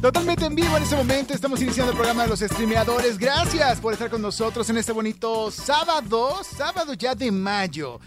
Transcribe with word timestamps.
Totalmente 0.00 0.44
en 0.44 0.54
vivo 0.54 0.76
en 0.76 0.82
este 0.82 0.94
momento. 0.94 1.34
Estamos 1.34 1.60
iniciando 1.62 1.90
el 1.92 1.96
programa 1.96 2.24
de 2.24 2.28
los 2.28 2.40
streameadores. 2.40 3.18
Gracias 3.18 3.80
por 3.80 3.92
estar 3.92 4.10
con 4.10 4.20
nosotros 4.20 4.68
en 4.70 4.76
este 4.76 4.92
bonito 4.92 5.50
sábado, 5.50 6.42
sábado 6.44 6.92
ya 6.94 7.14
de 7.14 7.30
mayo. 7.32 7.98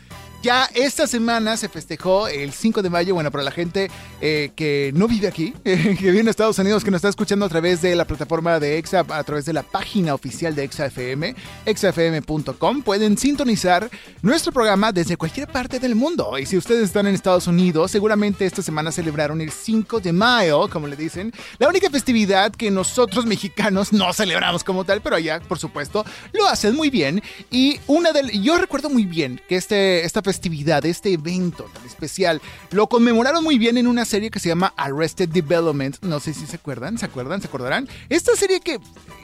Ya 0.42 0.70
esta 0.74 1.06
semana 1.06 1.58
se 1.58 1.68
festejó 1.68 2.30
el 2.30 2.54
5 2.54 2.82
de 2.82 2.90
mayo, 2.90 3.14
bueno, 3.14 3.30
para 3.30 3.44
la 3.44 3.52
gente 3.52 3.92
eh, 4.22 4.52
que 4.56 4.92
no 4.96 5.10
vive 5.10 5.28
aquí, 5.28 5.52
que 5.64 5.98
vive 6.00 6.22
en 6.22 6.30
Estados 6.30 6.58
Unidos, 6.60 6.86
que 6.86 6.92
nos 6.92 7.00
está 7.00 7.10
escuchando 7.10 7.46
a 7.46 7.50
través 7.50 7.82
de 7.82 7.94
la 7.94 8.06
plataforma 8.06 8.58
de 8.58 8.78
EXA, 8.78 9.06
a 9.10 9.24
través 9.26 9.44
de 9.46 9.52
la 9.52 9.64
página 9.64 10.14
oficial 10.14 10.56
de 10.56 10.64
EXA-FM, 10.64 11.36
exafm.com, 11.66 12.84
pueden 12.84 13.18
sintonizar 13.18 13.90
nuestro 14.22 14.54
programa 14.54 14.94
desde 14.94 15.18
cualquier 15.18 15.50
parte 15.50 15.78
del 15.78 15.96
mundo. 15.96 16.38
Y 16.40 16.46
si 16.46 16.56
ustedes 16.56 16.86
están 16.86 17.06
en 17.08 17.16
Estados 17.16 17.48
Unidos, 17.48 17.92
seguramente 17.92 18.46
esta 18.46 18.62
semana 18.62 18.94
celebraron 18.94 19.42
el 19.42 19.52
5 19.52 20.00
de 20.00 20.14
mayo, 20.14 20.70
como 20.70 20.88
le 20.88 20.96
dicen, 20.96 21.34
la 21.58 21.68
única 21.68 21.90
festividad 21.90 22.54
que 22.54 22.72
nosotros 22.72 23.26
mexicanos 23.26 23.92
no 23.92 24.14
celebramos 24.14 24.64
como 24.64 24.86
tal, 24.86 25.02
pero 25.02 25.18
allá, 25.18 25.42
por 25.42 25.60
supuesto, 25.60 26.06
lo 26.32 26.48
hacen 26.48 26.78
muy 26.78 26.90
bien. 26.90 27.22
Y 27.52 27.78
una 27.88 28.14
del, 28.14 28.32
yo 28.42 28.58
recuerdo 28.58 28.90
muy 28.90 29.04
bien 29.04 29.42
que 29.50 29.58
este, 29.58 30.06
esta 30.06 30.22
festividad, 30.22 30.29
este 30.30 31.14
evento 31.14 31.70
tan 31.74 31.86
especial, 31.86 32.42
lo 32.72 32.88
conmemoraron 32.88 33.44
muy 33.44 33.58
bien 33.58 33.78
en 33.78 33.88
una 33.88 34.06
serie 34.06 34.30
que 34.30 34.40
se 34.40 34.50
llama 34.50 34.74
Arrested 34.78 35.30
Development. 35.30 35.98
No 36.02 36.20
sé 36.20 36.34
si 36.34 36.46
se 36.46 36.56
acuerdan, 36.56 36.98
¿se 36.98 37.06
acuerdan? 37.06 37.42
¿Se 37.42 37.48
acordarán? 37.48 37.88
Esta 38.10 38.36
serie 38.36 38.60
que 38.60 38.80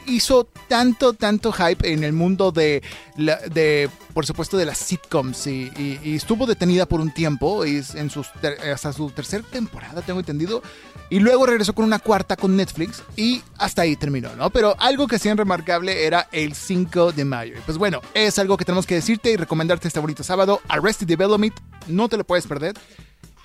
hizo 0.08 0.48
tanto, 0.68 1.14
tanto 1.14 1.52
hype 1.52 1.92
en 1.92 2.04
el 2.04 2.14
mundo 2.14 2.52
de, 2.52 2.84
de 3.16 3.90
por 4.16 4.26
supuesto, 4.26 4.56
de 4.56 4.64
las 4.64 4.78
sitcoms 4.78 5.46
y, 5.46 6.00
estuvo 6.16 6.46
detenida 6.46 6.86
por 6.86 7.02
un 7.02 7.14
tiempo, 7.14 7.66
y 7.66 7.84
en 7.96 8.10
sus, 8.10 8.30
hasta 8.74 8.94
su 8.94 9.12
tercera 9.12 9.44
temporada, 9.44 10.02
tengo 10.02 10.22
entendido. 10.22 10.64
Y 11.10 11.20
luego 11.20 11.46
regresó 11.46 11.76
con 11.76 11.84
una 11.84 12.00
cuarta 12.00 12.38
con 12.38 12.56
Netflix 12.56 13.04
y 13.18 13.44
hasta 13.58 13.82
ahí 13.82 13.98
terminó, 13.98 14.34
¿no? 14.38 14.50
Pero 14.50 14.76
algo 14.80 15.06
que 15.08 15.18
hacían 15.18 15.38
remarcable 15.38 16.06
era 16.06 16.30
el 16.32 16.56
5 16.56 17.12
de 17.12 17.26
mayo. 17.26 17.58
Y 17.58 17.62
pues 17.62 17.78
bueno, 17.78 18.02
es 18.14 18.40
algo 18.40 18.56
que 18.56 18.64
tenemos 18.64 18.88
que 18.88 18.96
decirte 18.96 19.32
y 19.32 19.36
recomendarte 19.36 19.90
este 19.90 20.00
bonito 20.00 20.24
sábado. 20.24 20.62
Arrested 20.70 21.06
Development, 21.06 21.54
no 21.88 22.08
te 22.08 22.16
lo 22.16 22.24
puedes 22.24 22.48
perder. 22.48 22.76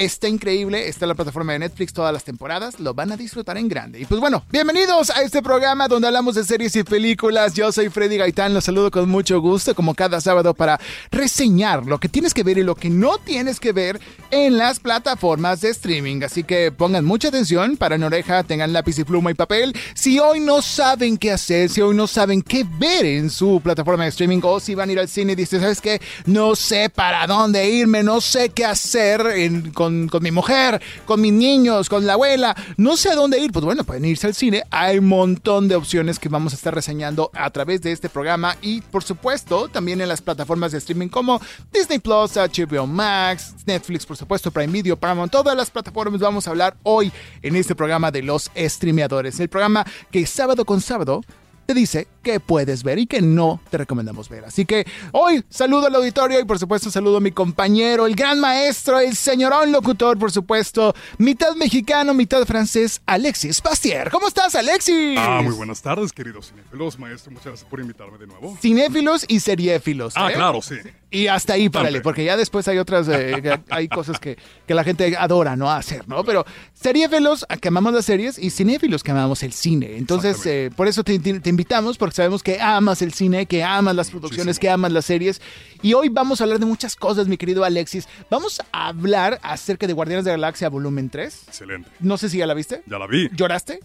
Está 0.00 0.28
increíble, 0.28 0.88
está 0.88 1.04
en 1.04 1.10
la 1.10 1.14
plataforma 1.14 1.52
de 1.52 1.58
Netflix 1.58 1.92
todas 1.92 2.10
las 2.10 2.24
temporadas, 2.24 2.80
lo 2.80 2.94
van 2.94 3.12
a 3.12 3.18
disfrutar 3.18 3.58
en 3.58 3.68
grande. 3.68 4.00
Y 4.00 4.06
pues 4.06 4.18
bueno, 4.18 4.42
bienvenidos 4.50 5.10
a 5.10 5.20
este 5.20 5.42
programa 5.42 5.88
donde 5.88 6.08
hablamos 6.08 6.36
de 6.36 6.42
series 6.42 6.74
y 6.74 6.84
películas. 6.84 7.52
Yo 7.52 7.70
soy 7.70 7.90
Freddy 7.90 8.16
Gaitán, 8.16 8.54
los 8.54 8.64
saludo 8.64 8.90
con 8.90 9.10
mucho 9.10 9.42
gusto 9.42 9.74
como 9.74 9.94
cada 9.94 10.22
sábado 10.22 10.54
para 10.54 10.80
reseñar 11.10 11.84
lo 11.84 12.00
que 12.00 12.08
tienes 12.08 12.32
que 12.32 12.42
ver 12.44 12.56
y 12.56 12.62
lo 12.62 12.76
que 12.76 12.88
no 12.88 13.18
tienes 13.18 13.60
que 13.60 13.72
ver 13.72 14.00
en 14.30 14.56
las 14.56 14.80
plataformas 14.80 15.60
de 15.60 15.68
streaming. 15.68 16.22
Así 16.22 16.44
que 16.44 16.72
pongan 16.72 17.04
mucha 17.04 17.28
atención, 17.28 17.76
para 17.76 17.96
en 17.96 18.02
oreja, 18.02 18.42
tengan 18.42 18.72
lápiz 18.72 18.98
y 18.98 19.04
pluma 19.04 19.32
y 19.32 19.34
papel. 19.34 19.76
Si 19.92 20.18
hoy 20.18 20.40
no 20.40 20.62
saben 20.62 21.18
qué 21.18 21.32
hacer, 21.32 21.68
si 21.68 21.82
hoy 21.82 21.94
no 21.94 22.06
saben 22.06 22.40
qué 22.40 22.64
ver 22.78 23.04
en 23.04 23.28
su 23.28 23.60
plataforma 23.62 24.04
de 24.04 24.08
streaming 24.08 24.40
o 24.44 24.60
si 24.60 24.74
van 24.74 24.88
a 24.88 24.92
ir 24.92 24.98
al 24.98 25.08
cine 25.08 25.34
y 25.34 25.36
dicen, 25.36 25.60
¿sabes 25.60 25.82
qué? 25.82 26.00
No 26.24 26.56
sé 26.56 26.88
para 26.88 27.26
dónde 27.26 27.68
irme, 27.68 28.02
no 28.02 28.22
sé 28.22 28.48
qué 28.48 28.64
hacer 28.64 29.26
en, 29.36 29.72
con 29.72 29.89
con, 30.08 30.22
mi 30.22 30.30
mujer, 30.30 30.80
con 31.04 31.20
mis 31.20 31.32
niños, 31.32 31.88
con 31.88 32.06
la 32.06 32.14
abuela, 32.14 32.56
no 32.76 32.96
sé 32.96 33.10
a 33.10 33.14
dónde 33.14 33.38
ir, 33.38 33.52
pues 33.52 33.64
bueno, 33.64 33.84
pueden 33.84 34.04
irse 34.04 34.26
al 34.26 34.34
cine. 34.34 34.64
Hay 34.70 34.98
un 34.98 35.08
montón 35.08 35.68
de 35.68 35.76
opciones 35.76 36.18
que 36.18 36.28
vamos 36.28 36.52
a 36.52 36.56
estar 36.56 36.74
reseñando 36.74 37.30
a 37.34 37.50
través 37.50 37.82
de 37.82 37.92
este 37.92 38.08
programa 38.08 38.56
y 38.62 38.80
por 38.80 39.02
supuesto 39.02 39.68
también 39.68 40.00
en 40.00 40.08
las 40.08 40.22
plataformas 40.22 40.72
de 40.72 40.78
streaming 40.78 41.08
como 41.08 41.40
Disney 41.72 41.98
Plus, 41.98 42.36
HBO 42.36 42.86
Max, 42.86 43.54
Netflix, 43.66 44.06
por 44.06 44.16
supuesto, 44.16 44.50
Prime 44.50 44.72
Video, 44.72 44.96
Paramount, 44.96 45.32
todas 45.32 45.56
las 45.56 45.70
plataformas 45.70 46.20
vamos 46.20 46.46
a 46.46 46.50
hablar 46.50 46.76
hoy 46.82 47.12
en 47.42 47.56
este 47.56 47.74
programa 47.74 48.10
de 48.10 48.22
los 48.22 48.50
streameadores. 48.56 49.38
El 49.40 49.48
programa 49.48 49.84
que 50.10 50.26
sábado 50.26 50.64
con 50.64 50.80
sábado 50.80 51.22
te 51.70 51.74
dice 51.74 52.08
que 52.20 52.40
puedes 52.40 52.82
ver 52.82 52.98
y 52.98 53.06
que 53.06 53.22
no 53.22 53.60
te 53.70 53.78
recomendamos 53.78 54.28
ver. 54.28 54.44
Así 54.44 54.66
que 54.66 54.84
hoy 55.12 55.44
saludo 55.48 55.86
al 55.86 55.94
auditorio 55.94 56.40
y 56.40 56.44
por 56.44 56.58
supuesto 56.58 56.90
saludo 56.90 57.18
a 57.18 57.20
mi 57.20 57.30
compañero, 57.30 58.06
el 58.06 58.16
gran 58.16 58.40
maestro, 58.40 58.98
el 58.98 59.14
señorón 59.14 59.70
locutor, 59.70 60.18
por 60.18 60.32
supuesto, 60.32 60.92
mitad 61.18 61.54
mexicano, 61.54 62.12
mitad 62.12 62.44
francés, 62.44 63.00
Alexis 63.06 63.62
Bastier. 63.62 64.10
¿Cómo 64.10 64.26
estás, 64.26 64.56
Alexis? 64.56 65.16
Ah, 65.16 65.42
muy 65.44 65.54
buenas 65.54 65.80
tardes, 65.80 66.12
queridos 66.12 66.48
cinéfilos, 66.48 66.98
maestro. 66.98 67.30
Muchas 67.30 67.46
gracias 67.46 67.70
por 67.70 67.78
invitarme 67.78 68.18
de 68.18 68.26
nuevo. 68.26 68.58
Cinéfilos 68.60 69.24
y 69.28 69.38
seriéfilos. 69.38 70.14
Ah, 70.16 70.32
¿eh? 70.32 70.34
claro, 70.34 70.60
sí. 70.62 70.74
Y 71.12 71.28
hasta 71.28 71.52
ahí, 71.52 71.68
párale, 71.68 72.00
porque 72.00 72.24
ya 72.24 72.36
después 72.36 72.66
hay 72.66 72.78
otras, 72.78 73.08
eh, 73.08 73.60
hay 73.70 73.88
cosas 73.88 74.18
que, 74.18 74.36
que, 74.66 74.74
la 74.74 74.82
gente 74.82 75.16
adora, 75.16 75.54
¿no? 75.54 75.70
Hacer, 75.70 76.08
¿no? 76.08 76.24
Pero 76.24 76.44
seriéfilos, 76.74 77.46
que 77.60 77.68
amamos 77.68 77.92
las 77.92 78.04
series, 78.04 78.38
y 78.38 78.50
cinéfilos, 78.50 79.04
que 79.04 79.12
amamos 79.12 79.44
el 79.44 79.52
cine. 79.52 79.96
Entonces, 79.96 80.44
eh, 80.46 80.70
por 80.74 80.88
eso 80.88 81.04
te, 81.04 81.18
te, 81.18 81.50
invitamos, 81.60 81.98
porque 81.98 82.16
sabemos 82.16 82.42
que 82.42 82.58
amas 82.58 83.02
el 83.02 83.12
cine, 83.12 83.44
que 83.44 83.62
amas 83.62 83.94
las 83.94 84.10
producciones, 84.10 84.58
que 84.58 84.70
amas 84.70 84.92
las 84.92 85.04
series. 85.04 85.42
Y 85.82 85.92
hoy 85.92 86.08
vamos 86.08 86.40
a 86.40 86.44
hablar 86.44 86.58
de 86.58 86.64
muchas 86.64 86.96
cosas, 86.96 87.28
mi 87.28 87.36
querido 87.36 87.64
Alexis. 87.64 88.08
Vamos 88.30 88.62
a 88.72 88.88
hablar 88.88 89.38
acerca 89.42 89.86
de 89.86 89.92
Guardianes 89.92 90.24
de 90.24 90.30
la 90.30 90.36
Galaxia 90.38 90.70
Volumen 90.70 91.10
3. 91.10 91.44
Excelente. 91.48 91.90
No 92.00 92.16
sé 92.16 92.30
si 92.30 92.38
ya 92.38 92.46
la 92.46 92.54
viste. 92.54 92.82
Ya 92.86 92.98
la 92.98 93.06
vi. 93.06 93.28
¿Lloraste? 93.36 93.80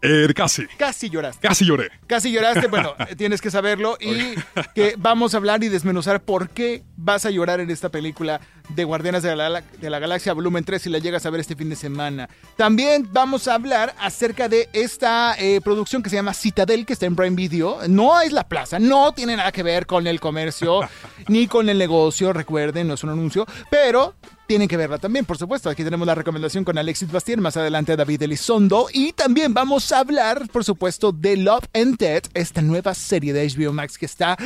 Eh, 0.00 0.32
casi. 0.34 0.66
Casi 0.76 1.10
lloraste. 1.10 1.46
Casi 1.46 1.64
lloré. 1.64 1.90
Casi 2.06 2.30
lloraste. 2.30 2.68
Bueno, 2.68 2.94
tienes 3.16 3.40
que 3.40 3.50
saberlo 3.50 3.96
y 4.00 4.34
que 4.74 4.94
vamos 4.96 5.34
a 5.34 5.38
hablar 5.38 5.62
y 5.64 5.68
desmenuzar 5.68 6.22
por 6.22 6.50
qué 6.50 6.84
vas 6.96 7.26
a 7.26 7.30
llorar 7.30 7.60
en 7.60 7.70
esta 7.70 7.88
película 7.88 8.40
de 8.68 8.84
Guardianes 8.84 9.22
de 9.22 9.34
la, 9.34 9.60
de 9.60 9.90
la 9.90 9.98
Galaxia 9.98 10.32
Volumen 10.34 10.62
3 10.62 10.82
si 10.82 10.90
la 10.90 10.98
llegas 10.98 11.26
a 11.26 11.30
ver 11.30 11.40
este 11.40 11.56
fin 11.56 11.68
de 11.68 11.76
semana. 11.76 12.28
También 12.56 13.08
vamos 13.12 13.48
a 13.48 13.54
hablar 13.54 13.94
acerca 13.98 14.48
de 14.48 14.68
esta 14.72 15.34
eh, 15.38 15.60
producción 15.62 16.02
que 16.02 16.10
se 16.10 16.16
llama 16.16 16.34
Citadel, 16.34 16.86
que 16.86 16.92
está 16.92 17.06
en 17.06 17.16
Prime 17.16 17.34
Video. 17.34 17.78
No 17.88 18.20
es 18.20 18.32
la 18.32 18.46
plaza, 18.46 18.78
no 18.78 19.12
tiene 19.14 19.36
nada 19.36 19.50
que 19.50 19.62
ver 19.62 19.86
con 19.86 20.06
el 20.06 20.20
comercio 20.20 20.80
ni 21.28 21.48
con 21.48 21.68
el 21.68 21.78
negocio, 21.78 22.32
recuerden, 22.32 22.86
no 22.86 22.94
es 22.94 23.02
un 23.02 23.10
anuncio, 23.10 23.46
pero 23.70 24.14
tienen 24.48 24.66
que 24.66 24.78
verla 24.78 24.96
también, 24.96 25.26
por 25.26 25.36
supuesto. 25.36 25.68
Aquí 25.68 25.84
tenemos 25.84 26.06
la 26.06 26.14
recomendación 26.14 26.64
con 26.64 26.78
Alexis 26.78 27.12
Bastien, 27.12 27.38
más 27.38 27.58
adelante 27.58 27.94
David 27.96 28.22
Elizondo. 28.22 28.88
Y 28.90 29.12
también 29.12 29.52
vamos 29.52 29.92
a 29.92 29.98
hablar, 29.98 30.48
por 30.50 30.64
supuesto, 30.64 31.12
de 31.12 31.36
Love 31.36 31.66
and 31.74 31.98
Dead, 31.98 32.22
esta 32.32 32.62
nueva 32.62 32.94
serie 32.94 33.34
de 33.34 33.46
HBO 33.46 33.74
Max 33.74 33.98
que 33.98 34.06
está 34.06 34.38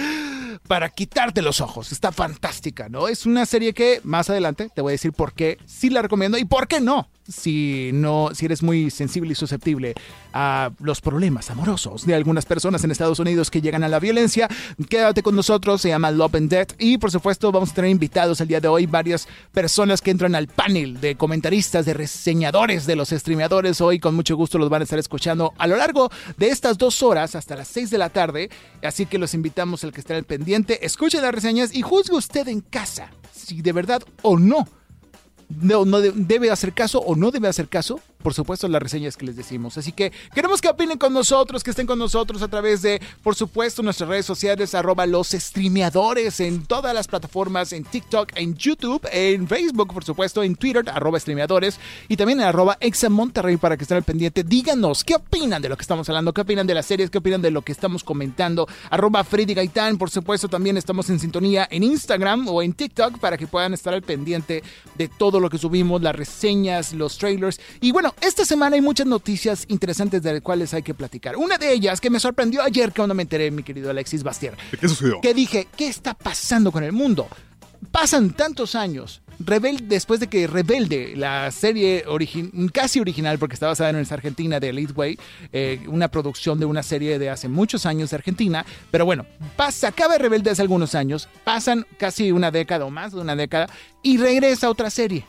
para 0.67 0.89
quitarte 0.89 1.41
los 1.41 1.61
ojos. 1.61 1.93
Está 1.93 2.11
fantástica, 2.11 2.89
¿no? 2.89 3.07
Es 3.07 3.27
una 3.27 3.47
serie 3.47 3.75
que 3.75 4.01
más 4.03 4.29
adelante 4.29 4.71
te 4.75 4.83
voy 4.83 4.91
a 4.91 4.95
decir 4.95 5.13
por 5.13 5.35
qué 5.35 5.59
sí 5.67 5.89
la 5.89 6.03
recomiendo 6.03 6.37
y 6.37 6.45
por 6.45 6.67
qué 6.67 6.81
no 6.81 7.09
si 7.33 7.91
no, 7.93 8.31
si 8.35 8.47
eres 8.47 8.63
muy 8.63 8.91
sensible 8.91 9.33
y 9.33 9.35
susceptible 9.35 9.95
a 10.33 10.71
los 10.81 11.01
problemas 11.01 11.51
amorosos 11.51 12.07
de 12.07 12.15
algunas 12.15 12.47
personas 12.47 12.85
en 12.85 12.91
Estados 12.91 13.19
Unidos 13.19 13.51
que 13.51 13.61
llegan 13.61 13.83
a 13.83 13.89
la 13.89 13.99
violencia, 13.99 14.49
quédate 14.89 15.23
con 15.23 15.35
nosotros, 15.35 15.81
se 15.81 15.89
llama 15.89 16.11
Love 16.11 16.37
and 16.37 16.51
Death. 16.51 16.73
Y 16.79 16.99
por 16.99 17.11
supuesto 17.11 17.51
vamos 17.51 17.71
a 17.71 17.75
tener 17.75 17.91
invitados 17.91 18.41
el 18.41 18.49
día 18.49 18.61
de 18.61 18.69
hoy, 18.69 18.87
varias 18.87 19.27
personas 19.53 20.01
que 20.01 20.11
entran 20.11 20.35
al 20.35 20.47
panel 20.47 21.01
de 21.01 21.17
comentaristas, 21.17 21.87
de 21.87 21.95
reseñadores, 21.95 22.87
de 22.87 22.97
los 22.97 23.11
streameadores, 23.11 23.81
hoy 23.81 23.99
con 23.99 24.15
mucho 24.15 24.37
gusto 24.37 24.59
los 24.59 24.69
van 24.69 24.83
a 24.83 24.85
estar 24.85 24.99
escuchando 24.99 25.53
a 25.59 25.67
lo 25.67 25.77
largo 25.77 26.11
de 26.37 26.49
estas 26.49 26.79
dos 26.79 27.03
horas 27.03 27.35
hasta 27.35 27.57
las 27.57 27.69
seis 27.69 27.91
de 27.91 27.99
la 27.99 28.11
tarde, 28.11 28.51
así 28.83 29.07
que 29.07 29.19
los 29.19 29.35
invitamos 29.35 29.85
al 29.85 29.93
que 29.93 30.01
esté 30.01 30.15
al 30.15 30.25
pendiente, 30.25 30.85
escuche 30.85 31.21
las 31.21 31.35
reseñas 31.35 31.75
y 31.75 31.83
juzgue 31.83 32.15
usted 32.15 32.49
en 32.49 32.61
casa 32.61 33.11
si 33.33 33.61
de 33.63 33.73
verdad 33.73 34.03
o 34.23 34.39
no 34.39 34.67
no, 35.61 35.85
no 35.85 36.01
debe 36.01 36.51
hacer 36.51 36.73
caso 36.73 37.01
o 37.01 37.17
no 37.17 37.31
debe 37.31 37.49
hacer 37.49 37.69
caso 37.69 38.01
por 38.23 38.35
supuesto, 38.35 38.69
las 38.69 38.83
reseñas 38.83 39.17
que 39.17 39.27
les 39.27 39.37
decimos. 39.37 39.77
Así 39.79 39.93
que 39.93 40.13
queremos 40.35 40.61
que 40.61 40.69
opinen 40.69 40.99
con 40.99 41.13
nosotros, 41.13 41.63
que 41.63 41.71
estén 41.71 41.87
con 41.87 41.99
nosotros 41.99 42.43
a 42.43 42.49
través 42.49 42.83
de, 42.83 43.01
por 43.23 43.35
supuesto, 43.35 43.83
nuestras 43.83 44.09
redes 44.09 44.27
sociales, 44.27 44.75
arroba 44.75 45.07
los 45.07 45.29
streameadores 45.29 46.41
en 46.41 46.65
todas 46.65 46.95
las 46.95 47.09
plataformas, 47.09 47.73
en 47.73 47.85
TikTok, 47.85 48.33
en 48.37 48.55
YouTube, 48.55 49.07
en 49.13 49.47
Facebook, 49.47 49.93
por 49.93 50.05
supuesto, 50.05 50.43
en 50.43 50.57
Twitter, 50.57 50.85
arroba 50.89 51.19
streameadores, 51.19 51.79
y 52.09 52.17
también 52.17 52.41
en 52.41 52.47
arroba 52.47 52.79
Monterrey 53.11 53.57
para 53.57 53.77
que 53.77 53.85
estén 53.85 53.97
al 53.97 54.05
pendiente. 54.05 54.45
Díganos 54.45 55.05
qué 55.05 55.15
opinan 55.17 55.61
de 55.61 55.69
lo 55.69 55.77
que 55.77 55.83
estamos 55.83 56.09
hablando, 56.09 56.33
qué 56.33 56.41
opinan 56.43 56.67
de 56.67 56.75
las 56.75 56.87
series, 56.87 57.11
qué 57.11 57.19
opinan 57.19 57.43
de 57.43 57.51
lo 57.51 57.63
que 57.63 57.73
estamos 57.73 58.05
comentando. 58.05 58.67
Arroba 58.91 59.25
Freddy 59.25 59.55
Gaitán, 59.55 59.99
por 59.99 60.11
supuesto, 60.11 60.49
también 60.49 60.77
estamos 60.77 61.11
en 61.11 61.19
sintonía 61.19 61.67
en 61.71 61.83
Instagram 61.83 62.49
o 62.49 62.63
en 62.63 62.73
TikTok 62.73 63.19
para 63.19 63.37
que 63.37 63.47
puedan 63.47 63.75
estar 63.75 63.93
al 63.95 64.03
pendiente 64.03 64.63
de 64.97 65.09
todo 65.09 65.41
lo 65.41 65.51
que 65.51 65.59
subimos, 65.59 66.03
las 66.03 66.15
reseñas, 66.15 66.93
los 66.93 67.19
trailers. 67.19 67.61
Y 67.81 67.93
bueno, 67.93 68.12
esta 68.21 68.45
semana 68.45 68.77
hay 68.77 68.83
muchas 68.83 69.07
noticias 69.07 69.65
interesantes 69.69 70.23
de 70.23 70.35
las 70.35 70.43
cuales 70.43 70.73
hay 70.75 70.83
que 70.83 70.95
platicar. 70.95 71.37
Una 71.37 71.59
de 71.59 71.73
ellas 71.73 72.01
que 72.01 72.11
me 72.11 72.21
sorprendió 72.21 72.63
ayer 72.63 72.93
cuando 72.95 73.15
me 73.15 73.23
enteré, 73.23 73.51
mi 73.51 73.63
querido 73.63 73.91
Alexis 73.91 74.23
Bastier. 74.23 74.55
¿Qué 74.81 74.89
sucedió? 74.89 75.21
Que 75.21 75.35
dije, 75.35 75.69
¿qué 75.77 75.89
está 75.89 76.15
pasando 76.15 76.71
con 76.73 76.85
el 76.85 76.93
mundo? 76.93 77.29
Pasan 77.91 78.31
tantos 78.31 78.75
años. 78.75 79.23
después 79.39 80.21
de 80.21 80.29
que 80.29 80.47
Rebelde, 80.47 81.17
la 81.17 81.51
serie 81.51 82.05
casi 82.73 83.01
original, 83.01 83.39
porque 83.39 83.55
está 83.55 83.67
basada 83.67 83.91
en 83.91 83.97
esa 83.97 84.15
Argentina 84.15 84.61
de 84.61 84.69
Elite 84.69 84.93
Way, 84.93 85.19
eh, 85.53 85.81
una 85.89 86.09
producción 86.09 86.61
de 86.61 86.67
una 86.67 86.83
serie 86.83 87.19
de 87.19 87.29
hace 87.29 87.49
muchos 87.49 87.87
años 87.87 88.11
de 88.11 88.17
Argentina, 88.17 88.65
pero 88.91 89.05
bueno, 89.05 89.27
pasa, 89.57 89.89
acaba 89.89 90.17
Rebelde 90.17 90.51
hace 90.51 90.63
algunos 90.63 90.95
años, 90.95 91.29
pasan 91.45 91.87
casi 91.99 92.31
una 92.31 92.53
década 92.53 92.85
o 92.85 92.91
más 92.91 93.13
de 93.13 93.21
una 93.21 93.35
década, 93.35 93.69
y 94.03 94.19
regresa 94.19 94.71
otra 94.71 94.91
serie 94.91 95.25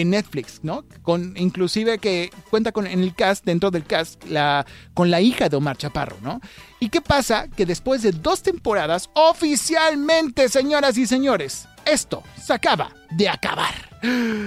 en 0.00 0.10
Netflix, 0.10 0.60
¿no? 0.62 0.84
Con 1.02 1.36
inclusive 1.36 1.98
que 1.98 2.30
cuenta 2.50 2.72
con 2.72 2.86
en 2.86 3.00
el 3.00 3.14
cast, 3.14 3.44
dentro 3.44 3.70
del 3.70 3.84
cast, 3.84 4.24
la, 4.24 4.66
con 4.92 5.10
la 5.10 5.20
hija 5.20 5.48
de 5.48 5.56
Omar 5.56 5.76
Chaparro, 5.76 6.16
¿no? 6.22 6.40
¿Y 6.80 6.88
qué 6.88 7.00
pasa? 7.00 7.48
Que 7.48 7.66
después 7.66 8.02
de 8.02 8.12
dos 8.12 8.42
temporadas, 8.42 9.10
oficialmente, 9.14 10.48
señoras 10.48 10.98
y 10.98 11.06
señores, 11.06 11.68
esto 11.86 12.22
se 12.42 12.52
acaba 12.52 12.90
de 13.10 13.28
acabar. 13.28 13.74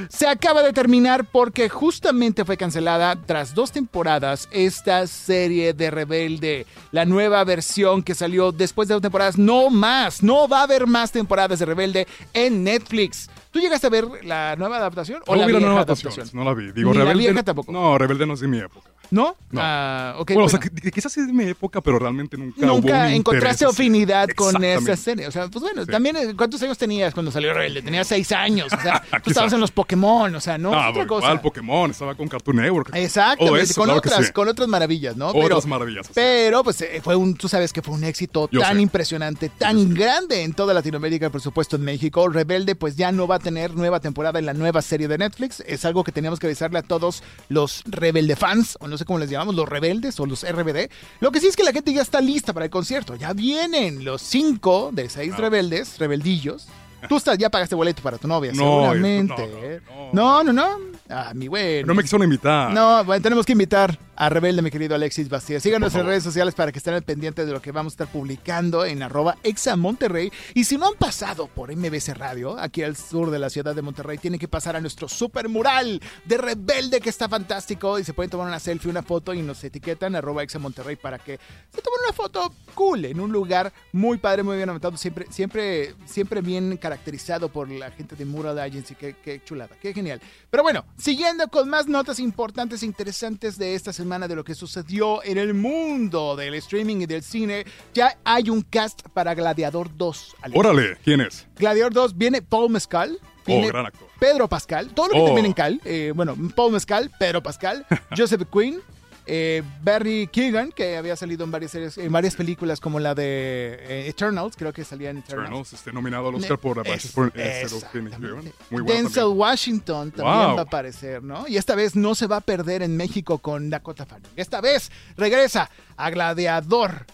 Se 0.10 0.28
acaba 0.28 0.62
de 0.62 0.72
terminar 0.72 1.26
porque 1.26 1.68
justamente 1.68 2.46
fue 2.46 2.58
cancelada 2.58 3.16
tras 3.26 3.56
dos 3.56 3.72
temporadas 3.72 4.48
esta 4.52 5.08
serie 5.08 5.74
de 5.74 5.90
Rebelde, 5.90 6.68
la 6.92 7.06
nueva 7.06 7.44
versión 7.44 8.04
que 8.04 8.14
salió 8.14 8.52
después 8.52 8.88
de 8.88 8.94
dos 8.94 9.02
temporadas. 9.02 9.38
No 9.38 9.72
más, 9.72 10.22
no 10.22 10.48
va 10.48 10.60
a 10.60 10.64
haber 10.64 10.86
más 10.86 11.12
temporadas 11.12 11.58
de 11.58 11.66
Rebelde 11.66 12.08
en 12.34 12.64
Netflix. 12.64 13.30
¿Tú 13.50 13.60
llegaste 13.60 13.88
a 13.88 13.90
ver 13.90 14.06
la 14.24 14.56
nueva 14.58 14.78
adaptación 14.78 15.24
o 15.26 15.34
No 15.36 15.42
la 15.42 15.48
vi 15.48 15.54
la 15.54 15.58
vieja 15.60 15.72
nueva 15.72 15.82
adaptación? 15.84 16.28
no 16.34 16.44
la 16.44 16.54
vi. 16.54 16.72
Digo, 16.74 16.92
Ni 16.92 16.98
la 17.00 17.06
Rebelde. 17.06 17.24
vieja 17.24 17.44
tampoco. 17.44 17.72
No, 17.72 17.98
Rebelde 17.98 18.28
no 18.28 18.34
es 18.36 18.42
de 18.42 18.48
mi 18.48 18.60
época. 18.60 18.88
¿No? 19.12 19.36
No. 19.52 19.62
Ah, 19.64 20.16
ok, 20.18 20.32
bueno, 20.34 20.46
o 20.46 20.50
sea, 20.50 20.60
quizás 20.60 21.16
es 21.18 21.28
de 21.28 21.34
mi 21.34 21.46
época, 21.46 21.80
pero 21.82 21.98
realmente 22.00 22.38
nunca 22.38 22.58
hubo 22.66 22.76
un 22.76 22.82
Nunca 22.82 23.14
encontraste 23.14 23.64
interés 23.64 23.74
afinidad 23.80 24.30
con 24.36 24.64
esa 24.64 24.96
serie. 24.98 25.28
O 25.28 25.32
sea, 25.32 25.48
pues 25.48 25.62
bueno, 25.64 25.84
Sí. 25.86 25.92
también, 25.92 26.18
eh, 26.18 26.34
¿cuántos 26.36 26.62
años 26.64 26.78
tenías 26.78 27.14
cuando 27.14 27.32
salió 27.32 27.54
Rebelde? 27.54 27.82
Tenías 27.82 28.08
seis 28.08 28.32
años. 28.34 28.72
O 28.74 28.82
sea, 28.82 29.02
tú 29.24 29.30
estabas 29.30 29.54
en 29.54 29.60
los 29.62 29.72
Pokémon, 29.72 30.34
o 30.36 30.42
sea, 30.42 30.58
no, 30.58 30.72
No, 30.72 30.82
es 30.84 30.90
otra 30.92 31.08
cosa. 31.08 31.28
igual 31.28 31.42
Pokémon, 31.42 31.92
estaba 31.92 32.16
con 32.16 32.28
Cartoon 32.28 32.58
Network. 32.58 32.94
Eso, 32.96 33.22
con, 33.38 33.86
claro 33.86 34.00
otras, 34.00 34.26
sí. 34.28 34.32
con 34.34 34.48
otras 34.50 34.68
maravillas, 34.68 35.16
¿no? 35.16 35.30
Otras 35.30 35.66
maravillas, 35.66 36.10
Pero, 36.14 36.64
pues, 36.64 36.82
eh, 36.82 37.00
fue 37.04 37.16
un, 37.16 37.36
tú 37.36 37.48
sabes 37.48 37.72
que 37.72 37.82
fue 37.82 37.94
un 37.96 38.04
éxito 38.04 38.50
Yo 38.52 38.60
tan 38.62 38.76
sé. 38.76 38.82
impresionante, 38.82 39.50
tan 39.50 39.94
grande 39.94 40.44
en 40.44 40.54
toda 40.54 40.74
Latinoamérica, 40.74 41.30
por 41.30 41.42
supuesto 41.42 41.78
en 41.78 41.84
México. 41.84 42.28
Rebelde, 42.28 42.76
pues 42.76 42.96
ya 42.98 43.12
no 43.12 43.28
va 43.28 43.36
a 43.36 43.40
tener 43.40 43.74
nueva 43.76 44.00
temporada 44.00 44.40
en 44.40 44.46
la 44.46 44.54
nueva 44.54 44.82
serie 44.82 45.08
de 45.08 45.18
Netflix. 45.18 45.64
Es 45.66 45.86
algo 45.86 46.04
que 46.04 46.12
teníamos 46.12 46.40
que 46.40 46.48
avisarle 46.48 46.80
a 46.80 46.84
todos 46.84 47.24
los 47.50 47.84
Rebelde 47.86 48.36
fans, 48.36 48.78
o 48.82 48.97
no 48.98 49.00
sé 49.00 49.06
cómo 49.06 49.20
les 49.20 49.30
llamamos, 49.30 49.54
los 49.54 49.70
rebeldes 49.70 50.20
o 50.20 50.26
los 50.26 50.44
RBD. 50.44 50.90
Lo 51.20 51.32
que 51.32 51.40
sí 51.40 51.46
es 51.46 51.56
que 51.56 51.64
la 51.64 51.72
gente 51.72 51.94
ya 51.94 52.02
está 52.02 52.20
lista 52.20 52.52
para 52.52 52.66
el 52.66 52.72
concierto. 52.72 53.16
Ya 53.16 53.32
vienen 53.34 54.04
los 54.04 54.24
cinco 54.24 54.90
de 54.92 55.08
seis 55.08 55.38
rebeldes, 55.38 56.00
rebeldillos. 56.00 56.68
Tú 57.08 57.18
estás, 57.18 57.38
ya 57.38 57.52
pagaste 57.52 57.76
boleto 57.76 58.02
para 58.02 58.18
tu 58.18 58.28
novia, 58.28 58.52
No, 58.54 58.58
seguramente. 58.58 59.36
no, 59.38 59.48
no, 59.48 59.64
¿eh? 59.64 59.82
no. 60.14 60.44
no, 60.44 60.52
no, 60.52 60.54
no. 60.54 60.78
Ah, 61.10 61.32
mi 61.36 61.46
güey. 61.46 61.84
No 61.84 61.94
me 61.94 62.02
quisieron 62.02 62.24
invitar. 62.24 62.74
No, 62.74 63.04
bueno, 63.06 63.22
tenemos 63.22 63.46
que 63.46 63.52
invitar 63.52 64.00
a 64.18 64.30
Rebelde, 64.30 64.64
mi 64.64 64.72
querido 64.72 64.96
Alexis 64.96 65.30
Bastida. 65.30 65.60
En 65.64 65.92
favor. 65.92 66.08
redes 66.08 66.24
sociales 66.24 66.56
para 66.56 66.72
que 66.72 66.80
estén 66.80 66.96
al 66.96 67.04
pendiente 67.04 67.46
de 67.46 67.52
lo 67.52 67.62
que 67.62 67.72
vamos 67.72 67.94
a 67.94 67.96
estar 67.96 68.08
publicando 68.08 68.84
en 68.84 69.04
arroba 69.04 69.38
exa 69.44 69.76
Monterrey. 69.76 70.32
Y 70.56 70.64
si 70.64 70.76
no 70.76 70.88
han 70.88 70.96
pasado 70.96 71.48
por 71.48 71.76
MBC 71.76 72.16
Radio, 72.16 72.58
aquí 72.60 72.82
al 72.82 72.98
sur 72.98 73.30
de 73.30 73.38
la 73.38 73.52
ciudad 73.52 73.76
de 73.76 73.84
Monterrey, 73.84 74.18
tienen 74.18 74.40
que 74.40 74.48
pasar 74.48 74.76
a 74.76 74.82
nuestro 74.82 75.08
super 75.08 75.50
mural 75.50 76.02
de 76.26 76.38
Rebelde 76.38 77.00
que 77.00 77.12
está 77.12 77.30
fantástico. 77.30 78.00
Y 78.00 78.04
se 78.04 78.14
pueden 78.14 78.32
tomar 78.32 78.48
una 78.48 78.60
selfie, 78.60 78.90
una 78.90 79.04
foto 79.04 79.36
y 79.36 79.44
nos 79.44 79.64
etiquetan 79.64 80.16
arroba 80.16 80.42
exa 80.42 80.58
Monterrey 80.58 80.96
para 80.96 81.20
que 81.20 81.40
se 81.70 81.82
tomen 81.82 82.00
una 82.04 82.14
foto 82.14 82.52
cool 82.74 83.06
en 83.06 83.20
un 83.20 83.32
lugar 83.32 83.72
muy 83.92 84.18
padre, 84.18 84.42
muy 84.42 84.58
bien 84.58 84.70
anotado, 84.70 84.98
siempre, 84.98 85.28
siempre, 85.30 85.94
siempre 86.06 86.42
bien 86.42 86.78
caracterizado 86.78 87.50
por 87.50 87.70
la 87.70 87.92
gente 87.92 88.16
de 88.16 88.26
Mural 88.26 88.58
Agency. 88.58 88.96
Qué, 88.96 89.16
qué 89.24 89.44
chulada, 89.44 89.76
qué 89.80 89.94
genial. 89.94 90.20
Pero 90.50 90.64
bueno, 90.64 90.86
siguiendo 90.98 91.48
con 91.50 91.70
más 91.70 91.86
notas 91.88 92.20
importantes 92.20 92.82
e 92.82 92.88
interesantes 92.88 93.60
de 93.60 93.76
esta 93.76 93.94
semana 93.94 94.07
de 94.08 94.36
lo 94.36 94.44
que 94.44 94.56
sucedió 94.56 95.22
en 95.24 95.38
el 95.38 95.54
mundo 95.54 96.36
del 96.38 96.54
streaming 96.56 97.02
y 97.02 97.06
del 97.06 97.22
cine, 97.24 97.66
ya 97.94 98.18
hay 98.24 98.50
un 98.50 98.62
cast 98.62 99.02
para 99.14 99.34
Gladiador 99.36 99.90
2. 99.98 100.36
Alex. 100.42 100.60
Órale, 100.60 100.98
¿quién 101.04 101.20
es? 101.22 101.46
Gladiador 101.58 101.94
2 101.94 102.18
viene 102.18 102.42
Paul 102.42 102.72
Mescal. 102.72 103.20
Viene 103.46 103.66
Oh, 103.68 103.70
gran 103.70 103.86
actor. 103.86 104.08
Pedro 104.20 104.48
Pascal, 104.48 104.90
todo 104.94 105.08
lo 105.08 105.14
que 105.14 105.20
Oh. 105.20 105.26
termina 105.26 105.48
en 105.48 105.54
Cal, 105.54 105.82
eh, 105.86 106.12
bueno, 106.16 106.36
Paul 106.56 106.72
Mescal, 106.74 107.12
Pedro 107.20 107.44
Pascal, 107.44 107.86
Joseph 108.18 108.44
Quinn, 108.52 108.80
eh, 109.28 109.62
Barry 109.84 110.28
Keegan, 110.32 110.72
que 110.72 110.96
había 110.98 111.16
salido 111.16 111.44
en 111.44 111.52
varias 111.52 111.72
series, 111.72 111.98
en 111.98 112.12
varias 112.12 112.36
películas 112.36 112.80
como 112.80 113.00
la 113.00 113.14
de 113.14 113.78
eh, 113.82 114.08
Eternals, 114.08 114.56
creo 114.56 114.72
que 114.74 114.84
salía 114.86 115.10
en 115.10 115.18
Eternals. 115.18 115.48
Eternals, 115.50 115.74
este, 115.74 115.92
nominado 115.94 116.30
al 116.30 116.36
Oscar 116.36 116.58
por 116.58 116.78
por 117.14 117.34
Muy 117.36 118.82
buena 118.82 118.94
Denzel 118.94 119.14
también. 119.24 119.38
Washington 119.38 120.12
también 120.12 120.38
Wow. 120.48 120.56
va 120.56 120.62
a 120.62 120.64
aparecer, 120.64 121.22
¿no? 121.24 121.48
Y 121.48 121.58
esta 121.58 121.76
vez 121.76 121.96
no 121.96 122.16
se 122.16 122.28
va 122.28 122.38
a 122.38 122.42
perder 122.42 122.82
en 122.82 122.96
México 122.98 123.38
con 123.40 123.70
Dakota 123.70 124.06
Fanning. 124.06 124.32
Esta 124.36 124.62
vez 124.62 124.92
regresa 125.18 125.70
a 125.98 126.10
Gladiador. 126.10 127.06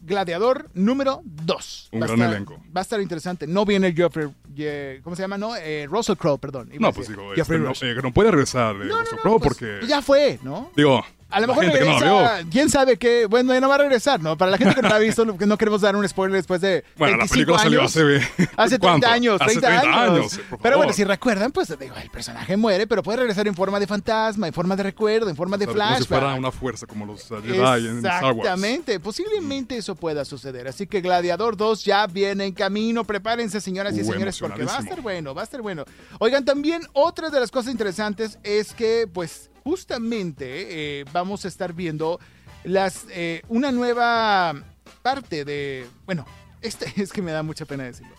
Gladiador 0.00 0.70
número 0.74 1.20
2. 1.24 1.88
Un 1.92 2.00
gran 2.00 2.20
elenco. 2.22 2.62
Va 2.74 2.80
a 2.80 2.82
estar 2.82 3.00
interesante. 3.00 3.46
No 3.46 3.64
viene 3.66 3.92
Geoffrey, 3.92 4.28
Ye- 4.54 5.00
¿cómo 5.02 5.14
se 5.16 5.22
llama? 5.22 5.36
No, 5.36 5.54
eh, 5.56 5.86
Russell 5.90 6.16
Crowe, 6.16 6.38
perdón. 6.38 6.70
No, 6.78 6.92
pues 6.92 7.08
digo, 7.08 7.34
este, 7.34 7.58
no, 7.58 7.72
eh, 7.72 7.94
no 8.02 8.12
puede 8.14 8.30
regresar 8.30 8.78
de 8.78 8.86
No, 8.86 9.00
Russell 9.00 9.18
Crowe 9.18 9.38
pues, 9.40 9.48
porque, 9.58 9.86
ya 9.86 10.00
fue, 10.00 10.38
¿no? 10.42 10.70
digo, 10.76 11.04
A 11.30 11.40
lo 11.40 11.46
la 11.46 11.52
mejor 11.54 11.64
que 11.64 11.68
no 11.68 11.74
la 11.74 11.98
regresa, 11.98 12.38
vio. 12.40 12.50
quién 12.50 12.70
sabe 12.70 12.96
qué, 12.96 13.26
bueno, 13.26 13.52
ya 13.52 13.60
no 13.60 13.68
va 13.68 13.74
a 13.74 13.78
regresar, 13.78 14.20
¿no? 14.22 14.36
Para 14.38 14.50
la 14.50 14.58
gente 14.58 14.74
que 14.74 14.82
no 14.82 14.88
la 14.88 14.96
ha 14.96 14.98
visto, 14.98 15.24
no 15.46 15.58
queremos 15.58 15.80
dar 15.82 15.94
un 15.94 16.08
spoiler 16.08 16.36
después 16.36 16.60
de 16.60 16.84
Bueno, 16.96 17.18
la 17.18 17.24
25 17.26 17.34
película 17.34 17.58
salió 17.62 17.80
años. 17.80 17.96
hace... 17.96 18.48
Hace 18.56 18.78
30 18.78 18.78
¿cuánto? 18.80 19.06
años, 19.08 19.38
30, 19.38 19.68
Hace 19.68 19.80
30 19.80 20.02
años. 20.02 20.32
años, 20.32 20.40
pero 20.62 20.76
bueno, 20.78 20.92
si 20.92 21.04
recuerdan, 21.04 21.52
pues 21.52 21.68
digo, 21.78 21.94
el 22.02 22.10
personaje 22.10 22.56
muere, 22.56 22.86
pero 22.86 23.02
puede 23.02 23.18
regresar 23.18 23.46
en 23.46 23.54
forma 23.54 23.78
de 23.78 23.86
fantasma, 23.86 24.46
en 24.48 24.52
forma 24.54 24.74
de 24.74 24.82
recuerdo, 24.84 25.28
en 25.28 25.36
forma 25.36 25.56
de 25.58 25.66
O 25.66 25.72
sea, 25.74 25.84
Como 25.86 25.98
si 25.98 26.04
fuera 26.06 26.34
una 26.34 26.50
fuerza 26.50 26.86
como 26.86 27.04
los 27.06 27.28
Jedi 27.28 27.86
en 27.88 27.98
Star 27.98 28.24
Wars. 28.24 28.38
Exactamente, 28.38 28.98
posiblemente 29.00 29.76
eso 29.76 29.94
pueda 29.94 30.24
suceder. 30.24 30.66
Así 30.68 30.86
que 30.86 31.00
Gladiador 31.00 31.56
2 31.56 31.84
ya 31.84 32.06
viene 32.06 32.46
en 32.46 32.52
camino. 32.54 33.04
Prepárense, 33.04 33.60
señoras 33.60 33.96
y 33.96 34.00
Uh, 34.00 34.12
señores, 34.12 34.38
porque 34.38 34.64
va 34.64 34.76
a 34.78 34.80
estar 34.80 35.00
bueno, 35.02 35.34
va 35.34 35.42
a 35.42 35.44
estar 35.44 35.60
bueno. 35.62 35.84
Oigan, 36.20 36.44
también 36.44 36.82
otra 36.94 37.30
de 37.30 37.38
las 37.40 37.50
cosas 37.50 37.70
interesantes 37.72 38.38
es 38.42 38.72
que, 38.72 39.06
pues, 39.12 39.50
justamente 39.64 41.00
eh, 41.00 41.04
vamos 41.12 41.44
a 41.44 41.48
estar 41.48 41.72
viendo 41.72 42.18
las 42.64 43.06
eh, 43.10 43.42
una 43.48 43.72
nueva 43.72 44.54
parte 45.02 45.44
de. 45.44 45.86
Bueno, 46.06 46.26
este 46.62 46.92
es 47.02 47.12
que 47.12 47.22
me 47.22 47.32
da 47.32 47.42
mucha 47.42 47.64
pena 47.64 47.84
decirlo. 47.84 48.14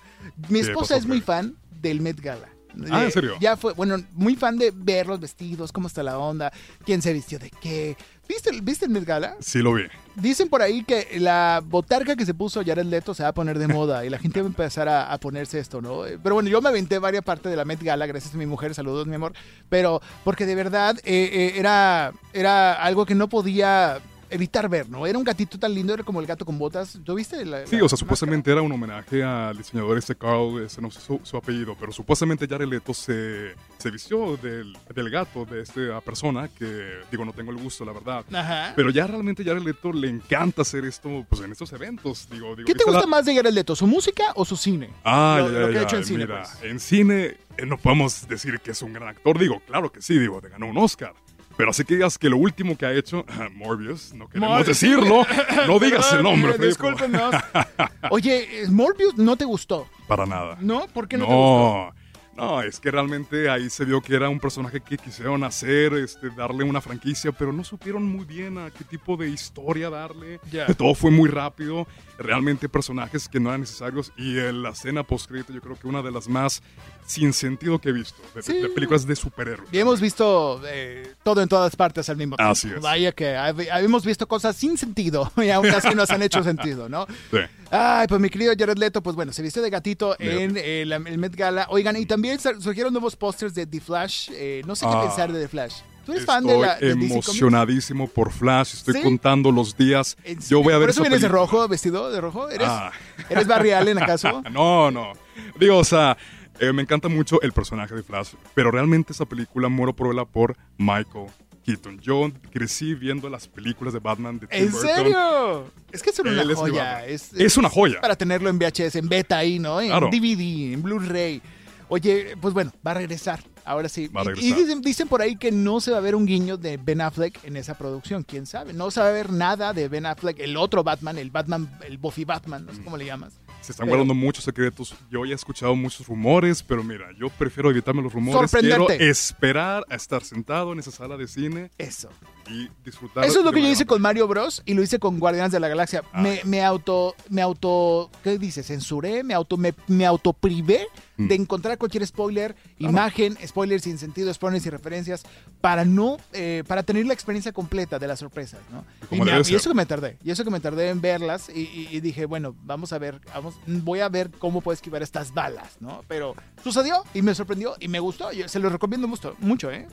Mi 0.50 0.62
¿Qué 0.62 0.68
esposa 0.72 0.96
es 0.96 1.06
muy 1.06 1.22
fan 1.22 1.56
del 1.82 2.02
Met 2.02 2.20
Gala. 2.20 2.50
Ah, 2.92 3.02
¿en 3.04 3.08
Eh, 3.08 3.12
serio? 3.12 3.36
Ya 3.40 3.58
fue, 3.58 3.74
bueno, 3.74 3.98
muy 4.14 4.36
fan 4.36 4.58
de 4.58 4.72
ver 4.72 5.08
los 5.08 5.20
vestidos, 5.20 5.72
cómo 5.72 5.88
está 5.88 6.04
la 6.04 6.18
onda, 6.20 6.52
quién 6.86 7.02
se 7.02 7.14
vistió 7.14 7.40
de 7.40 7.50
qué. 7.50 7.98
¿Viste, 8.30 8.52
el- 8.52 8.62
¿Viste 8.62 8.86
el 8.86 8.92
Met 8.92 9.06
Gala? 9.06 9.36
Sí 9.40 9.58
lo 9.60 9.74
vi. 9.74 9.86
Dicen 10.16 10.50
por 10.50 10.62
ahí 10.62 10.84
que 10.84 11.08
la 11.20 11.62
botarga 11.66 12.16
que 12.16 12.26
se 12.26 12.34
puso 12.36 12.62
Jared 12.64 12.86
Leto 12.86 13.14
se 13.16 13.24
va 13.24 13.30
a 13.30 13.34
poner 13.34 13.58
de 13.58 13.68
moda 13.68 14.06
y 14.06 14.10
la 14.10 14.20
gente 14.20 14.40
va 14.42 14.46
a 14.46 14.50
empezar 14.50 14.88
a, 14.88 15.12
a 15.12 15.18
ponerse 15.18 15.58
esto, 15.60 15.82
¿no? 15.82 16.06
Eh, 16.06 16.20
Pero 16.22 16.36
bueno, 16.36 16.48
yo 16.50 16.62
me 16.62 16.70
aventé 16.70 17.00
varias 17.00 17.24
partes 17.24 17.50
de 17.50 17.56
la 17.58 17.66
Met 17.66 17.82
Gala, 17.82 18.06
gracias 18.06 18.36
a 18.36 18.38
mi 18.38 18.46
mujer, 18.46 18.76
saludos 18.76 19.08
mi 19.08 19.16
amor, 19.16 19.34
pero 19.68 20.00
porque 20.24 20.46
de 20.46 20.54
verdad 20.56 20.96
eh, 21.06 21.30
eh, 21.34 21.54
era, 21.56 22.12
era 22.34 22.74
algo 22.74 23.06
que 23.08 23.16
no 23.16 23.30
podía 23.30 24.00
evitar 24.30 24.70
ver, 24.70 24.90
¿no? 24.90 25.06
Era 25.08 25.18
un 25.18 25.24
gatito 25.24 25.58
tan 25.60 25.74
lindo, 25.74 25.94
era 25.94 26.04
como 26.04 26.20
el 26.20 26.26
gato 26.28 26.46
con 26.46 26.58
botas. 26.58 27.00
¿Tú 27.04 27.16
viste? 27.16 27.44
la- 27.46 27.66
Sí, 27.68 27.78
la 27.78 27.86
o 27.86 27.90
sea, 27.90 27.98
supuestamente 27.98 28.52
era 28.52 28.62
un 28.62 28.72
homenaje 28.72 29.24
al 29.24 29.58
diseñador 29.58 29.98
este 29.98 30.16
Carl, 30.16 30.62
ese 30.64 30.82
no 30.82 30.92
sé 30.92 31.00
su, 31.02 31.20
su 31.24 31.38
apellido, 31.38 31.76
pero 31.80 31.92
supuestamente 31.92 32.48
Jared 32.48 32.68
Leto 32.68 32.94
se, 32.94 33.56
se 33.78 33.92
vistió 33.92 34.38
del, 34.38 34.78
del 34.94 35.10
gato 35.10 35.46
de 35.46 35.62
esta 35.62 36.02
persona, 36.02 36.48
que 36.48 37.00
digo, 37.12 37.26
no 37.26 37.34
tengo 37.34 37.52
el 37.52 37.58
gusto, 37.58 37.86
la 37.86 37.94
verdad. 37.94 38.26
Ajá. 38.34 38.74
Pero 38.76 38.90
ya 38.90 39.08
realmente 39.08 39.44
Jared 39.44 39.62
Leto 39.64 39.92
le 39.94 40.10
encanta 40.10 40.62
hacer 40.62 40.86
esto 40.86 41.26
pues, 41.30 41.42
en 41.42 41.52
estos 41.52 41.72
eventos. 41.74 42.28
Digo, 42.30 42.56
digo, 42.56 42.66
¿Qué 42.68 42.74
te 42.74 42.80
¿viste 42.80 42.84
gusta 42.86 43.02
la- 43.02 43.08
más 43.08 43.26
de 43.26 43.36
Jared 43.36 43.52
Leto, 43.54 43.76
su 43.76 43.88
música 43.88 44.24
o 44.36 44.46
su 44.46 44.56
cine? 44.58 44.90
Ah, 45.04 45.38
Lo- 45.42 45.52
ya, 45.52 45.60
lo 45.60 45.68
ya, 45.68 45.72
que 45.74 45.80
ha 45.80 45.84
hecho 45.84 45.98
en 45.98 46.06
cine, 46.06 46.28
pues. 46.28 46.50
en 46.64 46.80
cine 46.80 47.38
eh, 47.58 47.66
no 47.66 47.78
podemos 47.78 48.28
decir 48.28 48.60
que 48.60 48.72
es 48.72 48.82
un 48.82 48.94
gran 48.94 49.10
actor. 49.10 49.38
Digo, 49.38 49.62
claro 49.68 49.92
que 49.92 50.02
sí, 50.02 50.18
digo, 50.18 50.40
te 50.42 50.50
ganó 50.50 50.68
un 50.68 50.78
Oscar. 50.78 51.14
Pero 51.60 51.72
así 51.72 51.84
que 51.84 51.96
digas 51.96 52.18
que 52.18 52.30
lo 52.30 52.38
último 52.38 52.78
que 52.78 52.86
ha 52.86 52.94
hecho, 52.94 53.26
Morbius, 53.54 54.14
no 54.14 54.30
queremos 54.30 54.48
Morbius. 54.50 54.68
decirlo, 54.68 55.28
no 55.68 55.78
digas 55.78 56.14
el 56.14 56.24
nombre. 56.24 56.54
eh. 56.54 56.68
Discúlpenos. 56.68 57.36
Oye, 58.12 58.62
eh, 58.64 58.68
Morbius 58.70 59.18
no 59.18 59.36
te 59.36 59.44
gustó, 59.44 59.86
Para 60.08 60.26
nada. 60.26 60.58
¿no? 60.62 60.88
¿Por 60.88 61.10
qué 61.10 61.18
no, 61.18 61.28
te 61.28 61.34
gustó? 61.34 61.99
No, 62.40 62.62
es 62.62 62.80
que 62.80 62.92
realmente 62.92 63.50
ahí 63.50 63.70
se 63.70 63.86
vio 63.86 64.02
que 64.02 64.16
era 64.16 64.30
un 64.30 64.40
personaje 64.40 64.82
que 64.82 64.98
quisieron 64.98 65.44
hacer, 65.44 65.94
este, 65.94 66.30
darle 66.32 66.64
una 66.64 66.82
franquicia, 66.82 67.32
pero 67.32 67.52
no 67.54 67.64
supieron 67.64 68.04
muy 68.06 68.26
bien 68.26 68.58
a 68.58 68.72
qué 68.72 68.84
tipo 68.84 69.18
de 69.18 69.30
historia 69.30 69.90
darle. 69.90 70.40
Ya. 70.52 70.68
Todo 70.74 70.96
fue 70.96 71.12
muy 71.12 71.30
rápido, 71.30 71.88
realmente 72.18 72.68
personajes 72.70 73.28
que 73.30 73.40
no 73.40 73.50
eran 73.50 73.62
necesarios 73.62 74.12
y 74.18 74.38
en 74.40 74.62
la 74.64 74.70
escena 74.70 75.04
post 75.04 75.30
yo 75.32 75.62
creo 75.62 75.76
que 75.78 75.88
una 75.88 76.02
de 76.02 76.12
las 76.12 76.28
más 76.28 76.62
sin 77.06 77.34
sentido 77.34 77.80
que 77.80 77.90
he 77.90 77.92
visto, 77.92 78.22
de, 78.36 78.42
Sí. 78.44 78.54
de 78.62 78.70
películas 78.70 79.06
de 79.06 79.16
superhéroes. 79.16 79.68
Y 79.72 79.80
hemos 79.80 80.00
visto 80.00 80.62
eh, 80.68 81.14
todo 81.24 81.42
en 81.42 81.50
todas 81.50 81.76
partes 81.76 82.10
al 82.10 82.18
mismo 82.18 82.36
tiempo. 82.36 82.52
Así 82.52 82.70
es. 82.70 82.82
Vaya 82.82 83.12
que 83.12 83.36
hab- 83.36 83.84
hemos 83.84 84.06
visto 84.06 84.28
cosas 84.28 84.56
sin 84.56 84.78
sentido 84.78 85.32
y 85.38 85.50
aún 85.50 85.68
así 85.68 85.94
nos 85.96 86.10
han 86.12 86.22
hecho 86.22 86.44
sentido, 86.44 86.88
¿no? 86.90 87.08
Sí. 87.32 87.38
Ay, 87.72 88.08
pues 88.08 88.20
mi 88.20 88.30
querido 88.30 88.54
Jared 88.58 88.78
Leto, 88.78 89.02
pues 89.04 89.16
bueno, 89.16 89.32
se 89.32 89.42
vistió 89.44 89.62
de 89.62 89.70
gatito 89.70 90.16
en 90.20 90.56
eh, 90.58 90.84
la- 90.88 90.96
el 90.96 91.18
Met 91.20 91.36
Gala. 91.36 91.68
Oigan, 91.70 91.96
y 91.98 92.06
también 92.06 92.40
surgieron 92.40 92.92
nuevos 92.94 93.16
pósters 93.16 93.54
de 93.54 93.68
The 93.68 93.80
Flash. 93.80 94.30
Eh, 94.34 94.62
no 94.66 94.76
sé 94.76 94.86
qué 94.88 94.92
Ah. 94.96 95.02
pensar 95.02 95.32
de 95.32 95.40
The 95.42 95.48
Flash. 95.48 95.76
¿Tú 96.06 96.14
eres 96.14 96.22
Estoy 96.24 96.36
fan 96.36 96.48
de 96.48 96.58
la 96.58 96.76
de 96.78 96.88
DC 96.96 97.08
Comics? 97.10 97.28
emocionadísimo 97.28 98.08
por 98.08 98.32
Flash, 98.32 98.74
estoy 98.74 98.96
¿Sí? 98.96 99.02
contando 99.04 99.52
los 99.52 99.78
días. 99.78 100.18
¿En 100.24 100.40
Yo 100.40 100.64
voy 100.64 100.74
a 100.74 100.78
ver 100.80 100.88
¿Por 100.88 100.90
eso 100.92 101.02
vienes 101.02 101.22
de 101.22 101.28
rojo, 101.28 101.68
vestido 101.68 102.10
de 102.12 102.20
rojo? 102.20 102.50
¿Eres, 102.50 102.68
Ah. 102.68 102.92
¿eres 103.30 103.46
Barry 103.46 103.72
Allen 103.72 104.02
acaso? 104.02 104.42
No, 104.52 104.90
no. 104.90 105.14
Digo, 105.60 105.78
o 105.78 105.84
sea, 105.84 106.18
Eh, 106.62 106.74
me 106.74 106.82
encanta 106.82 107.08
mucho 107.08 107.42
el 107.42 107.54
personaje 107.54 107.96
de 107.96 108.04
Flash, 108.04 108.34
pero 108.54 108.70
realmente 108.70 109.14
esa 109.14 109.24
película 109.26 109.70
muero 109.70 109.94
por 109.96 110.08
verla 110.08 110.26
por 110.26 110.58
Michael 110.78 111.28
Keaton. 111.76 112.00
Yo 112.00 112.32
crecí 112.52 112.94
viendo 112.96 113.30
las 113.30 113.48
películas 113.48 113.94
de 113.94 114.00
Batman 114.00 114.40
de 114.40 114.48
Tim 114.48 114.60
¿En 114.66 114.72
Burton. 114.72 114.90
serio? 114.96 115.72
Es 115.92 116.02
que 116.04 116.10
es 116.10 116.20
una 116.20 116.42
Él 116.42 116.56
joya. 116.56 117.06
Es, 117.06 117.34
Es 117.34 117.58
una 117.58 117.70
joya. 117.70 118.02
Para 118.02 118.16
tenerlo 118.16 118.50
en 118.50 118.58
VHS, 118.60 118.96
en 118.98 119.08
beta 119.10 119.38
ahí, 119.38 119.60
¿no? 119.60 119.80
En 119.82 119.90
Claro. 119.90 120.10
DVD, 120.12 120.74
en 120.74 120.82
Blu-ray. 120.82 121.42
Oye, 121.88 122.36
pues 122.40 122.54
bueno, 122.54 122.72
va 122.86 122.92
a 122.92 122.96
regresar. 122.96 123.44
Ahora 123.66 123.88
sí. 123.90 124.08
Va 124.08 124.22
a 124.22 124.24
Y- 124.24 124.28
Y, 124.28 124.30
regresar. 124.30 124.58
dicen, 124.60 124.82
dicen 124.82 125.08
por 125.08 125.22
ahí 125.22 125.36
que 125.36 125.52
no 125.52 125.80
se 125.80 125.92
va 125.92 125.98
a 125.98 126.02
ver 126.02 126.16
un 126.16 126.26
guiño 126.26 126.58
de 126.58 126.78
Ben 126.78 127.02
Affleck 127.02 127.44
en 127.44 127.56
esa 127.58 127.76
producción. 127.78 128.24
¿Quién 128.24 128.46
sabe? 128.48 128.74
No 128.74 128.90
se 128.90 129.00
va 129.00 129.10
a 129.10 129.12
ver 129.12 129.32
nada 129.32 129.74
de 129.74 129.88
Ben 129.90 130.06
Affleck, 130.08 130.40
el 130.40 130.58
otro 130.58 130.84
Batman, 130.84 131.18
el 131.20 131.30
Batman, 131.30 131.70
el 131.86 131.98
Buffy 131.98 132.26
Batman, 132.26 132.66
no 132.66 132.74
sé 132.74 132.82
cómo 132.84 132.98
le 132.98 133.06
llamas. 133.06 133.34
Se 133.70 133.74
están 133.74 133.86
Pero- 133.86 133.98
guardando 134.00 134.16
muchos 134.16 134.44
secretos. 134.44 134.96
Yo 135.12 135.24
ya 135.26 135.34
he 135.34 135.36
escuchado 135.36 135.76
muchos 135.76 136.08
rumores, 136.08 136.64
pero 136.64 136.84
mira, 136.84 137.12
yo 137.20 137.30
prefiero 137.30 137.70
evitarme 137.70 138.02
los 138.02 138.12
rumores. 138.12 138.50
Quiero 138.52 138.90
esperar 138.90 139.86
a 139.92 139.96
estar 139.96 140.24
sentado 140.24 140.74
en 140.74 140.80
esa 140.80 140.90
sala 140.90 141.18
de 141.18 141.28
cine 141.28 141.70
Eso. 141.78 142.10
y 142.50 142.68
disfrutar. 142.84 143.26
Eso 143.26 143.38
es 143.40 143.46
lo 143.46 143.52
que 143.52 143.62
yo 143.62 143.68
hice 143.68 143.86
con 143.86 144.02
Mario 144.02 144.28
Bros. 144.28 144.64
y 144.66 144.74
lo 144.74 144.82
hice 144.82 144.98
con 144.98 145.20
Guardianes 145.20 145.52
de 145.52 145.60
la 145.60 145.68
Galaxia. 145.68 146.02
Ah, 146.12 146.20
me, 146.20 146.38
ya. 146.38 146.46
me 146.46 146.64
auto, 146.64 147.14
me 147.30 147.44
auto, 147.44 148.10
¿qué 148.24 148.40
dices? 148.40 148.66
Censuré, 148.66 149.24
me 149.24 149.36
auto, 149.36 149.56
me, 149.56 149.76
me 149.86 150.08
autoprivé. 150.08 150.88
De 151.28 151.36
encontrar 151.36 151.78
cualquier 151.78 152.06
spoiler, 152.08 152.56
imagen, 152.78 153.38
spoiler 153.46 153.82
sin 153.82 153.98
sentido, 153.98 154.34
spoilers 154.34 154.66
y 154.66 154.70
referencias, 154.70 155.24
para 155.62 155.84
no, 155.86 156.18
eh, 156.34 156.64
para 156.68 156.84
tener 156.84 157.06
la 157.06 157.14
experiencia 157.14 157.52
completa 157.52 158.00
de 158.00 158.08
las 158.08 158.20
sorpresas, 158.20 158.62
¿no? 158.72 158.86
Y, 159.12 159.20
me- 159.26 159.32
eso 159.58 159.70
que 159.70 159.76
me 159.76 159.86
tardé, 159.86 160.18
y 160.24 160.32
eso 160.32 160.44
que 160.44 160.50
me 160.52 160.60
tardé 160.60 160.90
en 160.90 161.02
verlas, 161.02 161.50
y, 161.54 161.60
y- 161.62 161.88
y 161.92 162.00
dije, 162.00 162.26
bueno, 162.26 162.56
vamos 162.64 162.94
a 162.94 162.98
ver, 163.00 163.20
vamos, 163.34 163.56
voy 163.68 164.00
a 164.00 164.10
ver 164.10 164.32
cómo 164.40 164.62
puedo 164.62 164.74
esquivar 164.74 165.04
estas 165.04 165.34
balas, 165.34 165.78
¿no? 165.80 166.04
Pero 166.08 166.36
sucedió 166.64 167.04
y 167.14 167.22
me 167.22 167.36
sorprendió 167.36 167.76
y 167.80 167.88
me 167.88 168.00
gustó, 168.00 168.32
yo 168.32 168.48
se 168.48 168.60
lo 168.60 168.70
recomiendo 168.70 169.08
mucho, 169.08 169.36
mucho, 169.40 169.72
¿eh? 169.72 169.88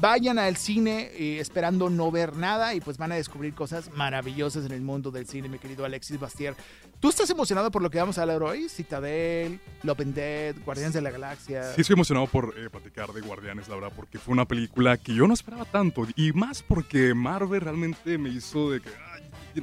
Vayan 0.00 0.38
al 0.38 0.56
cine 0.56 1.10
eh, 1.14 1.38
esperando 1.40 1.90
no 1.90 2.10
ver 2.10 2.34
nada 2.36 2.74
y 2.74 2.80
pues 2.80 2.96
van 2.96 3.12
a 3.12 3.16
descubrir 3.16 3.54
cosas 3.54 3.90
maravillosas 3.94 4.64
en 4.64 4.72
el 4.72 4.80
mundo 4.80 5.10
del 5.10 5.26
cine, 5.26 5.48
mi 5.48 5.58
querido 5.58 5.84
Alexis 5.84 6.18
Bastier. 6.18 6.54
¿Tú 7.00 7.08
estás 7.10 7.28
emocionado 7.30 7.70
por 7.70 7.82
lo 7.82 7.90
que 7.90 7.98
vamos 7.98 8.16
a 8.18 8.22
hablar 8.22 8.42
hoy? 8.42 8.68
Citadel, 8.68 9.60
Love 9.82 10.00
and 10.00 10.14
Dead, 10.14 10.56
Guardianes 10.64 10.94
de 10.94 11.02
la 11.02 11.10
Galaxia. 11.10 11.74
Sí, 11.74 11.82
estoy 11.82 11.94
emocionado 11.94 12.26
por 12.26 12.54
eh, 12.58 12.70
platicar 12.70 13.12
de 13.12 13.20
Guardianes, 13.20 13.68
la 13.68 13.74
verdad, 13.74 13.92
porque 13.94 14.18
fue 14.18 14.32
una 14.32 14.46
película 14.46 14.96
que 14.96 15.14
yo 15.14 15.26
no 15.26 15.34
esperaba 15.34 15.64
tanto. 15.66 16.06
Y 16.16 16.32
más 16.32 16.62
porque 16.62 17.12
Marvel 17.14 17.60
realmente 17.60 18.16
me 18.16 18.30
hizo 18.30 18.70
de 18.70 18.80
que 18.80 18.90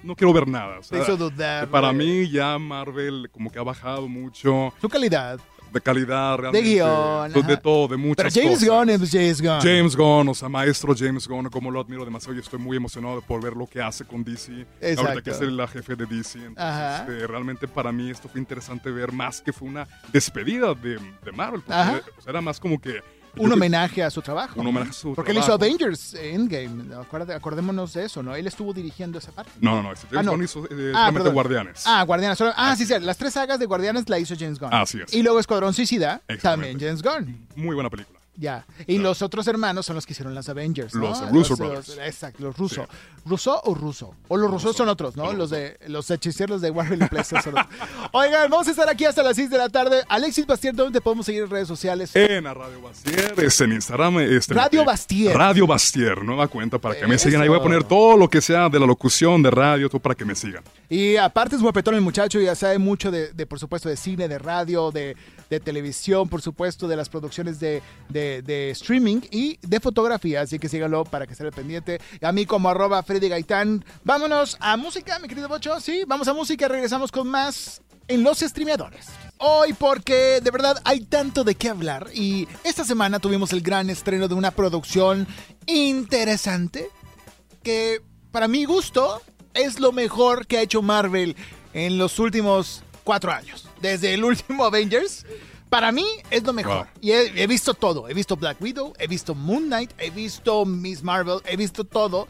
no 0.03 0.15
quiero 0.15 0.33
ver 0.33 0.47
nada. 0.47 0.77
o 0.77 0.81
Te 0.81 0.87
sea, 0.87 1.01
hizo 1.03 1.17
dudar. 1.17 1.67
para 1.69 1.91
mí 1.93 2.29
ya 2.29 2.57
Marvel 2.59 3.29
como 3.31 3.51
que 3.51 3.57
ha 3.59 3.63
bajado 3.63 4.07
mucho 4.07 4.73
Su 4.81 4.89
calidad. 4.89 5.39
De 5.71 5.81
calidad 5.81 6.37
realmente. 6.37 6.67
guion, 6.67 7.31
De, 7.33 7.39
ajá. 7.39 7.47
de 7.47 7.57
todo, 7.57 7.87
de 7.87 7.95
Pero 7.95 8.07
muchas 8.07 8.33
James 8.33 8.59
cosas. 8.59 8.69
Gunn 8.69 8.89
es 8.89 9.11
James 9.11 9.41
Gunn. 9.41 9.59
James 9.61 9.95
Gunn, 9.95 10.29
o 10.29 10.33
sea, 10.33 10.49
maestro 10.49 10.93
James 10.97 11.27
Gunn, 11.27 11.49
como 11.49 11.71
lo 11.71 11.79
admiro 11.79 12.05
demasiado 12.05 12.35
y 12.35 12.39
estoy 12.39 12.59
muy 12.59 12.77
emocionado 12.77 13.21
por 13.21 13.41
ver 13.41 13.53
lo 13.53 13.67
que 13.67 13.81
hace 13.81 14.05
con 14.05 14.23
DC. 14.23 14.65
Exacto. 14.81 15.09
Ahorita 15.11 15.21
que 15.21 15.31
es 15.31 15.41
la 15.51 15.67
jefe 15.67 15.95
de 15.95 16.05
DC. 16.05 16.39
Entonces, 16.39 16.55
Ajá. 16.63 16.97
este, 17.01 17.27
realmente 17.27 17.67
para 17.67 17.91
mí 17.91 18.09
esto 18.09 18.27
fue 18.29 18.39
interesante 18.39 18.91
ver 18.91 19.11
más 19.11 19.41
que 19.41 19.51
fue 19.53 19.67
una 19.67 19.87
despedida 20.11 20.73
de, 20.73 20.99
de 21.23 21.31
Marvel. 21.31 21.61
Porque 21.61 21.79
o 22.17 22.21
sea, 22.21 22.29
era 22.31 22.41
más 22.41 22.59
como 22.59 22.79
que... 22.79 23.01
Un 23.39 23.51
homenaje 23.51 24.03
a 24.03 24.09
su 24.09 24.21
trabajo. 24.21 24.59
Un 24.59 24.67
homenaje 24.67 24.91
a 24.91 24.93
su 24.93 25.13
Porque 25.13 25.31
él 25.31 25.37
hizo. 25.39 25.53
Avengers 25.53 26.13
Endgame. 26.13 26.93
Acordémonos 27.35 27.93
de 27.93 28.05
eso, 28.05 28.21
¿no? 28.23 28.35
Él 28.35 28.47
estuvo 28.47 28.73
dirigiendo 28.73 29.19
esa 29.19 29.31
parte. 29.31 29.51
No, 29.61 29.75
no, 29.75 29.83
no. 29.83 29.91
este 29.93 30.07
James 30.07 30.27
Ah, 30.27 30.35
no. 30.37 30.43
Hizo 30.43 30.65
eh, 30.65 30.91
Ah, 30.95 31.07
solamente. 31.07 31.29
Guardianes. 31.31 31.83
Ah, 31.85 32.03
Guardianes. 32.03 32.37
Ah, 32.55 32.75
sí, 32.77 32.85
sí. 32.85 32.93
Las 32.99 33.17
tres 33.17 33.33
sagas 33.33 33.59
de 33.59 33.65
Guardianes 33.65 34.07
la 34.09 34.19
hizo 34.19 34.35
James 34.37 34.59
Gunn. 34.59 34.73
Así 34.73 34.99
es. 35.01 35.13
Y 35.13 35.23
luego 35.23 35.39
Escuadrón 35.39 35.73
Suicida, 35.73 36.21
también 36.41 36.79
James 36.79 37.01
Gunn. 37.01 37.47
Muy 37.55 37.75
buena 37.75 37.89
película. 37.89 38.16
Ya. 38.39 38.65
Y 38.85 38.99
los 38.99 39.23
otros 39.23 39.47
hermanos 39.47 39.85
son 39.87 39.95
los 39.95 40.05
que 40.05 40.13
hicieron 40.13 40.35
las 40.35 40.47
Avengers. 40.47 40.93
¿no? 40.93 41.01
Los 41.09 41.21
Russo 41.31 41.49
Los- 41.53 41.59
Brothers. 41.59 41.87
los- 41.89 41.97
exacto, 41.97 42.43
los 42.43 42.55
Russo. 42.55 42.87
¿Russo 43.25 43.59
o 43.65 43.73
Russo? 43.73 44.13
O 44.27 44.37
los 44.37 44.49
Russo 44.49 44.71
son 44.73 44.87
otros, 44.89 45.17
¿no? 45.17 45.33
Los 45.33 45.49
de 45.49 45.77
los 45.87 46.09
hechiceros 46.11 46.61
de 46.61 46.69
Warner 46.69 47.01
y 47.01 47.07
Place 47.09 47.41
son 47.41 47.57
otros. 47.57 47.65
Oigan, 48.13 48.49
vamos 48.49 48.67
a 48.67 48.71
estar 48.71 48.87
aquí 48.89 49.05
hasta 49.05 49.23
las 49.23 49.35
6 49.35 49.49
de 49.49 49.57
la 49.57 49.69
tarde. 49.69 50.03
Alexis 50.07 50.45
Bastier, 50.45 50.73
¿dónde 50.75 50.99
te 50.99 51.01
podemos 51.01 51.25
seguir 51.25 51.43
en 51.43 51.49
redes 51.49 51.67
sociales? 51.67 52.15
En 52.15 52.45
a 52.47 52.53
Radio 52.53 52.79
Bastier, 52.81 53.33
es 53.37 53.59
en 53.59 53.73
Instagram. 53.73 54.19
Este, 54.19 54.53
Radio 54.53 54.85
Bastier. 54.85 55.35
Radio 55.35 55.65
Bastier, 55.67 56.23
nueva 56.23 56.47
cuenta 56.47 56.77
para 56.77 56.95
que 56.95 57.07
me 57.07 57.17
sigan. 57.17 57.41
Ahí 57.41 57.47
voy 57.49 57.57
a 57.59 57.63
poner 57.63 57.83
todo 57.83 58.15
lo 58.15 58.29
que 58.29 58.39
sea 58.39 58.69
de 58.69 58.79
la 58.79 58.85
locución, 58.85 59.41
de 59.41 59.49
radio, 59.51 59.89
todo 59.89 59.99
para 59.99 60.13
que 60.15 60.23
me 60.25 60.35
sigan. 60.35 60.63
Y 60.89 61.15
aparte 61.17 61.55
es 61.55 61.61
guapetón 61.61 61.95
el 61.95 62.01
muchacho, 62.01 62.39
ya 62.39 62.53
sabe 62.55 62.77
mucho 62.77 63.09
de, 63.11 63.33
de, 63.33 63.45
por 63.47 63.59
supuesto, 63.59 63.89
de 63.89 63.97
cine, 63.97 64.27
de 64.27 64.37
radio, 64.39 64.91
de, 64.91 65.17
de 65.49 65.59
televisión, 65.59 66.29
por 66.29 66.41
supuesto, 66.41 66.87
de 66.87 66.95
las 66.95 67.09
producciones 67.09 67.59
de, 67.59 67.81
de- 68.09 68.26
de 68.43 68.71
streaming 68.71 69.21
y 69.31 69.57
de 69.61 69.79
fotografía. 69.79 70.41
Así 70.41 70.59
que 70.59 70.69
síganlo 70.69 71.03
para 71.03 71.25
que 71.25 71.33
esté 71.33 71.51
pendiente. 71.51 71.99
A 72.21 72.31
mí 72.31 72.45
como 72.45 72.69
arroba 72.69 73.01
Freddy 73.03 73.29
Gaitán. 73.29 73.83
Vámonos 74.03 74.57
a 74.59 74.77
música, 74.77 75.19
mi 75.19 75.27
querido 75.27 75.47
Bocho. 75.47 75.79
Sí, 75.79 76.03
vamos 76.07 76.27
a 76.27 76.33
música, 76.33 76.67
regresamos 76.67 77.11
con 77.11 77.27
más 77.27 77.81
en 78.07 78.23
los 78.23 78.39
streameadores. 78.39 79.07
Hoy 79.37 79.73
porque 79.73 80.39
de 80.41 80.51
verdad 80.51 80.81
hay 80.83 81.01
tanto 81.01 81.43
de 81.43 81.55
qué 81.55 81.69
hablar 81.69 82.09
y 82.13 82.47
esta 82.63 82.83
semana 82.83 83.19
tuvimos 83.19 83.53
el 83.53 83.61
gran 83.61 83.89
estreno 83.89 84.27
de 84.27 84.33
una 84.33 84.51
producción 84.51 85.27
interesante 85.65 86.89
que 87.63 88.01
para 88.31 88.47
mi 88.47 88.65
gusto 88.65 89.21
es 89.53 89.79
lo 89.79 89.91
mejor 89.91 90.47
que 90.47 90.57
ha 90.57 90.61
hecho 90.61 90.81
Marvel 90.81 91.35
en 91.73 91.97
los 91.97 92.19
últimos 92.19 92.83
cuatro 93.03 93.31
años. 93.31 93.67
Desde 93.81 94.13
el 94.13 94.23
último 94.23 94.65
Avengers, 94.65 95.25
para 95.69 95.91
mí 95.91 96.05
es 96.29 96.43
lo 96.43 96.53
mejor. 96.53 96.75
Wow. 96.75 96.85
Y 97.01 97.11
he, 97.11 97.43
he 97.43 97.47
visto 97.47 97.73
todo. 97.73 98.07
He 98.07 98.13
visto 98.13 98.35
Black 98.35 98.61
Widow, 98.61 98.93
he 98.99 99.07
visto 99.07 99.35
Moon 99.35 99.67
Knight, 99.67 99.91
he 99.99 100.09
visto 100.09 100.65
Miss 100.65 101.03
Marvel, 101.03 101.41
he 101.45 101.55
visto 101.55 101.83
todo. 101.83 102.27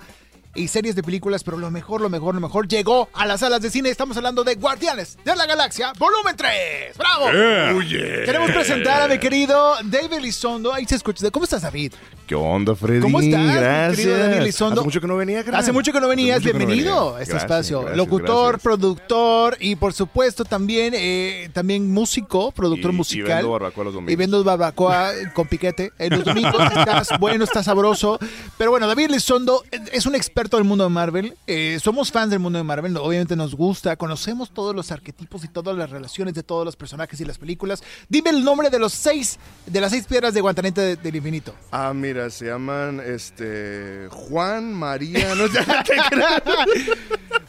Y 0.57 0.67
series 0.69 0.95
de 0.95 1.03
películas, 1.03 1.43
pero 1.43 1.55
lo 1.57 1.69
mejor, 1.69 2.01
lo 2.01 2.09
mejor, 2.09 2.33
lo 2.33 2.41
mejor 2.41 2.67
llegó 2.67 3.09
a 3.13 3.27
las 3.27 3.41
salas 3.41 3.61
de 3.61 3.69
cine. 3.69 3.89
Estamos 3.89 4.17
hablando 4.17 4.43
de 4.43 4.55
Guardianes 4.55 5.15
de 5.23 5.35
la 5.35 5.45
Galaxia, 5.45 5.93
volumen 5.99 6.35
3. 6.35 6.97
¡Bravo! 6.97 7.81
Yeah. 7.83 8.25
Queremos 8.25 8.49
presentar 8.49 9.03
a 9.03 9.07
mi 9.07 9.19
querido 9.19 9.75
David 9.83 10.19
Lizondo. 10.19 10.73
Ahí 10.73 10.85
se 10.85 10.95
escucha. 10.95 11.29
¿Cómo 11.29 11.43
estás, 11.43 11.61
David? 11.61 11.93
¿Qué 12.25 12.33
onda, 12.35 12.75
Freddy? 12.75 13.01
¿Cómo 13.01 13.19
estás, 13.21 13.39
mi 13.39 13.53
Gracias. 13.53 13.95
querido 13.97 14.17
Daniel 14.17 14.41
Elizondo? 14.41 14.81
Hace 14.81 14.85
mucho 14.85 14.99
que 15.01 15.07
no 15.07 15.15
venía, 15.15 15.43
carnal. 15.43 15.61
Hace 15.61 15.71
mucho 15.71 15.93
que 15.93 16.01
no 16.01 16.07
venías, 16.07 16.37
Hace 16.39 16.47
mucho 16.47 16.53
que 16.57 16.59
no 16.59 16.65
bienvenido 16.67 16.95
venía. 17.05 17.19
a 17.19 17.21
este 17.21 17.33
Gracias, 17.33 17.51
espacio. 17.51 17.79
gracias, 17.81 17.97
Locutor, 17.97 18.45
gracias. 18.53 18.63
productor 18.63 19.57
y 19.61 19.75
por 19.77 19.93
supuesto 19.93 20.43
también, 20.43 20.93
eh, 20.97 21.49
también 21.53 21.89
músico, 21.93 22.51
productor 22.51 22.91
Y- 22.91 22.93
y 22.93 22.97
musical. 22.97 23.27
vendo 23.37 23.51
barbacoa 23.51 23.83
los 23.85 23.93
domingos. 23.93 24.11
Y 24.11 24.15
vendo 24.15 24.43
barbacoa 24.43 25.11
con 25.35 25.47
piquete 25.47 25.93
en 25.99 26.15
los 26.17 26.25
domingos. 26.25 26.55
Estás 26.75 27.09
bueno, 27.19 27.43
está 27.43 27.61
sabroso. 27.63 28.19
Pero 28.57 28.71
bueno, 28.71 28.87
David 28.87 29.11
Lizondo 29.11 29.63
es 29.93 30.05
un 30.05 30.15
experto 30.15 30.46
del 30.55 30.63
mundo 30.65 30.85
de 30.85 30.89
Marvel. 30.89 31.35
Eh, 31.47 31.77
somos 31.83 32.09
fans 32.13 32.29
del 32.29 32.39
mundo 32.39 32.57
de 32.57 32.63
Marvel. 32.63 32.95
Obviamente 32.95 33.35
nos 33.35 33.53
gusta. 33.55 33.97
Conocemos 33.97 34.51
todos 34.51 34.73
los 34.73 34.89
arquetipos 34.93 35.43
y 35.43 35.49
todas 35.49 35.75
las 35.75 35.89
relaciones 35.89 36.33
de 36.33 36.43
todos 36.43 36.63
los 36.63 36.77
personajes 36.77 37.19
y 37.19 37.25
las 37.25 37.37
películas. 37.37 37.83
Dime 38.07 38.29
el 38.29 38.45
nombre 38.45 38.69
de 38.69 38.79
los 38.79 38.93
seis, 38.93 39.37
de 39.65 39.81
las 39.81 39.91
seis 39.91 40.05
piedras 40.07 40.33
de 40.33 40.39
Guantanete 40.39 40.79
de- 40.79 40.95
del 40.95 41.15
Infinito. 41.17 41.53
Ah, 41.71 41.91
mira, 41.93 42.29
se 42.29 42.45
llaman 42.45 43.01
este 43.05 44.07
Juan, 44.11 44.73
María, 44.73 45.35
no 45.35 45.47
sé 45.49 45.59
qué. 45.85 46.91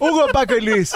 Hugo, 0.00 0.26
Paco 0.32 0.56
y 0.56 0.60
Luis. 0.62 0.92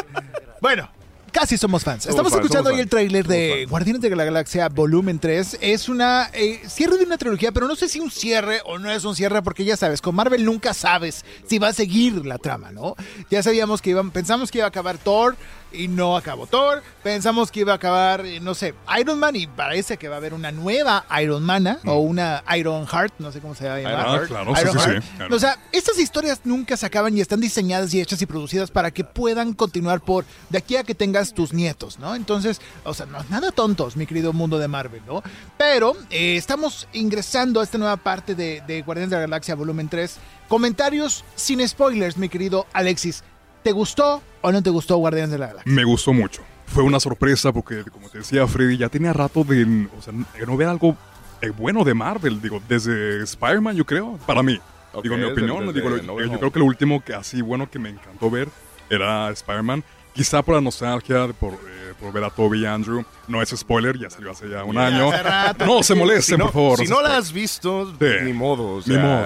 Bueno, 0.60 0.88
casi 1.32 1.56
somos 1.56 1.82
fans. 1.82 2.04
Somos 2.04 2.14
Estamos 2.14 2.32
fans, 2.32 2.44
escuchando 2.44 2.70
hoy 2.70 2.80
el 2.80 2.88
tráiler 2.88 3.26
de. 3.26 3.66
Guardianes 3.68 4.02
de 4.02 4.14
la 4.14 4.24
Galaxia 4.24 4.68
Volumen 4.68 5.18
3. 5.18 5.58
Es 5.60 5.88
una 5.88 6.30
eh, 6.32 6.60
cierre 6.68 6.98
de 6.98 7.04
una 7.04 7.18
trilogía, 7.18 7.50
pero 7.50 7.66
no 7.66 7.74
sé 7.74 7.88
si 7.88 7.98
un 7.98 8.10
cierre 8.10 8.60
o 8.64 8.78
no 8.78 8.90
es 8.90 9.04
un 9.04 9.16
cierre, 9.16 9.42
porque 9.42 9.64
ya 9.64 9.76
sabes, 9.76 10.00
con 10.00 10.14
Marvel 10.14 10.44
nunca 10.44 10.74
sabes 10.74 11.24
si 11.46 11.58
va 11.58 11.68
a 11.68 11.72
seguir 11.72 12.24
la 12.26 12.38
trama, 12.38 12.70
¿no? 12.70 12.94
Ya 13.30 13.42
sabíamos 13.42 13.82
que 13.82 13.90
iban, 13.90 14.10
pensamos 14.10 14.50
que 14.50 14.58
iba 14.58 14.66
a 14.66 14.68
acabar 14.68 14.98
Thor 14.98 15.36
y 15.72 15.88
no 15.88 16.16
acabó 16.16 16.46
Thor. 16.46 16.82
Pensamos 17.02 17.50
que 17.50 17.60
iba 17.60 17.72
a 17.72 17.76
acabar, 17.76 18.24
eh, 18.24 18.40
no 18.40 18.54
sé, 18.54 18.74
Iron 18.98 19.18
Man 19.18 19.36
y 19.36 19.46
parece 19.46 19.96
que 19.96 20.08
va 20.08 20.16
a 20.16 20.18
haber 20.18 20.34
una 20.34 20.52
nueva 20.52 21.04
Iron 21.20 21.42
Man 21.42 21.78
o 21.84 21.98
una 21.98 22.44
Iron 22.56 22.86
Heart, 22.86 23.14
no 23.18 23.32
sé 23.32 23.40
cómo 23.40 23.54
se 23.54 23.68
va 23.68 23.74
a 23.74 23.80
llamar. 23.80 24.06
Mm. 24.06 24.10
Ah, 24.10 24.26
claro, 24.26 24.54
sí, 24.54 24.62
Iron 24.62 24.72
sí, 24.74 24.78
sí, 24.78 24.90
Heart. 24.90 25.04
claro. 25.16 25.36
O 25.36 25.38
sea, 25.38 25.58
estas 25.72 25.98
historias 25.98 26.40
nunca 26.44 26.76
se 26.76 26.86
acaban 26.86 27.16
y 27.16 27.20
están 27.20 27.40
diseñadas 27.40 27.92
y 27.94 28.00
hechas 28.00 28.20
y 28.22 28.26
producidas 28.26 28.70
para 28.70 28.90
que 28.90 29.04
puedan 29.04 29.54
continuar 29.54 30.00
por 30.00 30.24
de 30.50 30.58
aquí 30.58 30.76
a 30.76 30.84
que 30.84 30.94
tengas 30.94 31.34
tus 31.34 31.52
nietos, 31.52 31.98
¿no? 31.98 32.14
Entonces, 32.14 32.60
o 32.84 32.94
sea, 32.94 33.06
no 33.06 33.20
es 33.20 33.30
nada 33.30 33.52
tontos, 33.52 33.96
mi 33.96 34.06
querido 34.06 34.32
mundo 34.32 34.58
de 34.58 34.68
Marvel, 34.68 35.02
¿no? 35.06 35.22
Pero 35.58 35.96
eh, 36.10 36.36
estamos 36.36 36.88
ingresando 36.92 37.60
a 37.60 37.64
esta 37.64 37.78
nueva 37.78 37.96
parte 37.96 38.34
de, 38.34 38.62
de 38.66 38.82
Guardianes 38.82 39.10
de 39.10 39.16
la 39.16 39.22
Galaxia 39.22 39.54
Volumen 39.54 39.88
3. 39.88 40.16
Comentarios 40.48 41.24
sin 41.34 41.66
spoilers, 41.66 42.16
mi 42.16 42.28
querido 42.28 42.66
Alexis. 42.72 43.22
¿Te 43.62 43.72
gustó 43.72 44.22
o 44.42 44.52
no 44.52 44.62
te 44.62 44.70
gustó 44.70 44.96
Guardianes 44.96 45.30
de 45.30 45.38
la 45.38 45.46
Galaxia? 45.48 45.72
Me 45.72 45.84
gustó 45.84 46.12
mucho. 46.12 46.42
Fue 46.66 46.82
una 46.82 47.00
sorpresa 47.00 47.52
porque, 47.52 47.84
como 47.90 48.08
te 48.08 48.18
decía 48.18 48.46
Freddy, 48.46 48.76
ya 48.78 48.88
tenía 48.88 49.12
rato 49.12 49.44
de, 49.44 49.88
o 49.98 50.02
sea, 50.02 50.12
de 50.12 50.46
no 50.46 50.56
ver 50.56 50.68
algo 50.68 50.96
eh, 51.40 51.50
bueno 51.50 51.84
de 51.84 51.94
Marvel. 51.94 52.40
Digo, 52.40 52.62
desde 52.68 53.22
Spider-Man, 53.24 53.76
yo 53.76 53.84
creo, 53.84 54.18
para 54.26 54.42
mí. 54.42 54.58
Ok, 54.94 55.02
digo, 55.04 55.16
mi 55.16 55.22
desde- 55.22 55.32
opinión, 55.32 55.66
desde 55.66 55.80
digo, 55.80 55.90
No 56.02 56.20
yo 56.20 56.26
Home. 56.28 56.38
creo 56.38 56.52
que 56.52 56.58
lo 56.58 56.64
último 56.66 57.02
que 57.04 57.14
así 57.14 57.40
bueno 57.42 57.70
que 57.70 57.78
me 57.78 57.88
encantó 57.90 58.30
ver 58.30 58.48
era 58.90 59.30
Spider-Man. 59.30 59.82
quizá 60.14 60.42
por 60.42 60.54
la 60.56 60.60
nostalgia, 60.60 61.26
por, 61.32 61.54
eh, 61.54 61.94
por 61.98 62.12
ver 62.12 62.24
a 62.24 62.28
Toby 62.30 62.60
y 62.62 62.66
Andrew. 62.66 63.02
No 63.28 63.40
es 63.40 63.48
spoiler, 63.50 63.98
ya 63.98 64.10
salió 64.10 64.30
hace 64.32 64.46
ya 64.48 64.62
un 64.64 64.74
Ya 64.74 64.86
año. 64.88 65.10
rato. 65.10 65.64
No 65.64 65.82
se 65.82 65.94
molesten, 65.94 66.36
Si 66.36 66.38
no, 66.38 66.44
por 66.44 66.52
favor. 66.52 66.78
si 66.78 66.84
no 66.86 66.96
no 66.96 67.08
la 67.08 67.16
has 67.16 67.32
visto, 67.32 67.90
Sí. 67.98 68.06
ni 68.24 68.32
modo. 68.34 68.74
o 68.74 68.76
Ni 68.78 68.82
sea, 68.84 68.98
modo. 68.98 69.24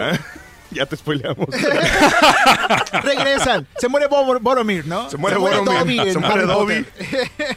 Ya 0.71 0.87
te 0.87 0.97
spoileamos. 0.97 1.47
Regresan. 3.03 3.67
Se 3.79 3.89
muere 3.89 4.07
Bo- 4.09 4.39
Boromir, 4.41 4.87
¿no? 4.87 5.09
Se 5.11 5.17
muere 5.17 5.37
Boromir, 5.37 5.65
Dobby 5.65 5.99
en 6.01 6.13
se 6.13 6.19
muere 6.19 6.35
Harry 6.35 6.47
Dobby. 6.47 6.83
Potter. 6.85 7.57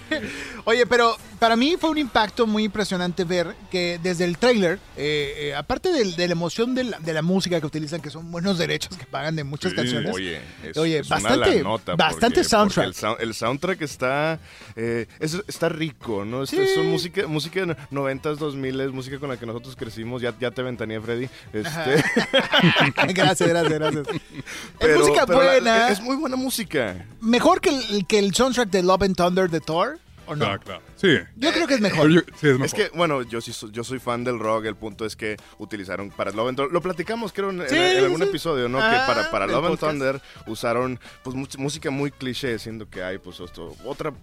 Oye, 0.69 0.85
pero 0.85 1.17
para 1.39 1.55
mí 1.55 1.77
fue 1.79 1.89
un 1.89 1.97
impacto 1.97 2.45
muy 2.45 2.63
impresionante 2.65 3.23
ver 3.23 3.55
que 3.71 3.99
desde 4.03 4.25
el 4.25 4.37
tráiler, 4.37 4.79
eh, 4.97 5.33
eh, 5.49 5.55
aparte 5.55 5.91
de, 5.91 6.05
la 6.27 6.31
emoción 6.31 6.75
de 6.75 6.83
la, 6.83 6.99
de 6.99 7.11
la 7.13 7.21
música 7.23 7.59
que 7.59 7.65
utilizan, 7.65 8.01
que 8.01 8.09
son 8.11 8.29
buenos 8.31 8.57
derechos 8.59 8.95
que 8.95 9.05
pagan 9.05 9.35
de 9.35 9.43
muchas 9.43 9.71
Sí, 9.71 9.75
canciones. 9.77 10.13
Oye, 10.13 10.41
es, 10.63 10.77
Oye, 10.77 10.99
es 10.99 11.07
una 11.07 11.15
bastante- 11.21 11.55
la 11.57 11.63
nota 11.63 11.95
bastante 11.95 12.35
porque- 12.41 12.43
soundtrack. 12.49 12.85
porque 12.85 12.99
El, 12.99 13.03
sou- 13.03 13.17
el 13.19 13.33
soundtrack 13.33 13.81
está, 13.81 14.39
eh, 14.75 15.07
es- 15.19 15.41
está 15.47 15.69
rico, 15.69 16.23
¿no? 16.23 16.43
Es. 16.43 16.51
Son 16.75 16.85
música, 16.87 17.25
música 17.27 17.65
de 17.65 17.75
90s, 17.89 18.37
2000 18.37 18.91
música 18.91 19.17
con 19.17 19.29
la 19.29 19.37
que 19.37 19.45
nosotros 19.47 19.75
crecimos. 19.75 20.21
Ya, 20.21 20.35
ya 20.39 20.51
te 20.51 20.61
ventanía, 20.61 21.01
Freddy. 21.01 21.29
Este, 21.51 22.03
gracias, 23.13 23.49
gracias, 23.49 23.73
gracias. 23.79 24.07
pero- 24.79 24.93
es 24.93 24.99
música 24.99 25.25
la- 25.27 25.35
buena. 25.35 25.89
es 25.89 26.01
muy 26.01 26.15
buena 26.15 26.35
música. 26.35 27.05
¿Mejor 27.21 27.59
que 27.61 27.69
el, 27.69 28.05
que 28.05 28.19
el 28.19 28.35
soundtrack 28.35 28.69
de 28.69 28.83
Love 28.83 29.01
and 29.03 29.15
Thunder 29.15 29.49
de 29.49 29.59
Thor? 29.61 29.99
¿O 30.29 30.35
no? 30.35 30.45
Claro, 30.45 30.59
claro. 30.61 30.81
Sí. 30.95 31.17
Yo 31.35 31.51
creo 31.51 31.67
que 31.67 31.73
es 31.73 31.81
mejor. 31.81 32.09
Yo- 32.09 32.21
sí, 32.21 32.47
es 32.47 32.59
mejor. 32.59 32.65
Es 32.65 32.73
que, 32.73 32.89
bueno, 32.95 33.21
yo 33.23 33.41
sí 33.41 33.51
yo 33.71 33.83
soy 33.83 33.99
fan 33.99 34.23
del 34.23 34.39
rock. 34.39 34.65
El 34.65 34.75
punto 34.75 35.05
es 35.05 35.15
que 35.15 35.37
utilizaron 35.57 36.09
para 36.11 36.31
Love 36.31 36.49
and 36.49 36.57
Thunder. 36.57 36.73
Lo 36.73 36.81
platicamos, 36.81 37.33
creo, 37.33 37.49
en, 37.49 37.61
en- 37.61 37.69
Sí, 37.69 37.75
en 37.75 38.03
algún 38.03 38.21
sí. 38.21 38.27
episodio, 38.29 38.69
¿no? 38.69 38.79
Ah, 38.79 38.91
que 38.91 38.97
para, 39.13 39.31
para 39.31 39.45
del 39.47 39.55
Love 39.55 39.65
and. 39.65 39.79
Thunder 39.79 40.21
usaron 40.47 40.99
pues 41.23 41.35
música 41.57 41.89
muy 41.89 42.11
cliché, 42.11 42.57
siendo 42.59 42.89
que 42.89 43.01
hay 43.03 43.17
pues 43.17 43.39
esto, 43.39 43.75
otra 43.85 44.13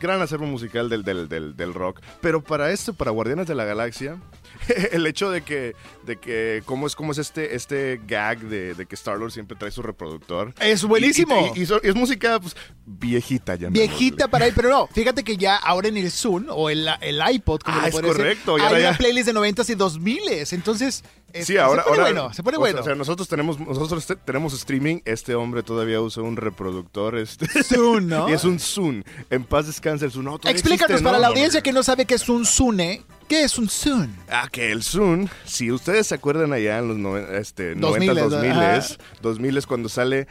gran 0.00 0.20
acervo 0.20 0.46
musical 0.46 0.88
del, 0.88 1.02
del, 1.04 1.28
del, 1.28 1.56
del 1.56 1.72
rock. 1.72 2.00
Pero 2.20 2.42
para 2.42 2.70
esto, 2.72 2.92
para 2.94 3.10
Guardianes 3.12 3.46
de 3.46 3.54
la 3.54 3.64
Galaxia, 3.64 4.16
el 4.92 5.06
hecho 5.06 5.30
de 5.30 5.42
que, 5.42 5.74
de 6.04 6.16
que 6.16 6.62
cómo 6.66 6.86
es, 6.86 6.94
cómo 6.96 7.12
es 7.12 7.18
este, 7.18 7.54
este 7.54 8.00
gag 8.06 8.40
de, 8.40 8.74
de 8.74 8.86
que 8.86 8.94
Star-Lord 8.94 9.32
siempre 9.32 9.56
trae 9.56 9.70
su 9.70 9.82
reproductor. 9.82 10.54
Es 10.60 10.84
buenísimo. 10.84 11.52
Y, 11.54 11.60
y- 11.60 11.62
y 11.62 11.66
so- 11.66 11.80
y 11.82 11.88
es 11.88 11.94
música 11.94 12.38
pues, 12.40 12.56
viejita 12.86 13.54
ya. 13.56 13.68
Viejita 13.68 14.28
para 14.28 14.44
ahí, 14.46 14.52
pero 14.54 14.68
no, 14.70 14.86
fíjate 14.88 15.24
que 15.24 15.36
ya 15.36 15.56
ahora 15.56 15.88
en 15.88 15.96
el 15.96 16.10
Zoom 16.10 16.46
o 16.50 16.70
el, 16.70 16.88
el 17.00 17.20
iPod, 17.32 17.60
como 17.60 17.78
Ah, 17.78 17.88
es 17.88 17.94
decir, 17.94 18.06
correcto, 18.08 18.58
y 18.58 18.60
hay 18.60 18.70
una 18.82 18.92
ya- 18.92 18.96
playlist 18.98 19.26
de 19.26 19.34
90s 19.34 19.70
y 19.70 19.74
2000s, 19.74 20.52
entonces 20.52 21.02
es- 21.32 21.46
Sí, 21.46 21.56
ahora, 21.56 21.82
se 21.82 21.88
pone 21.88 22.00
ahora 22.02 22.12
bueno, 22.12 22.34
se 22.34 22.42
pone 22.42 22.56
bueno. 22.58 22.80
O 22.80 22.84
sea, 22.84 22.94
nosotros 22.94 23.26
tenemos, 23.28 23.58
nosotros 23.58 24.06
te- 24.06 24.14
tenemos 24.16 24.52
streaming. 24.54 25.00
Este 25.04 25.34
hombre 25.34 25.62
todavía 25.64 26.00
usa 26.00 26.22
un 26.22 26.36
reproductor. 26.36 27.16
Este, 27.18 27.46
Zoom, 27.64 28.06
¿no? 28.08 28.28
y 28.28 28.32
es 28.32 28.44
un 28.44 28.60
Zoom. 28.60 29.02
En 29.30 29.44
paz 29.44 29.66
descanse 29.66 30.04
el 30.04 30.12
Zoom. 30.12 30.24
No, 30.26 30.34
Explícanos 30.36 30.90
existe, 30.90 31.02
para 31.02 31.16
¿no? 31.16 31.22
la 31.22 31.26
audiencia 31.28 31.60
que 31.60 31.72
no 31.72 31.82
sabe 31.82 32.04
qué 32.04 32.14
es 32.14 32.28
un 32.28 32.46
Zune, 32.46 33.02
¿qué 33.28 33.42
es 33.42 33.58
un 33.58 33.68
Zoom? 33.68 34.08
Ah, 34.28 34.48
que 34.50 34.70
el 34.72 34.82
Zoom, 34.82 35.28
si 35.44 35.70
ustedes 35.70 36.06
se 36.08 36.14
acuerdan 36.14 36.52
allá 36.52 36.78
en 36.78 36.88
los 36.88 36.96
noven- 36.98 37.26
este, 37.34 37.74
2000s, 37.76 37.80
90, 37.80 38.14
2000 38.28 38.50
ajá. 38.52 38.86
2000 39.22 39.56
es 39.56 39.66
cuando 39.66 39.88
sale 39.88 40.26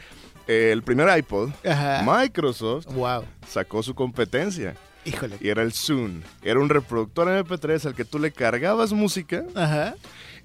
eh, 0.46 0.70
el 0.72 0.82
primer 0.82 1.16
iPod, 1.18 1.50
Ajá. 1.66 2.02
Microsoft 2.04 2.86
Wow, 2.92 3.24
sacó 3.48 3.82
su 3.82 3.94
competencia. 3.94 4.74
híjole. 5.04 5.36
Y 5.40 5.48
era 5.48 5.62
el 5.62 5.72
Zoom. 5.72 6.22
Era 6.42 6.60
un 6.60 6.68
reproductor 6.68 7.28
MP3 7.28 7.86
al 7.86 7.94
que 7.94 8.04
tú 8.04 8.18
le 8.18 8.30
cargabas 8.32 8.92
música 8.92 9.44
Ajá. 9.54 9.94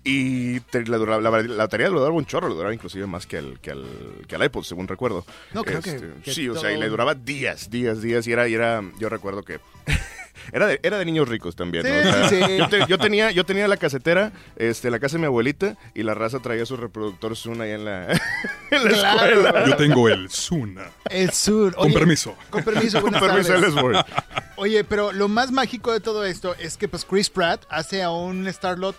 Y 0.01 0.61
te- 0.61 0.85
la, 0.85 0.97
la, 0.97 1.19
la 1.19 1.29
batería 1.57 1.87
le 1.89 1.95
duraba 1.95 2.11
un 2.15 2.25
chorro, 2.25 2.47
le 2.47 2.55
duraba 2.55 2.73
inclusive 2.73 3.05
más 3.05 3.27
que 3.27 3.37
al, 3.37 3.59
que 3.59 3.71
al, 3.71 3.85
que 4.29 4.35
al 4.35 4.43
iPod, 4.45 4.63
según 4.63 4.87
recuerdo. 4.87 5.25
No, 5.53 5.63
creo 5.65 5.81
que- 5.81 6.13
que 6.23 6.33
Sí, 6.33 6.47
o 6.47 6.55
sea, 6.55 6.71
y 6.71 6.77
le 6.79 6.87
duraba 6.87 7.15
días, 7.15 7.69
días, 7.69 8.01
días. 8.01 8.25
Y 8.25 8.31
era, 8.31 8.47
y 8.47 8.53
era 8.53 8.81
yo 8.97 9.09
recuerdo 9.09 9.43
que... 9.43 9.59
Era 10.51 10.67
de, 10.67 10.79
era 10.83 10.97
de 10.97 11.05
niños 11.05 11.27
ricos 11.29 11.55
también, 11.55 11.83
¿no? 11.83 11.89
Sí, 11.89 12.07
O 12.07 12.11
sea, 12.11 12.29
sí, 12.29 12.35
sí. 12.45 12.57
Yo, 12.57 12.69
te- 12.69 12.85
yo 12.87 12.97
tenía, 12.97 13.31
yo 13.31 13.45
tenía 13.45 13.67
la 13.67 13.77
casetera 13.77 14.31
este, 14.55 14.89
la 14.91 14.99
casa 14.99 15.17
de 15.17 15.19
mi 15.21 15.25
abuelita 15.25 15.75
y 15.93 16.03
la 16.03 16.13
raza 16.13 16.39
traía 16.39 16.65
su 16.65 16.77
reproductor 16.77 17.35
Zoom 17.35 17.61
ahí 17.61 17.71
en 17.71 17.85
la, 17.85 18.11
en 18.71 18.83
la 18.83 18.89
Claro. 18.89 19.25
escuela. 19.41 19.65
Yo 19.67 19.75
tengo 19.75 20.09
el 20.09 20.29
Zuna. 20.29 20.89
El 21.09 21.31
Zoom. 21.31 21.71
Con 21.71 21.93
permiso. 21.93 22.35
Con 22.49 22.63
permiso, 22.63 23.01
Con 23.01 23.11
permiso, 23.13 23.57
les 23.57 23.73
voy. 23.73 23.95
Oye, 24.55 24.83
pero 24.83 25.11
lo 25.11 25.27
más 25.27 25.51
mágico 25.51 25.91
de 25.93 25.99
todo 25.99 26.25
esto 26.25 26.55
es 26.55 26.77
que 26.77 26.87
pues 26.87 27.05
Chris 27.05 27.29
Pratt 27.29 27.63
hace 27.69 28.03
a 28.03 28.11
un 28.11 28.45
Starlord 28.47 28.95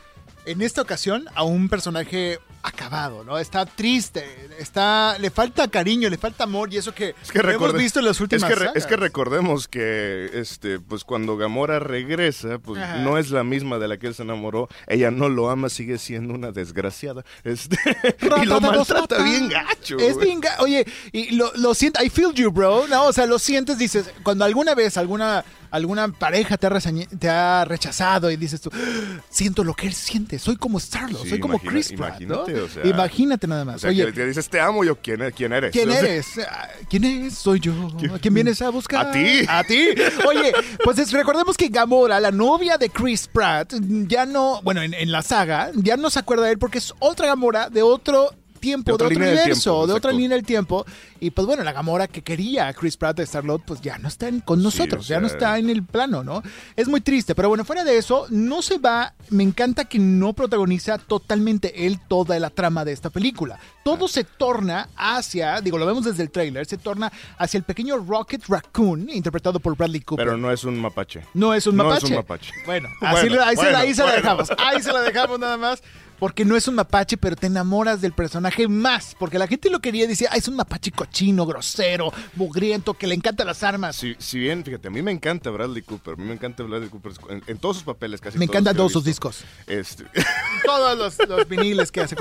en 0.46 0.62
esta 0.62 0.80
ocasión 0.82 1.26
a 1.34 1.42
un 1.42 1.68
personaje 1.68 2.38
acabado, 2.62 3.24
¿no? 3.24 3.38
Está 3.38 3.64
triste, 3.66 4.24
está 4.58 5.16
le 5.18 5.30
falta 5.30 5.68
cariño, 5.68 6.08
le 6.10 6.18
falta 6.18 6.44
amor 6.44 6.72
y 6.72 6.76
eso 6.76 6.94
que, 6.94 7.14
Es 7.22 7.32
que 7.32 7.42
lo 7.42 7.50
hemos 7.50 7.72
visto 7.74 8.00
en 8.00 8.04
las 8.06 8.20
últimas 8.20 8.50
es 8.50 8.56
que, 8.58 8.64
re- 8.64 8.70
es 8.74 8.86
que 8.86 8.96
recordemos 8.96 9.66
que 9.68 10.30
este 10.34 10.78
pues 10.80 11.04
cuando 11.04 11.36
Gamora 11.36 11.78
regresa 11.78 12.58
pues 12.58 12.80
Ajá. 12.82 12.98
no 12.98 13.16
es 13.18 13.30
la 13.30 13.44
misma 13.44 13.78
de 13.78 13.88
la 13.88 13.96
que 13.98 14.06
él 14.08 14.14
se 14.14 14.22
enamoró 14.22 14.68
ella 14.86 15.10
no 15.10 15.28
lo 15.28 15.48
ama 15.50 15.68
sigue 15.70 15.96
siendo 15.98 16.34
una 16.34 16.52
desgraciada 16.52 17.24
este 17.44 17.76
y 18.42 18.44
lo 18.46 18.60
Rata, 18.60 18.60
maltrata 18.60 19.00
rata. 19.16 19.22
bien 19.24 19.48
gacho 19.48 19.98
Es 19.98 20.18
bien 20.18 20.40
ga- 20.42 20.56
Oye, 20.60 20.86
y 21.12 21.30
lo, 21.36 21.50
lo 21.56 21.72
siento, 21.74 22.02
I 22.04 22.10
feel 22.10 22.32
you, 22.34 22.50
bro. 22.50 22.86
No, 22.88 23.04
o 23.06 23.12
sea, 23.12 23.24
lo 23.26 23.38
sientes, 23.38 23.78
dices, 23.78 24.10
cuando 24.22 24.44
alguna 24.44 24.74
vez 24.74 24.96
alguna, 24.98 25.44
alguna 25.70 26.08
pareja 26.08 26.56
te 26.56 26.66
ha, 26.66 26.70
resañe- 26.70 27.08
te 27.18 27.28
ha 27.28 27.64
rechazado 27.64 28.30
y 28.30 28.36
dices 28.36 28.60
tú, 28.60 28.70
"Ah, 28.72 29.20
siento 29.28 29.64
lo 29.64 29.74
que 29.74 29.86
él 29.86 29.94
siente, 29.94 30.38
soy 30.38 30.56
como 30.56 30.78
Starlo, 30.80 31.18
Sí, 31.22 31.30
soy 31.30 31.40
como 31.40 31.54
imagina- 31.54 31.72
Chris 31.72 31.92
Pratt, 31.92 32.20
¿no? 32.20 32.26
imagínate, 32.44 32.60
o 32.60 32.68
sea, 32.68 32.86
Imagínate 32.86 33.46
nada 33.46 33.64
más. 33.64 33.76
o 33.76 33.78
sea 33.80 33.90
Oye, 33.90 34.06
que 34.06 34.12
te 34.12 34.26
dices 34.26 34.48
te 34.48 34.60
amo 34.60 34.84
yo 34.84 34.96
quién, 34.96 35.20
quién 35.36 35.52
eres 35.52 35.72
¿Quién 35.72 35.90
eres? 35.90 36.26
Ah, 36.48 36.68
¿Quién 36.88 37.04
es? 37.04 37.34
Soy 37.34 37.60
yo. 37.60 37.72
¿A 38.14 38.18
quién 38.18 38.34
vienes 38.34 38.60
a 38.62 38.70
buscar? 38.70 39.06
A 39.06 39.12
ti. 39.12 39.44
A 39.48 39.64
ti. 39.64 39.88
Oye, 40.28 40.52
pues 40.84 40.98
es- 40.98 41.12
recordemos 41.12 41.56
que 41.56 41.68
Gamora, 41.68 42.20
la 42.20 42.30
novia 42.30 42.76
de 42.78 42.90
Chris 42.90 43.28
Pratt, 43.28 43.72
ya 44.08 44.26
no, 44.26 44.60
bueno, 44.62 44.82
en, 44.82 44.94
en 44.94 45.12
la 45.12 45.22
saga, 45.22 45.70
ya 45.74 45.96
no 45.96 46.10
se 46.10 46.18
acuerda 46.18 46.44
de 46.46 46.52
él 46.52 46.58
porque 46.58 46.78
es 46.78 46.92
otra 46.98 47.26
Gamora 47.26 47.70
de 47.70 47.82
otro 47.82 48.30
tiempo, 48.60 48.90
De 48.90 48.94
otro 48.94 49.08
universo, 49.08 49.44
tiempo, 49.72 49.86
de 49.88 49.92
otra 49.94 50.12
línea 50.12 50.36
del 50.36 50.44
tiempo. 50.46 50.84
Y 51.18 51.30
pues 51.30 51.46
bueno, 51.46 51.64
la 51.64 51.72
Gamora 51.72 52.06
que 52.06 52.22
quería 52.22 52.68
a 52.68 52.74
Chris 52.74 52.96
Pratt 52.96 53.16
de 53.16 53.24
Star-Lord, 53.24 53.62
pues 53.66 53.80
ya 53.80 53.98
no 53.98 54.08
está 54.08 54.28
en- 54.28 54.40
con 54.40 54.62
nosotros, 54.62 55.04
o 55.04 55.08
ya 55.08 55.20
no 55.20 55.26
está 55.26 55.58
en 55.58 55.68
el 55.70 55.82
plano, 55.82 56.22
¿no? 56.22 56.42
Es 56.76 56.86
muy 56.88 57.00
triste, 57.00 57.34
pero 57.34 57.48
bueno, 57.48 57.64
fuera 57.64 57.82
de 57.84 57.96
eso, 57.98 58.26
no 58.30 58.62
se 58.62 58.78
va, 58.78 59.14
me 59.30 59.42
encanta 59.42 59.84
que 59.86 59.98
no 59.98 60.32
protagoniza 60.32 60.98
totalmente 60.98 61.86
él 61.86 61.98
toda 62.08 62.38
la 62.38 62.50
trama 62.50 62.84
de 62.84 62.92
esta 62.92 63.10
película. 63.10 63.58
Todo 63.84 64.08
se 64.08 64.24
torna 64.24 64.88
hacia, 64.96 65.60
digo, 65.60 65.78
lo 65.78 65.86
vemos 65.86 66.04
desde 66.04 66.22
el 66.22 66.30
tráiler, 66.30 66.66
se 66.66 66.76
torna 66.78 67.10
hacia 67.38 67.58
el 67.58 67.64
pequeño 67.64 67.96
Rocket 67.98 68.44
Raccoon, 68.48 69.08
interpretado 69.10 69.58
por 69.60 69.76
Bradley 69.76 70.00
Cooper. 70.02 70.24
pero 70.26 70.36
no 70.36 70.50
es 70.52 70.64
un 70.64 70.78
mapache 70.80 71.24
No 71.34 71.54
es 71.54 71.66
un 71.66 71.76
No 71.76 71.84
mapache. 71.84 72.04
es 72.06 72.10
un 72.10 72.16
mapache. 72.16 72.52
Bueno, 72.66 72.88
así, 73.00 73.28
ahí, 73.28 73.56
se, 73.56 73.62
bueno, 73.62 73.78
ahí 73.78 73.94
se 73.94 74.04
la 74.04 74.12
dejamos. 74.12 74.48
Ahí 74.58 74.82
se 74.82 74.92
la 74.92 75.00
dejamos 75.00 75.38
nada 75.38 75.56
más. 75.56 75.82
Porque 76.20 76.44
no 76.44 76.54
es 76.56 76.68
un 76.68 76.76
mapache, 76.76 77.16
pero 77.16 77.34
te 77.34 77.48
enamoras 77.48 78.00
del 78.00 78.12
personaje 78.12 78.68
más. 78.68 79.16
Porque 79.18 79.38
la 79.38 79.48
gente 79.48 79.70
lo 79.70 79.80
quería 79.80 80.04
y 80.04 80.06
decía, 80.06 80.28
ah, 80.30 80.36
es 80.36 80.46
un 80.46 80.54
mapache 80.56 80.92
cochino, 80.92 81.46
grosero, 81.46 82.12
mugriento, 82.36 82.94
que 82.94 83.06
le 83.08 83.14
encantan 83.16 83.46
las 83.48 83.62
armas. 83.64 83.96
si, 83.96 84.14
si 84.18 84.38
bien 84.38 84.62
fíjate 84.64 84.88
a 84.88 84.90
mí 84.90 85.02
me 85.02 85.10
encanta 85.10 85.50
Bradley 85.50 85.82
Cooper 85.82 86.14
a 86.14 86.16
mí 86.16 86.24
me 86.24 86.34
encanta 86.34 86.62
Bradley 86.62 86.88
Cooper 86.90 87.12
en, 87.30 87.42
en 87.46 87.58
todos 87.58 87.76
sus 87.76 87.84
papeles 87.84 88.20
casi 88.20 88.38
Me 88.38 88.46
todos 88.46 88.54
encantan 88.54 88.76
todos 88.76 88.92
sus 88.92 89.04
discos. 89.04 89.44
este 89.66 90.04
Todos 90.64 90.96
los, 90.98 91.28
los 91.28 91.48
viniles 91.48 91.90
que 91.90 92.00
hace. 92.02 92.14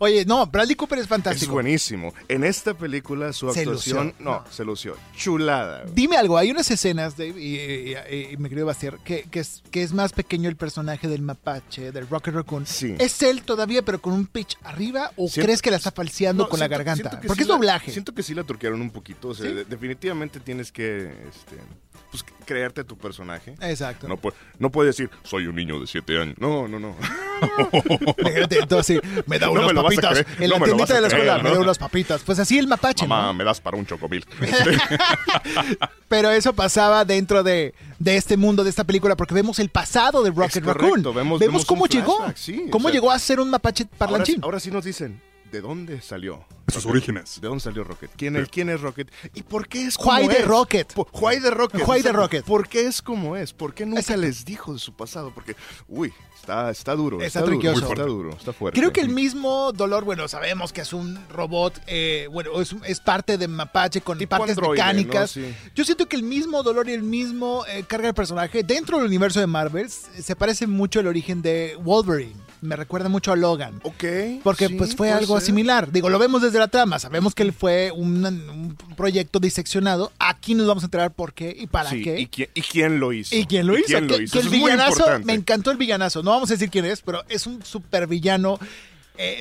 Oye, 0.00 0.24
no, 0.24 0.46
Bradley 0.46 0.74
Cooper 0.74 0.98
es 0.98 1.04
es 1.04 1.08
fantástico. 1.08 1.52
buenísimo 1.52 2.12
en 2.28 2.44
esta 2.44 2.74
película 2.74 3.32
su 3.32 3.48
actuación 3.48 4.08
lució. 4.08 4.14
no, 4.18 4.30
No. 4.40 4.44
se 4.50 4.64
lució 4.64 4.96
chulada. 5.16 5.84
Dime 5.92 6.16
algo, 6.16 6.36
hay 6.38 6.50
unas 6.50 6.70
escenas, 6.70 7.16
Dave, 7.16 7.34
y, 7.40 7.56
y- 7.56 7.94
y- 8.10 8.28
y 8.32 8.36
mi 8.38 8.48
querido 8.48 8.66
Bastier, 8.66 8.98
que, 9.04 9.22
que 9.30 9.40
es, 9.40 9.62
que 9.70 9.82
es 9.82 9.92
más 9.92 10.12
pequeño 10.12 10.48
el 10.48 10.56
personaje 10.56 11.06
del 11.08 11.22
mapache, 11.22 11.92
del 11.92 12.08
Rocket 12.08 12.34
Raccoon. 12.34 12.66
Sí. 12.66 12.94
¿Es 12.98 13.22
él 13.22 13.42
todavía, 13.44 13.82
pero 13.82 14.00
con 14.00 14.12
un 14.12 14.26
pitch 14.26 14.56
arriba? 14.64 15.10
¿O 15.16 15.28
Siento- 15.28 15.46
crees 15.46 15.62
que 15.62 15.70
la 15.70 15.76
está 15.76 15.90
falseando 15.92 16.44
No, 16.44 16.48
con 16.48 16.58
la 16.60 16.68
garganta? 16.68 17.10
Porque 17.10 17.28
sí 17.34 17.42
es 17.42 17.48
la- 17.48 17.54
doblaje. 17.54 17.92
siento 17.92 18.14
que 18.14 18.22
sí 18.22 18.34
la 18.34 18.44
turquearon 18.44 18.80
un 18.80 18.90
poquito. 18.90 19.28
O 19.28 19.34
sea, 19.34 19.46
¿Sí? 19.48 19.54
de- 19.54 19.64
definitivamente 19.64 20.40
tienes 20.40 20.72
que 20.72 21.06
este, 21.28 21.56
pues, 22.10 22.24
creerte 22.44 22.84
tu 22.84 22.96
personaje. 22.98 23.54
Exacto. 23.60 24.08
No, 24.08 24.18
no 24.58 24.70
puedes 24.70 24.96
decir, 24.96 25.10
soy 25.22 25.46
un 25.46 25.56
niño 25.56 25.80
de 25.80 25.86
7 25.86 26.20
años. 26.20 26.36
No, 26.38 26.66
no, 26.68 26.78
no. 26.80 26.96
Entonces, 28.50 29.00
me 29.26 29.38
da 29.38 29.46
No 29.46 29.52
unas 29.52 29.66
me 29.72 29.82
papitas. 29.82 30.18
En 30.38 30.48
no 30.50 30.58
la 30.58 30.64
tiendita 30.64 30.94
de 30.94 31.00
la 31.00 31.06
escuela 31.08 31.32
creer, 31.34 31.42
me 31.44 31.50
da 31.50 31.60
unas 31.60 31.78
papitas. 31.78 32.22
Pues 32.22 32.38
así 32.38 32.58
el 32.58 32.66
mapache, 32.66 33.06
Mamá, 33.06 33.32
me 33.32 33.44
das 33.44 33.60
para 33.60 33.76
un 33.76 33.84
chocomil. 33.86 34.24
Pero 36.08 36.30
eso 36.30 36.52
pasaba 36.52 37.04
dentro 37.04 37.42
de, 37.42 37.74
de 37.98 38.16
este 38.16 38.36
mundo, 38.36 38.62
de 38.64 38.70
esta 38.70 38.84
película, 38.84 39.16
porque 39.16 39.34
vemos 39.34 39.58
el 39.58 39.68
pasado 39.68 40.22
de 40.22 40.30
Rocket 40.30 40.64
Raccoon. 40.64 41.02
vemos- 41.14 41.40
vemos 41.40 41.64
cómo 41.64 41.86
llegó. 41.86 42.18
o 42.18 42.32
cómo 42.70 42.88
sea, 42.88 42.92
llegó 42.94 43.10
a 43.10 43.18
ser 43.18 43.33
un 43.40 43.50
mapache 43.50 43.84
ahora, 43.84 43.98
parlanchín. 43.98 44.40
ahora 44.42 44.60
sí 44.60 44.70
nos 44.70 44.84
dicen, 44.84 45.20
¿de 45.52 45.60
dónde 45.60 46.00
salió? 46.00 46.44
Sus 46.68 46.84
Rocket? 46.84 46.90
orígenes. 46.90 47.40
¿De 47.42 47.46
dónde 47.48 47.62
salió 47.62 47.84
Rocket? 47.84 48.10
¿Quién 48.16 48.36
es, 48.36 48.48
quién 48.48 48.70
es 48.70 48.80
Rocket? 48.80 49.10
¿Y 49.34 49.42
por 49.42 49.68
qué 49.68 49.84
es 49.86 49.98
como 49.98 50.16
Why 50.16 50.28
the 50.28 50.38
es? 50.38 50.46
Rocket? 50.46 50.92
Po- 50.94 51.06
Why 51.12 51.38
the 51.40 51.50
Rocket. 51.50 51.86
Why 51.86 52.02
the. 52.02 52.10
Rocket. 52.12 52.44
¿Por 52.44 52.66
qué 52.68 52.86
es 52.86 53.02
como 53.02 53.36
es? 53.36 53.52
¿Por 53.52 53.74
qué 53.74 53.84
nunca 53.84 54.00
Exacto. 54.00 54.22
les 54.22 54.44
dijo 54.46 54.72
de 54.72 54.78
su 54.78 54.94
pasado? 54.96 55.30
Porque, 55.34 55.54
uy, 55.88 56.10
está, 56.40 56.70
está 56.70 56.94
duro. 56.94 57.20
Está 57.20 57.40
Está, 57.40 57.50
duro, 57.50 57.70
está 57.72 58.02
duro, 58.06 58.30
está 58.30 58.52
fuerte. 58.54 58.80
Creo 58.80 58.94
que 58.94 59.02
el 59.02 59.10
mismo 59.10 59.72
dolor, 59.72 60.04
bueno, 60.04 60.26
sabemos 60.26 60.72
que 60.72 60.80
es 60.80 60.94
un 60.94 61.18
robot, 61.28 61.78
eh, 61.86 62.28
bueno, 62.32 62.58
es, 62.62 62.74
es 62.86 62.98
parte 63.00 63.36
de 63.36 63.46
Mapache 63.46 64.00
con 64.00 64.16
Tipo 64.16 64.30
partes 64.38 64.56
androide, 64.56 64.82
mecánicas. 64.82 65.36
¿no? 65.36 65.44
Sí. 65.46 65.54
Yo 65.74 65.84
siento 65.84 66.06
que 66.06 66.16
el 66.16 66.22
mismo 66.22 66.62
dolor 66.62 66.88
y 66.88 66.92
el 66.94 67.02
mismo 67.02 67.64
eh, 67.68 67.84
carga 67.86 68.06
de 68.06 68.14
personaje 68.14 68.62
dentro 68.62 68.96
del 68.96 69.06
universo 69.06 69.38
de 69.38 69.46
Marvel 69.46 69.90
se 69.90 70.34
parece 70.34 70.66
mucho 70.66 70.98
al 71.00 71.08
origen 71.08 71.42
de 71.42 71.76
Wolverine. 71.82 72.34
Me 72.64 72.76
recuerda 72.76 73.08
mucho 73.08 73.30
a 73.32 73.36
Logan. 73.36 73.80
Ok. 73.82 74.04
Porque 74.42 74.68
sí, 74.68 74.74
pues 74.74 74.96
fue 74.96 75.10
algo 75.12 75.36
ser. 75.36 75.46
similar. 75.46 75.92
Digo, 75.92 76.08
lo 76.08 76.18
vemos 76.18 76.40
desde 76.42 76.58
la 76.58 76.68
trama. 76.68 76.98
Sabemos 76.98 77.34
que 77.34 77.42
él 77.42 77.52
fue 77.52 77.90
un, 77.94 78.24
un 78.24 78.76
proyecto 78.96 79.38
diseccionado. 79.38 80.12
Aquí 80.18 80.54
nos 80.54 80.66
vamos 80.66 80.82
a 80.82 80.86
enterar 80.86 81.12
por 81.12 81.34
qué 81.34 81.54
y 81.58 81.66
para 81.66 81.90
Sí, 81.90 82.02
qué. 82.02 82.18
¿y 82.20 82.26
quién, 82.26 82.48
y 82.54 82.62
quién 82.62 82.98
lo 83.00 83.12
hizo? 83.12 83.36
¿Y 83.36 83.44
quién 83.46 83.66
lo 83.66 83.76
hizo? 83.78 83.86
quién 83.86 84.08
lo 84.08 84.20
hizo? 84.20 84.32
que 84.32 84.38
el 84.38 84.48
villanazo, 84.48 85.04
me 85.24 85.34
encantó 85.34 85.70
el 85.70 85.76
villanazo. 85.76 86.22
No 86.22 86.30
vamos 86.30 86.50
a 86.50 86.54
decir 86.54 86.70
quién 86.70 86.86
es, 86.86 87.02
pero 87.02 87.22
es 87.28 87.46
un 87.46 87.62
super 87.64 88.06
villano. 88.06 88.58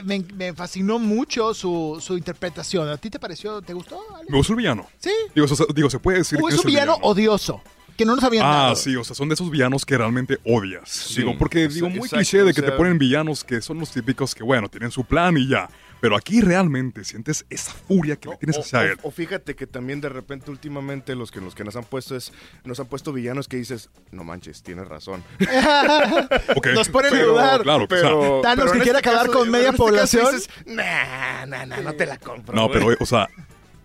me, 0.04 0.20
me 0.36 0.54
fascinó 0.54 1.00
mucho 1.00 1.54
su, 1.54 1.98
su 2.02 2.18
interpretación. 2.18 2.90
¿A 2.90 2.98
ti 2.98 3.10
te 3.10 3.20
pareció? 3.20 3.62
¿Te 3.62 3.74
gustó? 3.74 4.00
Ale? 4.16 4.26
Me 4.30 4.38
gustó 4.38 4.54
el 4.54 4.58
villano. 4.58 4.88
Sí. 5.00 5.12
Digo, 5.34 5.48
o 5.50 5.56
sea, 5.56 5.66
digo, 5.74 5.90
se 5.90 6.00
puede 6.00 6.20
decir 6.20 6.40
¿O 6.42 6.48
que 6.48 6.54
es 6.56 6.60
un 6.60 6.66
villano 6.68 6.98
odioso? 7.02 7.62
Que 7.98 8.06
no 8.06 8.16
nos 8.16 8.24
habían 8.24 8.46
Ah, 8.46 8.50
dado. 8.64 8.76
sí, 8.76 8.96
o 8.96 9.04
sea, 9.04 9.16
son 9.16 9.30
de 9.30 9.36
esos 9.36 9.50
villanos 9.52 9.86
que 9.86 9.98
realmente 9.98 10.40
odias. 10.46 11.14
digo, 11.16 11.38
porque 11.38 11.68
digo, 11.68 11.90
muy 11.90 11.98
exacto, 12.00 12.16
cliché 12.18 12.44
de 12.44 12.52
o 12.52 12.54
que 12.54 12.62
te 12.62 12.72
ponen 12.72 12.98
villanos 12.98 13.44
que 13.44 13.62
son 13.62 13.80
los 13.80 13.92
típicos 13.92 14.34
que, 14.34 14.44
bueno, 14.44 14.68
tienen 14.70 14.90
su 14.92 15.04
plan 15.06 15.38
y 15.38 15.48
ya. 15.48 15.70
Pero 16.02 16.18
aquí 16.18 16.42
realmente 16.42 17.06
sientes 17.06 17.46
esa 17.50 17.72
furia 17.72 18.18
que 18.18 18.28
le 18.28 18.36
tienes 18.36 18.58
o, 18.58 18.60
hacia 18.60 18.84
él. 18.84 18.98
o- 19.04 19.08
o 19.08 19.12
fíjate 19.12 19.56
que 19.56 19.68
también 19.68 20.02
de 20.02 20.10
repente 20.10 20.52
últimamente 20.52 21.16
los 21.16 21.32
que, 21.32 21.40
los 21.40 21.56
que 21.56 21.64
nos 21.64 21.78
han 21.78 21.86
puesto 21.86 22.18
es 22.18 22.34
nos 22.66 22.78
han 22.82 22.88
puesto 22.88 23.14
villanos 23.14 23.48
que 23.48 23.56
dices 23.56 23.90
no 24.12 24.26
manches 24.26 24.64
tienes 24.64 24.86
razón 24.90 25.24
Ok. 26.58 26.68
Nos 26.76 26.90
ponen 26.90 27.14
a 27.14 27.18
Pero, 27.18 27.32
dudar. 27.32 27.62
Claro, 27.62 27.88
pero 27.88 28.42
Thanos 28.42 28.64
pero 28.66 28.72
que 28.74 28.78
en 28.80 28.84
quiere 28.84 28.98
este 29.00 29.10
acabar 29.10 29.30
con 29.32 29.50
media 29.50 29.68
este 29.68 29.78
población. 29.78 30.26
dices, 30.36 30.50
nah, 30.66 31.46
nah, 31.46 31.66
nah, 31.66 31.80
no 31.82 31.94
te 31.94 32.06
la 32.06 32.18
compro 32.18 32.54
No, 32.54 32.68
güey". 32.68 32.80
pero, 32.82 32.98
o 33.00 33.06
sea, 33.06 33.30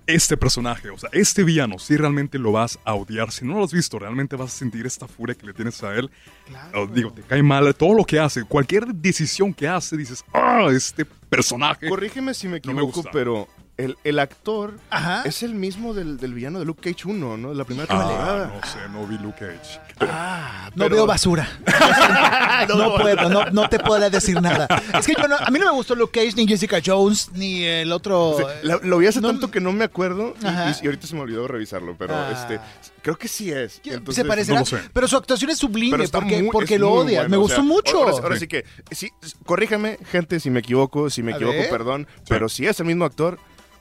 este 0.09 0.39
personaje, 0.39 0.89
o 0.89 0.97
sea, 0.99 1.11
este 1.13 1.45
villano, 1.45 1.79
si 1.79 1.95
realmente 1.97 2.39
lo 2.39 2.51
vas 2.51 2.79
a 2.85 2.95
odiar, 2.95 3.31
si 3.31 3.45
no 3.45 3.59
lo 3.59 3.65
has 3.65 3.73
visto, 3.73 3.99
realmente 3.99 4.37
vas 4.37 4.55
a 4.55 4.57
sentir 4.57 4.87
esta 4.87 5.07
furia 5.07 5.35
que 5.35 5.47
le 5.47 5.53
tienes 5.53 5.83
a 5.85 5.95
él. 5.95 6.11
Claro. 6.47 6.87
Digo, 6.87 7.13
te 7.13 7.21
cae 7.23 7.43
mal 7.43 7.75
todo 7.75 7.93
lo 7.93 8.05
que 8.05 8.19
hace, 8.19 8.45
cualquier 8.45 8.87
decisión 8.87 9.53
que 9.53 9.69
hace, 9.69 9.99
dices, 9.99 10.25
ah, 10.33 10.69
este 10.73 11.05
personaje. 11.05 11.91
corrígeme 11.91 12.33
si 12.33 12.49
me 12.49 12.59
No 12.65 12.73
me 12.73 12.83
equivoco 12.83 13.09
pero 13.13 13.47
el, 13.79 13.97
el 14.05 14.19
actor 14.19 14.75
Ajá. 14.91 15.23
es 15.25 15.43
el 15.43 15.55
mismo 15.55 15.95
del, 15.95 16.19
del 16.19 16.35
villano 16.35 16.59
de 16.59 16.65
Luke 16.65 16.81
Cage 16.93 17.09
1 17.09 17.37
¿no? 17.37 17.55
la 17.55 17.65
primera 17.65 17.87
Ah, 17.89 17.97
temporada 18.09 18.47
no 18.61 18.67
sé, 18.69 18.79
no 18.93 19.07
vi 19.07 19.19
Luke 19.19 19.39
Cage. 19.39 19.81
ah, 20.01 20.69
No 20.75 20.85
pero- 20.85 20.97
veo 20.97 21.07
basura. 21.07 21.49
no, 22.69 22.97
puedo, 22.97 23.29
no, 23.29 23.45
no 23.47 23.69
te 23.69 23.79
podré 23.79 24.11
decir 24.11 24.41
nada. 24.43 24.67
Es 24.99 25.07
que 25.07 25.15
yo 25.21 25.29
no- 25.29 25.37
a 25.37 25.51
mí 25.51 25.59
no 25.59 25.67
me 25.67 25.73
gustó 25.73 25.95
Luke 25.95 26.21
Cage, 26.21 26.35
ni 26.37 26.47
Jessica 26.47 26.79
Jones, 26.85 27.31
ni 27.35 27.65
el 27.65 27.93
otro. 27.93 28.37
Sí, 28.39 28.45
la- 28.67 28.81
lo 28.83 28.99
vi 28.99 29.07
hace 29.07 29.21
no- 29.21 29.29
tanto 29.29 29.51
que 29.51 29.61
no 29.61 29.73
me 29.73 29.85
acuerdo 29.85 30.35
y, 30.43 30.87
ahorita 30.87 31.07
se 31.07 31.15
me 31.15 31.21
olvidó 31.23 31.47
revisarlo, 31.49 31.95
pero 31.99 32.15
Ah. 32.17 32.31
este 32.33 32.61
creo 33.03 33.17
que 33.17 33.29
sí 33.29 33.51
es. 33.51 33.81
Entonces, 33.85 34.17
se 34.17 34.25
parecerá, 34.25 34.61
no 34.61 34.67
pero 34.93 35.07
su 35.09 35.17
actuación 35.17 35.51
es 35.51 35.59
sublime 35.59 35.97
porque, 36.09 36.43
muy- 36.43 36.51
porque 36.51 36.75
es 36.75 36.81
lo 36.81 36.91
bueno, 37.05 37.29
me 37.29 37.37
o 37.37 37.41
gustó 37.41 37.57
sea, 37.57 37.65
mucho. 37.65 37.99
Ahora, 37.99 38.13
ahora 38.23 38.35
Sí. 38.35 38.41
sí 38.41 38.49
que, 38.49 38.65
sí, 38.91 39.11
corríjame, 39.47 39.99
gente, 40.11 40.41
si 40.41 40.51
me 40.51 40.61
equivoco, 40.61 41.11
si 41.11 41.23
me 41.23 41.33
A 41.33 41.37
equivoco, 41.37 41.57
ver. 41.59 41.71
perdón, 41.71 42.07
pero 42.29 42.49
si 42.49 42.67
es 42.67 42.79
el 42.81 42.87
mismo 42.87 43.05
actor, 43.05 43.39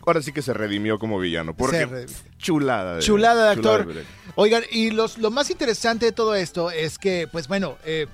ahora 0.07 0.21
sí 0.21 0.31
que 0.31 0.41
se 0.41 0.53
redimió 0.53 0.97
como 0.99 1.19
villano. 1.19 1.53
Porque 1.55 2.05
chulada. 2.37 2.95
de- 2.95 3.01
Chulada 3.01 3.45
de 3.45 3.51
actor. 3.51 3.93
de- 3.93 4.03
Oigan, 4.35 4.63
y 4.71 4.91
los, 4.91 5.17
lo 5.17 5.31
más 5.31 5.49
interesante 5.49 6.05
de 6.05 6.11
todo 6.13 6.33
esto 6.35 6.71
es 6.71 6.97
que, 6.97 7.27
pues 7.31 7.47
bueno, 7.47 7.77
eh, 7.85 8.07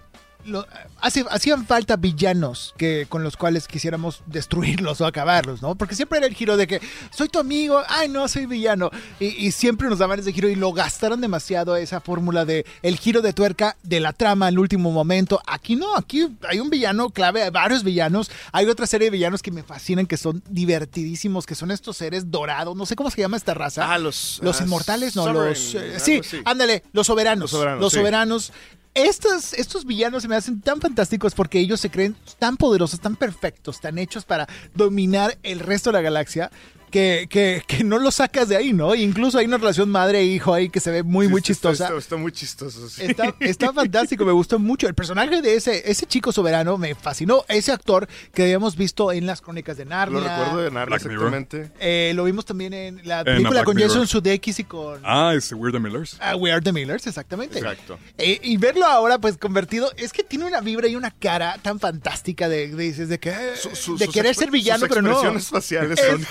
lo- 0.46 0.66
hace- 1.02 1.26
hacían 1.30 1.66
falta 1.66 1.96
villanos 1.96 2.74
que, 2.78 3.06
con 3.10 3.24
los 3.24 3.38
cuales 3.38 3.68
quisiéramos 3.68 4.22
destruirlos 4.26 5.02
o 5.02 5.06
acabarlos, 5.06 5.62
¿no? 5.62 5.76
Porque 5.76 5.96
siempre 5.96 6.18
era 6.20 6.28
el 6.28 6.34
giro 6.36 6.58
de 6.58 6.68
que 6.68 6.82
soy 7.12 7.30
tu 7.30 7.40
amigo, 7.40 7.82
ay 7.88 8.10
no, 8.10 8.28
soy 8.28 8.46
villano. 8.46 8.92
Y, 9.20 9.28
y 9.46 9.52
siempre 9.52 9.90
nos 9.90 10.00
daban 10.00 10.20
ese 10.20 10.34
giro 10.34 10.50
y 10.50 10.56
lo 10.56 10.72
gastaron 10.74 11.22
demasiado 11.22 11.76
esa 11.76 12.02
fórmula 12.02 12.46
de 12.46 12.66
el 12.82 12.98
giro 12.98 13.22
de 13.22 13.34
tuerca 13.34 13.78
de 13.84 14.00
la 14.00 14.14
trama 14.14 14.48
al 14.48 14.60
último 14.60 14.92
momento. 14.92 15.42
Aquí 15.48 15.76
no, 15.76 15.96
aquí 15.96 16.28
hay 16.50 16.60
un 16.60 16.70
villano 16.70 17.10
clave, 17.10 17.44
hay 17.44 17.50
varios 17.50 17.84
villanos. 17.84 18.30
Hay 18.52 18.66
otra 18.68 18.86
serie 18.88 19.08
de 19.08 19.12
villanos 19.12 19.42
que 19.42 19.52
me 19.52 19.64
fascinan, 19.64 20.06
que 20.06 20.18
son 20.18 20.44
divertidísimos, 20.50 21.46
que 21.46 21.56
son 21.56 21.72
estos 21.72 21.98
seres 21.98 22.32
dorados, 22.32 22.76
no 22.76 22.86
sé 22.86 22.96
cómo 22.96 23.10
se 23.10 23.22
llama 23.22 23.38
esta 23.38 23.54
raza. 23.54 23.94
Ah, 23.94 23.98
los... 23.98 24.40
Los 24.42 24.60
ah, 24.60 24.64
inmortales, 24.66 25.16
no, 25.16 25.32
los... 25.32 25.76
eh, 25.76 26.00
sí, 26.00 26.22
ándale, 26.46 26.84
los 26.92 27.08
soberanos. 27.08 27.52
Los 27.52 27.52
soberanos, 27.52 27.82
Los 27.82 28.44
sí. 28.46 28.52
Estos, 28.96 29.54
estos 29.54 29.86
villanos 29.86 30.22
se 30.22 30.28
me 30.28 30.36
hacen 30.36 30.62
tan 30.62 30.80
fantásticos 30.80 31.34
porque 31.34 31.60
ellos 31.60 31.80
se 31.80 31.90
creen 31.90 32.16
tan 32.38 32.58
poderosos, 32.58 33.00
tan 33.00 33.16
perfectos, 33.16 33.82
tan 33.82 33.98
hechos 33.98 34.24
para 34.24 34.48
dominar 34.76 35.38
el 35.42 35.60
resto 35.60 35.90
de 35.90 35.94
la 35.94 36.02
galaxia. 36.02 36.52
Que, 36.94 37.26
que, 37.28 37.64
que 37.66 37.84
no 37.84 37.98
los 37.98 38.14
sacas 38.16 38.48
de 38.50 38.56
ahí, 38.56 38.72
¿no? 38.72 38.94
Incluso 38.94 39.40
hay 39.40 39.48
una 39.48 39.58
relación 39.58 39.90
madre-hijo 39.90 40.54
ahí 40.54 40.70
que 40.70 40.80
se 40.80 40.92
ve 40.92 41.02
muy, 41.02 41.26
Sí, 41.26 41.32
muy 41.32 41.40
está- 41.40 41.48
chistosa. 41.48 41.86
Está, 41.88 41.98
está 41.98 42.16
muy 42.18 42.32
chistoso, 42.32 42.88
sí. 42.88 43.02
Está, 43.04 43.34
está 43.40 43.74
fantástico, 43.74 44.24
me 44.26 44.32
gustó 44.32 44.60
mucho. 44.60 44.88
El 44.88 44.94
personaje 44.94 45.42
de 45.42 45.56
ese, 45.56 45.90
ese 45.90 46.06
chico 46.06 46.32
soberano 46.32 46.78
me 46.78 46.94
fascinó. 46.94 47.46
Ese 47.48 47.72
actor 47.72 48.08
que 48.32 48.44
habíamos 48.44 48.76
visto 48.76 49.12
en 49.12 49.26
las 49.26 49.42
crónicas 49.42 49.76
de 49.76 49.86
Narnia. 49.86 50.20
Lo 50.20 50.28
recuerdo 50.28 50.58
de 50.62 50.70
Narnia, 50.70 50.98
exactamente. 50.98 51.72
Eh, 51.80 52.12
lo 52.16 52.26
vimos 52.26 52.46
también 52.46 52.74
en 52.74 53.02
la 53.08 53.22
En 53.22 53.26
película 53.26 53.50
Black 53.50 53.66
con 53.66 53.76
Mirror. 53.76 53.90
Jason 53.90 54.08
Sudeikis 54.08 54.60
y 54.60 54.64
con 54.66 55.02
Ah, 55.04 55.34
ese 55.36 55.56
Weird 55.56 55.80
Millers. 55.80 56.18
ah, 56.22 56.36
We 56.36 56.52
Are 56.52 56.62
the 56.62 56.72
Millers, 56.72 57.08
exactamente. 57.08 57.58
Exacto. 57.58 57.98
Eh, 58.20 58.40
y 58.44 58.58
verlo 58.58 58.86
ahora, 58.86 59.18
pues 59.18 59.40
convertido, 59.40 59.92
es 59.98 60.14
que 60.14 60.22
tiene 60.24 60.46
una 60.46 60.62
vibra 60.62 60.88
y 60.88 60.96
una 60.96 61.10
cara 61.10 61.58
tan 61.64 61.80
fantástica 61.80 62.48
de, 62.48 62.68
de, 62.68 62.84
dices, 62.84 63.10
de, 63.10 63.20
que, 63.20 63.32
eh, 63.32 63.56
Su- 63.56 63.76
su- 63.76 63.98
de 63.98 64.08
querer 64.10 64.36
ser 64.36 64.52
villano, 64.52 64.82
sus 64.82 64.90
pero 64.90 65.02
no. 65.02 65.10
expresiones 65.10 65.48
faciales 65.48 66.00
Es- 66.00 66.06
son 66.06 66.24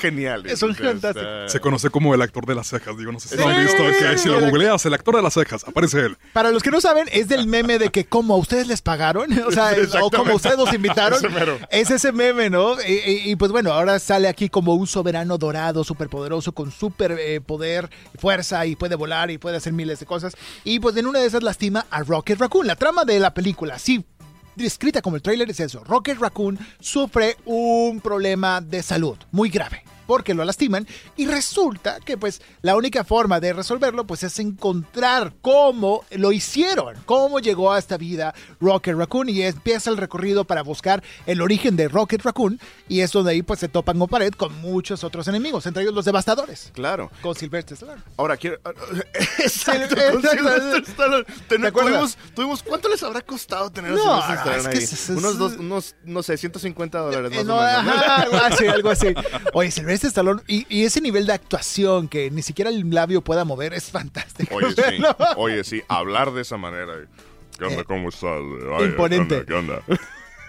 son 0.56 0.74
fantásticas. 0.74 1.50
Se 1.52 1.60
conoce 1.60 1.90
como 1.90 2.14
el 2.14 2.22
actor 2.22 2.46
de 2.46 2.54
las 2.54 2.66
cejas. 2.68 2.96
Digo, 2.96 3.12
no 3.12 3.20
sé 3.20 3.28
si 3.28 3.36
lo 3.36 3.46
han 3.48 3.64
visto. 3.64 3.82
que 3.98 4.18
si 4.18 4.28
lo 4.28 4.40
googleas, 4.40 4.84
el 4.86 4.94
actor 4.94 5.16
de 5.16 5.22
las 5.22 5.34
cejas, 5.34 5.64
aparece 5.66 6.00
él. 6.00 6.16
Para 6.32 6.50
los 6.50 6.62
que 6.62 6.70
no 6.70 6.80
saben, 6.80 7.08
es 7.12 7.28
del 7.28 7.46
meme 7.46 7.78
de 7.78 7.90
que 7.90 8.04
como 8.04 8.34
a 8.34 8.38
ustedes 8.38 8.66
les 8.66 8.82
pagaron, 8.82 9.32
o 9.46 9.50
sea, 9.50 9.72
o 10.02 10.10
como 10.10 10.34
ustedes 10.34 10.56
los 10.56 10.72
invitaron, 10.72 11.20
es 11.70 11.90
ese 11.90 12.12
meme, 12.12 12.50
¿no? 12.50 12.80
Y, 12.82 12.92
y- 12.92 13.30
y, 13.32 13.36
pues 13.36 13.52
bueno, 13.52 13.72
ahora 13.72 13.98
sale 13.98 14.28
aquí 14.28 14.48
como 14.48 14.74
un 14.74 14.86
soberano 14.86 15.38
dorado, 15.38 15.84
súper 15.84 16.08
poderoso, 16.08 16.52
con 16.52 16.70
súper 16.70 17.12
eh, 17.20 17.40
poder, 17.40 17.88
fuerza 18.18 18.64
y 18.66 18.76
puede 18.76 18.94
volar 18.96 19.30
y 19.30 19.38
puede 19.38 19.56
hacer 19.56 19.72
miles 19.72 20.00
de 20.00 20.06
cosas. 20.06 20.34
Y 20.64 20.80
pues 20.80 20.96
en 20.96 21.06
una 21.06 21.18
de 21.20 21.26
esas 21.26 21.42
lastima 21.42 21.86
a 21.90 22.02
Rocket 22.02 22.38
Raccoon. 22.38 22.66
La 22.66 22.76
trama 22.76 23.04
de 23.04 23.18
la 23.20 23.32
película, 23.34 23.78
sí, 23.78 24.04
descrita 24.56 25.00
como 25.02 25.16
el 25.16 25.22
tráiler 25.22 25.48
es 25.50 25.60
eso. 25.60 25.82
Rocket 25.84 26.18
Raccoon 26.18 26.58
sufre 26.80 27.36
un 27.44 28.00
problema 28.00 28.60
de 28.60 28.82
salud 28.82 29.16
muy 29.30 29.48
grave 29.48 29.84
porque 30.12 30.34
lo 30.34 30.44
lastiman 30.44 30.86
y 31.16 31.24
resulta 31.26 31.98
que 32.04 32.18
pues 32.18 32.42
la 32.60 32.76
única 32.76 33.02
forma 33.02 33.40
de 33.40 33.54
resolverlo 33.54 34.06
pues 34.06 34.22
es 34.24 34.38
encontrar 34.40 35.32
cómo 35.40 36.04
lo 36.10 36.32
hicieron, 36.32 36.96
cómo 37.06 37.38
llegó 37.40 37.72
a 37.72 37.78
esta 37.78 37.96
vida 37.96 38.34
Rocket 38.60 38.94
Raccoon 38.94 39.30
y 39.30 39.40
empieza 39.40 39.88
el 39.88 39.96
recorrido 39.96 40.44
para 40.44 40.62
buscar 40.62 41.02
el 41.24 41.40
origen 41.40 41.76
de 41.76 41.88
Rocket 41.88 42.20
Raccoon 42.22 42.60
y 42.90 43.00
es 43.00 43.10
donde 43.10 43.30
ahí 43.32 43.40
pues 43.42 43.58
se 43.60 43.68
topan 43.68 43.98
con 43.98 44.06
pared 44.06 44.32
con 44.34 44.54
muchos 44.60 45.02
otros 45.02 45.28
enemigos, 45.28 45.64
entre 45.64 45.82
ellos 45.82 45.94
los 45.94 46.04
devastadores, 46.04 46.70
Claro. 46.74 47.10
con 47.22 47.34
Sylvester 47.34 47.72
Stallone. 47.74 48.02
Ahora 48.18 48.36
quiero. 48.36 48.58
Exacto, 49.38 49.88
Sí, 49.88 49.94
con 50.12 50.18
exacto. 50.20 50.30
Sylvester 50.30 50.82
Stallone. 50.88 51.24
Ten- 51.48 51.62
¿Te 51.62 51.68
acuerdas? 51.68 52.18
tuvimos, 52.34 52.62
¿Cuánto 52.62 52.90
les 52.90 53.02
habrá 53.02 53.22
costado 53.22 53.70
tener 53.70 53.92
a 53.92 53.94
No, 53.94 54.02
Sylvester 54.02 54.28
no, 54.28 54.42
Stallone 54.42 54.58
es 54.58 54.68
que 54.68 54.78
ahí? 54.78 54.84
es- 54.84 54.92
es- 54.92 55.16
unos, 55.16 55.38
dos, 55.38 55.52
unos, 55.54 55.94
no 56.04 56.22
sé, 56.22 56.36
150 56.36 56.98
dólares 56.98 57.32
Eh, 57.32 57.36
más 57.36 57.44
no, 57.46 57.56
o 57.56 57.62
menos. 57.62 57.84
¿no? 57.84 57.90
ajá, 57.92 58.16
algo 58.22 58.36
así, 58.36 58.66
algo 58.66 58.90
así. 58.90 59.06
Oye, 59.54 59.70
Sylvester 59.70 60.01
Stallone 60.08 60.42
y, 60.46 60.66
y 60.68 60.84
ese 60.84 61.00
nivel 61.00 61.26
de 61.26 61.32
actuación 61.32 62.08
que 62.08 62.30
ni 62.30 62.42
siquiera 62.42 62.70
el 62.70 62.88
labio 62.90 63.22
pueda 63.22 63.44
mover 63.44 63.74
es 63.74 63.90
fantástico. 63.90 64.54
Oye, 64.54 64.72
sí. 64.72 65.02
Oye, 65.36 65.64
sí. 65.64 65.82
Hablar 65.88 66.32
de 66.32 66.42
esa 66.42 66.56
manera. 66.56 66.92
¿Qué 67.58 67.64
onda? 67.64 67.82
Eh, 67.82 67.84
¿Cómo 67.84 68.08
estás? 68.08 68.40
Ay, 68.78 68.86
imponente. 68.86 69.44
¿Qué 69.44 69.54
onda? 69.54 69.82
¿Qué 69.86 69.92
onda? 69.92 70.00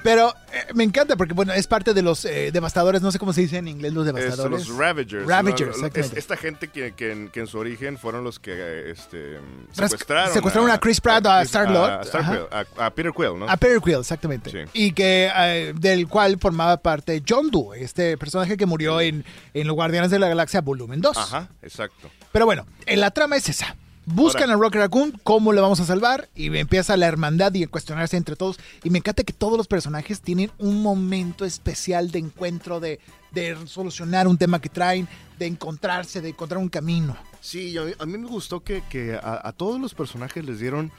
Pero 0.04 0.34
eh, 0.52 0.66
me 0.76 0.84
encanta 0.84 1.16
porque, 1.16 1.34
bueno, 1.34 1.54
es 1.54 1.66
parte 1.66 1.94
de 1.94 2.02
los 2.02 2.26
eh, 2.26 2.52
devastadores, 2.52 3.02
no 3.02 3.12
sé 3.12 3.20
cómo 3.20 3.32
se 3.34 3.42
dice 3.42 3.58
en 3.58 3.68
inglés 3.70 3.94
los 3.94 4.06
devastadores. 4.06 4.68
los 4.68 4.78
Ravagers. 4.78 5.26
Ravagers. 5.26 5.78
Es- 5.96 6.14
Esta 6.14 6.36
gente 6.38 6.68
que, 6.68 6.92
que 6.94 7.12
en, 7.14 7.30
que 7.30 7.40
en 7.40 7.48
su 7.48 7.58
origen 7.58 7.98
fueron 7.98 8.24
los 8.24 8.38
que 8.40 8.52
eh, 8.54 8.92
este, 8.92 9.40
secuestraron, 9.72 10.34
secuestraron 10.34 10.70
a 10.72 10.78
Chris 10.80 11.00
Pratt, 11.02 11.26
a 11.26 11.42
Star-Lord. 11.44 11.92
a, 11.92 12.02
Star- 12.02 12.22
Ajá. 12.22 12.66
a- 12.78 12.90
Peter 12.92 13.12
Quill, 13.16 13.40
¿no? 13.40 13.50
A 13.50 13.58
Peter 13.58 13.80
Quill, 13.82 14.00
exactamente. 14.00 14.52
Sí. 14.52 14.58
Y 14.74 14.92
que 14.92 15.32
eh, 15.36 15.74
del 15.76 16.08
cual 16.08 16.38
formaba 16.40 16.78
parte 16.78 17.24
John 17.28 17.50
Doe, 17.50 17.82
este 17.82 18.18
personaje 18.18 18.58
que 18.58 18.66
murió 18.66 19.00
en, 19.02 19.24
en 19.54 19.68
Los 19.68 19.76
Guardianes 19.76 20.12
de 20.12 20.20
la 20.20 20.28
Galaxia 20.28 20.62
Volumen 20.62 21.00
2. 21.02 21.18
Ajá, 21.18 21.50
exacto. 21.62 22.10
Pero 22.32 22.46
bueno, 22.46 22.66
en 22.86 23.00
la 23.00 23.12
trama 23.12 23.38
es 23.38 23.48
esa. 23.50 23.76
Buscan 24.06 24.50
a 24.52 24.56
Rocket 24.56 24.82
Raccoon, 24.82 25.20
cómo 25.24 25.54
le 25.54 25.62
vamos 25.62 25.80
a 25.80 25.86
salvar, 25.86 26.28
y 26.36 26.56
empieza 26.58 26.98
la 26.98 27.08
hermandad 27.08 27.54
y 27.54 27.64
a 27.64 27.68
cuestionarse 27.68 28.18
entre 28.18 28.36
todos. 28.36 28.60
Y 28.84 28.90
me 28.90 28.98
encanta 29.00 29.24
que 29.24 29.32
todos 29.34 29.58
los 29.58 29.68
personajes 29.68 30.20
tienen 30.22 30.52
un 30.60 30.82
momento 30.82 31.46
especial 31.46 32.12
de 32.12 32.20
encuentro 32.20 32.80
de, 32.80 33.00
de 33.32 33.56
solucionar 33.66 34.28
un 34.28 34.38
tema 34.38 34.60
que 34.60 34.70
traen, 34.70 35.08
de 35.40 35.46
encontrarse, 35.48 36.20
de 36.22 36.30
encontrar 36.30 36.60
un 36.60 36.70
camino. 36.70 37.16
Sí, 37.40 37.78
a 37.78 37.84
mí, 37.84 37.92
a 37.98 38.06
mí 38.06 38.18
me 38.18 38.28
gustó 38.28 38.62
que, 38.62 38.84
que 38.90 39.16
a, 39.16 39.40
a 39.48 39.52
todos 39.54 39.80
los 39.80 39.94
personajes 39.94 40.44
les 40.44 40.60
dieron 40.60 40.92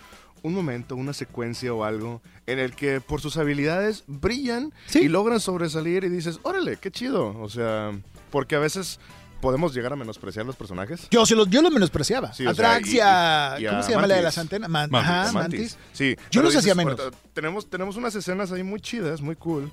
un 0.43 0.55
momento, 0.55 0.95
una 0.97 1.13
secuencia 1.15 1.73
o 1.73 1.85
algo 1.85 2.21
en 2.47 2.59
el 2.59 2.75
que 2.75 3.01
por 3.01 3.21
sus 3.23 3.37
habilidades 3.39 4.05
brillan 4.07 4.73
Sí. 4.87 5.01
y 5.01 5.09
logran 5.09 5.41
sobresalir 5.41 6.05
y 6.05 6.09
dices, 6.11 6.39
órale, 6.43 6.77
qué 6.77 6.91
chido. 6.91 7.39
O 7.41 7.49
sea, 7.49 7.93
porque 8.31 8.55
a 8.55 8.59
veces 8.59 8.99
podemos 9.45 9.75
llegar 9.75 9.93
a 9.93 9.97
menospreciar 9.97 10.45
los 10.47 10.57
personajes. 10.57 11.07
Yo, 11.11 11.25
se 11.27 11.37
los, 11.37 11.49
yo 11.51 11.61
los 11.63 11.71
menospreciaba. 11.71 12.33
Sí, 12.33 12.43
sea, 12.43 12.51
Atraxia, 12.53 13.55
y- 13.59 13.63
y- 13.63 13.67
y 13.67 13.69
¿cómo 13.71 13.83
se 13.83 13.93
llama 13.93 14.07
la 14.07 14.17
de 14.17 14.23
las 14.23 14.39
antenas? 14.39 14.69
Man- 14.71 14.91
Mantis. 14.91 15.11
ajá, 15.11 15.33
Mantis. 15.33 15.61
Mantis. 15.61 15.79
Sí. 15.93 16.17
Yo 16.31 16.43
los 16.43 16.57
hacía 16.57 16.75
menos. 16.75 16.99
"Ahorita 16.99 17.17
Tenemos, 17.35 17.69
tenemos 17.71 17.97
unas 17.97 18.15
escenas 18.15 18.51
ahí 18.53 18.63
muy 18.63 18.81
chidas, 18.81 19.21
muy 19.21 19.37
cool, 19.37 19.71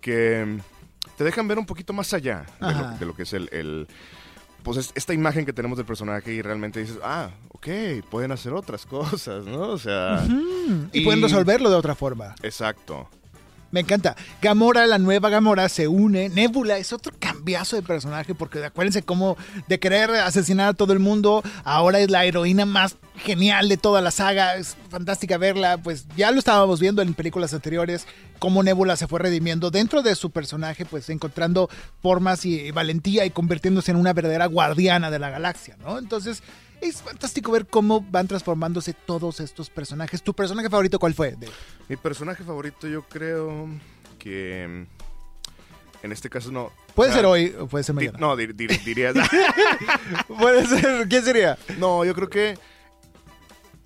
que 0.00 0.44
mm, 0.46 0.60
te 1.18 1.24
dejan 1.24 1.48
ver 1.48 1.58
un 1.58 1.66
poquito 1.66 1.92
más 1.92 2.14
allá 2.14 2.46
de 2.60 2.72
lo, 2.72 2.90
de 2.98 3.06
lo 3.06 3.14
que 3.16 3.24
es 3.24 3.32
el, 3.32 3.48
el- 3.52 3.86
Pues 4.62 4.76
es- 4.78 4.92
esta 4.94 5.14
imagen 5.14 5.44
que 5.46 5.52
tenemos 5.52 5.76
del 5.78 5.86
personaje 5.86 6.32
y 6.32 6.42
realmente 6.42 6.80
dices, 6.80 6.98
ah, 7.02 7.30
ok, 7.50 7.66
pueden 8.10 8.32
hacer 8.32 8.52
otras 8.52 8.84
cosas, 9.24 9.44
¿no? 9.44 9.68
O 9.68 9.78
sea, 9.78 10.24
y, 10.92 11.00
Y- 11.00 11.04
pueden 11.04 11.22
resolverlo 11.22 11.70
de 11.70 11.76
otra 11.76 11.94
forma. 11.94 12.34
exacto. 12.42 13.08
Me 13.70 13.80
encanta. 13.80 14.16
Gamora, 14.40 14.86
la 14.86 14.98
nueva 14.98 15.28
Gamora, 15.28 15.68
se 15.68 15.88
une. 15.88 16.28
Nebula 16.30 16.78
es 16.78 16.92
otro 16.92 17.12
cambiazo 17.18 17.76
de 17.76 17.82
personaje 17.82 18.34
porque 18.34 18.64
acuérdense 18.64 19.02
cómo 19.02 19.36
de 19.66 19.78
querer 19.78 20.10
asesinar 20.10 20.68
a 20.68 20.74
todo 20.74 20.92
el 20.94 20.98
mundo, 21.00 21.42
ahora 21.64 21.98
es 22.00 22.10
la 22.10 22.24
heroína 22.24 22.64
más 22.64 22.96
genial 23.16 23.68
de 23.68 23.76
toda 23.76 24.00
la 24.00 24.10
saga. 24.10 24.56
Es 24.56 24.76
fantástica 24.88 25.36
verla. 25.36 25.78
Pues 25.78 26.06
ya 26.16 26.30
lo 26.30 26.38
estábamos 26.38 26.80
viendo 26.80 27.02
en 27.02 27.12
películas 27.12 27.52
anteriores, 27.52 28.06
cómo 28.38 28.62
Nebula 28.62 28.96
se 28.96 29.06
fue 29.06 29.20
redimiendo 29.20 29.70
dentro 29.70 30.02
de 30.02 30.14
su 30.14 30.30
personaje, 30.30 30.86
pues 30.86 31.10
encontrando 31.10 31.68
formas 32.00 32.46
y 32.46 32.70
valentía 32.70 33.26
y 33.26 33.30
convirtiéndose 33.30 33.90
en 33.90 33.98
una 33.98 34.14
verdadera 34.14 34.46
guardiana 34.46 35.10
de 35.10 35.18
la 35.18 35.30
galaxia, 35.30 35.76
¿no? 35.80 35.98
Entonces... 35.98 36.42
Es 36.80 37.02
fantástico 37.02 37.50
ver 37.52 37.66
cómo 37.66 38.00
van 38.00 38.28
transformándose 38.28 38.92
todos 38.94 39.40
estos 39.40 39.68
personajes. 39.70 40.22
¿Tu 40.22 40.32
personaje 40.34 40.70
favorito 40.70 40.98
cuál 40.98 41.14
fue? 41.14 41.32
Dave? 41.32 41.52
Mi 41.88 41.96
personaje 41.96 42.44
favorito 42.44 42.86
yo 42.86 43.02
creo 43.02 43.68
que... 44.18 44.86
mm, 44.88 46.04
En 46.04 46.12
este 46.12 46.30
caso 46.30 46.52
no... 46.52 46.70
Puede 46.94 47.10
o 47.10 47.12
sea, 47.12 47.20
ser 47.22 47.26
hoy 47.26 47.54
o 47.58 47.66
puede 47.66 47.84
ser 47.84 47.94
di- 47.96 48.06
mañana. 48.06 48.18
no, 48.18 48.36
dir- 48.36 48.54
dir- 48.54 48.82
dirías... 48.84 49.14
Puede 50.28 50.66
ser. 50.66 51.08
¿Quién 51.08 51.24
sería? 51.24 51.58
no, 51.78 52.04
yo 52.04 52.14
creo 52.14 52.28
que... 52.30 52.58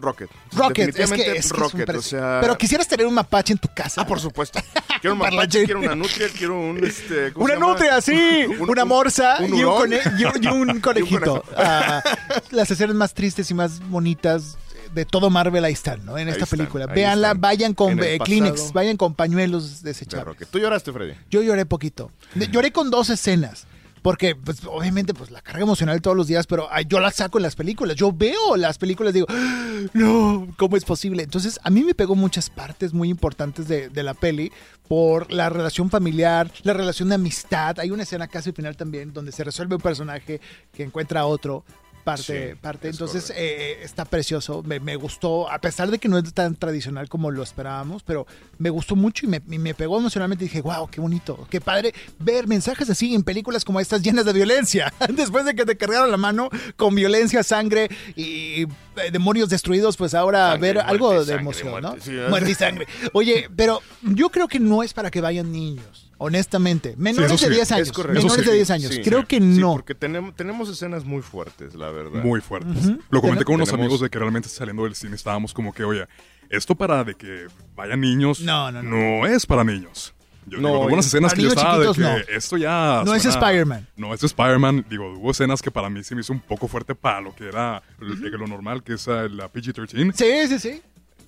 Rocket. 0.02 0.28
Rocket. 0.52 0.88
Es 0.98 1.10
que, 1.12 1.36
es, 1.36 1.52
que 1.52 1.58
Rocket, 1.58 1.88
o 1.90 2.02
sea... 2.02 2.38
Pero 2.42 2.58
quisieras 2.58 2.86
tener 2.88 3.06
un 3.06 3.14
mapache 3.14 3.52
en 3.52 3.58
tu 3.58 3.68
casa. 3.68 4.00
Ah, 4.02 4.06
por 4.06 4.20
supuesto. 4.20 4.60
Quiero 5.00 5.14
un 5.14 5.18
mapache, 5.20 5.64
quiero 5.64 5.80
una 5.80 5.94
nutria, 5.96 6.28
quiero 6.36 6.60
un... 6.60 6.84
Este, 6.84 7.32
¿cómo 7.32 7.44
Una 7.46 7.56
nutria, 7.56 8.00
sí. 8.00 8.44
Un- 8.60 8.70
una 8.70 8.82
un- 8.84 8.88
morsa 8.88 9.36
un 9.40 9.54
y, 9.56 9.64
un 9.64 9.92
y 9.92 10.76
y 10.76 10.80
conejito. 10.80 11.44
Ah, 11.56 12.02
las 12.50 12.70
escenas 12.70 12.94
más 12.94 13.12
tristes 13.12 13.50
y 13.50 13.54
más 13.54 13.80
bonitas 13.88 14.56
de 14.94 15.04
todo 15.04 15.28
Marvel 15.30 15.64
ahí 15.64 15.72
están, 15.72 16.04
¿no? 16.04 16.18
En 16.18 16.28
esta 16.28 16.44
están, 16.44 16.58
película. 16.58 16.86
Véanla, 16.86 17.28
están. 17.28 17.40
vayan 17.40 17.74
con 17.74 17.98
eh. 18.02 18.18
Kleenex, 18.22 18.72
vayan 18.72 18.96
con 18.96 19.14
pañuelos 19.14 19.82
De 19.82 19.90
desechables. 19.90 20.26
Rocket. 20.26 20.48
¿Tú 20.50 20.58
lloraste, 20.58 20.92
Freddy? 20.92 21.14
Yo 21.30 21.42
lloré 21.42 21.64
poquito. 21.66 22.10
De- 22.34 22.46
Lloré 22.48 22.70
con 22.72 22.90
dos 22.90 23.08
escenas. 23.10 23.66
Porque, 24.02 24.34
pues, 24.34 24.58
obviamente, 24.66 25.14
pues, 25.14 25.30
la 25.30 25.40
carga 25.40 25.62
emocional 25.62 26.02
todos 26.02 26.16
los 26.16 26.26
días, 26.26 26.46
pero 26.46 26.68
yo 26.88 26.98
la 26.98 27.12
saco 27.12 27.38
en 27.38 27.44
las 27.44 27.54
películas. 27.54 27.96
Yo 27.96 28.12
veo 28.12 28.56
las 28.56 28.76
películas 28.76 29.14
digo, 29.14 29.26
"Ah, 29.30 29.80
no, 29.94 30.48
¿cómo 30.58 30.76
es 30.76 30.84
posible? 30.84 31.22
Entonces, 31.22 31.60
a 31.62 31.70
mí 31.70 31.84
me 31.84 31.94
pegó 31.94 32.14
muchas 32.16 32.50
partes 32.50 32.92
muy 32.92 33.08
importantes 33.08 33.68
de, 33.68 33.88
de 33.88 34.02
la 34.02 34.14
peli 34.14 34.52
por 34.88 35.32
la 35.32 35.48
relación 35.48 35.88
familiar, 35.88 36.50
la 36.64 36.72
relación 36.72 37.08
de 37.08 37.14
amistad. 37.14 37.78
Hay 37.78 37.90
una 37.90 38.02
escena 38.02 38.26
casi 38.26 38.50
al 38.50 38.56
final 38.56 38.76
también 38.76 39.12
donde 39.12 39.32
se 39.32 39.44
resuelve 39.44 39.76
un 39.76 39.80
personaje 39.80 40.40
que 40.72 40.82
encuentra 40.82 41.20
a 41.20 41.26
otro. 41.26 41.64
Parte, 42.04 42.50
Sí, 42.52 42.58
parte. 42.60 42.88
es 42.88 42.94
Entonces, 42.96 43.24
correcto. 43.28 43.42
eh, 43.44 43.78
está 43.84 44.04
precioso. 44.04 44.62
Me, 44.64 44.80
me 44.80 44.96
gustó, 44.96 45.50
a 45.50 45.58
pesar 45.60 45.90
de 45.90 45.98
que 45.98 46.08
no 46.08 46.18
es 46.18 46.32
tan 46.34 46.56
tradicional 46.56 47.08
como 47.08 47.30
lo 47.30 47.42
esperábamos, 47.42 48.02
pero 48.02 48.26
me 48.58 48.70
gustó 48.70 48.96
mucho 48.96 49.26
y 49.26 49.28
me, 49.28 49.40
y 49.48 49.58
me 49.58 49.74
pegó 49.74 49.98
emocionalmente. 49.98 50.44
Y 50.44 50.48
dije, 50.48 50.62
wow, 50.62 50.88
qué 50.90 51.00
bonito, 51.00 51.46
qué 51.50 51.60
padre 51.60 51.94
ver 52.18 52.46
mensajes 52.48 52.90
así 52.90 53.14
en 53.14 53.22
películas 53.22 53.64
como 53.64 53.78
estas 53.80 54.02
llenas 54.02 54.24
de 54.24 54.32
violencia. 54.32 54.92
Después 55.10 55.44
de 55.44 55.54
que 55.54 55.64
te 55.64 55.76
cargaron 55.76 56.10
la 56.10 56.16
mano 56.16 56.48
con 56.76 56.94
violencia, 56.94 57.42
sangre 57.42 57.88
y 58.16 58.62
eh, 58.62 58.66
demonios 59.12 59.48
destruidos, 59.48 59.96
pues 59.96 60.14
ahora 60.14 60.52
Sangre, 60.52 60.72
ver 60.72 60.78
algo 60.80 61.12
de 61.12 61.18
sangre, 61.26 61.40
emoción, 61.40 61.70
muerte, 61.70 61.88
¿no? 61.88 61.96
sí. 62.00 62.10
Muerte 62.28 62.50
y 62.50 62.54
sangre. 62.54 62.86
Oye, 63.12 63.48
pero 63.54 63.80
yo 64.02 64.28
creo 64.30 64.48
que 64.48 64.58
no 64.58 64.82
es 64.82 64.92
para 64.92 65.10
que 65.10 65.20
vayan 65.20 65.52
niños, 65.52 66.10
honestamente. 66.22 66.94
Menores 66.96 67.30
de 67.30 67.38
sí, 67.38 67.48
10 67.48 67.72
años. 67.72 67.92
Menores 67.98 68.32
sí. 68.34 68.42
de 68.42 68.52
10 68.54 68.70
años. 68.70 68.94
Sí, 68.94 69.02
creo 69.02 69.26
que 69.26 69.36
Sí, 69.38 69.42
no. 69.42 69.72
porque 69.72 69.94
tenemos, 69.94 70.34
tenemos 70.34 70.68
escenas 70.68 71.04
muy 71.04 71.22
fuertes, 71.22 71.74
la 71.74 71.90
verdad. 71.90 72.22
Muy 72.22 72.40
fuertes. 72.40 72.90
Lo 73.10 73.20
comenté 73.20 73.44
con 73.44 73.56
unos 73.56 73.68
tenemos- 73.68 73.84
amigos 73.86 74.00
de 74.00 74.10
que 74.10 74.18
realmente 74.18 74.48
saliendo 74.48 74.84
del 74.84 74.94
cine 74.94 75.14
estábamos 75.16 75.52
como 75.52 75.72
que, 75.72 75.84
oye, 75.84 76.06
esto 76.50 76.74
para 76.74 77.04
de 77.04 77.14
que 77.14 77.46
vayan 77.74 78.00
niños 78.00 78.40
No, 78.40 78.70
no, 78.72 78.82
no. 78.82 78.90
no 78.90 79.26
es 79.26 79.46
para 79.46 79.64
niños. 79.64 80.14
Yo 80.44 80.58
No, 80.58 80.68
digo, 80.70 80.82
algunas 80.82 81.06
escenas 81.06 81.34
que 81.34 81.42
yo 81.42 81.48
estaba 81.50 81.78
de 81.78 81.92
que 81.92 82.00
no. 82.00 82.16
esto 82.16 82.56
ya 82.56 83.02
No 83.06 83.14
es 83.14 83.24
Spider-Man. 83.24 83.86
No 83.96 84.12
es 84.12 84.24
Spider-Man. 84.24 84.86
Digo, 84.90 85.12
hubo 85.16 85.30
escenas 85.30 85.62
que 85.62 85.70
para 85.70 85.88
mí 85.88 86.02
se 86.02 86.16
me 86.16 86.20
hizo 86.22 86.32
un 86.32 86.40
poco 86.40 86.66
fuerte 86.66 86.96
para 86.96 87.20
lo 87.20 87.32
que 87.32 87.46
era 87.46 87.80
lo 88.00 88.46
normal, 88.48 88.82
que 88.82 88.94
es 88.94 89.06
eh, 89.06 89.28
la 89.30 89.48
PG-13. 89.48 90.12
Sí, 90.12 90.48
sí, 90.48 90.58
sí. 90.58 90.82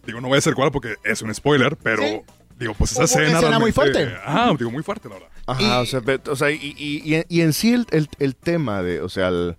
Digo, 0.04 0.20
no 0.20 0.26
voy 0.28 0.38
a 0.38 0.40
ser 0.40 0.54
cuál 0.54 0.72
porque 0.72 0.96
es 1.04 1.22
un 1.22 1.32
spoiler, 1.32 1.76
pero 1.76 2.02
Sí. 2.02 2.20
Digo, 2.58 2.74
pues 2.74 2.92
esa 2.92 3.04
escena, 3.04 3.38
escena 3.38 3.58
muy 3.58 3.72
fuerte. 3.72 4.12
Ah, 4.24 4.52
digo, 4.58 4.70
muy 4.70 4.82
fuerte, 4.82 5.08
la 5.08 5.14
verdad. 5.16 5.28
Ajá, 5.46 5.62
Y- 5.62 5.82
o 5.82 5.86
sea, 5.86 6.02
o 6.30 6.36
sea, 6.36 6.50
y, 6.50 6.74
y- 6.78 7.14
y- 7.14 7.24
y 7.28 7.40
en 7.42 7.52
sí 7.52 7.72
el, 7.72 7.86
el- 7.90 8.08
el 8.18 8.34
tema 8.36 8.82
de, 8.82 9.00
o 9.00 9.08
sea, 9.08 9.28
el- 9.28 9.56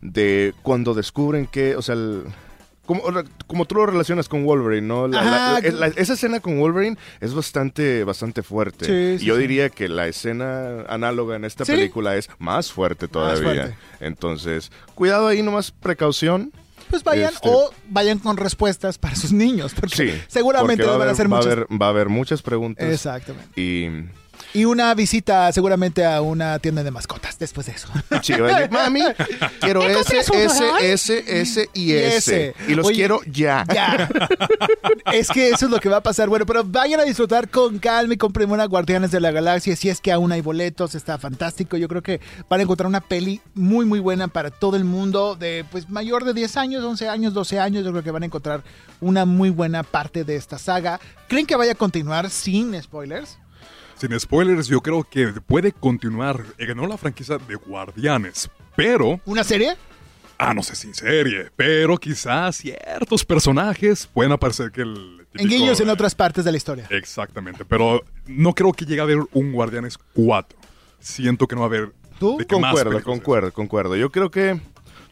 de 0.00 0.54
cuando 0.62 0.94
descubren 0.94 1.46
que, 1.46 1.76
o 1.76 1.82
sea, 1.82 1.94
el- 1.94 2.24
como, 2.86 3.02
como 3.48 3.64
tú 3.64 3.74
lo 3.74 3.86
relacionas 3.86 4.28
con 4.28 4.44
Wolverine, 4.44 4.86
¿no? 4.86 5.08
La- 5.08 5.22
la- 5.24 5.56
Ajá. 5.56 5.60
la- 5.72 5.86
esa 5.88 6.12
escena 6.12 6.38
con 6.38 6.58
Wolverine 6.60 6.96
es 7.20 7.34
bastante, 7.34 8.04
bastante 8.04 8.44
fuerte. 8.44 8.84
Sí, 8.84 9.18
sí, 9.18 9.24
y 9.24 9.26
yo 9.26 9.34
sí. 9.34 9.40
diría 9.40 9.70
que 9.70 9.88
la 9.88 10.06
escena 10.06 10.82
análoga 10.88 11.34
en 11.34 11.44
esta 11.44 11.64
Sí. 11.64 11.72
película 11.72 12.14
es 12.16 12.30
más 12.38 12.70
fuerte 12.72 13.08
todavía. 13.08 13.42
fuerte. 13.42 13.74
Entonces, 13.98 14.70
cuidado 14.94 15.26
ahí, 15.26 15.42
nomás 15.42 15.72
precaución. 15.72 16.52
Pues 16.90 17.02
vayan 17.04 17.34
Este- 17.34 17.48
o 17.48 17.70
vayan 17.88 18.18
con 18.18 18.36
respuestas 18.36 18.98
para 18.98 19.16
sus 19.16 19.32
niños, 19.32 19.74
porque 19.74 19.96
Sí. 19.96 20.22
seguramente 20.28 20.82
porque 20.84 20.86
va 20.86 20.92
van 20.98 21.08
a 21.08 21.10
haber- 21.10 21.14
hacer 21.14 21.28
muchas. 21.28 21.80
va 21.80 21.86
a 21.86 21.88
haber 21.90 22.08
muchas 22.08 22.42
preguntas. 22.42 22.86
Exactamente. 22.88 23.60
Y 23.60 23.88
Y 24.56 24.64
una 24.64 24.94
visita 24.94 25.52
seguramente 25.52 26.02
a 26.06 26.22
una 26.22 26.58
tienda 26.60 26.82
de 26.82 26.90
mascotas 26.90 27.38
después 27.38 27.66
de 27.66 27.72
eso. 27.72 27.88
Sí, 28.22 28.32
mami, 28.70 29.02
quiero 29.60 29.82
ese, 29.82 30.18
ese, 30.18 30.70
ese, 30.80 31.40
ese 31.40 31.70
y, 31.74 31.92
Y 31.92 31.92
ese. 31.92 32.48
ese. 32.48 32.54
Y 32.66 32.74
los 32.74 32.86
Oye, 32.86 32.96
quiero 32.96 33.20
ya. 33.30 33.66
Ya. 33.72 34.08
es 35.12 35.28
que 35.28 35.50
eso 35.50 35.66
es 35.66 35.70
lo 35.70 35.78
que 35.78 35.90
va 35.90 35.98
a 35.98 36.02
pasar. 36.02 36.30
Bueno, 36.30 36.46
pero 36.46 36.64
vayan 36.64 37.00
a 37.00 37.02
disfrutar 37.02 37.50
con 37.50 37.78
calma 37.78 38.14
y 38.14 38.16
compren 38.16 38.50
una 38.50 38.64
Guardianes 38.64 39.10
de 39.10 39.20
la 39.20 39.30
Galaxia. 39.30 39.76
Si 39.76 39.90
es 39.90 40.00
que 40.00 40.10
aún 40.10 40.32
hay 40.32 40.40
boletos, 40.40 40.94
está 40.94 41.18
fantástico. 41.18 41.76
Yo 41.76 41.86
creo 41.86 42.02
que 42.02 42.20
van 42.48 42.60
a 42.60 42.62
encontrar 42.62 42.86
una 42.86 43.02
peli 43.02 43.42
muy, 43.54 43.84
muy 43.84 44.00
buena 44.00 44.26
para 44.28 44.50
todo 44.50 44.76
el 44.76 44.84
mundo. 44.84 45.36
De 45.36 45.66
pues 45.70 45.90
mayor 45.90 46.24
de 46.24 46.32
10 46.32 46.56
años, 46.56 46.82
11 46.82 47.08
años, 47.10 47.34
12 47.34 47.60
años. 47.60 47.84
Yo 47.84 47.90
creo 47.90 48.02
que 48.02 48.10
van 48.10 48.22
a 48.22 48.26
encontrar 48.26 48.62
una 49.02 49.26
muy 49.26 49.50
buena 49.50 49.82
parte 49.82 50.24
de 50.24 50.36
esta 50.36 50.56
saga. 50.56 50.98
¿Creen 51.28 51.44
que 51.44 51.56
vaya 51.56 51.72
a 51.72 51.76
continuar 51.76 52.30
sin 52.30 52.82
spoilers? 52.82 53.36
Sin 53.98 54.18
spoilers, 54.18 54.68
yo 54.68 54.80
creo 54.80 55.04
que 55.04 55.28
puede 55.46 55.72
continuar. 55.72 56.44
no 56.74 56.86
la 56.86 56.96
franquicia 56.96 57.38
de 57.38 57.54
Guardianes, 57.54 58.50
pero 58.74 59.20
¿Una 59.24 59.42
serie? 59.44 59.74
Ah, 60.38 60.52
no 60.52 60.62
sé 60.62 60.76
si 60.76 60.92
serie, 60.92 61.50
pero 61.56 61.96
quizás 61.96 62.56
ciertos 62.56 63.24
personajes 63.24 64.06
pueden 64.06 64.32
aparecer 64.32 64.70
que 64.70 64.82
el... 64.82 65.26
En 65.32 65.48
guiños 65.48 65.80
en 65.80 65.88
otras 65.88 66.14
partes 66.14 66.44
de 66.44 66.50
la 66.50 66.58
historia. 66.58 66.86
Exactamente, 66.90 67.64
pero 67.64 68.02
no 68.26 68.52
creo 68.52 68.72
que 68.74 68.84
llegue 68.84 69.00
a 69.00 69.04
haber 69.04 69.18
un 69.32 69.52
Guardianes 69.52 69.96
4. 70.14 70.58
Siento 71.00 71.46
que 71.46 71.54
no 71.54 71.62
va 71.62 71.66
a 71.66 71.70
haber... 71.70 71.92
¿Tú? 72.18 72.38
Concuerdo, 72.50 73.02
concuerdo, 73.02 73.52
concuerdo. 73.52 73.96
Yo 73.96 74.10
creo 74.10 74.30
que 74.30 74.60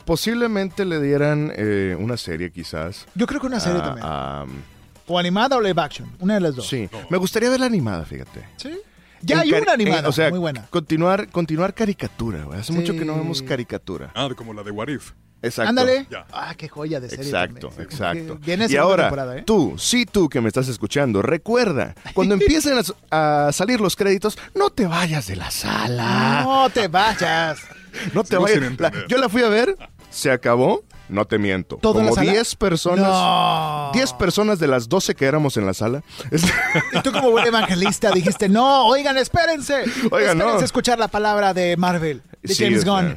posiblemente 0.05 0.85
le 0.85 1.01
dieran 1.01 1.53
eh, 1.57 1.97
una 1.99 2.17
serie 2.19 2.51
quizás. 2.51 3.07
Yo 3.15 3.27
creo 3.27 3.41
que 3.41 3.47
una 3.47 3.61
serie 3.61 3.81
a- 3.81 3.83
también. 3.85 4.07
a- 4.07 4.45
O 5.07 5.19
animada 5.19 5.57
o 5.57 5.61
live 5.61 5.81
action. 5.81 6.11
Una 6.21 6.35
de 6.35 6.41
las 6.41 6.55
dos. 6.57 6.67
sí, 6.69 6.89
me 7.11 7.19
gustaría 7.19 7.51
ver 7.51 7.61
la 7.61 7.67
animada, 7.67 8.05
fíjate. 8.05 8.47
¿Sí? 8.57 8.71
Ya 9.23 9.41
hay 9.41 9.53
una 9.53 9.73
animada. 9.73 10.01
en- 10.01 10.07
o 10.07 10.13
sea, 10.13 10.31
muy 10.31 10.39
buena. 10.39 10.67
Continuar, 10.71 11.29
continuar 11.31 11.73
caricatura, 11.75 12.45
güey. 12.45 12.59
Hace 12.61 12.73
Sí. 12.73 12.79
mucho 12.79 12.93
que 12.95 13.05
no 13.05 13.17
vemos 13.17 13.43
caricatura. 13.43 14.11
Ah, 14.15 14.29
de 14.29 14.35
como 14.35 14.53
la 14.53 14.63
de 14.63 14.71
What 14.71 14.89
If. 14.89 15.13
Exacto. 15.41 15.69
Ándale. 15.69 16.07
Ah, 16.33 16.55
qué 16.57 16.69
joya 16.69 17.01
de 17.01 17.09
serie. 17.11 17.25
Exacto, 17.27 17.69
también. 17.69 17.89
exacto. 17.91 18.39
Viene 18.43 18.65
y 18.65 18.69
segunda 18.69 18.83
ahora, 18.83 19.03
temporada, 19.05 19.37
¿eh? 19.39 19.43
tú, 19.43 19.75
sí 19.79 20.07
tú 20.07 20.29
que 20.31 20.41
me 20.41 20.49
estás 20.49 20.69
escuchando, 20.69 21.21
recuerda, 21.21 21.95
cuando 22.15 22.35
empiecen 22.41 22.79
a, 23.11 23.51
salir 23.53 23.81
los 23.81 23.95
créditos, 23.97 24.39
no 24.55 24.71
te 24.71 24.87
vayas 24.87 25.27
de 25.27 25.37
la 25.37 25.51
sala. 25.51 26.43
No 26.45 26.71
te 26.71 26.89
vayas. 26.89 27.59
No 28.15 28.23
te 28.25 28.31
Sigo 28.31 28.43
vayas. 28.43 28.81
La- 28.81 28.93
yo 29.07 29.19
la 29.19 29.29
fui 29.29 29.43
a 29.43 29.49
ver, 29.51 29.77
se 30.11 30.31
acabó 30.31 30.83
no 31.09 31.25
te 31.27 31.39
miento, 31.39 31.77
¿Toda 31.77 32.03
la 32.03 32.09
como 32.11 32.15
sala? 32.17 32.33
10 32.33 32.55
personas, 32.57 33.07
No. 33.09 33.91
10 33.93 34.13
personas 34.15 34.59
de 34.59 34.67
las 34.67 34.89
12 34.89 35.15
que 35.15 35.25
éramos 35.27 35.57
en 35.57 35.67
la 35.67 35.75
sala. 35.75 36.03
Y 36.93 37.01
tú 37.03 37.13
como 37.13 37.31
buen 37.31 37.47
evangelista 37.47 38.11
dijiste, 38.11 38.49
no, 38.49 38.87
oigan, 38.87 39.17
espérense. 39.19 39.85
Oigan, 40.11 40.37
espérense 40.37 40.37
no. 40.37 40.59
a 40.61 40.65
escuchar 40.65 40.99
la 40.99 41.09
palabra 41.09 41.53
de 41.55 41.77
Marvel, 41.77 42.23
de 42.43 42.55
Sí, 42.55 42.65
James 42.65 42.85
Gunn. 42.85 43.17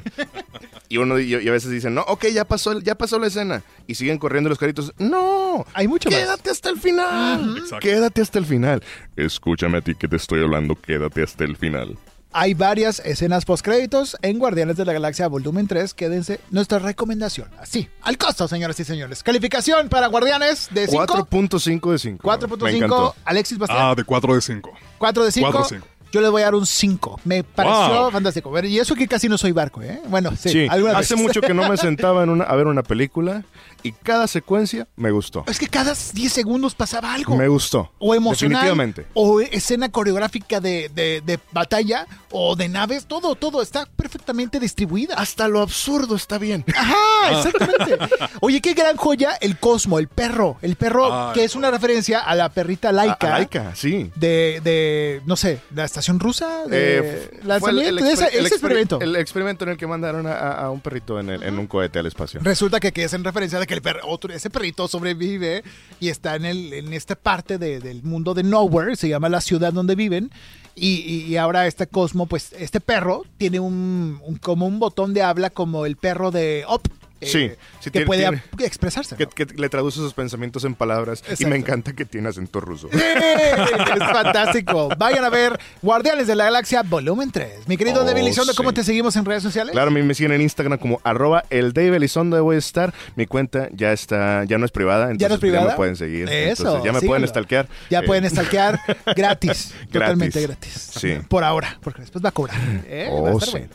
Y 0.89 0.97
uno 0.97 1.19
y, 1.19 1.35
y 1.35 1.47
a 1.47 1.51
veces 1.51 1.69
dicen, 1.71 1.93
no, 1.95 2.01
ok, 2.03 2.27
ya 2.27 2.45
pasó, 2.45 2.79
ya 2.79 2.95
pasó 2.95 3.19
la 3.19 3.27
escena. 3.27 3.61
Y 3.87 3.95
siguen 3.95 4.17
corriendo 4.19 4.49
los 4.49 4.57
caritos. 4.57 4.93
No, 4.97 5.65
Hay 5.73 5.87
mucho 5.87 6.09
más. 6.09 6.17
quédate 6.19 6.49
hasta 6.49 6.69
el 6.69 6.79
final. 6.79 7.63
Quédate 7.81 8.21
hasta 8.21 8.39
el 8.39 8.45
final. 8.45 8.83
Escúchame 9.15 9.79
a 9.79 9.81
ti 9.81 9.95
que 9.95 10.07
te 10.07 10.15
estoy 10.15 10.41
hablando, 10.43 10.75
quédate 10.75 11.23
hasta 11.23 11.43
el 11.43 11.57
final. 11.57 11.97
Hay 12.39 12.53
varias 12.53 12.99
escenas 12.99 13.45
postcréditos 13.45 14.15
en 14.21 14.37
Guardianes 14.37 14.77
de 14.77 14.85
la 14.85 14.93
Galaxia 14.93 15.27
Volumen 15.27 15.65
3. 15.65 15.95
Quédense 15.95 16.39
nuestra 16.51 16.77
recomendación. 16.77 17.49
Así, 17.59 17.89
al 18.03 18.19
costo, 18.19 18.47
señoras 18.47 18.79
y 18.79 18.83
señores. 18.83 19.23
Calificación 19.23 19.89
para 19.89 20.05
Guardianes 20.05 20.67
de 20.69 20.85
5. 20.85 21.05
4.5 21.07 21.91
de 21.93 21.97
5. 21.97 22.27
Me 22.27 22.37
4.5. 22.37 22.75
encantó. 22.75 23.15
Alexis 23.25 23.57
Bastián. 23.57 23.79
Ah, 23.81 23.95
de 23.95 24.03
4 24.03 24.35
de 24.35 24.41
5. 24.41 24.71
4 24.99 25.25
de 25.25 25.31
5. 25.31 25.51
4 25.51 25.63
de 25.63 25.81
5. 25.81 25.96
Yo 26.11 26.21
le 26.21 26.29
voy 26.29 26.41
a 26.41 26.45
dar 26.45 26.55
un 26.55 26.65
5. 26.65 27.19
Me 27.25 27.43
pareció 27.43 28.01
Wow. 28.03 28.11
fantástico. 28.11 28.49
Bueno, 28.49 28.67
Y 28.67 28.79
eso 28.79 28.95
que 28.95 29.07
casi 29.07 29.27
no 29.29 29.37
soy 29.37 29.51
barco, 29.51 29.81
¿eh? 29.81 30.01
Bueno, 30.07 30.31
sí. 30.37 30.49
Sí, 30.49 30.67
hace 30.69 30.81
veces. 30.83 31.17
mucho 31.17 31.41
que 31.41 31.53
no 31.53 31.67
me 31.69 31.77
sentaba 31.77 32.23
en 32.23 32.29
una, 32.29 32.45
a 32.45 32.55
ver 32.55 32.67
una 32.67 32.83
película 32.83 33.43
y 33.83 33.91
cada 33.91 34.27
secuencia 34.27 34.87
me 34.95 35.11
gustó. 35.11 35.43
Es 35.47 35.59
que 35.59 35.67
cada 35.67 35.93
10 36.13 36.31
segundos 36.33 36.75
pasaba 36.75 37.13
algo. 37.13 37.35
Me 37.35 37.47
gustó. 37.47 37.91
o 37.99 38.15
emocional, 38.15 38.61
Definitivamente. 38.63 39.05
o 39.13 39.41
escena 39.41 39.89
coreográfica 39.89 40.59
de, 40.59 40.89
de- 40.93 41.21
de 41.25 41.39
batalla, 41.51 42.07
o 42.31 42.55
de 42.55 42.69
naves, 42.69 43.05
todo, 43.05 43.35
todo 43.35 43.61
está 43.61 43.85
perfectamente 43.95 44.59
distribuida. 44.59 45.15
Hasta 45.15 45.47
lo 45.47 45.61
absurdo 45.61 46.15
está 46.15 46.37
bien. 46.37 46.63
Ajá, 46.75 46.95
exactamente. 47.31 47.97
Oye, 48.41 48.61
qué 48.61 48.73
gran 48.73 48.97
joya 48.97 49.31
el 49.41 49.57
Cosmo, 49.59 49.99
el 49.99 50.07
perro, 50.07 50.57
el 50.61 50.75
perro 50.75 51.27
Ay, 51.29 51.33
que 51.33 51.43
es 51.43 51.55
una 51.55 51.71
referencia 51.71 52.19
a 52.19 52.35
la 52.35 52.49
perrita 52.49 52.91
laica. 52.91 53.27
A- 53.27 53.35
a 53.35 53.37
Laika, 53.39 53.75
sí. 53.75 54.11
De, 54.15 54.61
de, 54.63 55.21
no 55.25 55.35
sé, 55.35 55.59
la 55.75 55.87
estación 55.97 56.19
rusa, 56.19 56.65
de 56.67 56.97
Eh, 56.99 57.29
el, 57.41 57.47
lanzamiento, 57.47 58.05
de 58.05 58.11
ese, 58.13 58.25
exper- 58.25 58.29
el 58.33 58.45
ese 58.45 58.55
exper- 58.55 58.57
experimento. 58.57 59.01
el 59.01 59.15
experimento 59.15 59.63
en 59.65 59.71
el 59.71 59.77
que 59.77 59.87
mandaron 59.87 60.27
a, 60.27 60.69
un 60.69 60.79
perrito 60.79 61.19
en, 61.19 61.29
el- 61.31 61.43
en 61.43 61.57
un 61.57 61.65
cohete 61.67 61.97
al 61.99 62.05
espacio. 62.05 62.39
Resulta 62.43 62.79
que 62.79 62.89
aquí 62.89 63.01
es 63.01 63.13
en 63.13 63.23
referencia 63.23 63.59
de 63.59 63.65
que 63.65 63.73
el 63.73 63.81
otro, 64.03 64.31
ese 64.33 64.49
perrito 64.49 64.87
sobrevive 64.87 65.63
y 65.99 66.09
está 66.09 66.35
en, 66.35 66.45
el, 66.45 66.71
en 66.73 66.93
esta 66.93 67.15
parte 67.15 67.57
de- 67.57 67.79
del 67.79 68.03
mundo 68.03 68.33
de 68.35 68.43
Nowhere, 68.43 68.95
se 68.95 69.09
llama 69.09 69.27
la 69.29 69.41
ciudad 69.41 69.73
donde 69.73 69.95
viven. 69.95 70.29
Y, 70.75 70.97
y- 71.01 71.23
y 71.23 71.37
ahora 71.37 71.65
este 71.65 71.87
Cosmo, 71.87 72.27
pues 72.27 72.53
este 72.59 72.79
perro 72.79 73.23
tiene 73.37 73.59
un, 73.59 74.19
un- 74.23 74.35
como 74.37 74.67
un 74.67 74.77
botón 74.77 75.13
de 75.15 75.23
habla 75.23 75.49
como 75.49 75.87
el 75.87 75.95
perro 75.97 76.29
de 76.29 76.65
Up. 76.69 76.81
Eh, 77.21 77.25
Sí, 77.27 77.51
que 77.83 77.91
tiene- 77.91 78.05
puede 78.07 78.21
tiene- 78.21 78.43
expresarse. 78.65 79.15
¿no? 79.19 79.29
Que, 79.29 79.45
le 79.45 79.69
traduce 79.69 79.97
sus 79.97 80.13
pensamientos 80.13 80.63
en 80.65 80.75
palabras 80.75 81.23
y 81.39 81.45
me 81.45 81.55
encanta 81.55 81.93
que 81.93 82.05
tiene 82.05 82.29
acento 82.29 82.59
ruso. 82.59 82.89
¡Eh! 82.91 83.51
Es 83.55 83.97
fantástico. 84.11 84.89
Vayan 84.97 85.23
a 85.25 85.29
ver 85.29 85.59
Guardianes 85.81 86.27
de 86.27 86.35
la 86.35 86.45
Galaxia 86.45 86.83
Volumen 86.83 87.31
3. 87.31 87.67
Mi 87.67 87.77
querido 87.77 88.01
Oh, 88.01 88.03
David 88.05 88.23
Lizondo, 88.23 88.53
¿cómo 88.55 88.69
sí. 88.69 88.75
te 88.75 88.83
seguimos 88.83 89.15
en 89.15 89.25
redes 89.25 89.43
sociales? 89.43 89.71
Claro, 89.71 89.87
a 89.89 89.91
mí 89.91 90.01
me 90.03 90.13
siguen 90.13 90.33
en 90.33 90.41
Instagram 90.41 90.77
como 90.77 90.99
arroba 91.03 91.43
el 91.49 91.73
Dave 91.73 91.97
Elizondo 91.97 92.41
voy 92.43 92.55
a 92.57 92.59
estar. 92.59 92.93
Mi 93.15 93.25
cuenta 93.25 93.69
ya 93.73 93.91
está, 93.93 94.43
ya 94.45 94.57
no 94.57 94.65
es 94.65 94.71
privada, 94.71 95.03
entonces 95.11 95.21
¿Ya 95.21 95.29
no 95.29 95.35
es 95.35 95.39
pues, 95.39 95.51
privada? 95.51 95.71
me 95.71 95.75
pueden 95.75 95.95
seguir. 95.95 96.29
Eso, 96.29 96.63
Entonces, 96.63 96.83
ya 96.85 96.91
me 96.93 96.99
síguelo. 96.99 97.11
pueden 97.11 97.27
stalkear. 97.27 97.67
Ya 97.89 97.99
Eh, 97.99 98.03
pueden 98.03 98.29
stalkear 98.29 98.79
gratis, 99.15 99.73
totalmente 99.91 100.41
gratis. 100.41 100.91
Sí. 100.99 101.15
Por 101.27 101.43
ahora, 101.43 101.77
porque 101.81 102.01
después 102.01 102.23
va 102.23 102.29
a 102.29 102.31
cobrar. 102.31 102.57
¿eh? 102.87 103.07
Oh, 103.11 103.23
va 103.23 103.29
a 103.29 103.33
estar 103.33 103.49
sí. 103.49 103.51
bueno. 103.51 103.69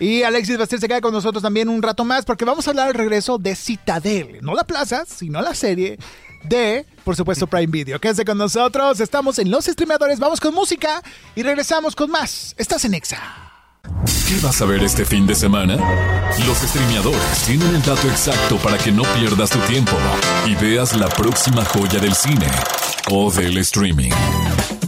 Y 0.00 0.22
Alexis 0.22 0.56
Bastier 0.58 0.80
se 0.80 0.88
queda 0.88 1.00
con 1.00 1.12
nosotros 1.12 1.42
también 1.42 1.68
un 1.68 1.82
rato 1.82 2.04
más 2.04 2.24
porque 2.24 2.44
vamos 2.44 2.66
a 2.68 2.72
hablar 2.78 2.88
al 2.88 2.94
regreso 2.94 3.38
de 3.38 3.56
Citadel. 3.56 4.38
No 4.42 4.54
la 4.54 4.64
plaza, 4.64 5.04
sino 5.06 5.40
la 5.40 5.54
serie 5.54 5.98
de, 6.44 6.86
por 7.04 7.16
supuesto, 7.16 7.46
Prime 7.46 7.66
Video. 7.66 8.00
Quédense 8.00 8.24
con 8.24 8.38
nosotros. 8.38 9.00
Estamos 9.00 9.38
en 9.38 9.50
Los 9.50 9.64
Streamadores. 9.64 10.18
Vamos 10.18 10.40
con 10.40 10.54
música 10.54 11.02
y 11.34 11.42
regresamos 11.42 11.96
con 11.96 12.10
más. 12.10 12.54
Estás 12.56 12.84
en 12.84 12.94
Exa. 12.94 13.18
¿Qué 14.28 14.38
vas 14.42 14.60
a 14.60 14.66
ver 14.66 14.82
este 14.82 15.04
fin 15.04 15.26
de 15.26 15.34
semana? 15.34 15.76
Los 16.46 16.58
streameadores 16.58 17.44
tienen 17.46 17.74
el 17.74 17.82
dato 17.82 18.06
exacto 18.08 18.56
para 18.58 18.76
que 18.76 18.92
no 18.92 19.02
pierdas 19.18 19.50
tu 19.50 19.58
tiempo 19.60 19.96
y 20.46 20.54
veas 20.56 20.94
la 20.94 21.08
próxima 21.08 21.64
joya 21.64 21.98
del 21.98 22.14
cine 22.14 22.46
o 23.10 23.30
del 23.30 23.56
streaming. 23.58 24.10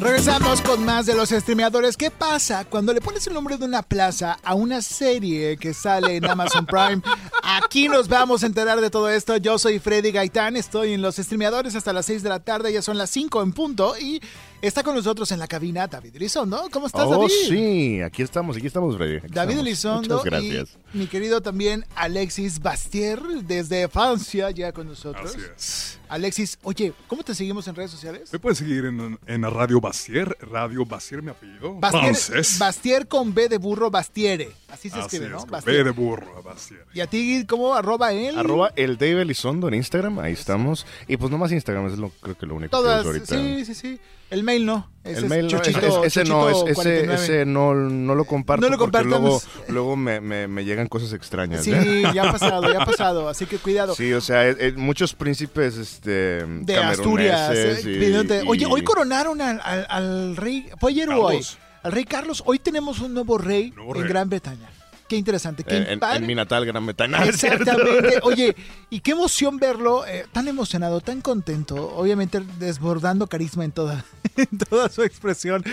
Regresamos 0.01 0.63
con 0.63 0.83
más 0.83 1.05
de 1.05 1.15
los 1.15 1.29
streameadores. 1.29 1.95
¿Qué 1.95 2.11
pasa 2.11 2.65
cuando 2.65 2.95
le 2.95 3.03
pones 3.03 3.27
el 3.27 3.35
nombre 3.35 3.59
de 3.59 3.67
una 3.67 3.83
plaza 3.83 4.39
a 4.43 4.55
una 4.55 4.81
serie 4.81 5.59
que 5.59 5.75
sale 5.75 6.17
en 6.17 6.25
Amazon 6.25 6.65
Prime? 6.65 7.03
Aquí 7.43 7.87
nos 7.87 8.09
vamos 8.09 8.43
a 8.43 8.47
enterar 8.47 8.81
de 8.81 8.89
todo 8.89 9.11
esto. 9.11 9.37
Yo 9.37 9.59
soy 9.59 9.79
Freddy 9.79 10.11
Gaitán, 10.11 10.57
estoy 10.57 10.95
en 10.95 11.03
los 11.03 11.17
streameadores 11.17 11.75
hasta 11.75 11.93
las 11.93 12.07
6 12.07 12.23
de 12.23 12.29
la 12.31 12.41
tarde, 12.41 12.73
ya 12.73 12.81
son 12.81 12.97
las 12.97 13.11
5 13.11 13.43
en 13.43 13.53
punto 13.53 13.95
y 13.99 14.23
está 14.63 14.83
con 14.83 14.95
nosotros 14.95 15.31
en 15.33 15.39
la 15.39 15.47
cabina 15.47 15.87
David 15.87 16.17
Elizondo. 16.17 16.69
¿Cómo 16.73 16.87
estás, 16.87 17.05
Oh, 17.07 17.11
David? 17.11 17.33
sí, 17.49 18.01
aquí 18.01 18.23
estamos, 18.23 18.57
aquí 18.57 18.69
estamos, 18.69 18.97
Freddy. 18.97 19.19
Aquí 19.19 19.27
David 19.35 19.51
estamos. 19.51 19.67
Elizondo 19.67 20.17
Muchas 20.17 20.25
gracias. 20.25 20.79
y 20.95 20.99
mi 20.99 21.07
querido 21.09 21.43
también 21.43 21.85
Alexis 21.95 22.61
Bastier 22.61 23.21
desde 23.43 23.87
Francia 23.89 24.51
ya 24.51 24.73
con 24.73 24.89
nosotros. 24.89 25.31
Así 25.37 25.41
es. 25.55 26.00
Alexis, 26.11 26.59
oye, 26.65 26.93
¿cómo 27.07 27.23
te 27.23 27.35
seguimos 27.35 27.67
en 27.69 27.75
redes 27.77 27.91
sociales? 27.93 28.33
Me 28.33 28.39
pueden 28.39 28.57
seguir 28.57 28.85
en, 28.85 29.19
en 29.27 29.43
Radio 29.43 29.81
Bastier. 29.81 30.37
Radio 30.41 30.85
Bastier, 30.85 31.23
mi 31.23 31.31
apellido. 31.31 31.75
Bastier, 31.77 32.03
Francés. 32.17 32.59
Bastier 32.59 33.09
con 33.09 33.33
B 33.33 33.49
de 33.49 33.59
burro, 33.59 33.91
Bastiere. 33.91 34.51
Así 34.69 34.91
se 34.91 34.97
Así 34.97 35.07
escribe, 35.07 35.27
es, 35.27 35.31
¿no? 35.33 35.39
con 35.39 35.51
Bastier. 35.51 35.77
B 35.79 35.85
de 35.85 35.91
burro, 35.91 36.43
Bastier. 36.43 36.85
Y 36.93 37.01
a 37.01 37.07
ti, 37.07 37.45
¿cómo? 37.49 37.75
Arroba 37.75 38.13
él. 38.13 38.37
Arroba 38.39 38.73
el 38.77 38.99
Dave 38.99 39.23
Elizondo 39.23 39.69
en 39.69 39.75
Instagram, 39.75 40.19
ahí 40.19 40.33
estamos. 40.33 40.85
Y 41.07 41.17
pues 41.17 41.31
nomás 41.31 41.53
Instagram 41.53 41.87
es 41.87 41.97
lo, 41.99 42.11
creo 42.11 42.37
que 42.37 42.47
lo 42.47 42.57
único 42.57 42.71
Todas. 42.77 43.03
que 43.05 43.09
uso 43.09 43.35
ahorita. 43.35 43.37
Sí, 43.37 43.65
sí, 43.65 43.75
sí. 43.75 44.01
El 44.31 44.43
mail 44.45 44.67
no. 44.67 44.91
Ese 45.03 45.19
El 45.21 45.25
es 45.25 45.31
mail 45.31 45.43
no, 45.47 45.51
Chochito- 45.51 46.05
ese, 46.05 46.21
ese 46.21 46.25
no, 46.29 46.49
es- 46.51 46.57
ese, 46.67 46.75
49. 46.75 47.15
ese 47.15 47.47
no, 47.47 47.73
no 47.75 48.15
lo 48.15 48.25
comparto 48.27 48.67
No 48.69 48.77
lo 48.77 48.79
porque 48.79 49.03
luego, 49.03 49.41
luego 49.69 49.97
me, 49.97 50.21
me- 50.21 50.47
me 50.47 50.65
llegan 50.67 50.89
cosas 50.89 51.15
extrañas. 51.15 51.65
Sí, 51.65 51.73
¿eh? 51.73 52.03
ya 52.15 52.29
ha 52.29 52.33
pasado, 52.33 52.71
ya 52.71 52.83
ha 52.83 52.87
pasado. 52.87 53.29
Así 53.29 53.47
que 53.47 53.57
cuidado. 53.57 53.95
Sí, 53.95 54.13
o 54.13 54.21
sea, 54.21 54.47
eh, 54.47 54.57
eh, 54.61 54.73
muchos 54.77 55.15
príncipes 55.15 55.79
este, 55.79 56.45
de 56.45 56.77
Asturias. 56.77 57.51
eh, 57.55 57.79
y- 57.83 57.85
pidiéndote- 57.87 58.45
Oye, 58.47 58.67
y- 58.69 58.71
hoy 58.73 58.83
coronaron 58.85 59.41
al, 59.41 59.59
al- 59.65 59.87
al 59.89 60.37
rey. 60.37 60.69
¿Fue 60.79 60.91
ayer 60.91 61.09
o 61.09 61.23
hoy? 61.23 61.37
Carlos. 61.37 61.59
Al 61.83 61.93
rey 61.93 62.05
Carlos. 62.05 62.43
Hoy 62.45 62.59
tenemos 62.59 63.01
un 63.01 63.15
nuevo 63.15 63.39
rey 63.39 63.71
Nuevo 63.71 63.95
en 63.97 64.03
rey. 64.03 64.11
Gran 64.11 64.29
Bretaña. 64.29 64.69
Qué 65.11 65.17
interesante. 65.17 65.65
Qué 65.65 65.77
en, 65.77 65.87
en- 65.89 65.99
padre. 65.99 66.19
en 66.19 66.27
mi 66.29 66.37
natal 66.37 66.65
Gran 66.65 66.87
Bretaña. 66.87 67.25
Exactamente. 67.27 68.21
Oye, 68.23 68.55
y 68.91 69.01
qué 69.01 69.11
emoción 69.11 69.57
verlo, 69.57 70.07
eh, 70.07 70.25
tan 70.31 70.47
emocionado, 70.47 71.01
tan 71.01 71.21
contento, 71.21 71.75
obviamente 71.97 72.39
desbordando 72.61 73.27
carisma 73.27 73.65
en 73.65 73.73
toda, 73.73 74.05
en 74.37 74.57
toda 74.59 74.89
su 74.89 75.03
expresión. 75.03 75.65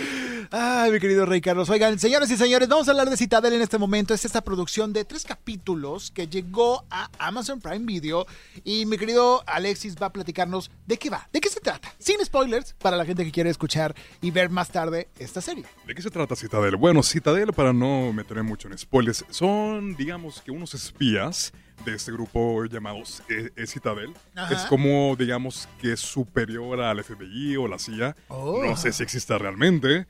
Ay, 0.50 0.90
mi 0.90 0.98
querido 0.98 1.24
Rey 1.24 1.40
Carlos. 1.40 1.70
Oigan, 1.70 2.00
señores 2.00 2.28
y 2.32 2.36
señores, 2.36 2.68
vamos 2.68 2.88
a 2.88 2.90
hablar 2.90 3.08
de 3.10 3.16
Citadel 3.16 3.52
en 3.52 3.62
este 3.62 3.78
momento. 3.78 4.12
Es 4.12 4.24
esta 4.24 4.40
producción 4.40 4.92
de 4.92 5.04
tres 5.04 5.24
capítulos 5.24 6.10
que 6.10 6.26
llegó 6.26 6.84
a 6.90 7.08
Amazon 7.20 7.60
Prime 7.60 7.84
Video. 7.86 8.26
Y 8.64 8.86
mi 8.86 8.98
querido 8.98 9.44
Alexis 9.46 9.94
va 10.02 10.06
a 10.08 10.12
platicarnos 10.12 10.68
de 10.86 10.96
qué 10.98 11.10
va, 11.10 11.28
de 11.32 11.40
qué 11.40 11.48
se 11.48 11.60
trata. 11.60 11.92
Sin 12.00 12.16
spoilers, 12.24 12.72
para 12.72 12.96
la 12.96 13.04
gente 13.04 13.24
que 13.24 13.30
quiere 13.30 13.50
escuchar 13.50 13.94
y 14.20 14.32
ver 14.32 14.50
más 14.50 14.70
tarde 14.70 15.06
esta 15.20 15.40
serie. 15.40 15.64
¿De 15.86 15.94
qué 15.94 16.02
se 16.02 16.10
trata 16.10 16.34
Citadel? 16.34 16.74
Bueno, 16.74 17.04
Citadel, 17.04 17.52
para 17.52 17.72
no 17.72 18.12
meterme 18.12 18.42
mucho 18.42 18.66
en 18.68 18.76
spoilers, 18.76 19.24
son, 19.30 19.96
digamos, 19.96 20.40
que 20.40 20.50
unos 20.50 20.74
espías 20.74 21.52
de 21.84 21.94
este 21.94 22.12
grupo 22.12 22.64
llamados 22.64 23.22
eh, 23.28 23.66
Citadel. 23.66 24.12
Ajá. 24.34 24.54
Es 24.54 24.62
como, 24.62 25.14
digamos, 25.16 25.68
que 25.80 25.92
es 25.92 26.00
superior 26.00 26.80
al 26.80 27.02
FBI 27.02 27.56
o 27.56 27.68
la 27.68 27.78
CIA. 27.78 28.16
Oh. 28.28 28.64
No 28.64 28.76
sé 28.76 28.92
si 28.92 29.02
existe 29.02 29.36
realmente. 29.38 30.06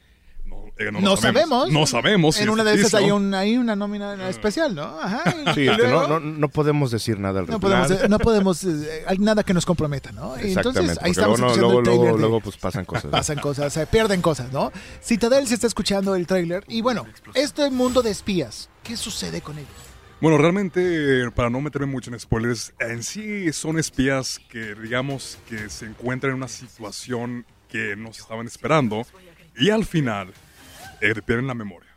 No, 0.49 0.65
eh, 0.79 0.91
no 0.93 1.01
No 1.01 1.17
sabemos. 1.17 1.71
No 1.71 1.87
sabemos. 1.87 2.41
En 2.41 2.49
una 2.49 2.65
de 2.65 2.75
esas 2.75 2.95
hay, 2.95 3.11
un, 3.11 3.35
hay 3.35 3.57
una 3.57 3.77
nómina 3.77 4.29
especial, 4.29 4.75
¿no? 4.75 4.83
Ajá. 5.01 5.23
Sí, 5.55 5.63
Y 5.63 5.69
este, 5.69 5.83
luego- 5.83 6.09
no, 6.09 6.21
no, 6.21 6.39
no 6.39 6.49
podemos 6.49 6.91
decir 6.91 7.19
nada 7.19 7.41
al 7.41 7.47
No 7.47 7.59
respecto. 7.59 7.61
podemos, 7.61 7.91
eh, 8.05 8.09
no 8.09 8.19
podemos, 8.19 8.65
eh, 8.65 9.05
hay 9.07 9.19
nada 9.19 9.43
que 9.43 9.53
nos 9.55 9.67
comprometa, 9.67 10.13
¿no? 10.13 10.37
Y 10.39 10.49
Exactamente, 10.49 10.81
Entonces, 10.81 10.99
ahí 11.05 11.11
estamos 11.11 11.39
luego, 11.41 11.47
no- 11.47 11.47
escuchando 11.53 11.69
luego, 11.69 11.79
el 11.81 11.85
luego, 11.99 12.17
de- 12.17 12.21
luego, 12.21 12.41
pues 12.41 12.57
pasan 12.59 12.85
cosas. 12.85 13.05
¿no? 13.07 13.11
pasan 13.11 13.39
cosas, 13.39 13.73
se 13.73 13.87
pierden 13.87 14.23
cosas, 14.23 14.53
¿no? 14.53 14.73
Citadel 15.03 15.47
se 15.47 15.55
está 15.55 15.67
escuchando 15.67 16.15
el 16.15 16.27
tráiler 16.27 16.65
y 16.69 16.81
bueno, 16.81 17.07
este 17.35 17.71
mundo 17.71 18.03
de 18.03 18.11
espías, 18.11 18.71
¿qué 18.83 18.97
sucede 18.97 19.41
con 19.41 19.59
ellos? 19.59 19.71
Bueno, 20.21 20.37
realmente, 20.39 20.81
eh, 21.27 21.31
para 21.31 21.49
no 21.49 21.61
meterme 21.61 21.87
mucho 21.87 22.11
en 22.11 22.19
spoilers, 22.19 22.73
en 22.81 23.05
sí 23.05 23.53
son 23.53 23.79
espías 23.79 24.41
que, 24.51 24.75
digamos, 24.75 25.39
que 25.49 25.71
se 25.71 25.87
encuentran 25.87 26.33
en 26.33 26.39
una 26.39 26.49
situación 26.49 27.47
que 27.69 27.95
no 27.97 28.13
se 28.13 28.23
estaban 28.23 28.47
esperando 28.47 29.03
y 29.59 29.71
al 29.71 29.85
final 29.85 30.33
eh, 31.01 31.15
pierden 31.25 31.47
la 31.47 31.55
memoria. 31.55 31.91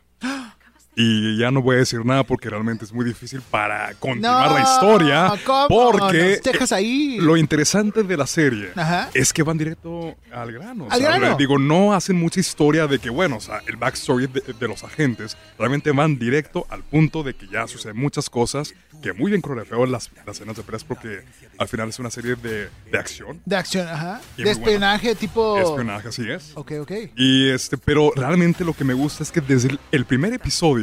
Y 0.94 1.38
ya 1.38 1.50
no 1.50 1.62
voy 1.62 1.76
a 1.76 1.78
decir 1.78 2.04
nada 2.04 2.22
porque 2.22 2.50
realmente 2.50 2.84
es 2.84 2.92
muy 2.92 3.04
difícil 3.04 3.40
para 3.40 3.94
continuar 3.94 4.50
No, 4.50 4.54
la 4.58 4.62
historia. 4.62 5.32
¿cómo? 5.44 5.68
Porque 5.68 6.32
Nos 6.36 6.42
dejas 6.42 6.72
ahí. 6.72 7.16
lo 7.18 7.38
interesante 7.38 8.02
de 8.02 8.16
la 8.16 8.26
serie 8.26 8.70
Ajá. 8.76 9.08
es 9.14 9.32
que 9.32 9.42
van 9.42 9.56
directo 9.56 10.14
al 10.30 10.52
grano. 10.52 10.88
Al 10.90 10.98
o 11.00 11.02
sea, 11.02 11.16
grano. 11.18 11.36
Digo, 11.38 11.58
no 11.58 11.94
hacen 11.94 12.16
mucha 12.16 12.40
historia 12.40 12.86
de 12.86 12.98
que, 12.98 13.08
bueno, 13.08 13.36
o 13.36 13.40
sea, 13.40 13.60
el 13.66 13.76
backstory 13.76 14.26
de, 14.26 14.42
de 14.58 14.68
los 14.68 14.84
agentes 14.84 15.36
realmente 15.58 15.92
van 15.92 16.18
directo 16.18 16.66
al 16.68 16.82
punto 16.82 17.22
de 17.22 17.32
que 17.34 17.46
ya 17.48 17.66
suceden 17.66 17.96
muchas 17.96 18.28
cosas 18.28 18.74
que 19.02 19.14
muy 19.14 19.30
bien 19.30 19.40
coreografiadas 19.40 19.88
las, 19.88 20.10
las 20.26 20.36
escenas 20.36 20.56
de 20.56 20.62
peleas 20.62 20.84
porque 20.84 21.24
al 21.58 21.68
final 21.68 21.88
es 21.88 21.98
una 21.98 22.10
serie 22.10 22.34
de, 22.36 22.68
de 22.90 22.98
acción, 22.98 23.40
De 23.46 23.56
acción, 23.56 23.88
ajá. 23.88 24.20
Y 24.36 24.42
De 24.42 24.50
espionaje 24.50 25.14
tipo... 25.14 25.58
espionaje, 25.58 26.08
así 26.08 26.30
es. 26.30 26.52
Ok, 26.54 26.72
ok. 26.82 26.92
Y 27.16 27.48
este, 27.48 27.78
pero 27.78 28.12
realmente 28.14 28.62
lo 28.62 28.74
que 28.74 28.84
me 28.84 28.92
gusta 28.94 29.22
es 29.22 29.32
que 29.32 29.40
desde 29.40 29.70
el, 29.70 29.80
el 29.90 30.04
primer 30.04 30.32
episodio 30.34 30.81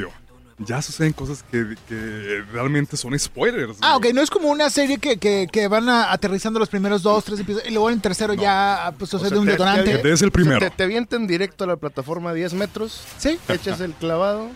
ya 0.59 0.81
suceden 0.81 1.13
cosas 1.13 1.43
que, 1.51 1.75
que 1.87 2.43
realmente 2.51 2.97
son 2.97 3.17
spoilers. 3.17 3.77
Ah, 3.81 3.95
digo. 3.97 4.09
ok, 4.09 4.13
no 4.15 4.21
es 4.21 4.29
como 4.29 4.49
una 4.49 4.69
serie 4.69 4.97
que, 4.97 5.17
que, 5.17 5.47
que 5.51 5.67
van 5.67 5.87
a- 5.89 6.11
aterrizando 6.11 6.59
los 6.59 6.69
primeros 6.69 7.01
dos, 7.01 7.23
tres 7.23 7.39
episodios 7.39 7.67
y 7.69 7.71
luego 7.73 7.89
en 7.89 7.95
el 7.95 8.01
tercero 8.01 8.33
ya 8.33 8.93
pues, 8.97 9.09
sucede 9.09 9.27
O 9.27 9.29
sea, 9.31 9.39
un 9.39 9.45
te- 9.45 9.51
detonante. 9.53 9.97
te- 9.97 10.07
Desde 10.09 10.25
el 10.25 10.31
primero. 10.31 10.59
Te, 10.59 10.69
te 10.69 10.83
avientan 10.83 11.27
directo 11.27 11.63
a 11.63 11.67
la 11.67 11.75
plataforma 11.77 12.33
10 12.33 12.53
metros, 12.55 13.01
Sí, 13.17 13.39
echas 13.47 13.79
el 13.79 13.93
clavado 13.93 14.49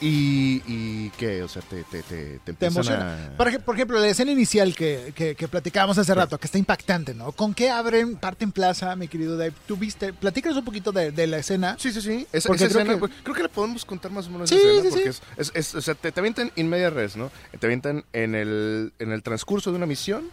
y, 0.00 0.62
y 0.66 1.10
¿qué? 1.18 1.42
O 1.42 1.48
sea, 1.48 1.62
te, 1.62 1.82
te, 1.84 2.02
te, 2.02 2.38
te 2.44 2.52
te 2.52 2.66
emociona. 2.66 3.26
a... 3.32 3.36
Por, 3.36 3.48
ej- 3.48 3.60
por 3.60 3.74
ejemplo, 3.74 3.98
la 3.98 4.06
escena 4.08 4.30
inicial 4.32 4.74
que, 4.74 5.12
que, 5.14 5.34
que 5.34 5.48
platicábamos 5.48 5.98
hace 5.98 6.14
rato, 6.14 6.38
que 6.38 6.46
está 6.46 6.58
impactante, 6.58 7.14
¿no? 7.14 7.32
¿Con 7.32 7.54
qué 7.54 7.70
abren 7.70 8.16
parte 8.16 8.44
en 8.44 8.52
plaza, 8.52 8.94
mi 8.96 9.08
querido 9.08 9.36
Dave? 9.36 9.52
¿Tú 9.66 9.76
viste? 9.76 10.12
Platícanos 10.12 10.58
un 10.58 10.64
poquito 10.64 10.92
de, 10.92 11.10
de 11.10 11.26
la 11.26 11.38
escena. 11.38 11.76
Sí, 11.78 11.92
sí, 11.92 12.00
sí. 12.00 12.26
Esa, 12.32 12.48
Porque 12.48 12.64
esa 12.64 12.74
creo 12.74 12.82
escena, 12.82 12.94
que- 12.94 12.98
pues, 13.00 13.12
creo 13.22 13.34
que 13.34 13.42
le 13.42 13.48
podemos 13.48 13.84
contar 13.84 14.10
más 14.10 14.26
o 14.26 14.30
menos 14.30 14.48
Sí, 14.48 14.56
esa 14.56 14.68
escena, 14.68 14.82
sí, 14.82 14.90
porque 14.90 15.12
sí. 15.12 15.20
Es, 15.36 15.48
es- 15.48 15.52
es- 15.54 15.74
o 15.74 15.80
sea, 15.82 15.94
te, 15.94 16.12
te 16.12 16.20
avientan 16.20 16.52
in 16.56 16.68
media 16.68 16.90
res, 16.90 17.16
¿no? 17.16 17.30
Te 17.58 17.66
avientan 17.66 18.04
en 18.12 18.34
el, 18.34 18.92
en 18.98 19.12
el 19.12 19.22
transcurso 19.22 19.70
de 19.70 19.76
una 19.76 19.86
misión. 19.86 20.28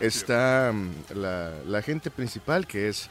Está 0.00 0.72
mm, 0.72 1.14
la, 1.18 1.52
la 1.66 1.82
gente 1.82 2.10
principal, 2.10 2.66
que 2.66 2.88
es 2.88 3.08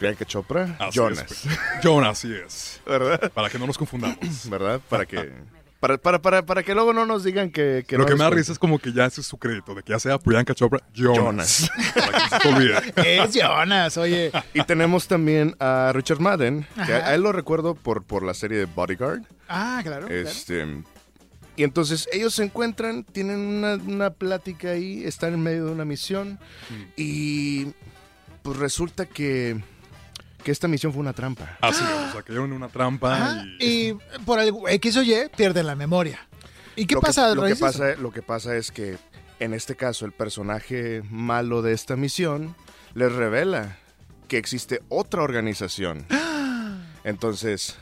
Priyanka 0.00 0.24
Chopra, 0.24 0.76
así 0.78 0.98
Jonas. 0.98 1.44
Jonas, 1.82 2.10
así 2.12 2.34
es. 2.34 2.80
¿verdad? 2.86 3.30
Para 3.32 3.50
que 3.50 3.58
no 3.58 3.66
nos 3.66 3.76
confundamos. 3.76 4.48
¿Verdad? 4.48 4.80
Para 4.88 5.04
que, 5.04 5.30
para, 5.80 5.98
para, 5.98 6.22
para, 6.22 6.46
para 6.46 6.62
que 6.62 6.74
luego 6.74 6.94
no 6.94 7.04
nos 7.04 7.22
digan 7.22 7.50
que... 7.50 7.84
que 7.86 7.98
Lo 7.98 8.04
no 8.04 8.08
que 8.08 8.14
me 8.14 8.24
da 8.24 8.30
risa 8.30 8.50
es 8.50 8.58
como 8.58 8.78
que 8.78 8.94
ya 8.94 9.04
ese 9.04 9.20
es 9.20 9.26
su 9.26 9.36
crédito, 9.36 9.74
de 9.74 9.82
que 9.82 9.92
ya 9.92 9.98
sea 9.98 10.18
Priyanka 10.18 10.54
Chopra, 10.54 10.80
Jonas. 10.94 11.18
Jonas. 11.18 11.70
Para 11.94 12.40
que 12.40 12.92
se. 12.94 13.24
Es 13.24 13.34
Jonas, 13.34 13.98
oye. 13.98 14.32
Y 14.54 14.64
tenemos 14.64 15.06
también 15.06 15.54
a 15.60 15.92
Richard 15.94 16.20
Madden, 16.20 16.66
que 16.86 16.94
a 16.94 17.14
él 17.14 17.20
lo 17.20 17.32
recuerdo 17.32 17.74
por, 17.74 18.02
por 18.02 18.22
la 18.22 18.32
serie 18.32 18.56
de 18.56 18.64
Bodyguard. 18.64 19.20
Ah, 19.48 19.80
claro. 19.82 20.06
claro. 20.06 20.22
Este, 20.22 20.82
y 21.56 21.62
entonces 21.62 22.08
ellos 22.10 22.34
se 22.34 22.44
encuentran, 22.44 23.04
tienen 23.04 23.38
una, 23.38 23.74
una 23.74 24.08
plática 24.08 24.70
ahí, 24.70 25.04
están 25.04 25.34
en 25.34 25.42
medio 25.42 25.66
de 25.66 25.72
una 25.72 25.84
misión 25.84 26.38
y 26.96 27.74
pues 28.42 28.56
resulta 28.56 29.04
que, 29.04 29.60
que 30.42 30.50
esta 30.52 30.68
misión 30.68 30.92
fue 30.92 31.00
una 31.00 31.12
trampa. 31.12 31.58
Así 31.60 31.82
es, 31.84 32.14
o 32.14 32.22
sea, 32.22 32.44
en 32.44 32.52
una 32.52 32.68
trampa 32.68 33.14
Ajá, 33.14 33.44
y... 33.58 33.90
y 33.90 33.98
por 34.24 34.38
algo 34.38 34.68
X 34.68 34.96
o 34.96 35.02
Y 35.02 35.14
pierden 35.36 35.66
la 35.66 35.74
memoria. 35.74 36.26
¿Y 36.76 36.86
qué 36.86 36.94
lo 36.94 37.00
pasa? 37.00 37.30
Que, 37.30 37.34
lo, 37.34 37.46
que 37.46 37.56
pasa, 37.56 37.94
lo 37.96 38.12
que 38.12 38.22
pasa 38.22 38.56
es 38.56 38.70
que 38.70 38.96
en 39.38 39.54
este 39.54 39.74
caso 39.74 40.04
el 40.06 40.12
personaje 40.12 41.02
malo 41.10 41.62
de 41.62 41.72
esta 41.72 41.96
misión 41.96 42.54
les 42.94 43.12
revela 43.12 43.76
que 44.28 44.38
existe 44.38 44.80
otra 44.88 45.22
organización. 45.22 46.06
Entonces, 47.04 47.76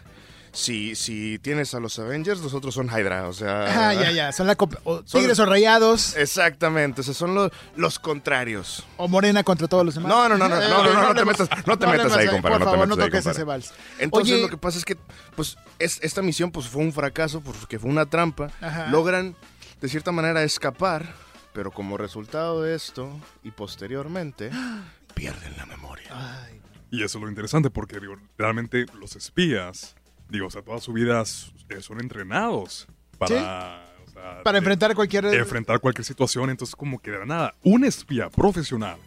si, 0.53 0.95
si 0.97 1.39
tienes 1.39 1.75
a 1.75 1.81
los 1.81 1.99
Avengers, 1.99 2.41
los 2.41 2.55
otros 2.55 2.75
son 2.75 2.89
Hydra, 2.89 3.29
o 3.29 3.33
sea... 3.33 3.89
Ah, 3.91 3.95
ya, 3.95 4.11
ya. 4.11 4.33
Son 4.33 4.47
la 4.47 4.57
o 4.85 5.03
Son- 5.05 5.21
tigres 5.21 5.39
o 5.39 5.47
rayados 5.47 6.17
Exactamente, 6.17 7.01
o 7.01 7.05
sea, 7.05 7.15
son 7.15 7.35
los, 7.35 7.51
los 7.77 7.99
contrarios. 7.99 8.85
o 8.97 9.09
morena 9.09 9.43
contra 9.45 9.69
todos 9.69 9.85
los 9.85 9.95
demás. 9.95 10.09
No, 10.11 10.29
no, 10.29 10.39
no, 10.39 10.49
no, 10.49 10.57
Eh, 10.63 10.69
no, 10.69 10.83
no, 10.85 10.93
no, 10.95 11.03
no 11.09 11.15
te 11.15 11.25
metas- 11.25 11.49
no 11.67 11.79
te 11.79 11.87
metas 11.87 12.13
ahí, 12.13 12.27
compadre, 12.29 12.41
Por 12.41 12.51
no 12.53 12.59
te 12.59 12.65
favor, 12.65 12.79
metas 12.79 12.89
no 12.99 13.05
ahí, 13.05 13.11
toques 13.11 13.25
compadre. 13.25 13.37
ese 13.37 13.45
vals. 13.45 13.73
Entonces 13.99 14.33
Oye- 14.35 14.43
lo 14.43 14.49
que 14.49 14.57
pasa 14.57 14.79
es 14.79 14.85
que 14.85 14.97
pues 15.37 15.57
es- 15.79 15.99
esta 16.03 16.23
misión 16.23 16.51
pues 16.51 16.67
fue 16.69 16.83
un 16.83 16.93
fracaso 16.93 17.41
porque 17.41 17.79
fue 17.79 17.91
una 17.91 18.07
trampa. 18.07 18.51
Ajá. 18.61 18.87
Logran 18.89 19.37
de 19.81 19.89
cierta 19.89 20.11
manera 20.13 20.43
escapar, 20.43 21.15
pero 21.53 21.71
como 21.71 21.97
resultado 21.97 22.63
de 22.63 22.75
esto 22.75 23.11
y 23.45 23.51
posteriormente 23.53 24.51
pierden 25.15 25.57
la 25.57 25.67
memoria. 25.67 26.09
Ay, 26.11 26.61
Y 26.91 27.03
eso 27.05 27.19
es 27.19 27.23
lo 27.23 27.29
interesante 27.29 27.71
porque 27.71 28.01
digo, 28.01 28.17
realmente 28.37 28.87
los 28.99 29.15
espías, 29.17 29.95
digo, 30.29 30.47
o 30.47 30.51
sea, 30.51 30.63
toda 30.63 30.81
su 30.81 30.93
vida 30.93 31.23
eh, 31.69 31.81
son 31.81 32.01
entrenados 32.01 32.87
para, 33.19 33.85
o 34.07 34.11
sea, 34.11 34.43
para 34.43 34.53
de- 34.53 34.59
enfrentar 34.59 34.95
cualquier... 34.95 35.25
de 35.27 35.37
enfrentar 35.39 35.81
cualquier 35.81 36.05
situación. 36.05 36.51
Entonces, 36.51 36.77
como 36.77 36.99
que 37.01 37.11
de 37.11 37.19
la 37.21 37.27
nada, 37.27 37.55
un 37.63 37.85
espía 37.85 38.29
profesional 38.31 38.99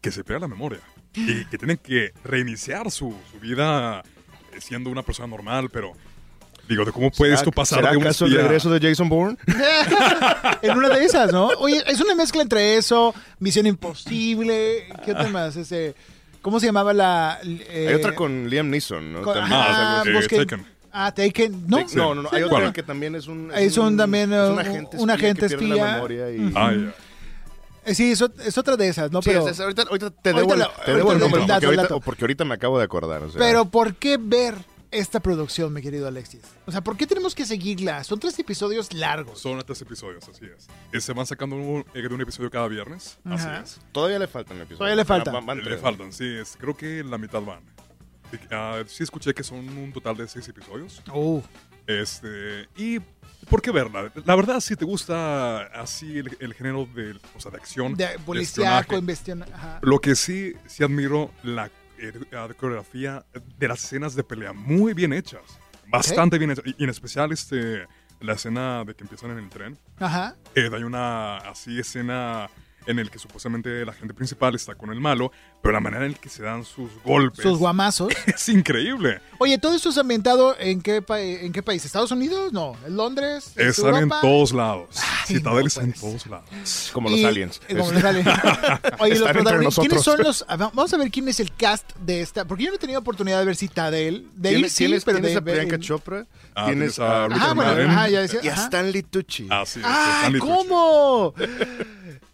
que 0.00 0.10
se 0.10 0.24
pega 0.24 0.38
la 0.40 0.48
memoria 0.48 0.80
y 1.14 1.44
que 1.46 1.58
tiene 1.58 1.76
que 1.76 2.12
reiniciar 2.24 2.90
su, 2.90 3.14
su 3.30 3.40
vida 3.40 4.02
eh, 4.52 4.60
siendo 4.60 4.90
una 4.90 5.02
persona 5.02 5.26
normal, 5.28 5.68
pero 5.70 5.92
digo, 6.68 6.84
de 6.84 6.92
cómo 6.92 7.10
puede 7.10 7.34
esto 7.34 7.50
pasar 7.50 7.80
¿Será 7.80 7.90
de 7.90 7.96
un 7.96 8.04
acaso 8.04 8.26
el 8.26 8.36
regreso 8.36 8.70
de 8.70 8.88
Jason 8.88 9.08
Bourne? 9.08 9.36
en 10.62 10.78
una 10.78 10.88
de 10.88 11.04
esas, 11.04 11.32
¿no? 11.32 11.48
Oye, 11.58 11.82
es 11.86 12.00
una 12.00 12.14
mezcla 12.14 12.42
entre 12.42 12.76
eso, 12.76 13.12
Misión 13.40 13.66
Imposible, 13.66 14.86
¿qué 15.04 15.14
más? 15.32 15.56
Ese, 15.56 15.94
¿Cómo 16.42 16.58
se 16.60 16.66
llamaba 16.66 16.92
la...? 16.92 17.38
eh, 17.44 17.86
Hay 17.88 17.94
otra 17.94 18.14
con 18.14 18.48
Liam 18.48 18.70
Neeson, 18.70 19.12
¿no? 19.12 19.22
con- 19.22 19.34
También, 19.34 19.60
ajá, 19.60 19.70
o 19.70 19.74
sea, 19.74 20.00
algo 20.02 20.18
así. 20.20 20.28
que- 20.28 20.36
Taken. 20.38 20.66
Ah, 20.92 21.12
Taken. 21.14 21.64
No, 21.68 21.78
No, 21.94 22.14
no, 22.14 22.22
no. 22.22 22.28
Hay 22.32 22.42
¿Cuál? 22.44 22.62
otra 22.62 22.72
que 22.72 22.82
también 22.82 23.14
es 23.14 23.26
un... 23.28 23.52
Es 23.54 23.76
un 23.78 23.96
también, 23.96 24.32
es 24.32 24.48
un 24.50 24.58
agente 24.58 24.96
un 24.96 25.10
espía 25.10 25.14
agente 25.28 25.42
que 25.48 25.56
pierde 25.56 25.66
la 25.68 25.74
espía. 25.76 25.94
memoria 25.94 26.30
y-. 26.30 26.52
Ah, 26.56 27.92
sí, 27.94 28.12
es, 28.12 28.24
es 28.44 28.58
otra 28.58 28.76
de 28.76 28.88
esas, 28.88 29.10
¿no? 29.12 29.22
Sí, 29.22 29.30
pero, 29.30 29.46
es- 29.46 29.52
es- 29.52 29.60
ahorita, 29.60 29.82
ahorita 29.82 30.10
te 30.10 30.32
debo, 30.32 30.54
el, 30.54 30.64
te 30.84 30.94
debo 30.94 31.14
nombre 31.14 31.40
porque 31.46 31.52
ahorita, 31.66 31.82
dato. 31.82 32.00
porque 32.00 32.24
ahorita 32.24 32.44
me 32.44 32.54
acabo 32.54 32.78
de 32.78 32.84
acordar. 32.84 33.22
o 33.22 33.30
sea. 33.30 33.38
pero 33.38 33.66
¿por 33.66 33.94
qué 33.94 34.18
ver 34.20 34.54
esta 34.90 35.20
producción, 35.20 35.72
mi 35.72 35.82
querido 35.82 36.06
Alexis? 36.08 36.42
O 36.66 36.72
sea, 36.72 36.80
¿por 36.82 36.96
qué 36.96 37.06
tenemos 37.06 37.34
que 37.34 37.44
seguirla? 37.44 38.02
Son 38.04 38.18
tres 38.18 38.38
episodios 38.38 38.92
largos. 38.92 39.40
Son 39.40 39.60
tres 39.64 39.80
episodios, 39.82 40.28
así 40.28 40.44
es. 40.46 40.68
Eh, 40.92 41.00
Se 41.00 41.12
van 41.12 41.26
sacando 41.26 41.56
un, 41.56 41.84
eh, 41.94 42.02
de 42.02 42.08
un 42.14 42.20
episodio 42.20 42.50
cada 42.50 42.68
viernes, 42.68 43.18
así 43.24 43.46
Ajá. 43.46 43.60
es. 43.60 43.80
Todavía 43.92 44.18
le 44.18 44.26
faltan 44.26 44.56
episodios. 44.56 44.78
Todavía 44.78 44.96
le 44.96 45.04
faltan. 45.04 45.34
Van- 45.34 45.46
van 45.46 45.64
Le 45.64 45.76
faltan, 45.78 46.12
sí, 46.12 46.24
es, 46.26 46.56
creo 46.58 46.76
que 46.76 47.02
la 47.04 47.18
mitad 47.18 47.40
van. 47.42 47.60
Ah, 48.50 48.82
sí 48.86 49.02
escuché 49.02 49.34
que 49.34 49.42
son 49.42 49.58
un 49.76 49.92
total 49.92 50.16
de 50.16 50.28
seis 50.28 50.46
episodios. 50.48 51.02
Uh, 51.12 51.40
Este, 51.86 52.68
y 52.76 53.00
¿por 53.48 53.60
qué 53.60 53.72
verla? 53.72 54.12
La 54.24 54.36
verdad, 54.36 54.60
si 54.60 54.76
te 54.76 54.84
gusta 54.84 55.62
así 55.80 56.18
el, 56.18 56.36
el 56.38 56.54
género 56.54 56.86
de, 56.94 57.18
o 57.36 57.40
sea, 57.40 57.50
de 57.50 57.56
acción, 57.56 57.94
de 57.96 58.06
de 58.06 58.18
policíaco, 58.20 58.96
investigación. 58.96 59.48
Lo 59.82 59.98
que 60.00 60.14
sí, 60.14 60.52
sí 60.66 60.84
admiro 60.84 61.32
la, 61.42 61.66
eh, 61.66 61.70
la 61.70 61.70
coreografía 62.56 63.24
de 63.58 63.68
las 63.68 63.84
escenas 63.84 64.14
de 64.14 64.24
pelea, 64.24 64.52
muy 64.52 64.94
bien 64.94 65.12
hechas, 65.12 65.42
bastante 65.88 66.38
bien 66.38 66.50
hechas, 66.52 66.64
y, 66.66 66.74
y 66.78 66.84
en 66.84 66.90
especial 66.90 67.32
este, 67.32 67.86
la 68.20 68.34
escena 68.34 68.84
de 68.84 68.94
que 68.94 69.04
empiezan 69.04 69.30
en 69.32 69.38
el 69.38 69.48
tren, 69.48 69.78
Ajá. 69.98 70.36
eh, 70.54 70.70
hay 70.72 70.82
una 70.82 71.38
así 71.38 71.78
escena 71.78 72.48
en 72.90 72.98
el 72.98 73.10
que 73.10 73.18
supuestamente 73.18 73.84
la 73.84 73.92
gente 73.92 74.12
principal 74.14 74.54
está 74.54 74.74
con 74.74 74.90
el 74.90 75.00
malo, 75.00 75.32
pero 75.62 75.72
la 75.72 75.80
manera 75.80 76.04
en 76.06 76.14
que 76.14 76.28
se 76.28 76.42
dan 76.42 76.64
sus 76.64 76.90
golpes 77.04 77.42
Sus 77.42 77.58
guamazos. 77.58 78.12
es 78.26 78.48
increíble. 78.48 79.20
Oye, 79.38 79.58
¿todo 79.58 79.74
esto 79.76 79.88
es 79.90 79.98
ambientado 79.98 80.56
en 80.58 80.82
qué, 80.82 81.00
pa- 81.02 81.20
en 81.20 81.52
qué 81.52 81.62
país? 81.62 81.84
¿Estados 81.84 82.10
Unidos? 82.10 82.52
No. 82.52 82.76
¿En 82.86 82.96
Londres? 82.96 83.52
¿En 83.56 83.68
Están 83.68 83.88
en 83.90 83.94
Europa? 84.02 84.18
todos 84.20 84.52
lados. 84.52 84.88
Ay, 84.96 85.36
Citadeles 85.36 85.76
no 85.76 85.82
en 85.84 85.92
todos 85.94 86.26
lados. 86.26 86.90
Como 86.92 87.08
los 87.08 87.18
Y- 87.18 87.24
aliens. 87.24 87.60
como 87.68 87.92
los 87.92 88.04
aliens. 88.04 88.28
Oye, 88.98 89.18
los 89.18 89.30
protagonistas, 89.30 89.74
¿quiénes 89.82 89.96
nosotros. 89.98 90.04
son 90.04 90.18
los...? 90.22 90.44
ah, 90.48 90.56
Vamos 90.56 90.92
a 90.92 90.96
ver 90.96 91.10
quién 91.10 91.28
es 91.28 91.40
el 91.40 91.52
cast 91.54 91.96
de 91.98 92.20
esta... 92.20 92.44
Porque 92.44 92.64
yo 92.64 92.70
no 92.70 92.76
he 92.76 92.78
tenido 92.78 92.98
oportunidad 93.00 93.38
de 93.38 93.44
ver 93.46 93.56
Citadel. 93.56 94.26
De 94.34 94.50
ir 94.50 94.54
¿Tienes, 94.56 94.72
sí, 94.72 94.84
tienes, 94.84 95.04
pero 95.04 95.18
tienes 95.18 95.32
de 95.32 95.38
a 95.38 95.42
Priyanka 95.42 95.78
Chopra, 95.78 96.26
Ah, 96.54 96.66
tienes 96.66 96.94
tienes 96.96 96.98
a 96.98 97.24
a 97.24 97.28
Richard 97.28 97.42
Ajá, 97.42 97.54
bueno, 97.54 97.90
ajá, 97.92 98.08
ya 98.08 98.20
decía. 98.22 98.40
y 98.42 98.48
a. 98.48 98.54
Stanley 98.54 99.02
Tucci. 99.04 99.46
¡Ah, 99.50 99.62
Stanley 99.64 100.40
Tucci. 100.40 100.52
cómo! 100.52 101.34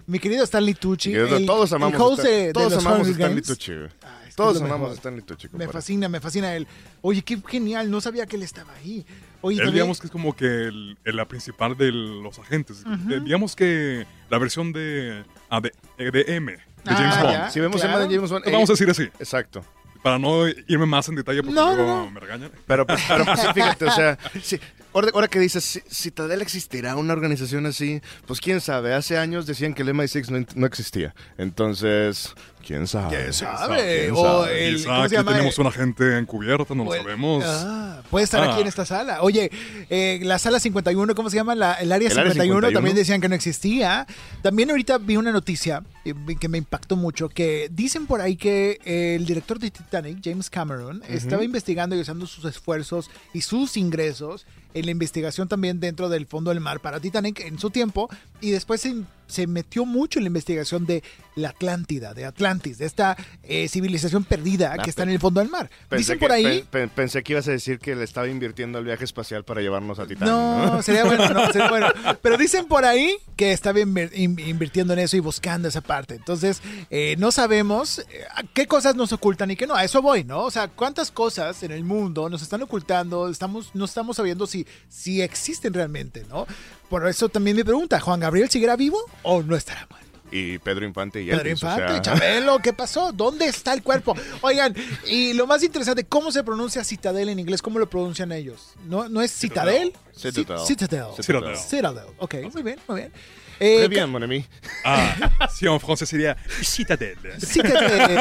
Mi 0.07 0.19
querido 0.19 0.45
Stanley 0.45 0.75
Tucci. 0.75 1.11
Que 1.13 1.37
el- 1.37 1.47
todos 1.47 1.71
el 1.73 1.77
amamos, 1.77 2.01
host 2.01 2.21
a, 2.21 2.23
de- 2.23 2.29
Stan- 2.29 2.47
de 2.47 2.53
todos 2.53 2.73
los 2.73 2.87
amamos 2.87 3.09
a 3.09 3.11
Stanley. 3.11 3.43
Tucci. 3.43 3.73
Ah, 3.73 4.21
es 4.23 4.29
que 4.31 4.35
Todos 4.37 4.57
amamos 4.59 4.79
mejor. 4.79 4.91
a 4.91 4.95
Stanley 4.95 5.23
Tucci. 5.23 5.47
Me 5.47 5.51
compadre. 5.51 5.73
fascina, 5.73 6.09
me 6.09 6.21
fascina 6.21 6.55
él. 6.55 6.67
Oye, 7.03 7.23
qué 7.23 7.41
genial, 7.49 7.91
no 7.91 8.01
sabía 8.01 8.27
que 8.27 8.37
él 8.37 8.43
estaba 8.43 8.73
ahí. 8.75 9.05
Oye, 9.41 9.57
Él 9.57 9.65
también- 9.65 9.75
digamos 9.75 10.01
que 10.01 10.07
es 10.07 10.11
como 10.13 10.35
que 10.37 10.47
el- 10.47 10.97
el- 11.05 11.17
la 11.17 11.27
principal 11.27 11.77
de 11.77 11.91
los 11.93 12.39
agentes. 12.39 12.85
Eh, 13.11 13.21
digamos 13.25 13.57
que 13.57 14.07
la 14.31 14.39
versión 14.39 14.73
de, 14.73 15.25
ah, 15.51 15.61
de, 15.61 15.73
de 15.99 16.25
M, 16.37 16.53
de 16.53 16.59
Ah, 16.87 16.95
James 16.95 17.21
Bond. 17.21 17.33
ya. 17.33 17.51
Si 17.51 17.61
vemos 17.61 17.81
Claro. 17.81 17.99
a 18.05 18.09
James 18.09 18.31
Bond, 18.31 18.45
Vamos 18.47 18.71
a 18.71 18.73
eh, 18.73 18.77
decir 18.77 18.91
así, 18.91 19.03
Exacto. 19.19 19.65
para 20.03 20.19
no 20.21 20.47
irme 20.49 20.87
más 20.87 21.09
en 21.09 21.17
detalle 21.17 21.43
porque 21.43 21.55
No, 21.55 21.75
luego 21.75 21.87
no, 22.05 22.11
me 22.13 22.21
regañan. 22.21 22.51
Pero, 22.67 22.87
pues, 22.87 23.01
pero 23.09 23.25
pues, 23.25 23.41
fíjate, 23.53 23.85
o 23.87 23.91
sea, 23.91 24.19
sí, 24.43 24.59
ahora, 24.97 25.11
ahora 25.15 25.29
que 25.29 25.39
dices, 25.39 25.63
"Si- 25.65 25.83
Citadel 25.91 26.43
existirá 26.43 26.97
una 26.97 27.13
organización 27.13 27.67
así, 27.67 28.01
pues 28.27 28.41
quién 28.41 28.61
sabe. 28.61 28.95
Hace 28.95 29.19
años 29.19 29.47
decían 29.47 29.75
que 29.75 29.83
el 29.83 29.91
MI6 29.91 30.31
no, 30.31 30.45
no 30.55 30.67
existía. 30.67 31.15
Entonces, 31.57 32.35
quién 32.67 32.87
sabe. 32.87 33.17
¿Quién 33.17 33.33
sabe? 33.33 33.77
¿Quién 34.05 34.15
O 34.15 34.23
sabe? 34.43 34.69
el- 34.69 34.77
Quizá 34.77 34.89
¿cómo 34.89 34.99
se 35.01 35.05
aquí 35.07 35.15
llama? 35.17 35.33
tenemos 35.33 35.59
una 35.59 35.71
gente 35.73 36.19
encubierta, 36.19 36.75
no 36.75 36.83
lo 36.85 36.91
Puede- 36.91 37.03
sabemos. 37.03 37.45
Ah, 37.47 38.03
puede 38.11 38.25
estar 38.25 38.43
Ah. 38.43 38.53
aquí 38.53 38.61
en 38.63 38.67
esta 38.67 38.85
sala. 38.85 39.23
Oye, 39.23 39.51
eh, 39.89 40.21
la 40.23 40.39
sala 40.39 40.59
51, 40.61 41.15
¿cómo 41.15 41.31
se 41.31 41.37
llama? 41.37 41.55
La- 41.55 41.75
el 41.75 41.93
área 41.93 42.09
El 42.11 42.19
área 42.19 42.33
51, 42.33 42.67
51. 42.69 42.73
también 42.77 42.97
decían 42.97 43.21
que 43.21 43.29
no 43.29 43.35
existía. 43.35 44.07
También 44.43 44.71
ahorita 44.71 44.99
vi 44.99 45.17
una 45.17 45.33
noticia 45.33 45.83
eh, 46.05 46.15
que 46.39 46.49
me 46.49 46.59
impactó 46.59 46.95
mucho, 46.97 47.29
que 47.29 47.69
dicen 47.73 48.07
por 48.07 48.21
ahí 48.21 48.37
que 48.37 48.79
eh, 48.85 49.17
el 49.17 49.27
director 49.27 49.59
de 49.59 49.71
Titanic, 49.71 50.19
James 50.23 50.49
Cameron, 50.51 51.03
estaba 51.09 51.43
investigando 51.43 51.97
y 51.97 52.01
usando 52.01 52.27
sus 52.27 52.45
esfuerzos 52.45 53.11
y 53.33 53.41
sus 53.41 53.77
ingresos 53.77 54.47
en 54.77 54.85
la 54.85 54.93
investigación 54.93 55.49
también 55.49 55.81
dentro 55.81 56.09
del 56.11 56.27
fondo 56.27 56.51
del 56.51 56.61
mar. 56.61 56.81
Para 56.81 57.01
Titanic 57.01 57.41
en 57.41 57.59
su 57.59 57.71
tiempo 57.71 58.11
y 58.41 58.51
después 58.51 58.81
se, 58.81 58.95
se 59.27 59.47
metió 59.47 59.85
mucho 59.85 60.19
en 60.19 60.25
la 60.25 60.29
investigación 60.29 60.87
de 60.87 61.03
la 61.35 61.51
Atlántida, 61.51 62.15
de 62.15 62.25
Atlantis, 62.25 62.79
de 62.79 62.87
esta 62.87 63.15
eh, 63.43 63.69
civilización 63.69 64.25
perdida 64.25 64.75
Ah, 64.79 64.83
que 64.83 64.89
está 64.89 65.03
en 65.03 65.11
el 65.11 65.19
fondo 65.19 65.41
del 65.41 65.51
mar. 65.51 65.69
Pensé 65.89 65.99
Dicen 66.15 66.19
que, 66.19 66.25
por 66.25 66.33
ahí... 66.33 66.45
pe- 66.71 66.87
pe- 66.87 66.89
pensé 66.89 67.23
que 67.23 67.35
ibas 67.35 67.47
a 67.49 67.51
decir 67.51 67.79
que 67.79 67.95
le 67.95 68.05
estaba 68.05 68.27
invirtiendo 68.29 68.79
el 68.79 68.85
viaje 68.87 69.05
espacial 69.05 69.45
para 69.45 69.61
llevarnos 69.61 69.99
a 69.99 70.07
Titán. 70.07 70.29
No, 70.29 70.67
¿no? 70.77 70.83
sería 70.83 71.05
bueno, 71.05 71.29
no, 71.29 71.47
sería 71.53 71.69
bueno. 71.69 71.89
Pero 72.23 72.39
dicen 72.39 72.67
por 72.67 72.87
ahí 72.87 73.17
que 73.37 73.53
estaba 73.53 73.79
invirtiendo 73.81 74.93
en 74.95 75.01
eso 75.01 75.17
y 75.17 75.21
buscando 75.21 75.69
esa 75.69 75.83
parte. 75.83 76.15
Entonces, 76.15 76.63
eh, 76.91 77.17
no 77.19 77.31
sabemos 77.33 77.99
eh, 77.99 78.25
qué 78.55 78.67
cosas 78.67 78.97
nos 78.97 79.13
ocultan 79.13 79.51
y 79.51 79.57
qué 79.57 79.67
no. 79.67 79.75
A 79.75 79.85
eso 79.85 80.01
voy, 80.01 80.25
¿no? 80.25 80.45
O 80.45 80.51
sea, 80.51 80.69
cuántas 80.69 81.11
cosas 81.11 81.63
en 81.63 81.73
el 81.73 81.85
mundo 81.85 82.31
nos 82.31 82.41
están 82.43 82.63
ocultando, 82.63 83.29
estamos, 83.29 83.71
no 83.75 83.85
estamos 83.85 84.17
sabiendo 84.17 84.47
si, 84.47 84.67
si 84.89 85.21
existen 85.21 85.75
realmente, 85.75 86.25
¿no? 86.31 86.47
Por 86.89 87.07
eso 87.09 87.29
también 87.29 87.57
mi 87.57 87.65
pregunta, 87.65 87.99
¿Juan 88.01 88.21
Gabriel 88.21 88.49
seguirá 88.51 88.77
vivo 88.77 88.99
o 89.23 89.43
no 89.43 89.57
estará 89.57 89.87
muerto? 89.91 90.07
Y 90.31 90.59
Pedro 90.59 90.85
Infante 90.85 91.23
y 91.23 91.27
Pedro 91.27 91.43
Elvis, 91.43 91.63
o 91.63 91.67
Infante, 91.67 91.93
sea, 91.93 92.03
Chabelo, 92.03 92.59
¿qué 92.63 92.73
pasó? 92.73 93.13
¿Dónde 93.13 93.47
está 93.47 93.73
el 93.73 93.83
cuerpo? 93.83 94.15
Oigan, 94.41 94.75
y 95.07 95.33
lo 95.35 95.47
más 95.47 95.63
interesante, 95.63 96.05
¿cómo 96.05 96.33
se 96.33 96.43
pronuncia 96.43 96.83
Citadel 96.83 97.29
en 97.29 97.39
inglés? 97.39 97.63
¿Cómo 97.63 97.79
lo 97.79 97.89
pronuncian 97.89 98.33
ellos? 98.33 98.73
¿No, 98.87 99.09
no 99.09 99.23
es 99.23 99.31
Citadel? 99.33 99.93
Citadel. 100.15 100.59
Ci- 100.59 100.67
Citadel. 100.67 101.07
Citadel. 101.23 101.57
Citadel. 101.57 102.05
Ok, 102.19 102.35
muy 102.53 102.63
bien, 102.63 102.79
muy 102.89 103.01
bien. 103.03 103.13
Eh, 103.59 103.77
Très 103.79 103.89
bien, 103.89 104.09
mon 104.11 104.23
ami. 104.23 104.45
Ah, 104.85 105.49
si 105.51 105.67
en 105.67 105.81
francés 105.81 106.09
sería 106.09 106.37
Citadel. 106.63 107.17
Citadel. 107.41 108.19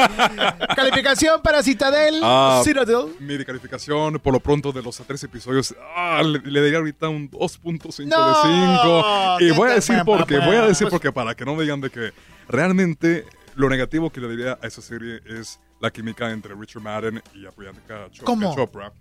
Calificación 0.74 1.42
para 1.42 1.62
Citadel. 1.62 2.20
Ah, 2.22 2.62
Citadel. 2.64 3.14
Mi 3.20 3.44
calificación, 3.44 4.18
por 4.18 4.32
lo 4.32 4.40
pronto, 4.40 4.72
de 4.72 4.82
los 4.82 4.96
tres 5.06 5.22
episodios, 5.24 5.74
ah, 5.94 6.22
le, 6.24 6.38
le 6.40 6.60
daría 6.62 6.78
ahorita 6.78 7.08
un 7.08 7.30
2.5 7.30 8.06
No, 8.06 8.28
de 8.28 8.34
5. 8.42 9.36
Y 9.40 9.46
¿qué 9.48 9.52
voy 9.52 9.70
a 9.70 9.74
decir 9.74 10.02
por 10.04 10.26
qué, 10.26 10.38
voy 10.38 10.56
a 10.56 10.66
decir 10.66 10.86
pues- 10.86 10.92
por 10.92 11.00
qué, 11.00 11.12
para 11.12 11.34
que 11.34 11.44
no 11.44 11.54
me 11.54 11.62
digan 11.62 11.80
de 11.80 11.90
que 11.90 12.12
realmente 12.48 13.24
lo 13.54 13.68
negativo 13.68 14.10
que 14.10 14.20
le 14.20 14.28
diría 14.28 14.58
a 14.62 14.66
esa 14.66 14.80
serie 14.82 15.20
es 15.26 15.60
la 15.80 15.90
química 15.90 16.30
entre 16.30 16.54
Richard 16.54 16.82
Madden 16.82 17.22
y 17.34 17.46
a 17.46 17.50
Priyanka 17.50 18.08
Cho- 18.10 18.24
¿Cómo? 18.24 18.54
Chopra. 18.54 18.92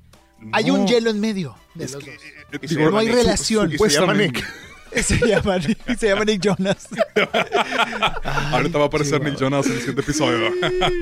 Hay 0.51 0.65
No, 0.65 0.73
un 0.75 0.87
hielo 0.87 1.09
en 1.11 1.19
medio 1.21 1.55
de 1.75 1.85
es 1.85 1.93
los 1.93 2.03
que, 2.03 2.11
dos. 2.13 2.21
eh, 2.23 2.59
Y 2.61 2.67
digo, 2.75 2.91
no 2.91 2.97
hay 2.97 3.07
relación. 3.09 3.67
Se 3.67 3.77
Supuestamente. 3.77 4.41
Nick. 4.41 4.74
Se 5.03 5.17
llama, 5.27 5.57
Nick- 5.57 5.97
se 5.97 6.07
llama 6.07 6.25
Nick 6.25 6.41
Jonas. 6.41 6.87
Ahorita 8.51 8.77
va 8.77 8.85
a 8.85 8.87
aparecer 8.87 9.21
Nick 9.21 9.35
Jonas 9.37 9.65
en 9.67 9.73
el 9.73 9.77
siguiente 9.79 10.01
episodio. 10.01 10.51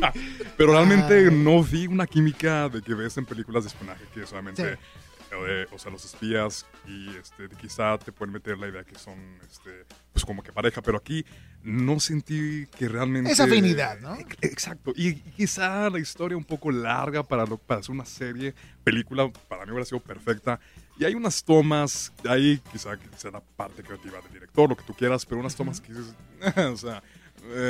Pero 0.57 0.71
realmente 0.71 1.31
no 1.31 1.63
vi 1.63 1.87
una 1.87 2.07
química 2.07 2.69
de 2.69 2.81
que 2.81 2.93
ves 2.93 3.17
en 3.17 3.25
películas 3.25 3.63
de 3.63 3.69
espionaje 3.69 4.03
que 4.13 4.25
solamente, 4.25 4.63
Sí. 4.73 5.35
eh, 5.47 5.65
o 5.71 5.79
sea, 5.79 5.91
los 5.91 6.05
espías 6.05 6.65
y 6.87 7.09
este, 7.17 7.49
quizá 7.59 7.97
te 7.97 8.11
pueden 8.11 8.33
meter 8.33 8.57
la 8.57 8.67
idea 8.67 8.83
que 8.83 8.95
son, 8.99 9.15
este, 9.49 9.85
pues 10.11 10.23
como 10.25 10.43
que 10.43 10.51
pareja, 10.51 10.81
pero 10.81 10.97
aquí 10.97 11.25
no 11.63 11.99
sentí 11.99 12.67
que 12.77 12.87
realmente... 12.87 13.31
Esa 13.31 13.45
afinidad, 13.45 13.99
¿no? 13.99 14.15
Ex- 14.15 14.37
Exacto. 14.41 14.93
Y, 14.95 15.09
y 15.09 15.15
quizá 15.35 15.89
la 15.89 15.99
historia 15.99 16.37
un 16.37 16.43
poco 16.43 16.71
larga 16.71 17.23
para, 17.23 17.45
lo, 17.45 17.57
para 17.57 17.79
hacer 17.79 17.91
una 17.95 18.05
serie, 18.05 18.53
película, 18.83 19.31
para 19.47 19.65
mí 19.65 19.71
hubiera 19.71 19.85
sido 19.85 20.01
perfecta. 20.01 20.59
Y 20.97 21.05
hay 21.05 21.15
unas 21.15 21.43
tomas, 21.43 22.13
ahí 22.27 22.61
quizá 22.71 22.97
que 22.97 23.07
sea 23.17 23.31
la 23.31 23.41
parte 23.41 23.83
creativa 23.83 24.21
del 24.21 24.33
director, 24.33 24.69
lo 24.69 24.77
que 24.77 24.83
tú 24.83 24.93
quieras, 24.93 25.25
pero 25.25 25.41
unas 25.41 25.55
tomas 25.55 25.81
que 25.81 25.93
dices, 25.93 26.15
o 26.57 26.77
sea... 26.77 27.01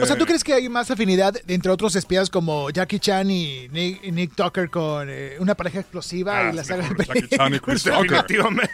O 0.02 0.06
sea, 0.06 0.16
¿tú 0.16 0.26
crees 0.26 0.44
que 0.44 0.54
hay 0.54 0.70
más 0.70 0.90
afinidad 0.92 1.36
entre 1.48 1.72
otros 1.72 1.96
espías 1.96 2.30
como 2.30 2.70
Jackie 2.70 3.00
Chan 3.00 3.30
y 3.30 3.68
Nick, 3.70 4.04
y 4.04 4.12
Nick 4.12 4.36
Tucker 4.36 4.70
con 4.70 5.08
eh, 5.10 5.36
una 5.40 5.56
pareja 5.56 5.80
explosiva 5.80 6.38
Ah, 6.48 6.50
y 6.52 6.56
la 6.56 6.64
saga 6.64 6.88
de 6.90 7.04
Jackie 7.06 7.28
Chan 7.36 7.54
y 7.56 7.60
Chris 7.60 7.84
Tucker. 7.84 8.24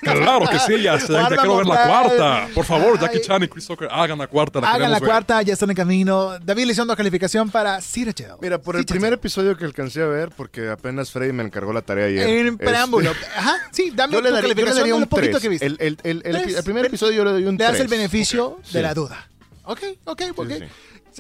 Claro 0.01 0.45
que 0.49 0.59
sí, 0.59 0.81
ya, 0.81 0.99
sé, 0.99 1.13
ya 1.13 1.19
Guarda 1.21 1.37
quiero 1.37 1.57
ver 1.57 1.65
la 1.67 1.87
cuarta. 1.87 2.47
Por 2.53 2.65
favor, 2.65 2.99
Jackie. 2.99 3.21
Chan 3.21 3.43
y 3.43 3.47
Chris 3.47 3.65
Tucker, 3.65 3.87
hagan 3.91 4.17
la 4.19 4.27
cuarta. 4.27 4.59
La 4.61 4.71
Hagan 4.71 4.91
la 4.91 4.99
ver. 4.99 5.09
cuarta, 5.09 5.41
ya 5.41 5.53
están 5.53 5.69
en 5.69 5.75
camino. 5.75 6.37
David 6.39 6.65
Lizondo, 6.65 6.95
calificación 6.95 7.49
para 7.49 7.81
Citadel. 7.81 8.33
Mira, 8.41 8.57
por 8.59 8.75
el 8.75 8.85
primer 8.85 9.13
episodio 9.13 9.57
que 9.57 9.65
alcancé 9.65 10.01
a 10.01 10.07
ver, 10.07 10.29
porque 10.35 10.69
apenas 10.69 11.11
Freddy 11.11 11.31
me 11.33 11.43
encargó 11.43 11.73
la 11.73 11.81
tarea 11.81 12.05
ayer. 12.05 12.27
En 12.29 12.47
este, 12.49 12.65
preámbulo. 12.65 13.11
Ajá, 13.35 13.55
sí, 13.71 13.91
dame 13.95 14.13
Yo 14.13 14.21
le 14.21 14.29
tu 14.29 14.35
daría, 14.35 14.49
yo 14.49 14.55
le 14.55 14.55
calificación 14.55 14.77
daría 14.81 14.95
un 14.95 15.07
poquito 15.07 15.31
3. 15.39 15.41
que 15.41 15.49
viste. 15.49 15.65
El, 15.65 15.77
el, 15.79 15.97
el, 16.03 16.21
el, 16.25 16.41
Tres. 16.43 16.57
el 16.57 16.63
primer 16.63 16.85
episodio 16.85 17.13
yo 17.17 17.25
le 17.25 17.31
doy 17.31 17.45
un 17.45 17.55
Le 17.57 17.63
das 17.63 17.71
3. 17.73 17.81
el 17.81 17.87
beneficio 17.87 18.57
de 18.65 18.69
sí. 18.71 18.81
la 18.81 18.93
duda. 18.93 19.27
Ok, 19.63 19.79
ok, 20.05 20.21
ok. 20.35 20.47
Sí, 20.49 20.55
sí. 20.59 20.63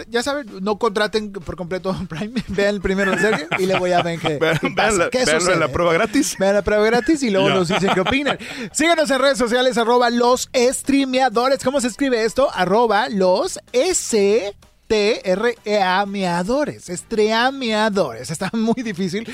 Ya 0.07 0.23
saben, 0.23 0.47
no 0.61 0.77
contraten 0.77 1.31
por 1.31 1.55
completo 1.55 1.95
Prime. 2.07 2.41
Vean 2.47 2.75
el 2.75 2.81
primero 2.81 3.11
la 3.11 3.19
serie 3.19 3.47
y 3.59 3.65
luego 3.65 3.87
ya 3.87 4.01
ven 4.01 4.19
qué, 4.19 4.37
Vean- 4.37 4.59
qué 4.59 4.69
veanlo 4.75 5.09
en 5.11 5.39
sucede. 5.41 5.55
la 5.57 5.67
prueba 5.67 5.93
gratis. 5.93 6.35
Vean 6.39 6.55
la 6.55 6.61
prueba 6.61 6.85
gratis 6.85 7.23
y 7.23 7.29
luego 7.29 7.49
nos 7.49 7.67
dicen 7.67 7.89
qué 7.93 8.01
opinan. 8.01 8.37
Síganos 8.71 9.09
en 9.11 9.19
redes 9.19 9.37
sociales, 9.37 9.77
arroba 9.77 10.09
los 10.09 10.49
streameadores. 10.53 11.63
¿Cómo 11.63 11.81
se 11.81 11.87
escribe 11.87 12.23
esto? 12.23 12.49
Arroba 12.53 13.09
los 13.09 13.59
S. 13.73 14.55
T-R-E-A-meadores, 14.89 16.89
estreameadores. 16.89 18.29
Está 18.31 18.49
muy 18.53 18.81
difícil. 18.83 19.27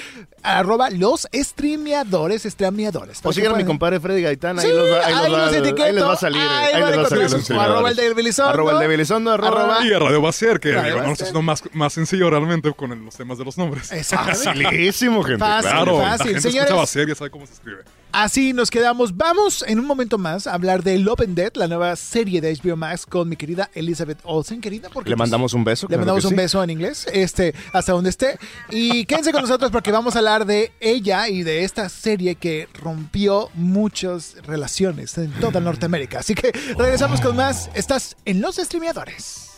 Arroba 0.43 0.89
los 0.89 1.27
streameadores, 1.33 2.45
estreameadores. 2.45 3.19
O 3.23 3.31
síganme, 3.33 3.59
mi 3.59 3.65
compadre 3.65 3.99
Freddy 4.01 4.21
Gaitán. 4.21 4.59
Ahí, 4.59 4.67
Sí, 4.67 4.73
los 4.73 4.91
va, 4.91 5.05
ahí, 5.05 5.13
los 5.13 5.23
ahí 5.23 5.31
va, 5.31 5.45
los 5.45 5.53
etiqueto. 5.55 5.83
ahí 5.83 5.93
les 5.93 6.03
va 6.03 6.13
a 6.13 6.17
salir. 6.17 6.41
Ahí 6.41 6.73
Ahí, 6.73 6.81
van 6.81 6.83
a 6.83 6.89
les 6.91 6.99
va 6.99 7.03
a 7.03 7.09
salir. 7.09 7.23
encontrar 7.25 7.39
los 7.39 7.47
su- 7.47 7.59
arroba 7.61 7.89
el 7.89 7.95
de 7.95 8.13
Belizondo. 8.13 8.49
Arroba 8.51 8.71
el 8.73 8.79
de 8.79 8.87
Belizondo. 8.87 9.31
Arroba. 9.31 9.49
Arroba- 9.77 9.85
Y 9.87 9.93
a 9.93 9.99
Radio 9.99 10.21
va 10.21 10.29
a 10.29 10.33
ser, 10.33 10.59
que 10.59 10.71
Radio 10.73 10.83
digo, 10.85 10.97
va 10.99 11.05
a 11.05 11.09
no 11.09 11.15
ser. 11.15 11.27
sé, 11.27 11.41
más, 11.41 11.63
más 11.73 11.93
sencillo 11.93 12.29
realmente 12.29 12.71
con 12.73 12.91
el- 12.91 13.05
los 13.05 13.15
temas 13.15 13.37
de 13.37 13.45
los 13.45 13.57
nombres. 13.57 13.91
Exactamente. 13.91 14.63
Facilísimo, 14.63 15.23
gente. 15.23 15.39
Fácil. 15.39 15.71
Claro, 15.71 15.97
fácil. 15.99 16.17
la 16.19 16.25
gente 16.25 16.41
Señores. 16.41 16.61
escucha 16.63 16.75
Baser, 16.81 17.07
ya 17.07 17.15
sabe 17.15 17.29
cómo 17.31 17.47
se 17.47 17.53
escribe. 17.53 17.83
Así 18.15 18.53
nos 18.53 18.71
quedamos. 18.71 19.17
Vamos 19.17 19.65
en 19.67 19.77
un 19.77 19.85
momento 19.85 20.17
más 20.17 20.47
a 20.47 20.53
hablar 20.53 20.83
de 20.83 20.97
Love 20.99 21.19
and 21.19 21.35
Dead, 21.35 21.51
la 21.55 21.67
nueva 21.67 21.93
serie 21.97 22.39
de 22.39 22.55
HBO 22.55 22.77
Max 22.77 23.05
con 23.05 23.27
mi 23.27 23.35
querida 23.35 23.69
Elizabeth 23.73 24.19
Olsen, 24.23 24.61
querida. 24.61 24.87
Porque 24.87 25.09
Le 25.09 25.17
pues, 25.17 25.29
mandamos 25.29 25.53
un 25.53 25.65
beso. 25.65 25.85
Le 25.87 25.89
claro 25.89 25.99
mandamos 25.99 26.23
un 26.23 26.29
sí. 26.29 26.35
beso 26.37 26.63
en 26.63 26.69
inglés, 26.69 27.07
este, 27.11 27.53
hasta 27.73 27.91
donde 27.91 28.11
esté. 28.11 28.39
Y 28.69 29.03
quédense 29.07 29.33
con 29.33 29.41
nosotros 29.41 29.69
porque 29.69 29.91
vamos 29.91 30.15
a 30.15 30.19
hablar 30.19 30.45
de 30.45 30.71
ella 30.79 31.27
y 31.27 31.43
de 31.43 31.65
esta 31.65 31.89
serie 31.89 32.35
que 32.35 32.69
rompió 32.75 33.49
muchas 33.53 34.37
relaciones 34.47 35.17
en 35.17 35.33
toda 35.33 35.59
Norteamérica. 35.59 36.19
Así 36.19 36.35
que 36.35 36.53
regresamos 36.77 37.19
con 37.19 37.35
más. 37.35 37.69
Estás 37.73 38.15
en 38.23 38.39
los 38.39 38.55
streameadores. 38.55 39.49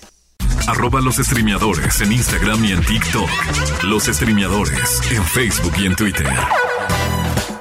Arroba 0.66 1.00
los 1.00 1.18
streameadores 1.18 2.02
en 2.02 2.12
Instagram 2.12 2.66
y 2.66 2.72
en 2.72 2.84
TikTok. 2.84 3.30
Los 3.84 4.06
streameadores 4.06 5.00
en 5.12 5.24
Facebook 5.24 5.74
y 5.78 5.86
en 5.86 5.96
Twitter. 5.96 6.28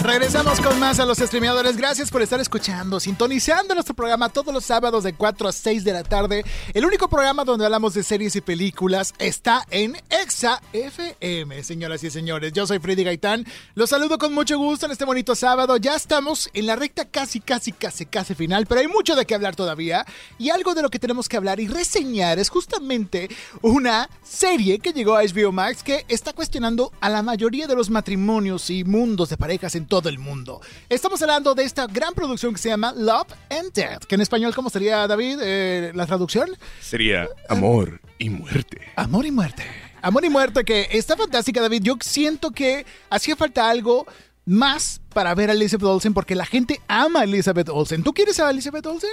Regresamos 0.07 0.61
con 0.61 0.79
más 0.79 1.01
a 1.01 1.05
los 1.05 1.19
streameadores. 1.19 1.77
Gracias 1.77 2.13
por 2.13 2.23
estar 2.23 2.41
escuchando, 2.41 3.01
sintonizando 3.01 3.75
nuestro 3.75 3.93
programa 3.93 4.29
todos 4.29 4.55
los 4.55 4.65
sábados 4.65 5.03
de 5.03 5.15
4 5.15 5.49
a 5.49 5.53
6 5.53 5.83
de 5.83 5.93
la 5.93 6.05
tarde. 6.05 6.45
El 6.75 6.87
único 6.87 7.09
programa 7.09 7.45
donde 7.45 7.65
hablamos 7.65 7.93
de 7.95 8.05
series 8.05 8.37
y 8.37 8.41
películas 8.41 9.15
está 9.19 9.67
en 9.69 9.97
Exa 10.09 10.63
FM, 10.73 11.61
señoras 11.65 12.05
y 12.05 12.11
señores. 12.11 12.53
Yo 12.53 12.69
soy 12.69 12.79
Freddy 12.79 13.03
Gaitán. 13.03 13.45
Los 13.75 13.91
saludo 13.91 14.17
con 14.17 14.33
mucho 14.33 14.57
gusto 14.59 14.87
en 14.87 14.93
este 14.93 15.05
bonito 15.05 15.35
sábado. 15.35 15.77
Ya 15.77 15.97
estamos 15.97 16.51
en 16.55 16.67
la 16.67 16.77
recta 16.77 17.07
casi, 17.07 17.41
casi, 17.41 17.73
casi, 17.73 18.07
casi 18.07 18.37
final, 18.37 18.67
pero 18.67 18.83
hay 18.83 18.89
mucho 18.89 19.17
de 19.17 19.27
qué 19.27 19.35
hablar 19.35 19.57
todavía. 19.57 20.07
Y 20.39 20.51
algo 20.51 20.77
de 20.77 20.83
lo 20.83 20.89
que 20.89 21.01
tenemos 21.01 21.29
que 21.29 21.37
hablar 21.37 21.59
y 21.59 21.67
reseñar 21.67 22.39
es 22.39 22.49
justamente 22.49 23.29
una 23.61 24.09
serie 24.23 24.79
que 24.79 24.93
llegó 24.93 25.17
a 25.17 25.25
HBO 25.25 25.51
Max 25.51 25.83
que 25.83 26.05
está 26.07 26.33
cuestionando 26.33 26.93
a 27.01 27.11
la 27.11 27.25
mayoría 27.25 27.67
de 27.67 27.75
los 27.75 27.91
matrimonios 27.91 28.71
y 28.71 28.85
mundos 28.85 29.31
de 29.31 29.37
parejas 29.37 29.75
en 29.75 29.87
todo 29.87 29.96
el 30.05 30.19
mundo. 30.19 30.61
Estamos 30.89 31.21
hablando 31.23 31.55
de 31.55 31.65
esta 31.65 31.87
gran 31.87 32.15
producción 32.15 32.53
que 32.53 32.61
se 32.61 32.69
llama 32.69 32.93
Love 32.97 33.33
and 33.51 33.73
Death, 33.73 34.05
que 34.05 34.15
en 34.15 34.21
español, 34.21 34.55
¿cómo 34.55 34.71
sería, 34.71 35.07
David, 35.07 35.39
eh, 35.43 35.93
la 35.95 36.07
traducción? 36.07 36.51
Sería 36.81 37.29
amor 37.49 38.01
y 38.19 38.31
muerte. 38.31 38.81
Amor 38.97 39.27
y 39.27 39.31
muerte. 39.31 39.65
Amor 40.03 40.25
y 40.25 40.31
muerte, 40.31 40.65
que 40.65 40.89
está 40.93 41.17
fantástica, 41.17 41.61
David. 41.61 41.83
Yo 41.83 41.97
siento 42.01 42.51
que 42.51 42.87
hacía 43.11 43.35
falta 43.35 43.69
algo 43.69 44.07
más 44.45 45.01
para 45.13 45.35
ver 45.35 45.51
a 45.51 45.53
Elizabeth 45.53 45.85
Olsen, 45.85 46.15
porque 46.15 46.35
la 46.35 46.47
gente 46.47 46.81
ama 46.87 47.21
a 47.21 47.25
Elizabeth 47.25 47.69
Olsen. 47.69 48.03
¿Tú 48.03 48.13
quieres 48.13 48.39
a 48.39 48.51
Elizabeth 48.51 48.87
Olsen? 48.87 49.11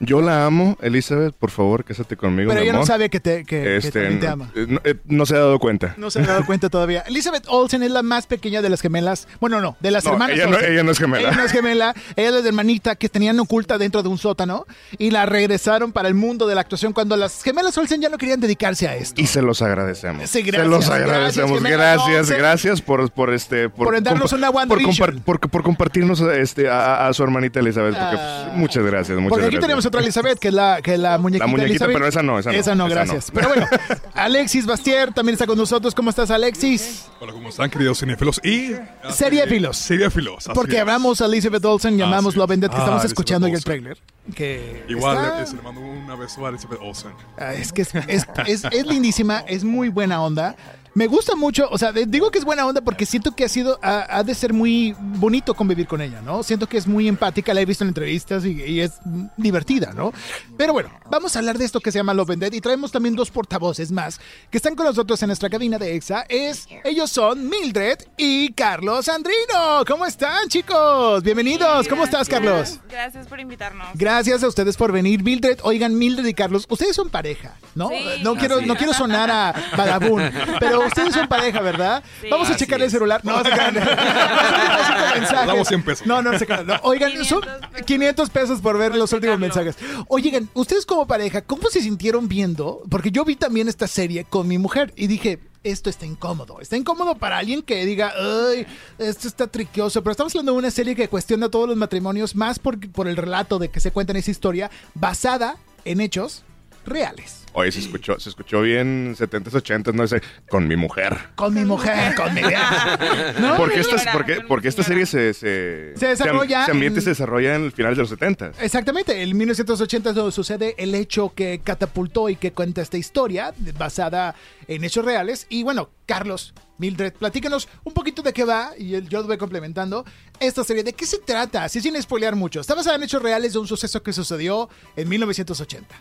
Yo 0.00 0.20
la 0.20 0.44
amo, 0.46 0.76
Elizabeth, 0.82 1.34
por 1.34 1.50
favor, 1.50 1.84
cásate 1.84 2.16
conmigo, 2.16 2.50
Pero 2.50 2.60
mi 2.60 2.68
ella 2.68 2.78
no 2.78 2.84
sabe 2.86 3.08
que, 3.10 3.18
te, 3.20 3.44
que, 3.44 3.62
que 3.62 3.76
Este, 3.76 3.92
también 4.00 4.20
te 4.20 4.28
ama. 4.28 4.50
eh, 4.54 4.66
no, 4.68 4.80
no 5.06 5.26
se 5.26 5.34
ha 5.34 5.38
dado 5.38 5.58
cuenta. 5.58 5.94
No 5.96 6.10
se 6.10 6.20
ha 6.20 6.26
dado 6.26 6.44
cuenta 6.44 6.68
todavía. 6.68 7.00
Elizabeth 7.06 7.44
Olsen 7.48 7.82
es 7.82 7.90
la 7.90 8.02
más 8.02 8.26
pequeña 8.26 8.60
de 8.62 8.68
las 8.68 8.80
gemelas. 8.80 9.26
Bueno, 9.40 9.60
no, 9.60 9.76
de 9.80 9.90
las 9.90 10.04
No, 10.04 10.12
hermanas. 10.12 10.36
ella 10.36 10.46
no- 10.46 10.56
Olsen. 10.56 10.72
ella 10.72 10.82
no 10.82 10.90
es 10.92 10.98
gemela. 10.98 11.28
Ella 11.28 11.36
no 11.36 11.44
es 11.44 11.52
gemela. 11.52 11.94
Ella 12.16 12.28
es 12.28 12.34
la 12.42 12.48
hermanita 12.48 12.96
que 12.96 13.08
tenían 13.08 13.38
oculta 13.40 13.78
dentro 13.78 14.02
de 14.02 14.08
un 14.08 14.18
sótano 14.18 14.66
y 14.98 15.10
la 15.10 15.24
regresaron 15.26 15.92
para 15.92 16.08
el 16.08 16.14
mundo 16.14 16.46
de 16.46 16.54
la 16.54 16.60
actuación 16.60 16.92
cuando 16.92 17.16
las 17.16 17.42
gemelas 17.42 17.76
Olsen 17.78 18.00
ya 18.02 18.08
no 18.08 18.18
querían 18.18 18.40
dedicarse 18.40 18.88
a 18.88 18.96
esto. 18.96 19.20
Y 19.20 19.26
se 19.26 19.40
los 19.42 19.62
agradecemos. 19.62 20.28
Sí, 20.28 20.42
gracias, 20.42 20.62
se 20.64 20.68
los 20.68 20.88
agradecemos. 20.90 21.62
Gracias, 21.62 22.30
gracias 22.30 22.82
por, 22.82 23.10
por 23.10 23.32
este. 23.32 23.68
Por 23.70 24.02
darnos 24.02 24.32
una 24.32 24.48
por, 24.48 24.56
WandaVision. 24.56 25.16
compar- 25.20 25.22
por, 25.22 25.40
por 25.50 25.62
compartirnos 25.62 26.20
este, 26.20 26.68
a, 26.68 27.06
a 27.08 27.12
su 27.14 27.22
hermanita 27.22 27.60
Elizabeth. 27.60 27.94
Porque, 27.94 28.16
Ah. 28.18 28.42
pues, 28.48 28.56
muchas 28.58 28.84
gracias, 28.84 29.16
muchas 29.18 29.30
Porque 29.30 29.44
aquí 29.46 29.54
gracias. 29.56 29.62
tenemos 29.66 29.85
otra 29.86 30.00
Elizabeth, 30.00 30.38
que 30.38 30.48
es 30.48 30.54
la, 30.54 30.80
que 30.82 30.98
la 30.98 31.18
muñequita. 31.18 31.44
La 31.46 31.50
muñequita, 31.50 31.70
Elizabeth. 31.86 31.94
pero 31.96 32.06
esa 32.08 32.22
no, 32.22 32.38
esa 32.38 32.52
no, 32.52 32.58
Esa 32.58 32.74
no, 32.74 32.86
esa 32.86 32.94
gracias. 32.94 33.28
no. 33.28 33.34
Pero 33.34 33.48
bueno, 33.48 33.66
Alexis 34.14 34.66
Bastier 34.66 35.12
también 35.12 35.34
está 35.34 35.46
con 35.46 35.56
nosotros. 35.58 35.94
¿Cómo 35.94 36.10
estás, 36.10 36.30
Alexis? 36.30 37.06
Hola, 37.20 37.32
¿cómo 37.32 37.48
están, 37.48 37.70
queridos 37.70 37.98
cinéfilos? 38.00 38.40
Y... 38.44 38.72
Seriéfilos. 39.10 39.76
Seriéfilos. 39.76 40.44
Porque 40.54 40.78
hablamos 40.80 41.20
a 41.20 41.26
Elizabeth 41.26 41.64
Olsen, 41.64 41.96
llamamos 41.96 42.36
Love 42.36 42.50
and 42.52 42.62
Death, 42.62 42.70
que 42.72 42.76
Ah, 42.76 42.80
estamos 42.80 43.00
Elizabeth 43.02 43.12
escuchando 43.12 43.46
en 43.46 43.54
el 43.54 43.64
trailer. 43.64 43.98
Que 44.34 44.84
Igual, 44.88 45.16
está- 45.24 45.40
le, 45.40 45.46
se 45.46 45.56
le 45.56 45.62
mando 45.62 45.80
un 45.80 46.18
beso 46.18 46.44
a 46.44 46.48
Elizabeth 46.50 46.78
Olsen. 46.82 47.12
Ah, 47.38 47.54
Es 47.54 47.72
que 47.72 47.82
es, 47.82 47.94
es, 47.94 48.26
es- 48.46 48.64
es 48.64 48.86
lindísima, 48.86 49.44
es 49.46 49.64
muy 49.64 49.88
buena 49.88 50.22
onda. 50.22 50.56
Me 50.96 51.08
gusta 51.08 51.36
mucho, 51.36 51.68
o 51.70 51.76
sea, 51.76 51.92
digo 51.92 52.30
que 52.30 52.38
es 52.38 52.46
buena 52.46 52.64
onda 52.64 52.80
porque 52.80 53.04
siento 53.04 53.32
que 53.32 53.44
ha 53.44 53.50
sido, 53.50 53.78
ha, 53.82 54.16
ha 54.16 54.22
de 54.24 54.34
ser 54.34 54.54
muy 54.54 54.96
bonito 54.98 55.52
convivir 55.52 55.86
con 55.86 56.00
ella, 56.00 56.22
¿no? 56.22 56.42
Siento 56.42 56.66
que 56.66 56.78
es 56.78 56.86
muy 56.86 57.06
empática, 57.06 57.52
la 57.52 57.60
he 57.60 57.66
visto 57.66 57.84
en 57.84 57.88
entrevistas 57.88 58.46
y, 58.46 58.62
y 58.62 58.80
es 58.80 58.94
divertida, 59.36 59.92
¿no? 59.92 60.14
Pero 60.56 60.72
bueno, 60.72 60.88
vamos 61.10 61.36
a 61.36 61.40
hablar 61.40 61.58
de 61.58 61.66
esto 61.66 61.80
que 61.80 61.92
se 61.92 61.98
llama 61.98 62.14
Love 62.14 62.30
and 62.30 62.40
Dead 62.44 62.52
y 62.54 62.62
traemos 62.62 62.92
también 62.92 63.14
dos 63.14 63.30
portavoces 63.30 63.92
más 63.92 64.18
que 64.50 64.56
están 64.56 64.74
con 64.74 64.86
nosotros 64.86 65.22
en 65.22 65.26
nuestra 65.26 65.50
cabina 65.50 65.76
de 65.76 65.96
EXA. 65.96 66.24
Es, 66.30 66.66
ellos 66.82 67.10
son 67.10 67.46
Mildred 67.46 67.98
y 68.16 68.54
Carlos 68.54 69.06
Andrino. 69.10 69.84
¿Cómo 69.86 70.06
están, 70.06 70.48
chicos? 70.48 71.22
Bienvenidos. 71.22 71.88
¿Cómo 71.88 72.04
estás, 72.04 72.26
Carlos? 72.26 72.80
Gracias 72.88 73.26
por 73.26 73.38
invitarnos. 73.38 73.88
Gracias 73.92 74.42
a 74.42 74.48
ustedes 74.48 74.78
por 74.78 74.92
venir, 74.92 75.22
Mildred. 75.22 75.58
Oigan, 75.62 75.98
Mildred 75.98 76.24
y 76.24 76.32
Carlos, 76.32 76.64
ustedes 76.70 76.96
son 76.96 77.10
pareja, 77.10 77.58
¿no? 77.74 77.90
Sí. 77.90 78.22
no 78.22 78.34
quiero, 78.34 78.56
Así 78.56 78.66
no 78.66 78.76
quiero 78.76 78.94
sonar 78.94 79.30
a 79.30 79.54
vagabundo, 79.76 80.30
pero 80.58 80.85
ustedes 80.86 81.14
son 81.14 81.28
pareja, 81.28 81.60
¿verdad? 81.60 82.02
Sí. 82.20 82.28
Vamos 82.30 82.48
a 82.48 82.52
Así 82.52 82.64
checar 82.64 82.80
el 82.82 82.90
celular. 82.90 83.20
No, 83.24 83.42
se 83.42 83.50
crean. 83.50 83.74
Damos 85.46 85.68
100 85.68 85.82
pesos. 85.82 86.06
No, 86.06 86.22
no 86.22 86.38
se 86.38 86.46
crean. 86.46 86.66
No, 86.66 86.74
Oigan, 86.82 87.12
son 87.24 87.40
500 87.42 87.70
pesos. 87.70 87.86
500 87.86 88.30
pesos 88.30 88.60
por 88.60 88.78
ver 88.78 88.94
los 88.94 89.12
últimos 89.12 89.36
checarlo. 89.38 89.64
mensajes. 89.64 89.76
Oigan, 90.08 90.48
ustedes 90.54 90.86
como 90.86 91.06
pareja, 91.06 91.42
¿cómo 91.42 91.68
se 91.68 91.80
sintieron 91.80 92.28
viendo? 92.28 92.82
Porque 92.90 93.10
yo 93.10 93.24
vi 93.24 93.36
también 93.36 93.68
esta 93.68 93.86
serie 93.86 94.24
con 94.24 94.48
mi 94.48 94.58
mujer 94.58 94.92
y 94.96 95.06
dije, 95.06 95.40
esto 95.64 95.90
está 95.90 96.06
incómodo. 96.06 96.60
Está 96.60 96.76
incómodo 96.76 97.16
para 97.16 97.38
alguien 97.38 97.62
que 97.62 97.84
diga, 97.84 98.12
ay, 98.16 98.66
esto 98.98 99.26
está 99.28 99.46
triquioso. 99.48 100.02
Pero 100.02 100.12
estamos 100.12 100.32
hablando 100.34 100.52
de 100.52 100.58
una 100.58 100.70
serie 100.70 100.94
que 100.94 101.08
cuestiona 101.08 101.48
todos 101.48 101.68
los 101.68 101.76
matrimonios, 101.76 102.36
más 102.36 102.58
por, 102.58 102.78
por 102.92 103.08
el 103.08 103.16
relato 103.16 103.58
de 103.58 103.68
que 103.68 103.80
se 103.80 103.90
cuenta 103.90 104.12
en 104.12 104.18
esa 104.18 104.30
historia, 104.30 104.70
basada 104.94 105.56
en 105.84 106.00
hechos 106.00 106.44
reales. 106.84 107.45
Oye, 107.58 107.72
se 107.72 107.80
escuchó, 107.80 108.20
se 108.20 108.28
escuchó 108.28 108.60
bien 108.60 109.16
70s, 109.16 109.50
80s, 109.50 109.94
no 109.94 110.06
sé, 110.06 110.20
con 110.50 110.68
mi 110.68 110.76
mujer. 110.76 111.16
Con 111.36 111.54
mi 111.54 111.64
mujer, 111.64 112.14
con 112.14 112.34
mi 112.34 112.42
¿No? 113.40 113.56
Porque 113.56 113.80
esta, 113.80 113.96
señora, 113.96 114.12
porque, 114.12 114.40
porque 114.46 114.68
esta 114.68 114.82
serie 114.82 115.06
se, 115.06 115.32
se, 115.32 115.94
Se 115.96 116.06
desarrolla 116.08 116.66
Se, 116.66 116.72
ambiente 116.72 116.98
en- 116.98 117.04
se 117.04 117.10
desarrolla 117.10 117.54
en 117.54 117.64
el 117.64 117.72
final 117.72 117.94
de 117.94 118.02
los 118.02 118.10
70 118.10 118.52
Exactamente, 118.60 119.22
en 119.22 119.34
1980 119.34 120.10
es 120.10 120.14
donde 120.14 120.32
sucede 120.32 120.74
el 120.76 120.94
hecho 120.94 121.32
que 121.34 121.62
catapultó 121.64 122.28
y 122.28 122.36
que 122.36 122.52
cuenta 122.52 122.82
esta 122.82 122.98
historia 122.98 123.54
basada 123.78 124.34
en 124.68 124.84
hechos 124.84 125.02
reales. 125.06 125.46
Y 125.48 125.62
bueno, 125.62 125.88
Carlos, 126.04 126.52
Mildred, 126.76 127.14
platícanos 127.14 127.68
un 127.84 127.94
poquito 127.94 128.20
de 128.20 128.34
qué 128.34 128.44
va 128.44 128.72
y 128.78 128.96
el- 128.96 129.08
yo 129.08 129.22
lo 129.22 129.28
voy 129.28 129.38
complementando. 129.38 130.04
Esta 130.40 130.62
serie, 130.62 130.84
¿de 130.84 130.92
qué 130.92 131.06
se 131.06 131.20
trata? 131.20 131.64
Así 131.64 131.80
sin 131.80 132.00
spoilear 132.02 132.36
mucho. 132.36 132.60
Está 132.60 132.74
basada 132.74 132.96
en 132.96 133.02
hechos 133.04 133.22
reales 133.22 133.54
de 133.54 133.60
un 133.60 133.66
suceso 133.66 134.02
que 134.02 134.12
sucedió 134.12 134.68
en 134.94 135.08
1980. 135.08 135.94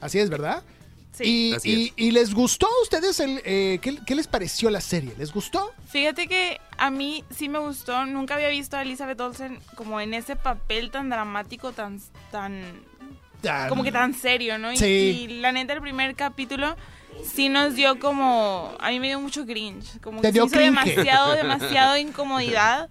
Así 0.00 0.18
es, 0.18 0.28
¿verdad? 0.30 0.62
Sí. 1.16 1.24
Y, 1.24 1.54
Así 1.54 1.70
y- 1.70 1.84
es. 1.86 1.92
y 1.96 2.10
les 2.10 2.34
gustó 2.34 2.66
a 2.66 2.82
ustedes 2.82 3.20
el, 3.20 3.40
eh, 3.44 3.78
¿qué, 3.80 3.98
qué 4.04 4.14
les 4.16 4.26
pareció 4.26 4.68
la 4.68 4.80
serie? 4.80 5.14
¿Les 5.16 5.32
gustó? 5.32 5.72
Fíjate 5.88 6.26
que 6.26 6.60
a 6.76 6.90
mí 6.90 7.22
sí 7.30 7.48
me 7.48 7.60
gustó. 7.60 8.04
Nunca 8.04 8.34
había 8.34 8.48
visto 8.48 8.76
a 8.76 8.82
Elizabeth 8.82 9.20
Olsen 9.20 9.60
como 9.76 10.00
en 10.00 10.12
ese 10.12 10.34
papel 10.34 10.90
tan 10.90 11.08
dramático, 11.10 11.70
tan, 11.72 12.00
tan, 12.32 12.82
Tan- 13.42 13.68
como 13.68 13.84
que 13.84 13.92
tan 13.92 14.12
serio, 14.14 14.58
¿no? 14.58 14.72
Y, 14.72 14.76
Sí. 14.76 14.84
y 14.86 15.28
la 15.40 15.52
neta, 15.52 15.72
el 15.74 15.80
primer 15.82 16.16
capítulo 16.16 16.74
sí 17.24 17.48
nos 17.48 17.74
dio 17.76 18.00
como, 18.00 18.74
a 18.80 18.88
mí 18.90 18.98
me 18.98 19.06
dio 19.06 19.20
mucho 19.20 19.46
cringe, 19.46 20.00
como 20.00 20.20
Te 20.20 20.28
que 20.28 20.32
dio 20.32 20.46
hizo 20.46 20.56
cringe. 20.56 20.84
demasiado, 20.84 21.32
demasiado 21.36 21.96
incomodidad. 21.96 22.88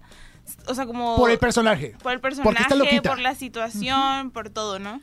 O 0.66 0.74
sea, 0.74 0.86
como 0.86 1.16
Por 1.16 1.30
el 1.30 1.38
personaje. 1.38 1.94
por 2.02 2.12
el 2.12 2.20
personaje, 2.20 3.02
por 3.02 3.18
la 3.18 3.34
situación, 3.34 4.30
por 4.30 4.48
todo, 4.50 4.78
¿no? 4.78 5.00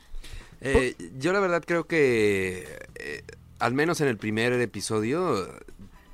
Eh, 0.62 0.94
yo 1.18 1.32
la 1.32 1.40
verdad 1.40 1.62
creo 1.66 1.84
que, 1.84 2.80
eh, 2.94 3.22
al 3.58 3.74
menos 3.74 4.00
en 4.00 4.08
el 4.08 4.16
primer 4.16 4.52
episodio, 4.54 5.48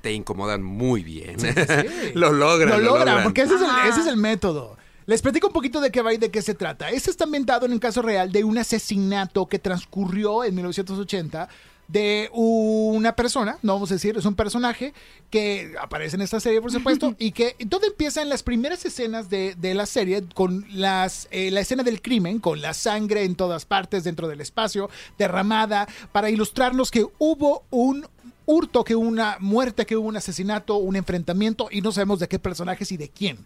te 0.01 0.11
incomodan 0.13 0.63
muy 0.63 1.03
bien. 1.03 1.37
lo 2.15 2.31
logran. 2.31 2.69
Lo 2.69 2.77
Lo, 2.77 2.83
logran, 2.83 3.07
logran. 3.07 3.23
porque 3.23 3.41
ese 3.41 3.55
es, 3.55 3.61
el, 3.61 3.67
Ajá. 3.67 3.87
ese 3.87 4.01
es 4.01 4.07
el 4.07 4.17
método. 4.17 4.77
Les 5.05 5.21
platico 5.23 5.47
un 5.47 5.53
poquito 5.53 5.81
de 5.81 5.91
qué 5.91 6.01
va 6.01 6.13
y 6.13 6.17
de 6.17 6.29
qué 6.29 6.41
se 6.41 6.53
trata. 6.53 6.89
Este 6.89 7.09
está 7.09 7.23
ambientado 7.23 7.65
en 7.65 7.71
un 7.71 7.79
caso 7.79 8.01
real 8.03 8.31
de 8.31 8.43
un 8.43 8.57
asesinato 8.59 9.47
que 9.47 9.57
transcurrió 9.57 10.43
en 10.43 10.53
1980 10.53 11.49
de 11.89 12.29
una 12.33 13.15
persona, 13.15 13.57
no 13.63 13.73
vamos 13.73 13.89
a 13.89 13.95
decir, 13.95 14.15
es 14.15 14.25
un 14.25 14.35
personaje 14.35 14.93
que 15.31 15.73
aparece 15.81 16.15
en 16.15 16.21
esta 16.21 16.39
serie, 16.39 16.61
por 16.61 16.71
supuesto, 16.71 17.15
y 17.17 17.31
que 17.31 17.55
todo 17.67 17.87
empieza 17.87 18.21
en 18.21 18.29
las 18.29 18.43
primeras 18.43 18.85
escenas 18.85 19.29
de, 19.29 19.55
de 19.55 19.73
la 19.73 19.87
serie 19.87 20.23
con 20.35 20.65
las, 20.69 21.27
eh, 21.31 21.49
la 21.49 21.61
escena 21.61 21.81
del 21.81 22.01
crimen, 22.01 22.39
con 22.39 22.61
la 22.61 22.75
sangre 22.75 23.23
en 23.23 23.35
todas 23.35 23.65
partes 23.65 24.03
dentro 24.03 24.27
del 24.27 24.39
espacio, 24.39 24.89
derramada, 25.17 25.87
para 26.11 26.29
ilustrarnos 26.29 26.91
que 26.91 27.07
hubo 27.17 27.63
un 27.71 28.05
hurto, 28.45 28.83
que 28.83 28.95
hubo 28.95 29.07
una 29.07 29.37
muerte, 29.39 29.87
que 29.87 29.97
hubo 29.97 30.07
un 30.07 30.17
asesinato, 30.17 30.75
un 30.75 30.95
enfrentamiento 30.95 31.69
y 31.71 31.81
no 31.81 31.91
sabemos 31.91 32.19
de 32.19 32.27
qué 32.27 32.37
personajes 32.37 32.91
y 32.91 32.97
de 32.97 33.09
quién. 33.09 33.39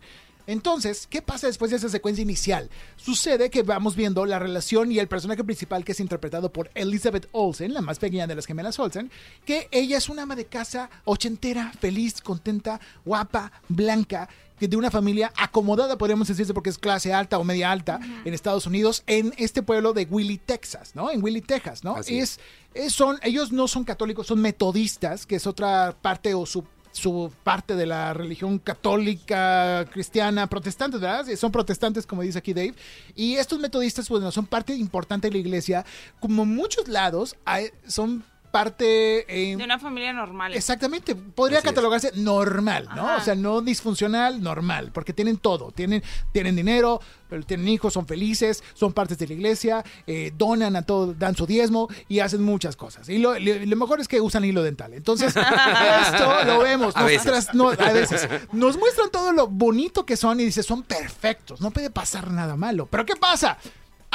Entonces, 0.48 1.08
¿qué 1.10 1.22
pasa 1.22 1.48
después 1.48 1.72
de 1.72 1.78
esa 1.78 1.90
secuencia 1.90 2.22
inicial? 2.22 2.70
Sucede 2.98 3.50
que 3.50 3.64
vamos 3.64 3.96
viendo 3.96 4.26
la 4.26 4.40
relación 4.40 4.92
y 4.92 5.00
el 5.00 5.08
personaje 5.08 5.44
principal 5.44 5.86
que 5.86 5.94
es 5.94 6.00
interpretado 6.00 6.52
por 6.52 6.70
Elizabeth 6.76 7.28
Olsen, 7.32 7.74
la 7.74 7.82
más 7.82 8.00
pequeña 8.00 8.28
de 8.28 8.36
las 8.36 8.46
gemelas 8.46 8.78
Olsen, 8.80 9.10
que 9.46 9.68
ella 9.72 9.98
es 9.98 10.10
una 10.10 10.24
ama 10.24 10.36
de 10.36 10.46
casa 10.46 10.90
ochentera, 11.06 11.72
feliz, 11.80 12.22
contenta, 12.22 12.80
guapa, 13.06 13.52
blanca, 13.70 14.28
que 14.60 14.68
de 14.68 14.78
una 14.78 14.92
familia 14.92 15.32
acomodada, 15.36 15.98
podríamos 15.98 16.28
decirse, 16.28 16.54
porque 16.54 16.70
es 16.70 16.78
clase 16.78 17.12
alta 17.14 17.38
o 17.40 17.44
media 17.44 17.72
alta 17.72 18.00
en 18.24 18.34
Estados 18.34 18.68
Unidos, 18.68 19.04
en 19.08 19.34
este 19.38 19.64
pueblo 19.64 19.94
de 19.94 20.06
Willie, 20.10 20.38
Texas, 20.38 20.92
¿no? 20.96 21.10
En 21.10 21.24
Willie, 21.24 21.42
Texas, 21.42 21.84
¿no? 21.84 21.96
Así 21.96 22.20
es, 22.20 22.40
es- 22.74 22.94
son, 22.94 23.18
ellos 23.24 23.52
no 23.52 23.68
son 23.68 23.84
católicos, 23.84 24.28
son 24.28 24.40
metodistas, 24.42 25.26
que 25.26 25.36
es 25.36 25.48
otra 25.48 25.96
parte 26.02 26.34
o 26.34 26.46
su 26.46 26.64
su 26.94 27.32
parte 27.44 27.76
de 27.76 27.86
la 27.86 28.14
religión 28.14 28.60
católica, 28.60 29.86
cristiana, 29.92 30.48
protestante, 30.48 30.98
¿verdad? 30.98 31.26
Son 31.36 31.52
protestantes, 31.52 32.06
como 32.08 32.22
dice 32.22 32.38
aquí 32.38 32.54
Dave. 32.54 32.74
Y 33.16 33.36
estos 33.36 33.60
metodistas, 33.60 34.08
bueno, 34.10 34.32
son 34.32 34.46
parte 34.46 34.74
importante 34.76 35.28
de 35.28 35.34
la 35.34 35.40
iglesia. 35.40 35.86
Como 36.20 36.46
muchos 36.46 36.88
lados, 36.88 37.36
hay- 37.46 37.72
son 37.88 38.24
parte... 38.54 39.26
eh, 39.52 39.58
De 39.58 39.64
una 39.64 39.80
familia 39.80 40.14
normal. 40.14 40.54
Exactamente, 40.54 41.16
podría 41.16 41.58
Así 41.58 41.68
es. 41.68 41.72
catalogarse 41.74 42.12
normal, 42.14 42.88
¿no? 42.96 43.02
Ajá. 43.10 43.18
O 43.18 43.22
sea, 43.26 43.34
no 43.34 43.62
disfuncional, 43.62 44.44
normal, 44.44 44.92
porque 44.94 45.12
tienen 45.12 45.38
todo, 45.38 45.72
tienen, 45.72 46.04
tienen 46.32 46.56
dinero, 46.56 47.02
tienen 47.48 47.68
hijos, 47.68 47.94
son 47.94 48.06
felices, 48.06 48.64
son 48.76 48.94
partes 48.94 49.18
de 49.18 49.26
la 49.28 49.34
iglesia, 49.34 49.84
eh, 50.06 50.32
donan 50.38 50.76
a 50.76 50.84
todo, 50.84 51.16
dan 51.16 51.36
su 51.36 51.48
diezmo 51.48 51.90
y 52.08 52.20
hacen 52.20 52.44
muchas 52.44 52.76
cosas. 52.76 53.10
Y 53.10 53.18
lo, 53.18 53.40
lo- 53.40 53.66
lo 53.66 53.76
mejor 53.76 54.00
es 54.00 54.08
que 54.08 54.22
usan 54.22 54.46
hilo 54.46 54.62
dental. 54.62 54.94
Entonces, 54.94 55.36
esto 55.36 56.44
lo 56.46 56.60
vemos. 56.60 56.96
A 56.96 57.00
nos 57.02 57.10
veces. 57.10 57.26
tras- 57.32 57.54
no, 57.56 57.70
a 57.70 57.92
veces. 57.92 58.30
Nos 58.52 58.78
muestran 58.78 59.10
todo 59.10 59.32
lo 59.34 59.48
bonito 59.48 60.06
que 60.06 60.16
son 60.16 60.40
y 60.40 60.46
dices, 60.46 60.64
son 60.66 60.84
perfectos, 60.84 61.60
no 61.60 61.72
puede 61.72 61.90
pasar 61.90 62.30
nada 62.30 62.56
malo. 62.56 62.86
Pero 62.86 63.04
¿qué 63.04 63.16
pasa? 63.16 63.58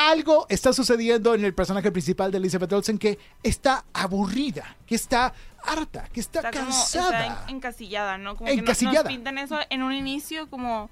Algo 0.01 0.47
está 0.49 0.73
sucediendo 0.73 1.35
en 1.35 1.45
el 1.45 1.53
personaje 1.55 1.91
principal 1.91 2.31
de 2.31 2.39
Elizabeth 2.39 2.73
Olsen 2.73 2.99
que 2.99 3.19
está 3.43 3.85
aburrida, 3.93 4.77
que 4.87 4.95
está 4.95 5.35
harta, 5.65 6.09
que 6.13 6.21
está, 6.21 6.39
está 6.39 6.53
como 6.53 6.65
cansada. 6.71 7.27
está 7.27 7.45
en- 7.49 7.57
encasillada, 7.57 8.17
¿no? 8.17 8.37
Como 8.37 8.49
que 8.49 8.55
no- 8.57 8.63
Encasillada. 8.63 9.03
nos 9.03 9.13
pintan 9.13 9.39
eso 9.39 9.59
en 9.71 9.83
un 9.83 9.93
inicio 9.93 10.49
como 10.49 10.89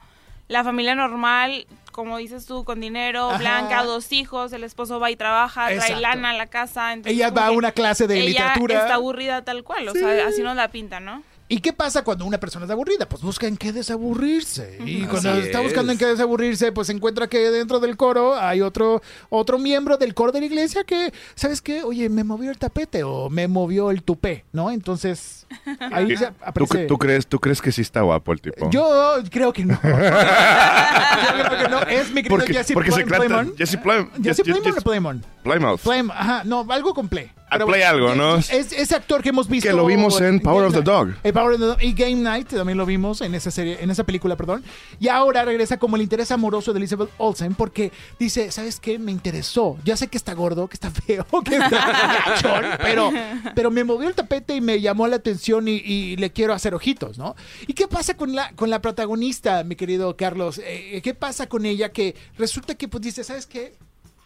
la 0.48 0.64
familia 0.64 0.96
normal, 0.96 1.68
como 1.92 2.16
dices 2.16 2.46
tú, 2.46 2.64
con 2.64 2.80
dinero, 2.80 3.30
Ajá. 3.30 3.38
blanca, 3.38 3.84
dos 3.84 4.10
hijos, 4.12 4.52
el 4.52 4.64
esposo 4.64 4.98
va 4.98 5.08
y 5.12 5.16
trabaja, 5.16 5.72
Exacto. 5.72 5.92
trae 5.92 6.00
lana 6.00 6.30
a 6.30 6.34
la 6.34 6.46
casa. 6.48 6.92
entonces 6.92 7.14
Ella 7.14 7.30
va 7.30 7.46
a 7.46 7.50
que 7.50 7.56
una 7.56 7.70
clase 7.72 8.08
de 8.08 8.18
ella 8.18 8.28
literatura. 8.28 8.80
está 8.80 8.94
aburrida 8.94 9.44
tal 9.44 9.62
cual, 9.62 9.88
o 9.88 9.92
sea, 9.92 10.26
así 10.26 10.42
nos 10.42 10.56
la 10.56 10.68
pintan, 10.72 11.04
¿no? 11.04 11.22
¿Y 11.48 11.58
qué 11.58 11.72
pasa 11.72 12.02
cuando 12.02 12.24
una 12.24 12.38
persona 12.38 12.64
es 12.64 12.70
aburrida? 12.72 13.08
Pues 13.08 13.22
busca 13.22 13.46
en 13.46 13.56
qué 13.56 13.72
desaburrirse. 13.72 14.78
Y 14.84 15.02
Así 15.02 15.06
cuando 15.06 15.34
está 15.34 15.60
buscando 15.60 15.92
en 15.92 15.98
qué 15.98 16.06
desaburrirse, 16.06 16.72
pues 16.72 16.90
encuentra 16.90 17.28
que 17.28 17.38
dentro 17.50 17.78
del 17.78 17.96
coro 17.96 18.34
hay 18.34 18.62
otro, 18.62 19.00
otro 19.28 19.58
miembro 19.58 19.96
del 19.96 20.12
coro 20.12 20.32
de 20.32 20.40
la 20.40 20.46
iglesia 20.46 20.82
que, 20.82 21.12
¿sabes 21.36 21.62
qué? 21.62 21.84
Oye, 21.84 22.08
me 22.08 22.24
movió 22.24 22.50
el 22.50 22.58
tapete 22.58 23.04
o 23.04 23.30
me 23.30 23.46
movió 23.46 23.92
el 23.92 24.02
tupé, 24.02 24.44
¿no? 24.52 24.72
Entonces, 24.72 25.46
ahí 25.92 26.16
se 26.16 26.26
¿Tú, 26.26 26.34
aparece... 26.44 26.86
tú 26.86 26.98
crees, 26.98 27.26
¿Tú 27.28 27.38
crees 27.38 27.62
que 27.62 27.70
sí 27.70 27.82
está 27.82 28.00
guapo 28.00 28.32
el 28.32 28.40
tipo? 28.40 28.68
Yo 28.70 28.88
creo 29.30 29.52
que 29.52 29.64
no. 29.64 29.74
Yo 29.84 31.44
creo 31.44 31.62
que 31.62 31.68
no. 31.68 31.82
Es 31.82 32.10
mi 32.10 32.22
querido 32.22 32.38
porque, 32.38 32.54
Jesse 32.54 32.72
porque 32.72 32.90
se 32.90 33.04
Plymon. 33.04 33.54
Jesse 33.56 33.76
Plym. 33.76 34.10
¿Jesse 34.20 34.42
Plymon 34.42 34.78
o 34.78 34.80
Plymon? 34.80 35.24
Plymouth. 35.44 35.80
Plym, 35.80 36.10
ajá, 36.10 36.42
no, 36.44 36.66
algo 36.68 36.92
con 36.92 37.08
play. 37.08 37.30
Ah, 37.48 37.58
play 37.64 37.82
algo, 37.82 38.14
¿no? 38.14 38.36
Es 38.36 38.50
ese 38.50 38.94
actor 38.96 39.22
que 39.22 39.28
hemos 39.28 39.48
visto. 39.48 39.68
Que 39.68 39.74
lo 39.74 39.86
vimos 39.86 40.20
en 40.20 40.40
Power 40.40 40.66
of 40.66 40.74
the 40.74 40.82
Dog. 40.82 41.14
El 41.22 41.32
Power 41.32 41.52
of 41.54 41.60
the 41.60 41.66
Dog. 41.66 41.82
Y 41.82 41.92
Game 41.92 42.16
Night 42.16 42.48
también 42.48 42.76
lo 42.76 42.84
vimos 42.84 43.20
en 43.20 43.34
esa 43.34 43.50
serie, 43.50 43.78
en 43.80 43.90
esa 43.90 44.04
película, 44.04 44.36
perdón. 44.36 44.64
Y 44.98 45.08
ahora 45.08 45.44
regresa 45.44 45.76
como 45.78 45.96
el 45.96 46.02
interés 46.02 46.32
amoroso 46.32 46.72
de 46.72 46.78
Elizabeth 46.78 47.10
Olsen 47.18 47.54
porque 47.54 47.92
dice, 48.18 48.50
¿sabes 48.50 48.80
qué? 48.80 48.98
Me 48.98 49.12
interesó. 49.12 49.78
Ya 49.84 49.96
sé 49.96 50.08
que 50.08 50.16
está 50.16 50.34
gordo, 50.34 50.66
que 50.68 50.74
está 50.74 50.90
feo, 50.90 51.24
que 51.44 51.56
está 51.56 52.22
gachón, 52.26 52.64
pero, 52.82 53.12
pero 53.54 53.70
me 53.70 53.84
movió 53.84 54.08
el 54.08 54.14
tapete 54.14 54.56
y 54.56 54.60
me 54.60 54.80
llamó 54.80 55.06
la 55.06 55.16
atención 55.16 55.68
y, 55.68 55.76
y 55.76 56.16
le 56.16 56.32
quiero 56.32 56.52
hacer 56.52 56.74
ojitos, 56.74 57.16
¿no? 57.16 57.36
¿Y 57.66 57.74
qué 57.74 57.86
pasa 57.86 58.16
con 58.16 58.34
la, 58.34 58.50
con 58.56 58.70
la 58.70 58.80
protagonista, 58.82 59.62
mi 59.62 59.76
querido 59.76 60.16
Carlos? 60.16 60.60
Eh, 60.64 61.00
¿Qué 61.02 61.14
pasa 61.14 61.48
con 61.48 61.64
ella 61.64 61.92
que 61.92 62.16
resulta 62.36 62.74
que 62.74 62.88
pues 62.88 63.02
dice, 63.02 63.22
¿sabes 63.22 63.46
qué? 63.46 63.74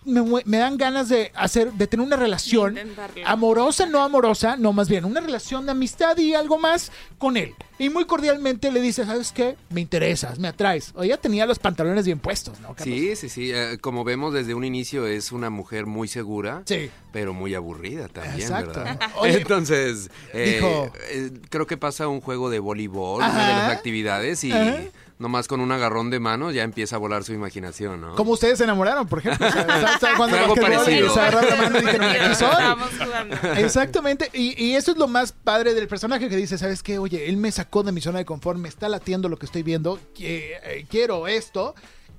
Me, 0.04 0.22
mue- 0.22 0.42
me 0.46 0.56
dan 0.58 0.76
ganas 0.78 1.08
de 1.10 1.30
hacer, 1.34 1.72
de 1.74 1.86
tener 1.86 2.06
una 2.06 2.16
relación 2.16 2.78
amorosa, 3.26 3.86
no 3.86 4.02
amorosa, 4.02 4.56
no 4.56 4.72
más 4.72 4.88
bien, 4.88 5.04
una 5.04 5.20
relación 5.20 5.66
de 5.66 5.72
amistad 5.72 6.16
y 6.18 6.34
algo 6.34 6.58
más 6.58 6.90
con 7.18 7.36
él. 7.36 7.54
Y 7.78 7.88
muy 7.90 8.04
cordialmente 8.04 8.70
le 8.70 8.80
dice, 8.80 9.04
¿sabes 9.06 9.32
qué? 9.32 9.56
Me 9.70 9.80
interesas, 9.80 10.38
me 10.38 10.48
atraes. 10.48 10.92
O 10.94 11.02
ella 11.02 11.16
tenía 11.16 11.46
los 11.46 11.58
pantalones 11.58 12.04
bien 12.06 12.18
puestos, 12.18 12.60
¿no? 12.60 12.74
Carlos? 12.74 12.84
Sí, 12.98 13.16
sí, 13.16 13.28
sí. 13.28 13.50
eh, 13.52 13.78
como 13.80 14.04
vemos 14.04 14.34
desde 14.34 14.54
un 14.54 14.64
inicio 14.64 15.06
es 15.06 15.32
una 15.32 15.48
mujer 15.50 15.86
muy 15.86 16.06
segura, 16.08 16.62
Sí. 16.66 16.90
pero 17.12 17.32
muy 17.32 17.54
aburrida 17.54 18.08
también, 18.08 18.40
Exacto. 18.40 18.80
¿verdad? 18.82 19.00
Oye, 19.16 19.38
Entonces, 19.38 20.10
eh, 20.34 20.56
dijo- 20.60 20.92
eh, 21.10 21.30
creo 21.48 21.66
que 21.66 21.76
pasa 21.76 22.08
un 22.08 22.20
juego 22.20 22.50
de 22.50 22.58
voleibol, 22.58 23.22
Ajá. 23.22 23.32
una 23.32 23.48
de 23.48 23.54
las 23.54 23.72
actividades, 23.72 24.44
y 24.44 24.52
Ajá. 24.52 24.76
Nomás 25.20 25.46
con 25.46 25.60
un 25.60 25.70
agarrón 25.70 26.10
de 26.10 26.18
mano 26.18 26.50
ya 26.50 26.64
empieza 26.64 26.96
a 26.96 26.98
volar 26.98 27.22
su 27.22 27.32
imaginación, 27.32 28.00
¿no? 28.00 28.14
¿Cómo 28.16 28.32
ustedes 28.32 28.58
se 28.58 28.64
enamoraron, 28.64 29.06
por 29.06 29.20
ejemplo? 29.20 29.46
O 29.46 29.50
sea, 29.52 29.62
¿sabes- 29.66 30.00
sabes 30.00 30.16
cuando 30.16 30.36
Fue 30.36 30.44
algo 30.44 30.56
basquetbol 30.56 30.82
y 30.82 30.84
parecido. 30.86 31.14
se 31.14 31.20
agarraron 31.20 31.50
la 31.50 31.56
mano 31.56 31.78
y 31.78 31.80
dijeron, 31.82 32.08
aquí 32.10 32.34
soy? 32.34 32.48
Estábamos 32.50 32.88
jugando. 32.98 33.36
Exactamente, 33.60 34.30
y, 34.32 34.64
y 34.64 34.74
eso 34.74 34.90
es 34.90 34.96
lo 34.96 35.06
más 35.08 35.32
padre 35.32 35.74
del 35.74 35.86
personaje 35.86 36.28
que 36.28 36.36
dice, 36.36 36.58
¿sabes 36.58 36.82
qué? 36.82 36.98
Oye, 36.98 37.28
él 37.28 37.36
me 37.36 37.52
sacó 37.52 37.82
de 37.82 37.92
mi 37.92 38.00
zona 38.00 38.18
de 38.18 38.24
confort, 38.24 38.58
me 38.58 38.68
está 38.68 38.88
latiendo 38.88 39.28
lo 39.28 39.36
que 39.36 39.46
estoy 39.46 39.62
viendo, 39.62 40.00
que, 40.14 40.54
eh, 40.64 40.86
quiero 40.88 41.28
esto, 41.28 41.74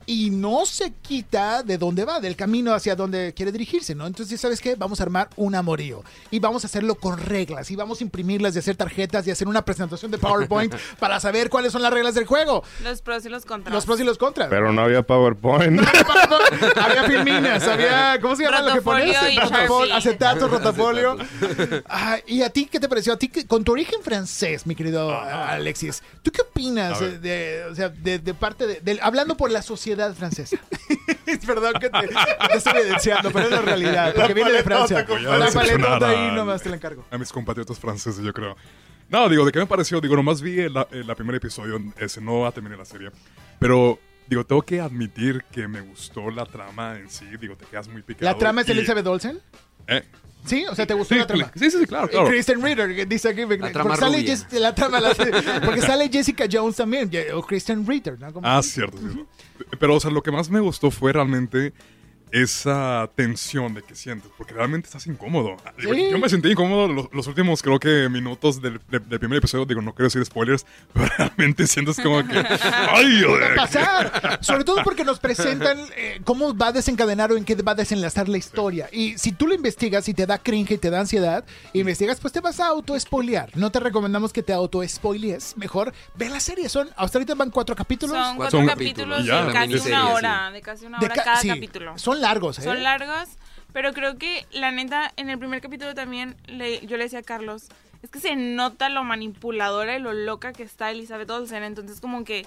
y 0.06 0.30
no 0.30 0.66
se 0.66 0.92
quita 1.02 1.64
de 1.64 1.78
dónde 1.78 2.06
va, 2.06 2.20
del 2.20 2.36
camino 2.36 2.74
hacia 2.74 2.96
donde 2.96 3.34
quiere 3.34 3.52
dirigirse, 3.52 3.96
¿no? 3.96 4.08
Entonces, 4.08 4.40
¿sabes 4.42 4.60
qué? 4.62 4.76
Vamos 4.76 5.00
a 5.00 5.04
armar 5.04 5.30
un 5.36 5.56
amorío, 5.56 6.04
y 6.30 6.40
vamos 6.40 6.64
a 6.64 6.68
hacerlo 6.68 6.96
con 6.96 7.18
reglas, 7.20 7.70
y 7.72 7.76
vamos 7.76 8.02
a 8.02 8.04
imprimirlas, 8.04 8.56
y 8.56 8.60
hacer 8.60 8.76
tarjetas, 8.76 9.26
y 9.28 9.32
hacer 9.32 9.48
una 9.48 9.64
presentación 9.64 10.12
de 10.12 10.18
PowerPoint 10.18 10.74
para 11.00 11.20
saber 11.20 11.50
cuáles 11.50 11.72
son 11.72 11.82
las 11.82 11.92
reglas 11.94 12.16
del 12.16 12.26
juego, 12.26 12.64
Los 12.84 13.02
pros 13.02 13.26
y 13.26 13.30
los 13.30 13.46
contras. 13.46 13.74
los 13.74 13.86
pros 13.86 14.00
y 14.00 14.04
los 14.04 14.18
contras. 14.18 14.48
Pero 14.50 14.74
no 14.74 14.82
había 14.82 15.04
PowerPoint. 15.04 15.82
había 16.78 17.04
filminas, 17.08 17.68
había, 17.68 18.20
¿cómo 18.22 18.36
se 18.36 18.44
llama 18.44 18.62
lo 18.62 18.74
que 18.74 18.82
pones? 18.82 19.16
Rotafol- 19.18 19.92
acetato, 19.92 20.48
rotafolio. 20.48 21.18
Ah, 21.94 22.18
¿Y 22.26 22.42
a 22.42 22.50
ti 22.50 22.66
qué 22.66 22.80
te 22.80 22.88
pareció? 22.88 23.14
A 23.14 23.18
ti, 23.18 23.30
con 23.48 23.64
tu 23.64 23.72
origen 23.74 24.02
francés, 24.02 24.66
mi 24.66 24.76
querido 24.76 25.12
ah, 25.12 25.52
Alexis, 25.52 26.02
¿tú 26.24 26.32
qué 26.32 26.42
opinas 26.42 27.00
de, 27.00 27.66
o 27.70 27.76
sea, 27.76 27.90
de, 27.90 28.20
de 28.20 28.34
parte 28.34 28.66
de, 28.82 29.00
hablando 29.02 29.36
por 29.36 29.52
la 29.52 29.62
sociedad 29.62 30.01
francesa? 30.16 30.58
Perdón 31.46 31.74
que 31.80 31.90
te, 31.90 32.08
te 32.08 32.58
estoy 32.58 32.82
evidenciando, 32.82 33.32
pero 33.32 33.46
es 33.46 33.52
la 33.52 33.62
realidad, 33.62 34.14
porque 34.16 34.34
viene 34.34 34.52
de 34.52 34.64
Francia. 34.64 35.06
La 35.22 35.50
paletota 35.52 36.10
ahí 36.10 36.32
nomás 36.36 36.62
te 36.62 36.70
la 36.70 36.76
encargo. 36.76 37.06
a 37.10 37.18
mis 37.18 37.32
compatriotas 37.32 37.80
franceses, 37.80 38.24
yo 38.24 38.34
creo. 38.34 38.56
No, 39.10 39.28
digo, 39.28 39.46
¿de 39.46 39.52
qué 39.52 39.60
me 39.60 39.66
pareció? 39.68 40.00
Digo, 40.00 40.16
nomás 40.16 40.42
vi 40.42 40.60
el, 40.60 40.74
el- 40.92 41.06
la 41.08 41.16
primer 41.16 41.36
episodio, 41.36 41.80
ese 41.98 42.22
no 42.22 42.50
terminé 42.54 42.78
la 42.78 42.86
serie. 42.86 43.12
Pero, 43.60 44.00
digo, 44.28 44.46
tengo 44.46 44.62
que 44.62 44.80
admitir 44.80 45.44
que 45.52 45.68
me 45.68 45.82
gustó 45.82 46.30
la 46.32 46.46
trama 46.46 46.98
en 46.98 47.10
sí. 47.10 47.26
Digo, 47.40 47.56
te 47.58 47.66
quedas 47.66 47.88
muy 47.90 48.02
picado. 48.04 48.32
¿La 48.32 48.38
trama 48.38 48.62
es 48.62 48.70
y- 48.70 48.72
Elizabeth 48.72 49.06
Olsen? 49.08 49.40
¿Eh? 49.88 50.04
¿Sí? 50.46 50.66
O 50.70 50.76
sea, 50.76 50.86
¿te 50.88 50.94
gustó 50.94 51.14
Sí, 51.14 51.20
la 51.20 51.28
trama? 51.28 51.52
sí, 51.56 51.70
sí, 51.72 51.78
sí, 51.80 51.86
claro, 51.86 52.08
claro. 52.10 52.28
Kristen 52.28 52.62
Ritter, 52.62 52.96
que 52.96 53.06
dice 53.06 53.30
aquí, 53.30 53.46
trama 53.72 53.96
sale, 53.96 54.38
la 54.60 54.74
trama, 54.76 55.00
la- 55.00 55.14
porque 55.66 55.82
sale 55.82 56.10
Jessica 56.10 56.46
Jones 56.52 56.76
también, 56.76 57.10
o 57.34 57.42
Kristen 57.44 57.86
Ritter, 57.88 58.20
¿no? 58.20 58.34
Como- 58.34 58.48
Ah, 58.48 58.62
cierto, 58.64 58.98
cierto. 58.98 59.26
Pero, 59.80 59.96
o 59.96 60.00
sea, 60.00 60.10
lo 60.12 60.24
que 60.24 60.32
más 60.32 60.50
me 60.50 60.60
gustó 60.60 60.90
fue 60.90 61.14
realmente 61.14 61.74
esa 62.32 63.10
tensión 63.16 63.74
de 63.74 63.82
que 63.84 63.96
sientes, 63.96 64.32
porque 64.38 64.54
realmente 64.54 64.88
estás 64.88 65.06
incómodo. 65.08 65.58
Sí. 65.80 66.10
Yo 66.12 66.18
me 66.20 66.30
sentí 66.30 66.50
incómodo 66.52 66.88
los, 66.88 67.08
los 67.12 67.28
últimos, 67.28 67.62
creo 67.62 67.80
que, 67.80 68.08
minutos 68.10 68.62
del, 68.62 68.80
de- 68.90 69.00
del 69.00 69.20
primer 69.20 69.38
episodio. 69.40 69.66
Digo, 69.66 69.82
no 69.82 69.94
quiero 69.94 70.06
decir 70.06 70.24
spoilers, 70.26 70.66
pero 70.94 71.06
realmente 71.18 71.68
sientes 71.68 71.98
como 72.02 72.26
que... 72.28 72.38
¡Ay, 72.40 73.24
va 73.24 73.48
a 73.52 73.56
pasar. 73.56 74.40
Sobre 74.42 74.64
todo 74.64 74.84
porque 74.84 75.04
nos 75.04 75.20
presentan 75.20 75.80
eh, 75.96 76.22
cómo 76.24 76.56
va 76.56 76.68
a 76.68 76.72
desencadenar 76.72 77.32
o 77.32 77.38
en 77.38 77.46
qué 77.46 77.56
va 77.56 77.74
a 77.74 77.76
desenlazar 77.76 78.30
la 78.30 78.38
historia. 78.38 78.90
Y 78.92 79.18
si 79.18 79.32
tú 79.32 79.48
lo 79.48 79.54
investigas 79.54 80.08
y 80.10 80.14
te 80.14 80.26
da 80.26 80.38
cringe 80.38 80.72
y 80.72 80.78
te 80.78 80.90
da 80.90 81.00
ansiedad, 81.02 81.44
investigas, 81.74 82.20
pues 82.20 82.34
te 82.34 82.40
vas 82.40 82.60
a 82.60 82.68
auto-spoilear. 82.68 83.50
No 83.56 83.72
te 83.72 83.80
recomendamos 83.80 84.32
que 84.34 84.44
te 84.44 84.54
auto-spoilees. 84.54 85.58
Mejor 85.58 85.94
ve 86.16 86.30
la 86.30 86.40
serie. 86.40 86.70
Son, 86.70 86.90
hasta 86.96 87.18
ahorita 87.18 87.36
van 87.36 87.50
cuatro 87.52 87.76
capítulos. 87.76 88.16
Son 88.16 88.36
cuatro 88.38 88.60
Son 88.60 88.68
capítulos 88.68 89.18
capítulos, 89.20 89.26
ya, 89.26 89.46
de 89.46 89.54
casi 89.54 89.74
una 89.90 90.02
sí. 90.08 90.12
hora. 90.14 90.52
De 90.52 90.62
casi 90.62 90.86
una 90.86 90.98
hora 91.00 91.08
ca- 91.16 91.24
cada 91.24 91.38
sí, 91.42 91.48
capítulo. 91.48 91.98
Son 91.98 92.21
largos, 92.22 92.60
¿eh? 92.60 92.64
Son 92.64 92.82
largos, 92.84 93.30
pero 93.74 93.94
creo 93.94 94.18
que 94.18 94.46
la 94.52 94.72
neta, 94.72 95.12
en 95.18 95.30
el 95.30 95.38
primer 95.40 95.62
capítulo 95.62 95.94
también 95.96 96.36
le- 96.48 96.86
yo 96.86 96.98
le 96.98 97.04
decía 97.06 97.20
a 97.20 97.24
Carlos, 97.24 97.64
es 98.04 98.10
que 98.10 98.20
se 98.20 98.36
nota 98.36 98.90
lo 98.90 99.04
manipuladora 99.04 99.96
y 99.98 100.00
lo 100.02 100.14
loca 100.14 100.54
que 100.54 100.64
está 100.64 100.92
Elizabeth 100.92 101.30
Olsen, 101.30 101.64
entonces 101.64 102.02
como 102.02 102.24
que 102.24 102.46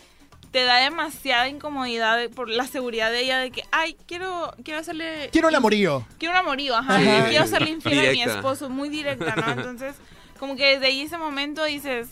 te 0.51 0.63
da 0.65 0.77
demasiada 0.77 1.49
incomodidad 1.49 2.17
de- 2.17 2.29
por 2.29 2.49
la 2.49 2.67
seguridad 2.67 3.11
de 3.11 3.21
ella 3.21 3.39
de 3.39 3.51
que, 3.51 3.65
ay, 3.73 3.97
quiero, 4.07 4.55
quiero 4.65 4.81
hacerle... 4.81 5.29
Quiero 5.33 5.49
el 5.49 5.55
amorío. 5.55 6.07
Quiero 6.19 6.33
un 6.35 6.39
amorío, 6.39 6.77
ajá, 6.77 6.97
Ajá. 6.97 7.29
quiero 7.29 7.45
hacerle 7.45 7.71
infiel 7.71 8.09
a 8.09 8.13
mi 8.13 8.23
esposo, 8.23 8.69
muy 8.71 8.89
directa, 8.89 9.35
¿no? 9.35 9.51
Entonces, 9.53 9.97
como 10.39 10.55
que 10.57 10.65
desde 10.75 10.87
ahí 10.87 11.01
ese 11.03 11.19
momento 11.19 11.65
dices, 11.65 12.09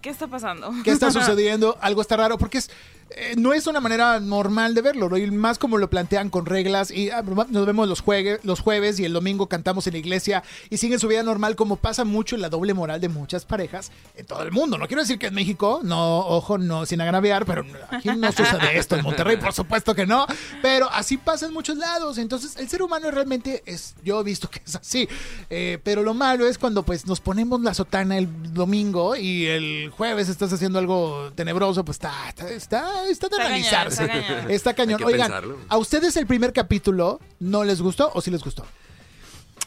¿qué 0.00 0.08
está 0.08 0.26
pasando? 0.26 0.72
¿Qué 0.84 0.90
está 0.90 1.10
sucediendo? 1.10 1.76
Algo 1.82 2.00
está 2.00 2.16
raro 2.16 2.38
porque 2.38 2.58
es 2.58 2.70
eh, 3.16 3.34
no 3.36 3.52
es 3.52 3.66
una 3.66 3.80
manera 3.80 4.20
normal 4.20 4.74
de 4.74 4.82
verlo, 4.82 5.08
¿no? 5.08 5.16
Y 5.16 5.30
más 5.30 5.58
como 5.58 5.78
lo 5.78 5.88
plantean 5.90 6.30
con 6.30 6.46
reglas 6.46 6.90
y 6.90 7.10
ah, 7.10 7.22
nos 7.48 7.66
vemos 7.66 7.88
los, 7.88 8.02
juegue- 8.04 8.38
los 8.42 8.60
jueves 8.60 8.98
y 9.00 9.04
el 9.04 9.12
domingo 9.12 9.48
cantamos 9.48 9.86
en 9.86 9.94
la 9.94 9.98
iglesia 9.98 10.42
y 10.70 10.76
siguen 10.78 10.98
su 10.98 11.08
vida 11.08 11.22
normal 11.22 11.56
como 11.56 11.76
pasa 11.76 12.04
mucho 12.04 12.34
en 12.36 12.42
la 12.42 12.48
doble 12.48 12.74
moral 12.74 13.00
de 13.00 13.08
muchas 13.08 13.44
parejas 13.44 13.90
en 14.16 14.26
todo 14.26 14.42
el 14.42 14.52
mundo. 14.52 14.78
No 14.78 14.86
quiero 14.86 15.02
decir 15.02 15.18
que 15.18 15.26
en 15.28 15.34
México, 15.34 15.80
no, 15.82 16.18
ojo, 16.20 16.58
no 16.58 16.86
sin 16.86 17.00
agraviar, 17.00 17.44
pero 17.46 17.64
aquí 17.90 18.08
no 18.16 18.30
sucede 18.32 18.76
esto. 18.78 18.96
En 18.96 19.02
Monterrey, 19.02 19.36
por 19.36 19.52
supuesto 19.52 19.94
que 19.94 20.06
no, 20.06 20.26
pero 20.60 20.88
así 20.90 21.16
pasa 21.16 21.46
en 21.46 21.52
muchos 21.52 21.76
lados. 21.76 22.18
Entonces, 22.18 22.56
el 22.56 22.68
ser 22.68 22.82
humano 22.82 23.10
realmente 23.10 23.62
es, 23.66 23.94
yo 24.04 24.20
he 24.20 24.24
visto 24.24 24.48
que 24.50 24.60
es 24.64 24.74
así. 24.76 25.08
Eh, 25.50 25.78
pero 25.82 26.02
lo 26.02 26.14
malo 26.14 26.46
es 26.46 26.58
cuando 26.58 26.82
pues 26.82 27.06
nos 27.06 27.20
ponemos 27.20 27.60
la 27.60 27.74
sotana 27.74 28.16
el 28.18 28.52
domingo 28.52 29.16
y 29.16 29.46
el 29.46 29.90
jueves 29.90 30.28
estás 30.28 30.52
haciendo 30.52 30.78
algo 30.78 31.32
tenebroso, 31.34 31.84
pues 31.84 31.96
está, 31.96 32.12
está, 32.28 32.48
está, 32.50 33.01
está 33.10 33.28
de 33.28 33.36
Está 33.36 33.46
analizarse. 33.46 34.06
cañón, 34.06 34.50
está 34.50 34.74
cañón. 34.74 35.02
Oigan, 35.04 35.28
pensarlo. 35.28 35.58
¿a 35.68 35.78
ustedes 35.78 36.16
el 36.16 36.26
primer 36.26 36.52
capítulo 36.52 37.20
no 37.40 37.64
les 37.64 37.80
gustó 37.80 38.10
o 38.14 38.20
sí 38.20 38.30
les 38.30 38.42
gustó? 38.42 38.64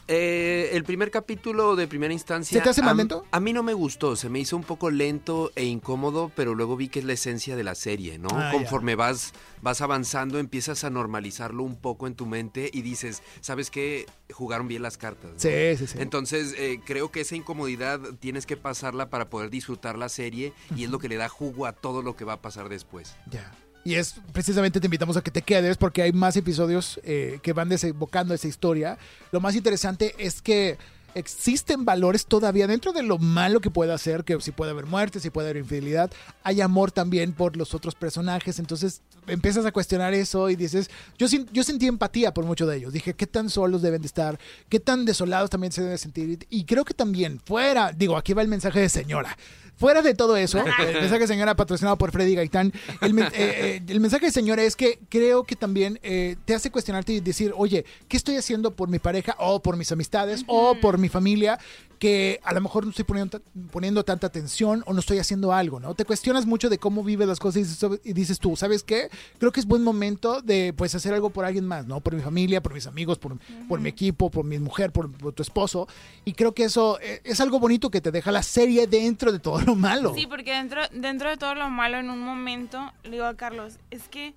Eh, 0.08 0.70
el 0.72 0.84
primer 0.84 1.10
capítulo 1.10 1.74
de 1.74 1.88
primera 1.88 2.12
instancia. 2.12 2.58
¿Se 2.58 2.62
te 2.62 2.70
hace 2.70 2.80
más 2.82 2.92
a- 2.92 2.94
lento? 2.94 3.24
A 3.32 3.40
mí 3.40 3.52
no 3.52 3.62
me 3.62 3.74
gustó, 3.74 4.14
se 4.14 4.28
me 4.28 4.38
hizo 4.38 4.56
un 4.56 4.62
poco 4.62 4.90
lento 4.90 5.50
e 5.56 5.64
incómodo, 5.64 6.30
pero 6.36 6.54
luego 6.54 6.76
vi 6.76 6.88
que 6.88 7.00
es 7.00 7.04
la 7.04 7.14
esencia 7.14 7.56
de 7.56 7.64
la 7.64 7.74
serie, 7.74 8.16
¿no? 8.18 8.28
Ah, 8.30 8.50
ya. 8.52 8.58
Conforme 8.58 8.94
vas, 8.94 9.32
vas 9.62 9.80
avanzando, 9.80 10.38
empiezas 10.38 10.84
a 10.84 10.90
normalizarlo 10.90 11.64
un 11.64 11.74
poco 11.76 12.06
en 12.06 12.14
tu 12.14 12.24
mente 12.26 12.70
y 12.72 12.82
dices, 12.82 13.22
¿sabes 13.40 13.70
qué? 13.70 14.06
Jugaron 14.32 14.68
bien 14.68 14.82
las 14.82 14.96
cartas. 14.96 15.32
¿no? 15.32 15.38
Sí, 15.40 15.76
sí, 15.76 15.86
sí. 15.88 15.98
Entonces, 16.00 16.54
eh, 16.56 16.80
creo 16.84 17.10
que 17.10 17.22
esa 17.22 17.34
incomodidad 17.34 18.00
tienes 18.20 18.46
que 18.46 18.56
pasarla 18.56 19.10
para 19.10 19.28
poder 19.28 19.50
disfrutar 19.50 19.98
la 19.98 20.08
serie 20.08 20.52
y 20.76 20.84
es 20.84 20.90
lo 20.90 20.98
que 21.00 21.08
le 21.08 21.16
da 21.16 21.28
jugo 21.28 21.66
a 21.66 21.72
todo 21.72 22.02
lo 22.02 22.14
que 22.14 22.24
va 22.24 22.34
a 22.34 22.42
pasar 22.42 22.68
después. 22.68 23.16
Ya. 23.30 23.52
Y 23.86 23.94
es 23.94 24.16
precisamente 24.32 24.80
te 24.80 24.88
invitamos 24.88 25.16
a 25.16 25.20
que 25.20 25.30
te 25.30 25.42
quedes 25.42 25.76
porque 25.76 26.02
hay 26.02 26.12
más 26.12 26.36
episodios 26.36 26.98
eh, 27.04 27.38
que 27.40 27.52
van 27.52 27.68
desembocando 27.68 28.34
esa 28.34 28.48
historia. 28.48 28.98
Lo 29.30 29.38
más 29.38 29.54
interesante 29.54 30.12
es 30.18 30.42
que 30.42 30.76
existen 31.14 31.84
valores 31.84 32.26
todavía 32.26 32.66
dentro 32.66 32.92
de 32.92 33.04
lo 33.04 33.18
malo 33.18 33.60
que 33.60 33.70
pueda 33.70 33.94
hacer, 33.94 34.24
que 34.24 34.40
si 34.40 34.50
puede 34.50 34.72
haber 34.72 34.86
muerte, 34.86 35.20
si 35.20 35.30
puede 35.30 35.50
haber 35.50 35.62
infidelidad, 35.62 36.10
hay 36.42 36.60
amor 36.60 36.90
también 36.90 37.32
por 37.32 37.56
los 37.56 37.74
otros 37.74 37.94
personajes, 37.94 38.58
entonces 38.58 39.02
empiezas 39.28 39.64
a 39.64 39.72
cuestionar 39.72 40.14
eso 40.14 40.50
y 40.50 40.56
dices, 40.56 40.90
yo, 41.16 41.28
yo 41.52 41.62
sentí 41.62 41.86
empatía 41.86 42.34
por 42.34 42.44
muchos 42.44 42.68
de 42.68 42.76
ellos, 42.76 42.92
dije, 42.92 43.14
¿qué 43.14 43.26
tan 43.26 43.48
solos 43.48 43.82
deben 43.82 44.02
de 44.02 44.08
estar? 44.08 44.38
¿Qué 44.68 44.78
tan 44.80 45.06
desolados 45.06 45.48
también 45.48 45.72
se 45.72 45.82
deben 45.82 45.96
sentir? 45.96 46.46
Y 46.50 46.64
creo 46.64 46.84
que 46.84 46.92
también, 46.92 47.40
fuera, 47.42 47.92
digo, 47.92 48.16
aquí 48.18 48.34
va 48.34 48.42
el 48.42 48.48
mensaje 48.48 48.80
de 48.80 48.88
señora. 48.88 49.38
Fuera 49.76 50.00
de 50.00 50.14
todo 50.14 50.38
eso, 50.38 50.58
el 50.58 50.94
mensaje 50.94 51.20
de 51.20 51.26
señora 51.26 51.54
patrocinado 51.54 51.98
por 51.98 52.10
Freddy 52.10 52.34
Gaitán, 52.34 52.72
el, 53.02 53.18
eh, 53.18 53.28
eh, 53.34 53.82
el 53.86 54.00
mensaje 54.00 54.26
de 54.26 54.32
señora 54.32 54.62
es 54.62 54.74
que 54.74 54.98
creo 55.10 55.44
que 55.44 55.54
también 55.54 56.00
eh, 56.02 56.36
te 56.46 56.54
hace 56.54 56.70
cuestionarte 56.70 57.12
y 57.12 57.20
decir, 57.20 57.52
oye, 57.54 57.84
¿qué 58.08 58.16
estoy 58.16 58.36
haciendo 58.36 58.70
por 58.70 58.88
mi 58.88 58.98
pareja 58.98 59.36
o 59.38 59.60
por 59.60 59.76
mis 59.76 59.92
amistades 59.92 60.44
o 60.46 60.76
por 60.80 60.96
mi 60.96 61.10
familia? 61.10 61.58
Que 61.98 62.40
a 62.44 62.52
lo 62.52 62.60
mejor 62.60 62.84
no 62.84 62.90
estoy 62.90 63.06
poniendo, 63.06 63.40
poniendo 63.70 64.04
tanta 64.04 64.26
atención 64.26 64.82
o 64.86 64.92
no 64.92 65.00
estoy 65.00 65.18
haciendo 65.18 65.52
algo, 65.54 65.80
¿no? 65.80 65.94
Te 65.94 66.04
cuestionas 66.04 66.44
mucho 66.44 66.68
de 66.68 66.76
cómo 66.76 67.02
vives 67.02 67.26
las 67.26 67.38
cosas 67.38 67.56
y 67.56 67.64
dices, 67.64 68.00
y 68.04 68.12
dices 68.12 68.38
tú, 68.38 68.54
¿sabes 68.54 68.82
qué? 68.82 69.08
Creo 69.38 69.50
que 69.50 69.60
es 69.60 69.66
buen 69.66 69.82
momento 69.82 70.42
de 70.42 70.74
pues 70.76 70.94
hacer 70.94 71.14
algo 71.14 71.30
por 71.30 71.46
alguien 71.46 71.66
más, 71.66 71.86
¿no? 71.86 72.00
Por 72.00 72.14
mi 72.14 72.20
familia, 72.20 72.62
por 72.62 72.74
mis 72.74 72.86
amigos, 72.86 73.18
por, 73.18 73.38
por 73.66 73.80
mi 73.80 73.88
equipo, 73.88 74.30
por 74.30 74.44
mi 74.44 74.58
mujer, 74.58 74.92
por, 74.92 75.10
por 75.10 75.32
tu 75.32 75.42
esposo. 75.42 75.88
Y 76.26 76.34
creo 76.34 76.54
que 76.54 76.64
eso 76.64 76.98
eh, 77.00 77.22
es 77.24 77.40
algo 77.40 77.58
bonito 77.58 77.90
que 77.90 78.02
te 78.02 78.10
deja 78.10 78.30
la 78.30 78.42
serie 78.42 78.86
dentro 78.86 79.32
de 79.32 79.38
todo 79.38 79.65
lo 79.66 79.74
malo. 79.74 80.14
Sí, 80.14 80.26
porque 80.26 80.52
dentro, 80.52 80.82
dentro 80.92 81.28
de 81.28 81.36
todo 81.36 81.54
lo 81.54 81.68
malo, 81.68 81.98
en 81.98 82.10
un 82.10 82.20
momento, 82.20 82.92
le 83.04 83.10
digo 83.10 83.26
a 83.26 83.36
Carlos, 83.36 83.78
es 83.90 84.08
que 84.08 84.34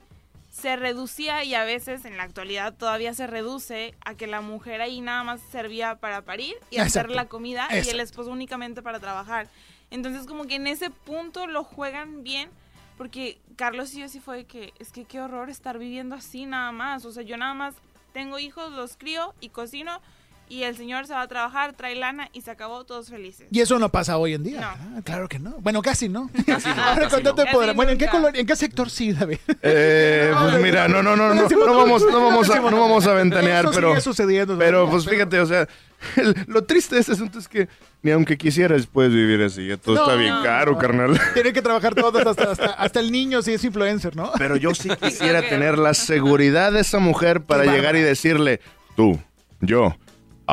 se 0.51 0.75
reducía 0.75 1.43
y 1.43 1.53
a 1.53 1.63
veces 1.63 2.05
en 2.05 2.17
la 2.17 2.23
actualidad 2.23 2.73
todavía 2.73 3.13
se 3.13 3.27
reduce 3.27 3.93
a 4.03 4.15
que 4.15 4.27
la 4.27 4.41
mujer 4.41 4.81
ahí 4.81 4.99
nada 4.99 5.23
más 5.23 5.41
servía 5.51 5.95
para 5.95 6.23
parir 6.23 6.55
y 6.71 6.79
hacer 6.79 7.11
la 7.11 7.25
comida 7.25 7.67
y 7.71 7.87
el 7.87 7.99
esposo 7.99 8.31
únicamente 8.31 8.81
para 8.81 8.99
trabajar. 8.99 9.47
Entonces 9.91 10.25
como 10.25 10.45
que 10.45 10.55
en 10.55 10.67
ese 10.67 10.89
punto 10.89 11.47
lo 11.47 11.63
juegan 11.63 12.23
bien 12.23 12.49
porque 12.97 13.39
Carlos 13.55 13.93
y 13.93 14.01
yo 14.01 14.09
sí 14.09 14.19
fue 14.19 14.45
que 14.45 14.73
es 14.79 14.91
que 14.91 15.05
qué 15.05 15.21
horror 15.21 15.49
estar 15.49 15.77
viviendo 15.77 16.15
así 16.15 16.45
nada 16.45 16.71
más. 16.71 17.05
O 17.05 17.11
sea, 17.11 17.23
yo 17.23 17.37
nada 17.37 17.53
más 17.53 17.75
tengo 18.11 18.39
hijos, 18.39 18.71
los 18.73 18.97
crío 18.97 19.33
y 19.39 19.49
cocino 19.49 20.01
y 20.49 20.63
el 20.63 20.75
señor 20.75 21.05
se 21.07 21.13
va 21.13 21.21
a 21.21 21.27
trabajar, 21.27 21.73
trae 21.73 21.95
lana 21.95 22.27
y 22.33 22.41
se 22.41 22.49
acabó 22.51 22.83
todos 22.83 23.07
felices. 23.09 23.47
Y 23.51 23.59
eso 23.61 23.77
no 23.79 23.89
pasa 23.89 24.17
hoy 24.17 24.33
en 24.33 24.43
día. 24.43 24.61
No. 24.61 24.67
Ah, 24.67 25.01
Claro 25.03 25.29
que 25.29 25.39
no. 25.39 25.51
Bueno, 25.59 25.81
casi 25.81 26.09
no. 26.09 26.29
Casi 26.45 26.67
no, 26.69 26.83
Ahora 26.83 27.07
casi 27.07 27.23
no. 27.23 27.35
poder. 27.35 27.47
Casi 27.67 27.75
Bueno, 27.75 27.91
¿en 27.91 27.97
qué, 27.97 28.07
color, 28.07 28.35
¿en 28.35 28.45
qué 28.47 28.55
sector 28.55 28.89
sí, 28.89 29.13
David? 29.13 29.37
Eh, 29.61 30.33
pues 30.41 30.59
mira, 30.61 30.87
no, 30.87 31.01
no, 31.03 31.15
no, 31.15 31.33
no, 31.33 31.47
no 31.47 31.75
vamos, 31.77 32.03
no 32.11 32.19
vamos 32.25 32.49
a, 32.49 32.59
no 32.59 32.79
vamos 32.81 33.05
a 33.07 33.13
ventanear, 33.13 33.65
Eso 33.65 33.73
pero, 33.73 33.89
sigue 33.89 34.01
sucediendo. 34.01 34.53
¿no? 34.53 34.59
pero 34.59 34.89
pues 34.89 35.07
fíjate, 35.07 35.39
o 35.39 35.45
sea, 35.45 35.67
el- 36.15 36.35
lo 36.47 36.63
triste 36.63 36.95
de 36.95 37.01
este 37.01 37.13
asunto 37.13 37.39
es 37.39 37.47
que 37.47 37.67
ni 38.01 38.11
aunque 38.11 38.37
quisieras 38.37 38.87
puedes 38.87 39.13
vivir 39.13 39.41
así, 39.43 39.67
ya 39.67 39.77
todo 39.77 39.95
No, 39.95 40.01
está 40.03 40.15
bien 40.15 40.33
no, 40.33 40.43
caro, 40.43 40.71
no. 40.73 40.77
carnal. 40.77 41.19
Tienen 41.33 41.53
que 41.53 41.61
trabajar 41.61 41.93
todos, 41.93 42.25
hasta, 42.25 42.51
hasta, 42.51 42.65
hasta 42.71 42.99
el 42.99 43.11
niño 43.11 43.41
si 43.41 43.53
es 43.53 43.63
influencer, 43.63 44.15
¿no? 44.15 44.31
Pero 44.37 44.55
yo 44.55 44.73
sí 44.73 44.89
quisiera 45.01 45.41
tener 45.47 45.77
la 45.77 45.93
seguridad 45.93 46.71
de 46.71 46.79
esa 46.81 46.99
mujer 46.99 47.41
para 47.41 47.65
llegar 47.65 47.95
y 47.97 48.01
decirle, 48.01 48.61
tú, 48.95 49.19
yo, 49.61 49.95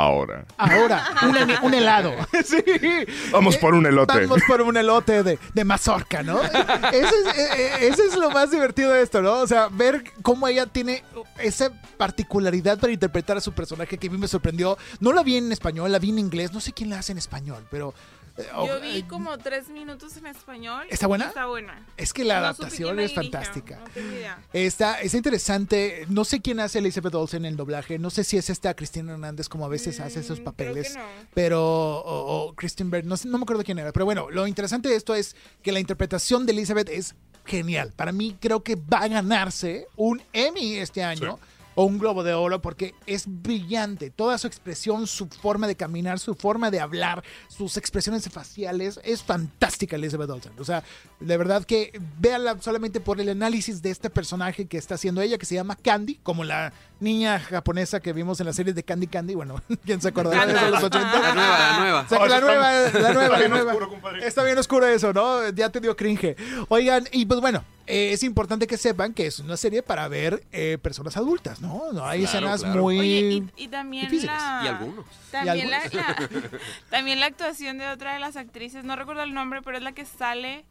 ahora. 0.05 0.45
Ahora, 0.59 1.05
un, 1.23 1.35
hel- 1.35 1.59
un 1.63 1.75
helado. 1.75 2.13
Sí. 2.45 2.63
Vamos 3.33 3.57
por 3.57 3.75
un 3.75 3.87
elote. 3.87 4.27
Vamos 4.27 4.43
por 4.47 4.61
un 4.63 4.77
elote 4.77 5.23
de, 5.23 5.39
de 5.55 5.65
mazorca, 5.65 6.23
¿no? 6.23 6.41
Eso 6.43 6.53
es, 6.93 7.39
eh, 7.39 7.49
eh, 7.57 7.89
eso 7.89 8.03
es 8.05 8.15
lo 8.17 8.31
más 8.31 8.51
divertido 8.51 8.93
de 8.93 9.03
esto, 9.03 9.23
¿no? 9.23 9.35
O 9.41 9.47
sea, 9.47 9.69
ver 9.71 10.05
cómo 10.23 10.47
ella 10.49 10.67
tiene 10.67 11.03
esa 11.39 11.71
particularidad 11.97 12.79
para 12.79 12.93
interpretar 12.93 13.37
a 13.37 13.41
su 13.41 13.53
personaje 13.53 13.99
que 13.99 14.07
a 14.07 14.11
mí 14.11 14.19
me 14.19 14.29
sorprendió. 14.29 14.77
No 15.01 15.13
la 15.13 15.23
vi 15.23 15.37
en 15.37 15.51
español, 15.53 15.91
la 15.91 15.99
vi 15.99 16.11
en 16.11 16.19
inglés. 16.19 16.53
No 16.53 16.61
sé 16.61 16.73
quién 16.73 16.91
la 16.91 16.99
hace 16.99 17.13
en 17.13 17.19
español, 17.19 17.67
pero... 17.71 17.95
eh, 18.39 18.47
Yo 18.53 18.76
oh, 18.76 18.80
vi 18.80 18.99
eh, 18.99 19.05
como 19.09 19.37
tres 19.39 19.68
minutos 19.68 20.16
en 20.16 20.26
español. 20.26 20.87
¿Está 20.91 21.07
buena? 21.07 21.26
Está 21.28 21.47
buena. 21.47 21.87
Es 21.97 22.12
que 22.12 22.24
la 22.24 22.34
No 22.41 22.47
adaptación 22.47 23.01
es 23.01 23.14
fantástica. 23.14 23.78
No 23.80 23.91
tengo 23.91 24.12
idea. 24.12 24.39
Está, 24.53 25.01
está 25.01 25.16
interesante. 25.16 26.05
No 26.09 26.24
sé 26.24 26.41
quién 26.41 26.61
hace 26.61 26.78
Elizabeth 26.80 27.14
Olsen 27.14 27.45
en 27.45 27.53
el 27.53 27.57
doblaje. 27.57 27.99
No 27.99 28.11
sé 28.11 28.24
si 28.24 28.37
es 28.37 28.51
esta 28.51 28.74
Cristina 28.74 29.12
Hernández 29.12 29.49
como 29.49 29.64
a 29.64 29.68
veces 29.68 30.01
hace 30.01 30.20
esos 30.20 30.41
Mm, 30.41 30.45
papeles. 30.45 30.93
creo 30.93 31.07
que 31.07 31.12
no. 31.22 31.28
Pero, 31.34 31.62
o, 32.01 32.47
o 32.49 32.55
Kristen 32.55 32.91
no, 33.05 33.16
sé- 33.16 33.28
no 33.28 33.39
me 33.39 33.43
acuerdo 33.45 33.62
quién 33.64 33.78
era. 33.78 33.93
Pero 33.93 34.05
bueno, 34.05 34.30
lo 34.30 34.47
interesante 34.47 34.89
de 34.89 34.97
esto 34.97 35.14
es 35.14 35.37
que 35.62 35.72
la 35.72 35.80
interpretación 35.80 36.47
de 36.47 36.53
Elizabeth 36.53 36.89
es 36.89 37.14
genial. 37.45 37.93
Para 37.95 38.12
mí 38.12 38.37
creo 38.41 38.62
que 38.64 38.74
va 38.76 38.99
a 39.03 39.09
ganarse 39.09 39.87
un 39.97 40.20
Emmy 40.32 40.76
este 40.76 41.03
año. 41.05 41.39
O 41.77 41.85
un 41.85 41.99
globo 41.99 42.24
de 42.24 42.33
oro 42.33 42.61
porque 42.61 42.95
es 43.07 43.24
brillante. 43.27 44.11
Toda 44.11 44.39
su 44.39 44.47
expresión, 44.47 45.07
su 45.07 45.29
forma 45.29 45.66
de 45.66 45.77
caminar, 45.77 46.18
su 46.18 46.35
forma 46.35 46.70
de 46.70 46.81
hablar, 46.81 47.22
sus 47.49 47.77
expresiones 47.77 48.29
faciales. 48.31 48.99
Es 49.05 49.22
fantástica 49.22 49.97
Elizabeth 49.97 50.31
Olsen. 50.31 50.53
O 50.59 50.64
sea, 50.64 50.83
de 51.20 51.37
verdad 51.37 51.64
que 51.64 51.93
véanla 52.18 52.57
solamente 52.61 52.99
por 53.01 53.20
el 53.20 53.29
análisis 53.29 53.83
de 53.83 53.91
este 53.91 54.11
personaje 54.11 54.66
que 54.66 54.79
está 54.79 54.95
haciendo 54.95 55.20
ella, 55.20 55.37
que 55.39 55.47
se 55.47 55.55
llama 55.55 55.77
Candy, 55.77 56.16
como 56.22 56.45
la 56.45 56.72
niña 56.99 57.39
japonesa 57.39 58.01
que 58.01 58.12
vimos 58.12 58.41
en 58.41 58.47
la 58.47 58.53
serie 58.55 58.72
de 58.72 58.83
Candy 58.83 59.07
Candy. 59.07 59.35
Bueno, 59.35 59.62
¿quién 59.85 60.01
se 60.01 60.09
acordará 60.09 60.47
de 60.47 60.55
eso 60.55 60.70
los 60.70 60.83
80? 60.83 61.20
La 61.20 61.35
nueva, 61.35 61.59
la 61.59 61.79
nueva. 61.79 62.01
O 62.01 62.09
sea, 62.09 62.18
que 62.18 62.29
la 62.29 62.41
nueva, 62.41 62.72
la 62.72 63.12
nueva, 63.12 63.29
la 63.29 63.39
bien 63.39 63.51
nueva. 63.51 63.72
oscuro, 63.72 63.89
compadre. 63.91 64.27
Está 64.27 64.43
bien 64.45 64.59
oscuro 64.59 64.87
eso, 64.87 65.12
¿no? 65.12 65.47
Ya 65.51 65.68
te 65.68 65.81
dio 65.81 65.95
cringe. 65.95 66.37
Oigan, 66.68 67.05
y 67.12 67.27
pues 67.27 67.41
bueno, 67.41 67.64
eh, 67.87 68.12
es 68.12 68.22
importante 68.22 68.66
que 68.66 68.76
sepan 68.76 69.14
que 69.14 69.26
es 69.26 69.39
una 69.39 69.57
serie 69.57 69.82
para 69.82 70.09
ver 70.09 70.43
eh, 70.53 70.78
personas 70.82 71.16
adultas, 71.16 71.61
¿no? 71.61 71.93
No 71.93 72.05
hay 72.07 72.20
Claro, 72.22 72.39
escenas 72.39 72.61
claro. 72.62 72.82
muy... 72.82 72.99
Oye, 72.99 73.18
y, 73.57 73.64
y 73.64 73.68
también 73.68 74.05
difíciles. 74.05 74.34
la... 74.37 74.61
Y 74.64 74.68
algunos. 74.68 75.05
También, 75.30 75.68
Y 75.68 75.70
la, 75.70 75.80
la- 75.93 76.28
también 76.91 77.20
la 77.20 77.26
actuación 77.26 77.78
de 77.78 77.89
otra 77.89 78.14
de 78.14 78.20
las 78.20 78.37
actrices, 78.37 78.84
no 78.84 78.97
recuerdo 78.97 79.22
el 79.22 79.32
nombre, 79.34 79.62
pero 79.62 79.76
es 79.76 79.82
la 79.82 79.93
que 79.93 80.05
sale 80.05 80.64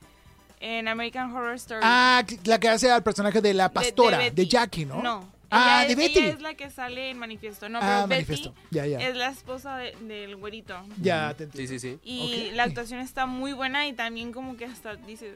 en 0.59 0.88
American 0.88 1.32
Horror 1.36 1.55
Story. 1.55 1.82
Ah, 1.84 2.24
la 2.45 2.59
que 2.59 2.70
hace 2.70 2.89
al 2.91 3.03
personaje 3.03 3.41
de 3.41 3.53
la 3.53 3.70
De- 3.70 3.74
pastora, 3.74 4.18
de. 4.30 4.47
Jackie, 4.47 4.86
¿no? 4.86 5.01
No. 5.01 5.34
Ah, 5.51 5.84
ella 5.86 5.88
de 5.88 5.91
es, 5.93 5.97
Betty. 5.97 6.20
Ella 6.26 6.34
es 6.34 6.41
la 6.41 6.53
que 6.55 6.70
sale 6.70 7.11
en 7.11 7.20
Manifiesto. 7.20 7.70
No, 7.70 7.78
Ah, 7.82 8.05
pero 8.09 8.20
Betty 8.20 8.32
Manifiesto. 8.32 8.53
Ya, 8.72 8.86
ya. 8.88 8.99
es 9.07 9.16
la 9.16 9.30
esposa 9.30 9.78
de- 9.78 9.95
del 10.01 10.36
güerito. 10.38 10.76
Ya, 10.99 11.34
te 11.36 11.49
Sí, 11.51 11.68
sí, 11.68 11.80
sí. 11.80 11.99
Y 12.03 12.49
la 12.53 12.63
actuación 12.63 12.99
está 12.99 13.26
muy 13.26 13.53
buena 13.53 13.88
y 13.88 13.93
también 13.93 14.32
como 14.34 14.57
que 14.57 14.66
hasta 14.66 14.95
dices, 14.95 15.36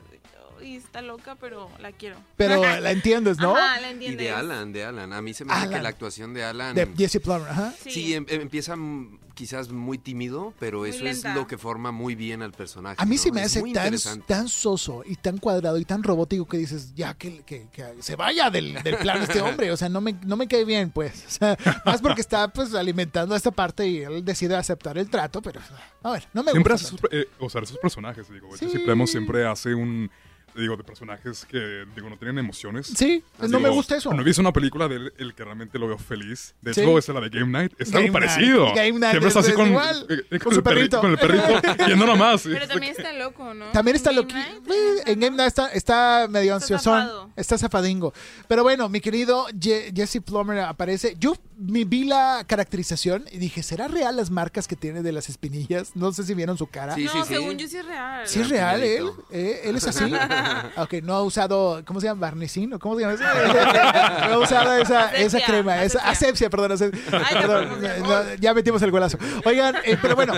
"Ay, 0.60 0.76
está 0.76 1.02
loca, 1.02 1.36
pero 1.40 1.70
la 1.80 1.92
quiero. 1.92 2.18
Pero 2.38 2.62
la 2.82 2.92
entiendes, 2.92 3.38
¿no? 3.38 3.56
La 3.56 3.80
Y 4.00 4.16
de 4.16 4.32
Alan, 4.32 4.72
de 4.74 4.84
Alan. 4.86 5.14
A 5.14 5.22
mí 5.22 5.34
se 5.34 5.46
me 5.46 5.54
hace 5.54 5.70
que 5.70 5.80
la 5.82 5.90
actuación 5.90 6.34
de 6.34 6.44
Alan... 6.44 6.76
De 6.76 6.88
Jesse 6.98 7.20
Plummer, 7.22 7.48
ajá. 7.50 7.74
Sí. 7.84 7.92
Sí, 7.92 8.14
em- 8.14 8.26
em- 8.30 8.42
empieza 8.42 8.76
quizás 9.34 9.70
muy 9.70 9.98
tímido, 9.98 10.54
pero 10.60 10.80
Muy 10.80 10.90
eso 10.90 11.02
lenta. 11.02 11.30
es 11.30 11.36
lo 11.36 11.48
que 11.48 11.58
forma 11.58 11.94
muy 11.94 12.14
bien 12.14 12.42
al 12.42 12.52
personaje. 12.52 12.98
A 13.00 13.06
mí 13.06 13.16
¿no? 13.16 13.22
sí 13.22 13.32
me 13.32 13.42
hace 13.42 13.64
tan, 13.72 13.96
tan 14.24 14.50
soso 14.50 15.02
y 15.06 15.16
tan 15.16 15.38
cuadrado 15.38 15.78
y 15.78 15.86
tan 15.86 16.04
robótico 16.04 16.46
que 16.46 16.58
dices, 16.58 16.94
ya 16.94 17.14
que, 17.14 17.42
que- 17.44 17.70
que 17.72 17.86
se 18.02 18.18
vaya 18.18 18.50
del, 18.50 18.74
del 18.84 18.98
plan 18.98 19.22
este 19.22 19.40
hombre. 19.42 19.72
O 19.72 19.78
sea, 19.78 19.88
no 19.88 20.02
me, 20.02 20.12
no 20.26 20.36
me 20.36 20.46
cae 20.50 20.66
bien, 20.66 20.92
pues. 20.92 21.24
O 21.26 21.32
sea, 21.32 21.58
más 21.86 22.02
porque 22.02 22.20
está 22.20 22.50
pues 22.50 22.74
alimentando 22.74 23.34
esta 23.34 23.52
parte 23.52 23.88
y 23.88 24.00
él 24.00 24.26
decide 24.26 24.58
aceptar 24.58 24.98
el 24.98 25.10
trato, 25.10 25.42
pero 25.42 25.62
a 26.04 26.12
ver, 26.12 26.28
no 26.34 26.44
me 26.44 26.52
Siempre 26.52 26.74
gusta. 26.74 26.88
hace 26.88 26.98
sus, 26.98 27.10
eh, 27.12 27.30
o 27.40 27.50
sea, 27.50 27.62
esos 27.62 27.78
personajes, 27.78 28.30
digo. 28.30 28.50
Sí. 28.58 28.68
Siempre 29.08 29.46
hace 29.48 29.74
un, 29.74 30.12
digo, 30.56 30.76
de 30.78 30.84
personajes 30.84 31.46
que, 31.46 31.86
digo, 31.96 32.10
no 32.10 32.18
tienen 32.18 32.38
emociones. 32.40 32.88
Sí, 32.88 33.24
no 33.40 33.48
Digo, 33.48 33.60
me 33.60 33.70
gusta 33.70 33.96
eso. 33.98 34.10
Cuando 34.10 34.24
he 34.24 34.26
visto 34.26 34.42
una 34.42 34.54
película 34.54 34.88
de 34.88 34.96
él, 34.96 35.14
el 35.18 35.34
que 35.34 35.44
realmente 35.44 35.78
lo 35.80 35.88
veo 35.88 35.98
feliz. 35.98 36.54
De 36.62 36.74
Sí. 36.74 36.82
hecho, 36.82 36.98
es 36.98 37.08
la 37.10 37.22
de 37.22 37.30
Game 37.30 37.48
Night. 37.52 37.74
Es 37.80 37.92
Game 37.92 38.06
algo 38.08 38.20
Night, 38.20 38.30
parecido. 38.32 38.66
Game 38.74 38.92
Night 38.94 39.12
Siempre 39.12 39.20
es- 39.20 39.26
está 39.28 39.40
así 39.40 39.50
es 39.52 39.56
con, 39.56 39.68
igual, 39.68 40.06
eh, 40.10 40.22
eh, 40.32 40.40
con 40.40 40.54
su 40.54 40.60
el 40.60 40.64
perri- 40.64 40.74
perrito. 40.76 41.02
Con 41.02 41.12
el 41.12 41.18
perrito, 41.18 41.44
yendo 41.88 42.06
nomás. 42.06 42.42
Pero 42.44 42.68
también 42.68 42.96
está 42.98 43.14
loco, 43.14 43.54
¿no? 43.54 43.66
También 43.72 43.96
está 43.96 44.10
En 44.12 44.16
lo 44.18 44.24
Game 44.24 44.34
que 44.44 44.72
Night, 44.72 45.08
en 45.08 45.20
Game 45.20 45.38
Night 45.38 45.48
está, 45.48 45.68
está 45.70 46.28
medio 46.30 46.54
Está 46.54 46.56
ansiosón, 46.56 47.02
zafado. 47.02 47.30
está 47.36 47.58
zafadingo. 47.58 48.14
Pero 48.48 48.64
bueno, 48.64 48.90
mi 48.90 49.00
querido 49.02 49.48
Je- 49.50 49.92
Jesse 49.96 50.22
Plummer 50.22 50.60
aparece. 50.60 51.16
Yo 51.20 51.36
me 51.60 51.84
vi 51.84 52.06
la 52.06 52.44
caracterización 52.48 53.26
y 53.32 53.38
dije, 53.38 53.64
¿será 53.64 53.88
real 53.90 54.16
las 54.16 54.32
marcas 54.32 54.68
que 54.68 54.76
tiene 54.78 55.02
de 55.02 55.12
las 55.12 55.28
espinillas? 55.30 55.92
No 55.96 56.12
sé 56.14 56.24
si 56.24 56.34
vieron 56.34 56.58
su 56.58 56.68
cara. 56.68 56.96
Sí, 56.96 57.04
No, 57.04 57.12
sí, 57.12 57.18
sí. 57.28 57.34
según 57.34 57.58
yo 57.58 57.68
sí 57.68 57.76
es 57.78 57.86
real. 57.86 58.28
¿Sí 58.28 58.40
es 58.42 58.50
real 58.50 58.82
él? 58.82 58.98
Empinadito. 59.08 59.28
¿Eh? 59.32 59.62
¿Él 59.66 59.76
es 59.76 59.88
así? 59.88 60.06
ok, 60.78 60.94
no 61.04 61.16
ha 61.16 61.22
usado, 61.24 61.84
¿cómo 61.86 62.00
se 62.00 62.08
llama? 62.08 62.22
¿Barnicín? 62.22 62.74
¿O 62.74 62.80
¿Cómo 62.80 62.96
se 62.98 63.02
llama? 63.02 63.16
no 64.30 64.34
ha 64.36 64.40
usado 64.40 64.74
esa, 64.76 65.10
esa 65.16 65.38
Asepsia, 65.38 65.46
crema, 65.46 65.84
esa 65.84 66.00
asepsia. 66.00 66.48
asepsia, 66.48 66.50
perdón. 66.50 66.72
asep- 66.72 66.98
Ay, 67.12 67.36
no, 67.42 67.48
perdón, 67.48 68.38
ya 68.40 68.54
metimos 68.54 68.82
el 68.82 68.92
golazo. 68.92 69.18
Oigan, 69.46 69.76
eh, 69.84 69.98
pero 70.02 70.16
bueno, 70.16 70.34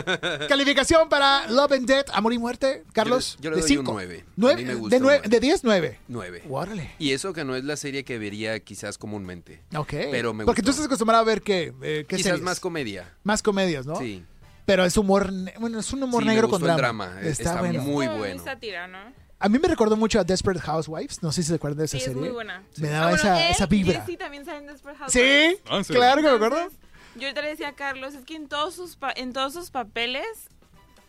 calificación 0.48 1.08
para 1.10 1.48
Love 1.50 1.74
and 1.74 1.86
Death, 1.88 2.08
Amor 2.14 2.34
y 2.34 2.38
Muerte, 2.40 2.84
Carlos. 2.94 3.38
Yo 3.40 3.44
yo 3.46 3.50
le 3.52 3.56
de 3.58 3.62
doy 3.62 3.72
un 3.78 3.86
5. 3.86 3.92
nueve. 3.94 4.26
A 4.28 4.32
Nueve- 4.38 4.62
mí 4.62 4.66
me 4.68 4.74
gusta 4.76 4.90
de, 4.96 4.98
un 4.98 5.04
nueve- 5.04 5.22
nueve. 5.24 5.36
de 5.36 5.40
10, 5.40 5.64
9. 5.64 6.00
Nueve. 6.08 6.44
Órale. 6.50 6.92
Y 7.00 7.12
eso 7.12 7.34
que 7.34 7.44
no 7.44 7.56
es 7.56 7.64
la 7.64 7.76
serie 7.78 8.04
que 8.04 8.18
vería 8.18 8.60
quizás 8.60 8.98
comúnmente. 8.98 9.62
Ok. 9.76 9.90
Pero 10.12 10.34
me 10.34 10.46
Porque 10.46 10.62
tú 10.62 10.68
gustó. 10.68 10.72
estás 10.82 10.86
acostumbrado 10.88 11.11
a 11.20 11.24
ver 11.24 11.42
qué, 11.42 11.74
eh, 11.82 12.06
qué 12.08 12.16
Quizás 12.18 12.24
series? 12.32 12.42
más 12.42 12.60
comedia. 12.60 13.14
Más 13.24 13.42
comedias, 13.44 13.86
¿no? 13.86 13.96
Sí. 13.98 14.24
Pero 14.66 14.86
es 14.86 14.96
humor, 14.98 15.32
bueno, 15.60 15.80
es 15.80 15.92
un 15.92 16.04
humor 16.04 16.22
Sí, 16.22 16.28
me 16.28 16.34
negro 16.34 16.48
gustó 16.48 16.62
con 16.62 16.70
el 16.72 16.78
drama. 16.78 17.08
drama, 17.08 17.22
eh, 17.28 17.32
está 17.32 17.60
bueno. 17.60 17.82
muy 17.82 18.08
bueno. 18.08 18.44
sátira, 18.44 18.88
¿no? 18.88 19.00
A 19.40 19.50
mí 19.50 19.58
me 19.58 19.68
recordó 19.68 19.98
mucho 19.98 20.20
a 20.20 20.24
Desperate 20.24 20.62
Housewives. 20.64 21.24
No 21.24 21.32
sé 21.32 21.42
si 21.42 21.50
se 21.50 21.56
acuerdan 21.56 21.80
de 21.80 21.86
esa 21.86 21.92
Sí, 21.94 21.98
es 21.98 22.04
serie. 22.06 22.22
muy 22.22 22.30
buena. 22.30 22.62
Me 22.78 22.90
Ah, 22.90 22.92
daba 22.92 23.10
bueno, 23.10 23.16
esa, 23.24 23.46
él 23.48 23.52
esa 23.52 23.66
vibra. 23.66 24.02
Jesse 24.06 24.18
también 24.20 24.46
salen 24.46 24.68
Desperate 24.68 24.98
Sí, 25.10 25.20
Housewives. 25.20 25.60
Ah, 25.70 25.78
¿en 25.78 25.84
serio? 25.84 26.00
claro 26.00 26.22
que 26.22 26.28
me 26.30 26.36
acuerdo. 26.36 26.70
Yo 27.16 27.24
ahorita 27.24 27.42
le 27.42 27.48
decía 27.50 27.70
a 27.70 27.74
Carlos, 27.74 28.14
es 28.14 28.24
que 28.24 28.36
en 28.36 28.48
todos 28.48 28.76
sus, 28.76 28.96
pa- 28.98 29.12
en 29.16 29.34
todos 29.34 29.54
sus 29.54 29.72
papeles 29.72 30.26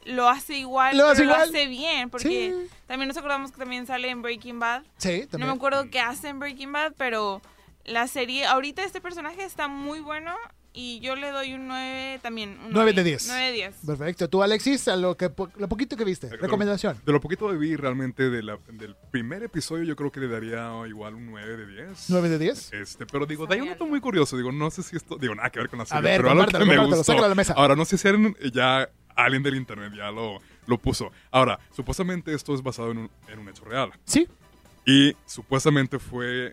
lo 0.06 0.28
hace 0.28 0.56
igual, 0.56 0.96
Lo 0.96 1.02
pero 1.04 1.12
hace 1.12 1.24
lo 1.24 1.30
igual. 1.32 1.48
hace 1.50 1.66
bien, 1.66 2.10
porque 2.10 2.28
Sí. 2.28 2.70
también 2.88 3.06
nos 3.06 3.16
acordamos 3.18 3.52
que 3.52 3.58
también 3.58 3.86
sale 3.86 4.08
en 4.08 4.22
Breaking 4.22 4.58
Bad. 4.58 4.82
Sí, 4.96 5.20
No 5.24 5.28
también. 5.28 5.50
me 5.50 5.54
acuerdo 5.56 5.90
qué 5.90 6.00
hace 6.00 6.28
en 6.28 6.40
Breaking 6.40 6.72
Bad, 6.72 6.94
pero 6.96 7.40
la 7.84 8.06
serie, 8.08 8.46
ahorita 8.46 8.84
este 8.84 9.00
personaje 9.00 9.44
está 9.44 9.68
muy 9.68 10.00
bueno 10.00 10.34
y 10.74 11.00
yo 11.00 11.16
le 11.16 11.30
doy 11.30 11.52
un 11.52 11.66
9 11.68 12.20
también. 12.22 12.58
un 12.64 12.70
9 12.72 12.92
de 12.94 13.04
10. 13.04 13.26
9 13.28 13.44
de 13.46 13.52
10. 13.52 13.74
Perfecto. 13.86 14.28
Tú, 14.30 14.42
Alexis, 14.42 14.88
a 14.88 14.96
lo, 14.96 15.16
que, 15.18 15.30
lo 15.56 15.68
poquito 15.68 15.96
que 15.98 16.04
viste. 16.04 16.30
Recomendación. 16.30 16.98
De 17.04 17.12
lo 17.12 17.20
poquito 17.20 17.50
que 17.50 17.56
vi 17.56 17.76
realmente 17.76 18.30
de 18.30 18.42
la- 18.42 18.58
del 18.72 18.96
primer 19.10 19.42
episodio, 19.42 19.84
yo 19.84 19.96
creo 19.96 20.10
que 20.10 20.20
le 20.20 20.28
daría 20.28 20.72
igual 20.88 21.14
un 21.14 21.26
9 21.26 21.56
de 21.58 21.66
10. 21.66 22.06
9 22.08 22.28
de 22.30 22.38
10. 22.38 22.72
Este, 22.72 23.04
pero 23.04 23.26
digo, 23.26 23.46
de 23.46 23.54
ahí 23.56 23.60
un 23.60 23.68
dato 23.68 23.84
muy 23.84 24.00
curioso. 24.00 24.36
Digo, 24.36 24.50
no 24.50 24.70
sé 24.70 24.82
si 24.82 24.96
esto. 24.96 25.16
Digo, 25.18 25.34
nada 25.34 25.50
que 25.50 25.58
ver 25.58 25.68
con 25.68 25.78
la 25.80 25.84
serie. 25.84 26.02
ver, 26.02 26.20
pero 26.22 26.30
algo 26.30 26.46
que 26.46 26.64
me 26.64 26.78
gustó. 26.86 27.12
a 27.22 27.28
la 27.28 27.34
mesa. 27.34 27.52
Ahora, 27.54 27.76
no 27.76 27.84
sé 27.84 27.98
si 27.98 28.08
alguien, 28.08 28.34
ya 28.54 28.88
alguien 29.14 29.42
del 29.42 29.56
internet 29.56 29.92
ya 29.94 30.10
lo, 30.10 30.38
lo 30.66 30.78
puso. 30.78 31.12
Ahora, 31.30 31.58
supuestamente 31.70 32.32
esto 32.32 32.54
es 32.54 32.62
basado 32.62 32.92
en 32.92 32.98
un, 32.98 33.10
en 33.28 33.38
un 33.40 33.48
hecho 33.50 33.64
real. 33.66 33.92
Sí, 34.04 34.26
Y 34.86 35.14
supuestamente 35.26 35.98
fue 35.98 36.52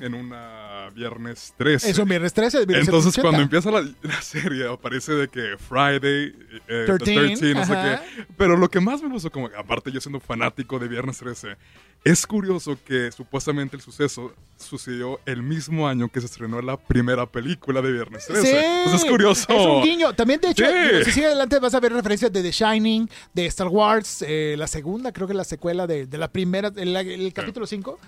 en 0.00 0.14
una 0.14 0.90
viernes 0.94 1.52
13. 1.56 1.90
es 1.90 1.98
un 1.98 2.08
viernes 2.08 2.32
13 2.32 2.58
de 2.66 2.78
Entonces, 2.78 3.16
1980. 3.16 3.22
cuando 3.22 3.42
empieza 3.42 3.70
la, 3.70 3.88
la 4.14 4.22
serie, 4.22 4.68
aparece 4.68 5.12
de 5.12 5.28
que 5.28 5.56
Friday, 5.58 6.34
eh, 6.68 6.84
the 6.86 6.98
13, 6.98 7.14
13, 7.36 7.54
no 7.54 7.64
sé 7.66 7.72
ajá. 7.72 8.02
qué. 8.16 8.26
Pero 8.36 8.56
lo 8.56 8.68
que 8.70 8.80
más 8.80 9.02
me 9.02 9.08
gustó, 9.08 9.30
como 9.30 9.48
aparte 9.56 9.90
yo 9.90 10.00
siendo 10.00 10.20
fanático 10.20 10.78
de 10.78 10.88
Viernes 10.88 11.18
13, 11.18 11.56
es 12.04 12.26
curioso 12.26 12.78
que 12.84 13.10
supuestamente 13.10 13.74
el 13.76 13.82
suceso 13.82 14.32
sucedió 14.56 15.18
el 15.26 15.42
mismo 15.42 15.88
año 15.88 16.08
que 16.08 16.20
se 16.20 16.26
estrenó 16.26 16.62
la 16.62 16.76
primera 16.76 17.26
película 17.26 17.82
de 17.82 17.90
Viernes 17.92 18.26
13. 18.26 18.42
Sí, 18.42 18.56
Entonces 18.56 19.02
es 19.02 19.10
curioso. 19.10 19.46
Es 19.48 19.66
un 19.66 19.82
guiño. 19.82 20.12
También, 20.14 20.40
de 20.40 20.50
hecho, 20.50 20.64
Sí. 20.64 21.04
si 21.04 21.10
sigue 21.12 21.26
adelante 21.26 21.58
vas 21.58 21.74
a 21.74 21.80
ver 21.80 21.92
referencias 21.92 22.32
de 22.32 22.42
The 22.42 22.52
Shining, 22.52 23.08
de 23.34 23.46
Star 23.46 23.68
Wars, 23.68 24.24
eh, 24.26 24.54
la 24.56 24.66
segunda, 24.68 25.10
creo 25.12 25.26
que 25.26 25.34
la 25.34 25.44
secuela 25.44 25.86
de, 25.86 26.06
de 26.06 26.18
la 26.18 26.28
primera, 26.28 26.70
el, 26.76 26.94
el 26.96 27.32
capítulo 27.32 27.66
5. 27.66 27.98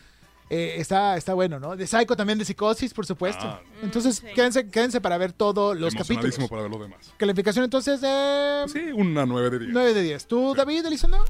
Está, 0.50 1.16
está 1.16 1.34
bueno, 1.34 1.58
¿no? 1.60 1.76
De 1.76 1.86
Psycho 1.86 2.16
también, 2.16 2.38
de 2.38 2.44
Psicosis, 2.44 2.94
por 2.94 3.06
supuesto. 3.06 3.44
Ah. 3.44 3.60
Entonces, 3.82 4.16
sí. 4.16 4.26
quédense, 4.34 4.68
quédense 4.70 5.00
para 5.00 5.18
ver 5.18 5.32
todos 5.32 5.78
los 5.78 5.94
capítulos. 5.94 6.36
para 6.48 6.62
ver 6.62 6.70
lo 6.70 6.78
demás. 6.78 7.12
Calificación 7.16 7.64
entonces 7.64 8.00
de 8.00 8.64
Sí, 8.72 8.80
una 8.94 9.26
9 9.26 9.50
de 9.50 9.58
10. 9.60 9.70
9 9.72 9.94
de 9.94 10.02
10. 10.02 10.26
¿Tú, 10.26 10.54
David, 10.54 10.86
Elizondo? 10.86 11.24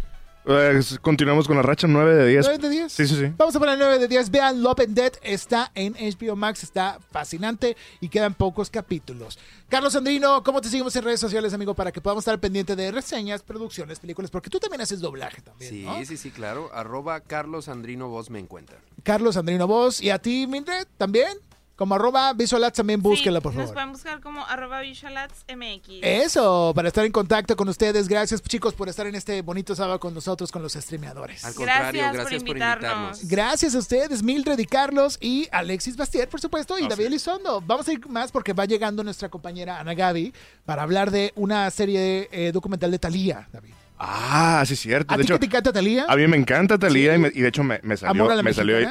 Eh, 0.51 0.81
continuamos 1.03 1.47
con 1.47 1.57
la 1.57 1.63
racha 1.63 1.87
9 1.87 2.15
de 2.15 2.27
10. 2.29 2.47
9 2.47 2.59
de 2.59 2.71
10. 2.71 2.93
Sí, 2.93 3.07
sí, 3.07 3.17
sí. 3.17 3.33
Vamos 3.37 3.55
a 3.55 3.59
poner 3.59 3.77
9 3.77 3.99
de 3.99 4.09
10. 4.09 4.31
Vean 4.31 4.63
Love 4.63 4.81
and 4.81 4.95
Dead. 4.95 5.13
Está 5.23 5.71
en 5.75 5.93
HBO 5.95 6.37
Max. 6.37 6.63
Está 6.63 6.99
fascinante 7.11 7.77
y 8.01 8.09
quedan 8.09 8.33
pocos 8.33 8.71
capítulos. 8.71 9.39
Carlos 9.69 9.95
Andrino, 9.95 10.43
¿cómo 10.45 10.63
te 10.63 10.69
seguimos 10.71 10.97
en 10.97 11.05
redes 11.05 11.21
sociales, 11.21 11.53
amigo? 11.53 11.75
Para 11.75 11.93
que 11.93 12.01
podamos 12.01 12.23
estar 12.23 12.39
pendiente 12.39 12.77
de 12.77 12.91
reseñas, 12.91 13.43
producciones, 13.43 13.99
películas. 13.99 14.31
Porque 14.31 14.49
tú 14.49 14.59
también 14.59 14.81
haces 14.81 15.01
doblaje 15.01 15.43
también, 15.43 15.71
Sí, 15.71 15.83
¿no? 15.85 16.03
sí, 16.07 16.17
sí, 16.17 16.31
claro. 16.31 16.71
Arroba 16.73 17.21
Carlos 17.21 17.69
Andrino 17.69 18.09
Vos 18.09 18.31
me 18.31 18.39
encuentran. 18.39 18.81
Carlos 19.03 19.37
Andrino 19.37 19.67
Vos. 19.67 20.01
¿Y 20.01 20.11
a 20.11 20.19
ti, 20.19 20.47
Mildred? 20.47 20.87
¿También? 20.97 21.39
Como 21.79 21.95
arroba 21.95 22.33
Visualats 22.33 22.77
también 22.77 23.01
búsquela, 23.01 23.39
Sí, 23.39 23.43
por 23.45 23.55
Nos 23.55 23.67
favor. 23.67 23.75
pueden 23.75 23.93
buscar 23.93 24.21
como 24.21 24.45
arroba 24.45 24.81
visualatsmx. 24.81 25.89
Eso, 26.03 26.73
para 26.75 26.89
estar 26.89 27.05
en 27.05 27.13
contacto 27.13 27.55
con 27.55 27.69
ustedes. 27.69 28.09
Gracias, 28.09 28.43
chicos, 28.43 28.75
por 28.75 28.89
estar 28.89 29.07
en 29.07 29.15
este 29.15 29.43
bonito 29.43 29.77
sábado 29.77 30.01
con 30.01 30.13
nosotros, 30.13 30.51
con 30.51 30.61
los 30.61 30.73
streameadores. 30.73 31.45
Al 31.45 31.55
contrario, 31.55 32.03
Gracias 32.03 32.13
gracias, 32.15 32.43
por 32.43 32.49
por, 32.49 32.57
invitarnos. 32.57 33.29
Gracias 33.29 33.75
a 33.77 33.79
ustedes, 33.79 34.25
Mildred 34.25 34.59
y 34.59 34.67
Carlos 34.67 35.19
y 35.21 35.47
Alexis 35.53 35.97
Bastier, 35.97 36.29
por 36.29 36.41
supuesto, 36.41 36.77
y 36.81 36.89
David 36.89 37.05
es. 37.05 37.07
Elizondo. 37.07 37.61
Vamos 37.61 37.87
a 37.87 37.93
ir 37.93 38.05
más 38.09 38.33
porque 38.33 38.53
va 38.53 38.65
llegando 38.65 39.05
nuestra 39.05 39.29
compañera 39.29 39.79
Ana 39.79 39.95
Gaby 39.95 40.35
para 40.65 40.83
hablar 40.83 41.13
de 41.13 41.33
una 41.37 41.71
serie 41.71 42.29
eh, 42.33 42.51
documental 42.51 42.91
de 42.91 42.99
Talía, 42.99 43.49
David. 43.53 43.75
Ah, 44.01 44.63
sí, 44.67 44.77
cierto. 44.77 45.13
¿A 45.13 45.17
De 45.17 45.23
ti 45.25 45.27
hecho, 45.27 45.35
que 45.35 45.41
te 45.41 45.47
encanta 45.47 45.73
Talía? 45.73 46.07
a 46.09 46.15
mí 46.17 46.27
me 46.29 46.37
encanta 46.37 46.79
Talía 46.79 47.15
y, 47.15 47.19
me- 47.19 47.33
y 47.35 47.41
de 47.41 47.49
hecho 47.49 47.65
me, 47.65 47.81
me 47.83 47.97
salió, 47.97 48.11
¿Amor 48.23 48.33
a 48.33 48.37
la 48.37 48.43
me 48.43 48.53
salió 48.55 48.77
ahí. 48.79 48.87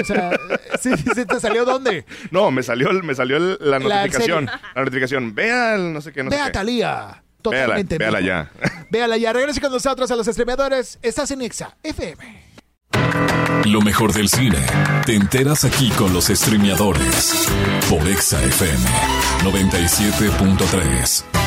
O 0.00 0.04
sea, 0.04 0.30
sí, 0.80 0.90
sí, 0.96 1.24
¿te 1.24 1.38
salió 1.40 1.64
dónde? 1.64 2.04
No, 2.30 2.50
me 2.50 2.62
salió, 2.62 2.92
me 3.02 3.14
salió 3.14 3.38
la 3.38 3.56
La 3.58 3.78
notificación. 3.78 4.46
serie. 4.46 4.60
La 4.74 4.80
notificación. 4.82 5.34
Vea 5.34 5.74
el 5.76 5.92
no 5.92 6.00
sé 6.00 6.12
qué, 6.12 6.22
no 6.24 6.30
Ve 6.30 6.36
sé 6.36 6.42
a 6.42 6.46
qué. 6.46 6.52
Talía. 6.52 6.88
Véala, 6.88 7.22
Totalmente. 7.42 7.94
en 7.96 7.98
véala 7.98 8.18
vivo. 8.20 8.28
ya. 8.28 8.50
Véala 8.90 9.16
ya. 9.16 9.32
Regrese 9.32 9.60
con 9.60 9.72
nosotros 9.72 10.10
a 10.10 10.16
los 10.16 10.26
streameadores. 10.26 10.98
Estás 11.02 11.30
en 11.32 11.42
Exa 11.42 11.76
FM. 11.82 12.42
Lo 13.66 13.80
mejor 13.80 14.12
del 14.12 14.28
cine. 14.28 14.58
Te 15.06 15.14
enteras 15.14 15.64
aquí 15.64 15.90
con 15.90 16.12
los 16.12 16.26
streameadores. 16.26 17.48
Por 17.88 18.06
Exa 18.08 18.42
FM 18.44 18.84
97.3. 19.44 21.41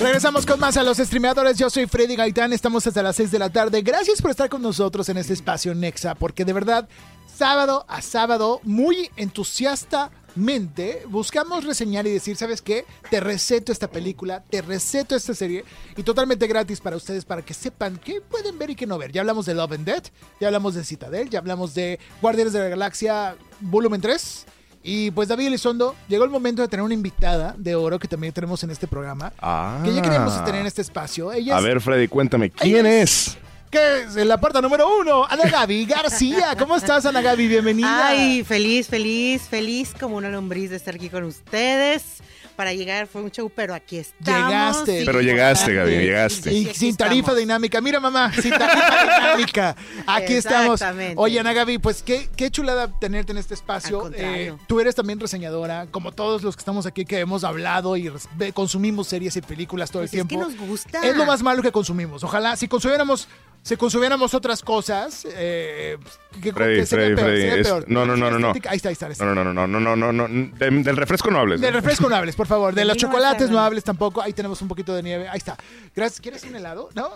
Regresamos 0.00 0.46
con 0.46 0.58
más 0.58 0.78
a 0.78 0.82
los 0.82 0.96
streameadores. 0.96 1.58
Yo 1.58 1.68
soy 1.68 1.84
Freddy 1.84 2.16
Gaitán. 2.16 2.54
Estamos 2.54 2.86
hasta 2.86 3.02
las 3.02 3.16
6 3.16 3.32
de 3.32 3.38
la 3.38 3.50
tarde. 3.50 3.82
Gracias 3.82 4.22
por 4.22 4.30
estar 4.30 4.48
con 4.48 4.62
nosotros 4.62 5.06
en 5.10 5.18
este 5.18 5.34
espacio 5.34 5.74
Nexa, 5.74 6.14
porque 6.14 6.46
de 6.46 6.54
verdad, 6.54 6.88
sábado 7.36 7.84
a 7.86 8.00
sábado, 8.00 8.62
muy 8.62 9.10
entusiastamente, 9.16 11.02
buscamos 11.06 11.64
reseñar 11.64 12.06
y 12.06 12.12
decir, 12.12 12.34
¿sabes 12.36 12.62
qué? 12.62 12.86
Te 13.10 13.20
receto 13.20 13.72
esta 13.72 13.90
película, 13.90 14.42
te 14.42 14.62
receto 14.62 15.14
esta 15.14 15.34
serie 15.34 15.66
y 15.94 16.02
totalmente 16.02 16.46
gratis 16.46 16.80
para 16.80 16.96
ustedes, 16.96 17.26
para 17.26 17.42
que 17.42 17.52
sepan 17.52 18.00
qué 18.02 18.22
pueden 18.22 18.58
ver 18.58 18.70
y 18.70 18.76
qué 18.76 18.86
no 18.86 18.96
ver. 18.96 19.12
Ya 19.12 19.20
hablamos 19.20 19.44
de 19.44 19.52
Love 19.52 19.72
and 19.72 19.84
Dead, 19.84 20.02
ya 20.40 20.46
hablamos 20.46 20.74
de 20.74 20.82
Citadel, 20.82 21.28
ya 21.28 21.40
hablamos 21.40 21.74
de 21.74 21.98
Guardianes 22.22 22.54
de 22.54 22.60
la 22.60 22.68
Galaxia 22.68 23.36
Volumen 23.60 24.00
3. 24.00 24.46
Y 24.82 25.10
pues 25.10 25.28
David 25.28 25.48
Elizondo, 25.48 25.94
llegó 26.08 26.24
el 26.24 26.30
momento 26.30 26.62
de 26.62 26.68
tener 26.68 26.82
una 26.82 26.94
invitada 26.94 27.54
de 27.58 27.74
oro 27.74 27.98
que 27.98 28.08
también 28.08 28.32
tenemos 28.32 28.62
en 28.64 28.70
este 28.70 28.86
programa 28.86 29.32
Ah. 29.40 29.80
que 29.84 29.92
ya 29.94 30.00
queríamos 30.00 30.42
tener 30.44 30.62
en 30.62 30.66
este 30.66 30.80
espacio. 30.82 31.32
Ella 31.32 31.56
A 31.56 31.58
es, 31.58 31.64
ver, 31.64 31.80
Freddy, 31.82 32.08
cuéntame, 32.08 32.50
¿quién 32.50 32.86
Ella 32.86 33.02
es? 33.02 33.36
que 33.70 34.02
es 34.02 34.16
en 34.16 34.26
la 34.26 34.40
puerta 34.40 34.60
número 34.60 34.88
uno, 35.00 35.24
Ana 35.26 35.48
Gaby 35.48 35.84
García. 35.86 36.56
¿Cómo 36.58 36.76
estás, 36.76 37.04
Ana 37.06 37.20
Gaby? 37.20 37.46
Bienvenida. 37.46 38.08
Ay, 38.08 38.42
feliz, 38.42 38.88
feliz, 38.88 39.42
feliz 39.42 39.92
como 40.00 40.16
una 40.16 40.28
lombriz 40.30 40.70
de 40.70 40.76
estar 40.76 40.94
aquí 40.94 41.08
con 41.10 41.24
ustedes. 41.24 42.22
Para 42.56 42.72
llegar 42.74 43.06
fue 43.06 43.22
un 43.22 43.30
show, 43.30 43.50
pero 43.54 43.74
aquí 43.74 43.98
estamos. 43.98 44.50
Llegaste. 44.50 44.98
sí, 45.00 45.06
Pero 45.06 45.20
llegaste. 45.22 45.74
Gaby, 45.74 45.90
llegaste. 45.90 46.52
Y 46.52 46.66
sin 46.74 46.96
tarifa 46.96 47.18
estamos. 47.20 47.38
dinámica. 47.38 47.80
Mira, 47.80 48.00
mamá, 48.00 48.32
sin 48.32 48.50
tarifa 48.50 49.02
dinámica. 49.02 49.76
Aquí 50.06 50.34
estamos. 50.34 50.74
Exactamente. 50.80 51.14
Oye, 51.16 51.40
Ana 51.40 51.52
Gaby, 51.52 51.78
pues 51.78 52.02
qué, 52.02 52.28
qué 52.36 52.50
chulada 52.50 52.90
tenerte 53.00 53.32
en 53.32 53.38
este 53.38 53.54
espacio. 53.54 54.10
Eh, 54.14 54.54
tú 54.66 54.80
eres 54.80 54.94
también 54.94 55.18
reseñadora, 55.20 55.86
como 55.90 56.12
todos 56.12 56.42
los 56.42 56.54
que 56.56 56.60
estamos 56.60 56.84
aquí 56.86 57.04
que 57.04 57.18
hemos 57.20 57.44
hablado 57.44 57.96
y 57.96 58.10
consumimos 58.52 59.06
series 59.08 59.36
y 59.36 59.40
películas 59.40 59.90
todo 59.90 60.02
Pues 60.02 60.12
el 60.12 60.20
es 60.20 60.24
que 60.24 60.28
tiempo. 60.28 60.46
nos 60.48 60.58
gusta. 60.58 61.00
Es 61.06 61.16
lo 61.16 61.24
más 61.24 61.42
malo 61.42 61.62
que 61.62 61.72
consumimos. 61.72 62.22
Ojalá, 62.24 62.56
si 62.56 62.68
consumiéramos, 62.68 63.28
si 63.62 63.76
consumiéramos 63.76 64.34
otras 64.34 64.62
cosas, 64.62 65.26
eh, 65.30 65.96
que, 66.42 66.52
Freddy, 66.52 66.86
Freddy, 66.86 67.16
Freddy. 67.16 67.84
No, 67.88 68.06
no, 68.06 68.16
no, 68.16 68.30
no, 68.30 68.38
no. 68.38 68.52
Ahí 68.68 68.76
está, 68.76 68.88
ahí 68.88 68.92
está. 68.92 69.08
No, 69.24 69.34
no, 69.34 69.44
no, 69.44 69.66
no, 69.66 69.80
no, 69.80 69.96
no, 69.96 70.12
no. 70.12 70.28
Del 70.58 70.96
refresco 70.96 71.30
no 71.30 71.38
hables. 71.40 71.60
Del 71.60 71.74
refresco 71.74 72.08
no 72.08 72.16
hables, 72.16 72.36
por 72.36 72.46
favor. 72.46 72.74
De 72.74 72.84
los 72.84 72.96
chocolates 72.96 73.50
no 73.50 73.58
hables 73.58 73.84
tampoco. 73.84 74.22
Ahí 74.22 74.32
tenemos 74.32 74.62
un 74.62 74.68
poquito 74.68 74.94
de 74.94 75.02
nieve. 75.02 75.28
Ahí 75.28 75.38
está. 75.38 75.56
Gracias. 75.94 76.20
¿Quieres 76.20 76.44
un 76.44 76.54
helado? 76.54 76.88
¿No? 76.94 77.10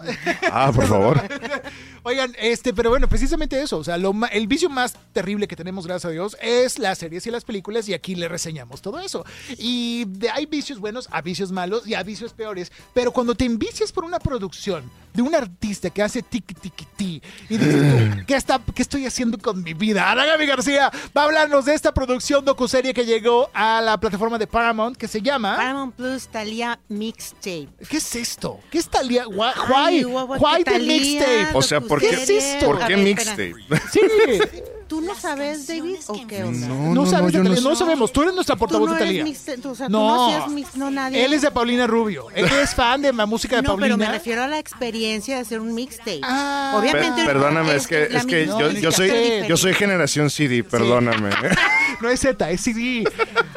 Ah, 0.51 0.73
por 0.75 0.87
favor. 0.89 1.21
Oigan, 2.03 2.35
este, 2.39 2.75
pero 2.75 2.91
bueno, 2.91 3.09
precisamente 3.09 3.61
eso. 3.61 3.79
O 3.79 3.85
sea, 3.85 3.97
el 3.97 4.47
vicio 4.47 4.69
más 4.69 4.97
terrible 5.13 5.47
que 5.47 5.57
tenemos, 5.57 5.87
gracias 5.87 6.11
a 6.11 6.13
Dios, 6.13 6.37
es 6.43 6.79
las 6.79 6.99
series 6.99 7.27
y 7.27 7.31
las 7.31 7.45
películas. 7.45 7.89
Y 7.89 7.95
aquí 7.95 8.15
le 8.15 8.29
reseñamos 8.29 8.83
todo 8.83 9.01
eso. 9.01 9.25
Y 9.59 10.07
hay 10.33 10.47
vicios 10.47 10.79
buenos, 10.79 11.09
a 11.11 11.23
vicios 11.23 11.53
malos 11.53 11.87
y 11.87 11.95
a 11.95 12.03
vicios 12.03 12.33
peores. 12.33 12.73
Pero 12.93 13.13
cuando 13.13 13.35
te 13.35 13.45
envicias 13.45 13.93
por 13.93 14.05
una 14.05 14.19
producción 14.19 14.91
de 15.13 15.23
un 15.23 15.35
artista 15.35 15.91
que 15.91 16.03
hace 16.03 16.23
tic 16.23 16.59
tic 16.61 16.75
ti 16.97 17.23
y 17.49 17.57
dices 17.57 17.75
tú, 17.75 18.25
¿qué, 18.27 18.35
está, 18.35 18.61
qué 18.75 18.83
estoy 18.83 19.04
haciendo 19.07 19.39
con 19.39 19.63
mi 19.63 19.75
vida? 19.75 20.11
Ana 20.11 20.25
Gaby 20.27 20.47
García 20.47 20.91
va 21.17 21.23
a 21.23 21.25
hablarnos 21.25 21.65
de 21.65 21.75
esta 21.75 21.93
producción 21.93 22.45
docuserie 22.45 22.93
que 22.95 23.05
llegó 23.05 23.51
a 23.55 23.81
la 23.81 23.99
plataforma 23.99 24.39
de 24.39 24.47
Paramount 24.47 24.97
que 24.97 25.09
se 25.09 25.21
llama. 25.23 25.57
Paramount 25.57 25.95
Plus 25.95 26.29
Talia 26.29 26.79
Mixtape. 26.89 27.69
¿Qué 27.89 27.97
es 27.99 28.17
esto? 28.17 28.61
¿Qué 28.71 28.79
es 28.79 28.89
Talía? 28.89 29.27
Why, 29.29 29.51
Ay, 29.75 30.05
why, 30.05 30.13
guau, 30.13 30.27
why 30.41 30.59
que 30.59 30.65
the 30.65 30.71
Thalía, 30.73 31.01
mixtape? 31.01 31.49
O 31.59 31.63
sea, 31.63 31.81
¿por 31.81 32.01
qué, 32.01 32.09
¿Qué 32.11 32.15
es 32.23 32.31
esto? 32.31 32.67
¿por 32.67 32.83
A 32.83 32.87
qué 32.87 32.97
ver, 32.97 33.05
mixtape? 33.05 33.55
Sí. 33.91 34.01
¿Tú 34.95 35.01
no 35.01 35.15
sabes, 35.17 35.67
David, 35.67 35.97
o 36.07 36.25
qué 36.29 36.45
onda? 36.45 36.69
No, 36.69 37.05
sabes 37.05 37.35
no, 37.35 37.71
sé. 37.73 37.77
sabemos. 37.77 38.13
Tú 38.13 38.23
eres 38.23 38.33
nuestra 38.35 38.55
portavoz 38.55 38.89
no 38.91 38.95
de 38.95 39.01
Talía. 39.01 39.25
mixtape, 39.25 39.67
o 39.67 39.75
sea, 39.75 39.87
tú 39.87 39.93
No. 39.93 40.17
no 40.17 40.31
seas 40.31 40.51
mix, 40.51 40.77
no 40.77 40.89
nadie. 40.89 41.25
Él 41.25 41.33
es 41.33 41.43
de 41.43 41.51
Paulina 41.51 41.89
Rubio. 41.89 42.29
Él 42.35 42.45
es 42.45 42.77
fan 42.77 43.03
de 43.03 43.13
la 43.13 43.27
música 43.27 43.57
de 43.57 43.63
No, 43.63 43.71
pero 43.75 43.89
Paulina. 43.89 43.97
me 43.97 44.13
refiero 44.13 44.45
a 44.45 44.47
la 44.47 44.61
experiencia 44.61 45.35
de 45.35 45.41
hacer 45.43 45.59
un 45.59 45.75
mixtape. 45.75 46.21
Ah. 46.23 46.77
Obviamente. 46.79 47.25
Per- 47.25 47.27
perdóname, 47.27 47.75
es 47.75 47.89
que, 47.89 48.09
la 48.09 48.21
es 48.21 48.27
que 48.27 48.47
yo, 48.47 48.71
no, 48.73 48.93
soy, 48.93 49.11
yo 49.49 49.57
soy 49.57 49.75
generación 49.75 50.31
CD, 50.31 50.63
perdóname. 50.63 51.31
No 52.01 52.09
es 52.11 52.21
Z, 52.21 52.51
es 52.51 52.61
CD. 52.61 53.05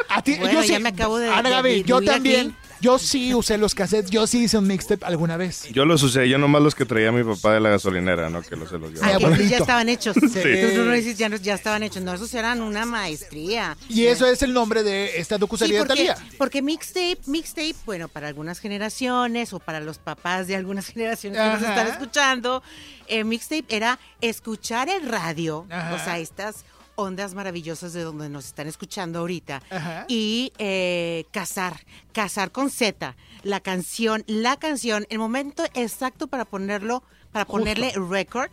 A 0.09 0.21
ti, 0.23 0.35
Bueno, 0.39 0.53
yo 0.61 0.63
ya 0.67 0.77
sí- 0.77 0.81
me 0.83 0.89
acabo 0.89 1.17
de- 1.19 1.29
Ana 1.29 1.49
de 1.49 1.55
Gaby, 1.55 1.83
yo 1.83 1.99
diluir 1.99 2.09
también. 2.09 2.47
aquí. 2.47 2.66
Yo 2.81 2.99
sí 2.99 3.33
usé 3.33 3.57
los 3.57 3.73
cassettes, 3.75 4.09
yo 4.11 4.27
sí 4.27 4.43
hice 4.43 4.57
un 4.57 4.67
mixtape 4.67 5.05
alguna 5.05 5.37
vez. 5.37 5.67
Yo 5.71 5.85
los 5.85 6.03
usé, 6.03 6.27
yo 6.29 6.37
nomás 6.37 6.61
los 6.61 6.75
que 6.75 6.85
traía 6.85 7.11
mi 7.11 7.23
papá 7.23 7.53
de 7.53 7.59
la 7.59 7.69
gasolinera, 7.69 8.29
¿no? 8.29 8.41
Que 8.41 8.55
los 8.55 8.69
se 8.69 8.77
los 8.77 8.91
Ah, 9.01 9.13
llevaba. 9.13 9.17
que 9.17 9.25
bonito. 9.25 9.49
ya 9.49 9.57
estaban 9.57 9.89
hechos. 9.89 10.15
Sí. 10.15 10.39
Tú 10.75 10.83
no 10.85 10.91
dices, 10.91 11.17
ya, 11.17 11.29
no- 11.29 11.37
ya 11.37 11.55
estaban 11.55 11.83
hechos. 11.83 12.03
No, 12.03 12.13
esos 12.13 12.33
eran 12.33 12.61
una 12.61 12.85
maestría. 12.85 13.75
Y 13.89 14.05
eso 14.05 14.25
es 14.27 14.41
el 14.43 14.53
nombre 14.53 14.83
de 14.83 15.19
esta 15.19 15.35
Sí, 15.35 15.39
docuserie 15.39 15.79
de 15.79 15.85
porque, 15.85 16.05
Talía. 16.07 16.17
porque 16.37 16.61
mixtape, 16.61 17.17
mixtape, 17.25 17.75
bueno, 17.85 18.07
para 18.07 18.27
algunas 18.27 18.59
generaciones 18.59 19.53
o 19.53 19.59
para 19.59 19.79
los 19.79 19.97
papás 19.97 20.47
de 20.47 20.55
algunas 20.55 20.85
generaciones 20.93 21.39
que 21.39 21.47
nos 21.47 21.61
están 21.61 21.87
escuchando, 21.87 22.61
eh, 23.07 23.23
mixtape 23.23 23.65
era 23.69 23.99
escuchar 24.21 24.89
el 24.89 25.07
radio, 25.07 25.65
Ajá. 25.69 25.95
o 25.95 25.99
sea, 26.03 26.19
estas 26.19 26.63
ondas 26.97 27.33
maravillosas 27.33 27.93
de 27.93 28.01
donde 28.03 28.27
nos 28.27 28.45
están 28.47 28.67
escuchando 28.67 29.19
ahorita, 29.19 29.61
Ajá. 29.69 30.05
y 30.09 30.51
eh, 30.57 31.23
cazar, 31.31 31.77
cazar 32.11 32.51
con 32.51 32.69
Z, 32.69 33.15
la 33.43 33.61
canción, 33.61 34.23
la 34.27 34.57
canción, 34.57 35.05
el 35.09 35.19
momento 35.19 35.63
exacto 35.73 36.27
para 36.27 36.43
ponerlo, 36.43 37.03
para 37.31 37.45
Justo. 37.45 37.59
ponerle 37.59 37.91
record. 37.93 38.51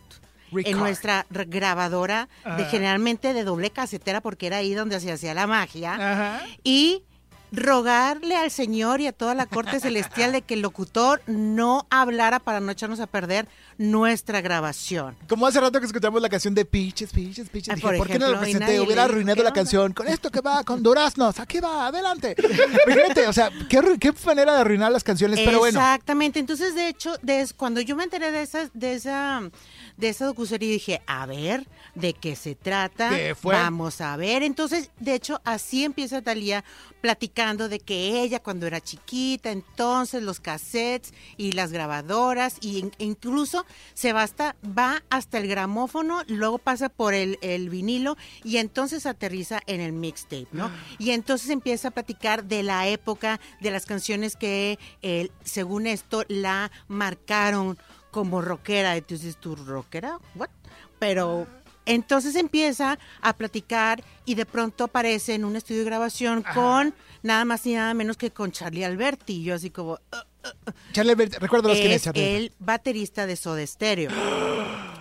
Record. 0.51 0.67
En 0.71 0.77
nuestra 0.77 1.25
grabadora, 1.29 2.29
de 2.57 2.65
generalmente 2.65 3.33
de 3.33 3.43
doble 3.43 3.71
casetera, 3.71 4.21
porque 4.21 4.47
era 4.47 4.57
ahí 4.57 4.73
donde 4.73 4.99
se 5.01 5.11
hacía 5.11 5.33
la 5.33 5.47
magia 5.47 6.39
y 6.63 7.03
rogarle 7.55 8.35
al 8.35 8.51
Señor 8.51 9.01
y 9.01 9.07
a 9.07 9.11
toda 9.11 9.33
la 9.33 9.45
corte 9.45 9.79
celestial 9.79 10.31
de 10.31 10.41
que 10.41 10.55
el 10.55 10.61
locutor 10.61 11.21
no 11.27 11.87
hablara 11.89 12.39
para 12.39 12.59
no 12.59 12.71
echarnos 12.71 12.99
a 12.99 13.07
perder 13.07 13.47
nuestra 13.77 14.41
grabación. 14.41 15.15
Como 15.27 15.47
hace 15.47 15.59
rato 15.59 15.79
que 15.79 15.85
escuchamos 15.85 16.21
la 16.21 16.29
canción 16.29 16.53
de 16.53 16.65
Piches, 16.65 17.11
Piches, 17.11 17.49
Piches. 17.49 17.71
Ah, 17.71 17.75
Dije, 17.75 17.87
por 17.87 17.97
¿por, 17.97 18.07
qué 18.07 18.19
no 18.19 18.31
y 18.31 18.35
presenté? 18.35 18.79
Hubiera 18.79 19.03
arruinado 19.03 19.35
¿qué 19.35 19.43
la 19.43 19.49
onda? 19.49 19.59
canción. 19.59 19.93
Con 19.93 20.07
esto 20.07 20.31
que 20.31 20.41
va, 20.41 20.63
con 20.63 20.81
duraznos. 20.81 21.39
Aquí 21.39 21.59
va, 21.59 21.87
adelante. 21.87 22.35
Fíjate, 22.35 23.27
o 23.27 23.33
sea, 23.33 23.49
qué, 23.69 24.13
manera 24.25 24.53
de 24.53 24.61
arruinar 24.61 24.91
las 24.91 25.03
canciones, 25.03 25.39
pero 25.43 25.59
bueno. 25.59 25.79
Exactamente. 25.79 26.39
Entonces, 26.39 26.75
de 26.75 26.89
hecho, 26.89 27.15
cuando 27.57 27.81
yo 27.81 27.95
me 27.95 28.03
enteré 28.03 28.31
de 28.31 28.41
esa, 28.41 28.69
de 28.73 28.93
esa, 28.93 29.41
de 29.97 30.09
esa 30.09 30.25
docuserie, 30.25 30.71
dije, 30.71 31.01
a 31.05 31.25
ver, 31.25 31.67
¿de 31.95 32.13
qué 32.13 32.35
se 32.35 32.55
trata? 32.55 33.09
¿Qué 33.09 33.35
fue? 33.35 33.55
Vamos 33.55 34.01
a 34.01 34.15
ver. 34.17 34.43
Entonces, 34.43 34.91
de 34.99 35.15
hecho, 35.15 35.41
así 35.45 35.83
empieza 35.83 36.21
Talía 36.21 36.63
platicando 37.01 37.69
de 37.69 37.79
que 37.79 38.21
ella 38.21 38.41
cuando 38.41 38.67
era 38.67 38.81
chiquita, 38.81 39.51
entonces 39.51 40.21
los 40.23 40.39
cassettes 40.39 41.13
y 41.37 41.53
las 41.53 41.71
grabadoras, 41.71 42.57
y 42.61 42.79
in- 42.79 42.91
incluso 42.97 43.65
se 43.93 44.11
va 44.11 44.23
hasta, 44.23 44.55
va 44.65 45.03
hasta 45.09 45.37
el 45.37 45.47
gramófono, 45.47 46.23
luego 46.27 46.57
pasa 46.57 46.89
por 46.89 47.13
el, 47.13 47.37
el 47.41 47.69
vinilo 47.69 48.17
y 48.43 48.57
entonces 48.57 49.05
aterriza 49.05 49.61
en 49.67 49.81
el 49.81 49.93
mixtape, 49.93 50.47
¿no? 50.51 50.71
Y 50.97 51.11
entonces 51.11 51.49
empieza 51.49 51.89
a 51.89 51.91
platicar 51.91 52.43
de 52.45 52.63
la 52.63 52.87
época, 52.87 53.39
de 53.61 53.71
las 53.71 53.85
canciones 53.85 54.35
que, 54.35 54.79
eh, 55.01 55.29
según 55.43 55.87
esto, 55.87 56.23
la 56.27 56.71
marcaron 56.87 57.77
como 58.11 58.41
rockera. 58.41 58.95
Entonces, 58.97 59.37
¿tú 59.39 59.55
rockera? 59.55 60.17
¿What? 60.35 60.49
Pero 60.99 61.47
entonces 61.85 62.35
empieza 62.35 62.97
a 63.21 63.33
platicar 63.33 64.03
y 64.25 64.35
de 64.35 64.45
pronto 64.45 64.85
aparece 64.85 65.33
en 65.35 65.45
un 65.45 65.55
estudio 65.55 65.79
de 65.81 65.85
grabación 65.85 66.43
con 66.53 66.93
nada 67.23 67.45
más 67.45 67.65
y 67.65 67.73
nada 67.73 67.93
menos 67.93 68.17
que 68.17 68.31
con 68.31 68.51
Charlie 68.51 68.83
Alberti. 68.83 69.33
Y 69.37 69.43
yo 69.43 69.55
así 69.55 69.69
como, 69.69 69.93
"Uh, 69.93 70.69
Charlie 70.93 71.11
Alberti, 71.13 71.37
recuérdanos 71.37 71.77
quién 71.77 71.91
es 71.91 71.97
es 71.97 72.03
Charlie 72.03 72.35
el 72.35 72.51
baterista 72.59 73.25
de 73.25 73.35
Soda 73.35 73.65
Stereo. 73.65 74.11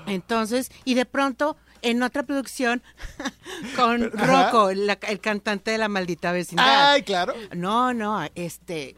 Entonces, 0.07 0.71
y 0.85 0.95
de 0.95 1.07
pronto, 1.07 1.57
en 1.83 2.03
otra 2.03 2.23
producción, 2.25 2.83
con. 3.77 4.11
Rocco, 4.13 4.73
la- 4.73 4.99
el 5.09 5.21
cantante 5.21 5.71
de 5.71 5.79
la 5.79 5.89
maldita 5.89 6.33
vecindad. 6.33 6.93
Ay, 6.93 7.03
claro. 7.03 7.35
No, 7.55 7.93
no, 7.95 8.27
este. 8.35 8.97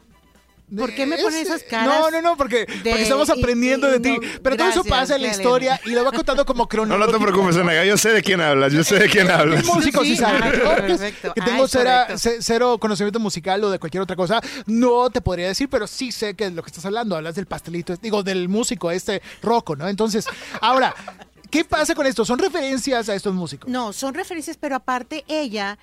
¿Por 0.75 0.93
qué 0.93 1.05
me 1.05 1.15
ponen 1.17 1.39
Es- 1.41 1.47
esas 1.47 1.63
caras? 1.63 1.87
No, 1.87 2.11
no, 2.11 2.21
no, 2.21 2.35
porque, 2.35 2.65
de- 2.65 2.65
porque 2.89 3.01
estamos 3.03 3.29
aprendiendo 3.29 3.87
y 3.87 3.91
de 3.93 3.99
ti. 4.01 4.17
no, 4.21 4.39
Pero 4.43 4.57
todo 4.57 4.67
eso 4.69 4.83
pasa 4.83 5.15
en 5.15 5.21
la 5.21 5.29
historia 5.29 5.79
y 5.85 5.91
lo 5.91 6.03
va 6.03 6.11
contando 6.11 6.45
como 6.45 6.63
No, 6.63 6.67
cronológico. 6.67 7.11
no 7.13 7.17
te 7.19 7.23
preocupes, 7.31 7.55
Anaga, 7.57 7.85
yo 7.85 7.95
sé 7.97 8.09
de 8.09 8.21
quién 8.21 8.41
hablas, 8.41 8.73
yo 8.73 8.83
sé 8.83 8.99
de 8.99 9.07
quién 9.09 9.31
hablas. 9.31 9.61
El 9.61 9.65
músico 9.65 10.03
sí 10.03 10.09
Sí, 10.09 10.17
sabe. 10.17 10.39
ay, 10.43 10.51
Yo, 10.59 10.75
que- 10.75 10.81
perfecto. 10.81 11.33
Que 11.35 11.41
tengo 11.41 11.63
Ay, 11.63 11.69
cera- 11.69 12.07
cero 12.41 12.77
conocimiento 12.79 13.19
musical 13.19 13.63
o 13.63 13.69
de 13.69 13.79
cualquier 13.79 14.01
otra 14.03 14.17
cosa. 14.17 14.41
No 14.65 15.09
te 15.09 15.21
podría 15.21 15.47
decir, 15.47 15.69
pero 15.69 15.87
sí 15.87 16.11
sé 16.11 16.33
que 16.33 16.45
es 16.47 16.51
lo 16.51 16.61
que 16.63 16.67
estás 16.67 16.85
hablando. 16.85 17.15
Hablas 17.15 17.35
del 17.35 17.45
pastelito, 17.45 17.95
digo, 18.01 18.23
del 18.23 18.49
músico 18.49 18.91
este 18.91 19.21
roco, 19.41 19.75
¿no? 19.77 19.87
Entonces, 19.87 20.25
ahora, 20.59 20.93
¿qué 21.49 21.63
pasa 21.63 21.95
con 21.95 22.05
esto? 22.07 22.25
¿Son 22.25 22.39
referencias 22.39 23.07
a 23.07 23.15
estos 23.15 23.33
músicos? 23.33 23.69
No, 23.69 23.93
son 23.93 24.13
referencias, 24.13 24.57
pero 24.59 24.75
aparte 24.75 25.23
ella, 25.29 25.77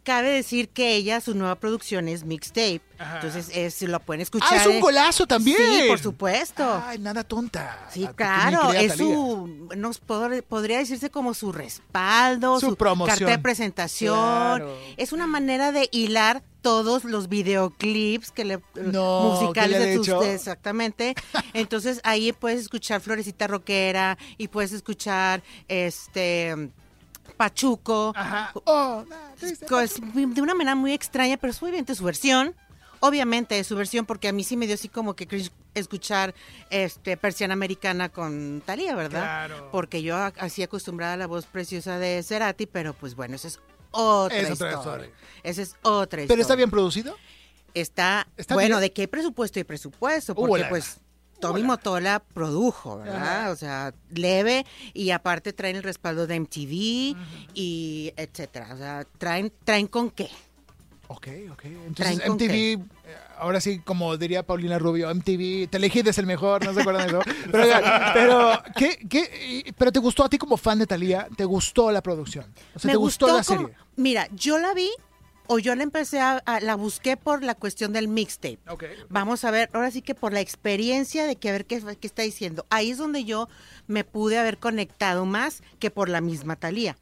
cabe 0.00 0.30
decir 0.30 0.68
que 0.68 0.94
ella, 0.96 1.20
su 1.20 1.34
nueva 1.34 1.56
producción 1.56 2.08
es 2.08 2.24
mixtape. 2.24 2.80
Entonces, 3.14 3.50
es, 3.54 3.80
lo 3.82 3.98
pueden 4.00 4.20
escuchar. 4.20 4.48
Ah, 4.52 4.56
es 4.56 4.66
un 4.66 4.80
golazo 4.80 5.26
también. 5.26 5.56
Sí, 5.56 5.88
por 5.88 5.98
supuesto. 5.98 6.82
Ay, 6.86 6.98
nada 6.98 7.24
tonta. 7.24 7.86
Sí, 7.90 8.04
Ah, 8.06 8.12
claro, 8.14 8.72
es 8.74 8.94
su, 8.94 9.68
nos 9.76 10.02
pod- 10.02 10.42
podría 10.42 10.78
decirse 10.78 11.08
como 11.10 11.32
su 11.32 11.50
respaldo, 11.50 12.60
Su 12.60 12.70
su, 12.70 12.76
promoción. 12.76 13.18
carta 13.18 13.30
de 13.36 13.38
presentación. 13.42 14.14
Claro. 14.58 14.76
Es 14.98 15.12
una 15.12 15.26
manera 15.26 15.72
de 15.72 15.88
hilar 15.92 16.42
todos 16.60 17.04
los 17.04 17.30
videoclips 17.30 18.32
que 18.32 18.44
le 18.44 18.60
No, 18.74 19.22
musicales 19.40 19.78
que 19.78 19.84
le 19.84 19.90
de 19.92 19.96
tus 19.96 20.08
hecho. 20.08 20.22
exactamente. 20.22 21.14
Entonces 21.54 22.00
ahí 22.04 22.32
puedes 22.32 22.60
escuchar 22.60 23.00
Florecita 23.00 23.46
Rockera 23.46 24.18
y 24.36 24.48
puedes 24.48 24.72
escuchar 24.72 25.42
este 25.68 26.70
Pachuco. 27.40 28.12
Ajá. 28.14 28.52
Oh, 28.64 29.02
de 29.40 30.42
una 30.42 30.54
manera 30.54 30.74
muy 30.74 30.92
extraña, 30.92 31.38
pero 31.38 31.52
es 31.52 31.62
obviamente 31.62 31.94
su 31.94 32.04
versión. 32.04 32.54
Obviamente 33.02 33.58
es 33.58 33.66
su 33.66 33.76
versión, 33.76 34.04
porque 34.04 34.28
a 34.28 34.32
mí 34.32 34.44
sí 34.44 34.58
me 34.58 34.66
dio 34.66 34.74
así 34.74 34.90
como 34.90 35.16
que 35.16 35.26
cringe 35.26 35.50
escuchar 35.72 36.34
este 36.68 37.16
persiana 37.16 37.54
americana 37.54 38.10
con 38.10 38.62
Talía, 38.66 38.94
¿verdad? 38.94 39.22
Claro. 39.22 39.70
Porque 39.72 40.02
yo 40.02 40.18
así 40.18 40.62
acostumbrada 40.62 41.14
a 41.14 41.16
la 41.16 41.26
voz 41.26 41.46
preciosa 41.46 41.98
de 41.98 42.22
Cerati, 42.22 42.66
pero 42.66 42.92
pues 42.92 43.14
bueno, 43.14 43.36
esa 43.36 43.48
es 43.48 43.58
otra, 43.90 44.36
Es 44.36 44.50
otra 44.50 44.52
historia. 44.52 44.76
historia. 44.76 45.10
Esa 45.42 45.62
es 45.62 45.76
otra 45.80 46.20
historia. 46.20 46.28
¿Pero 46.28 46.42
está 46.42 46.56
bien 46.56 46.70
producido? 46.70 47.16
Está, 47.72 48.28
¿Está 48.36 48.52
bueno, 48.52 48.76
bien? 48.76 48.80
¿de 48.82 48.92
qué 48.92 49.08
presupuesto 49.08 49.58
y 49.58 49.64
presupuesto? 49.64 50.34
Porque 50.34 50.66
pues 50.66 51.00
Tommy 51.40 51.62
Motola 51.62 52.20
produjo, 52.34 52.98
¿verdad? 52.98 53.40
Ajá. 53.42 53.50
O 53.50 53.56
sea, 53.56 53.94
leve 54.10 54.64
y 54.94 55.10
aparte 55.10 55.52
traen 55.52 55.76
el 55.76 55.82
respaldo 55.82 56.26
de 56.26 56.38
MTV 56.40 57.16
y 57.54 58.12
etcétera. 58.16 58.68
O 58.72 58.76
sea, 58.76 59.04
traen, 59.18 59.52
traen 59.64 59.86
con 59.86 60.10
qué. 60.10 60.28
Ok, 61.08 61.26
ok. 61.52 61.64
Entonces 61.64 62.28
MTV, 62.28 62.52
eh, 62.52 62.78
ahora 63.38 63.60
sí, 63.60 63.80
como 63.80 64.16
diría 64.16 64.44
Paulina 64.46 64.78
Rubio, 64.78 65.12
MTV, 65.12 65.68
Telehit 65.68 66.06
es 66.06 66.18
el 66.18 66.26
mejor, 66.26 66.64
no 66.64 66.72
se 66.72 66.82
acuerdan 66.82 67.08
de 67.08 67.18
eso. 67.18 67.22
Pero, 67.50 67.64
pero, 68.14 68.62
¿qué, 68.76 68.98
qué, 69.08 69.74
pero 69.76 69.90
te 69.90 69.98
gustó 69.98 70.22
a 70.22 70.28
ti 70.28 70.38
como 70.38 70.56
fan 70.56 70.78
de 70.78 70.86
Talía, 70.86 71.26
¿te 71.36 71.44
gustó 71.44 71.90
la 71.90 72.00
producción? 72.00 72.44
O 72.76 72.78
sea, 72.78 72.88
Me 72.88 72.92
¿te 72.92 72.96
gustó, 72.96 73.26
la 73.26 73.42
como- 73.42 73.60
serie? 73.62 73.74
Mira, 73.96 74.28
yo 74.32 74.56
la 74.58 74.72
vi 74.72 74.88
o 75.52 75.58
yo 75.58 75.74
la 75.74 75.82
empecé 75.82 76.20
a, 76.20 76.36
a- 76.46 76.60
la 76.60 76.76
busqué 76.76 77.16
por 77.16 77.42
la 77.42 77.56
cuestión 77.56 77.92
del 77.92 78.06
mixtape. 78.06 78.60
Ok. 78.68 78.84
Vamos 79.08 79.44
a 79.44 79.50
ver, 79.50 79.68
ahora 79.72 79.90
sí 79.90 80.00
que 80.00 80.14
por 80.14 80.32
la 80.32 80.40
experiencia 80.40 81.26
de 81.26 81.34
que 81.34 81.48
a 81.48 81.52
ver 81.52 81.66
qué, 81.66 81.82
qué 82.00 82.06
está 82.06 82.22
diciendo. 82.22 82.66
Ahí 82.70 82.92
es 82.92 82.98
donde 82.98 83.24
yo 83.24 83.48
me 83.88 84.04
pude 84.04 84.38
haber 84.38 84.58
conectado 84.58 85.26
más 85.26 85.62
que 85.80 85.90
por 85.90 86.08
la 86.08 86.20
misma 86.20 86.54
Talía. 86.54 86.96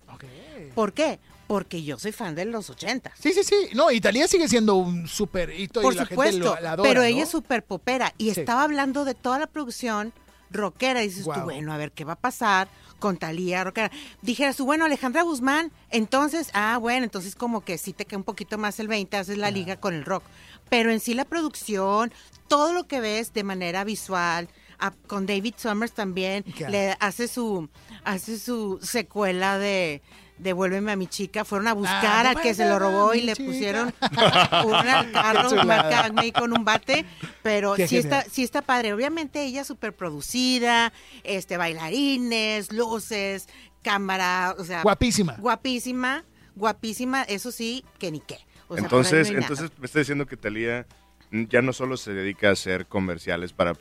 ¿Por 0.75 0.95
qué? 0.95 1.19
Porque 1.47 1.83
yo 1.83 1.99
soy 1.99 2.13
fan 2.13 2.35
de 2.35 2.47
los 2.47 2.71
80. 2.71 3.13
Sí, 3.21 3.33
sí, 3.33 3.43
sí. 3.45 3.55
No, 3.75 3.91
y 3.91 4.01
Talía 4.01 4.27
sigue 4.29 4.49
siendo 4.49 4.77
un 4.77 5.09
súper 5.09 5.51
hito 5.51 5.81
Por 5.83 5.93
y 5.93 5.97
la 5.97 6.07
supuesto, 6.07 6.33
gente 6.33 6.57
lo, 6.57 6.61
la 6.61 6.73
adora, 6.73 6.89
pero 6.89 7.01
¿no? 7.03 7.07
ella 7.07 7.23
es 7.25 7.29
súper 7.29 7.63
popera 7.65 8.15
y 8.19 8.33
Sí. 8.33 8.41
estaba 8.41 8.63
hablando 8.65 9.05
de 9.05 9.15
toda 9.15 9.39
la 9.39 9.47
producción 9.47 10.13
rockera. 10.51 11.01
Dices 11.01 11.25
Guau. 11.25 11.41
tú, 11.41 11.45
bueno, 11.45 11.73
a 11.73 11.77
ver 11.77 11.93
qué 11.93 12.05
va 12.05 12.15
a 12.15 12.17
pasar 12.17 12.69
con 12.99 13.17
Talía 13.17 13.65
rockera. 13.65 13.91
Dijeras 14.23 14.57
tú, 14.57 14.65
bueno, 14.65 14.85
Alejandra 14.85 15.23
Guzmán, 15.23 15.73
entonces, 15.91 16.51
ah, 16.55 16.79
bueno, 16.79 17.05
entonces 17.05 17.35
como 17.35 17.63
que 17.63 17.79
sí 17.79 17.93
te 17.93 18.05
queda 18.05 18.19
un 18.19 18.25
poquito 18.25 18.59
más 18.59 18.81
el 18.81 18.89
20, 18.89 19.17
haces 19.17 19.39
la 19.39 19.51
liga 19.51 19.77
con 19.77 19.95
el 19.95 20.05
rock. 20.05 20.25
Pero 20.69 20.91
en 20.91 21.01
sí 21.01 21.15
la 21.15 21.25
producción, 21.25 22.13
todo 22.49 22.73
lo 22.73 22.87
que 22.87 23.01
ves 23.01 23.33
de 23.33 23.45
manera 23.45 23.85
visual, 23.85 24.49
ah, 24.79 24.93
con 25.07 25.27
David 25.27 25.55
Summers 25.57 25.93
también, 25.93 26.45
le 26.69 26.97
hace 27.01 27.29
su, 27.29 27.69
hace 28.05 28.39
su 28.39 28.79
secuela 28.83 29.59
de... 29.59 30.03
Devuélveme 30.39 30.93
a 30.93 30.97
mi 30.97 31.09
chica, 31.09 31.45
fueron 31.45 31.67
a 31.67 31.73
buscar 31.73 32.25
Ah, 32.25 32.31
al 32.31 32.41
que 32.41 32.55
se 32.55 32.65
lo 32.65 32.79
robó 32.79 33.13
y 33.13 33.23
le 33.23 33.33
chica. 33.35 33.45
pusieron 33.51 33.87
un 34.65 35.13
carro 35.13 35.65
marca 35.65 36.13
con 36.33 36.53
un 36.57 36.65
bate, 36.65 37.05
pero 37.43 37.75
Qué 37.75 37.89
sí 37.89 37.97
está, 37.97 38.23
sí 38.23 38.45
está 38.45 38.63
padre. 38.63 38.93
Obviamente 38.93 39.43
ella 39.43 39.65
súper 39.65 39.97
producida, 39.97 40.93
este, 41.25 41.57
bailarines, 41.57 42.73
luces, 42.73 43.49
cámara, 43.83 44.55
o 44.57 44.65
sea, 44.65 44.83
Guapísima. 44.83 45.35
guapísima, 45.41 46.25
guapísima, 46.55 47.23
eso 47.25 47.51
sí, 47.51 47.85
que 47.99 48.13
ni 48.13 48.21
qué. 48.21 48.39
O 48.69 48.75
sea, 48.77 48.85
Entonces, 48.85 49.33
no 49.33 49.39
entonces 49.39 49.71
me 49.79 49.87
está 49.87 49.99
diciendo 49.99 50.27
que 50.27 50.37
Talía 50.37 50.87
ya 51.31 51.63
no 51.63 51.73
solo 51.73 51.97
se 51.97 52.13
dedica 52.13 52.49
a 52.49 52.53
hacer 52.53 52.87
comerciales 52.87 53.53
para 53.53 53.73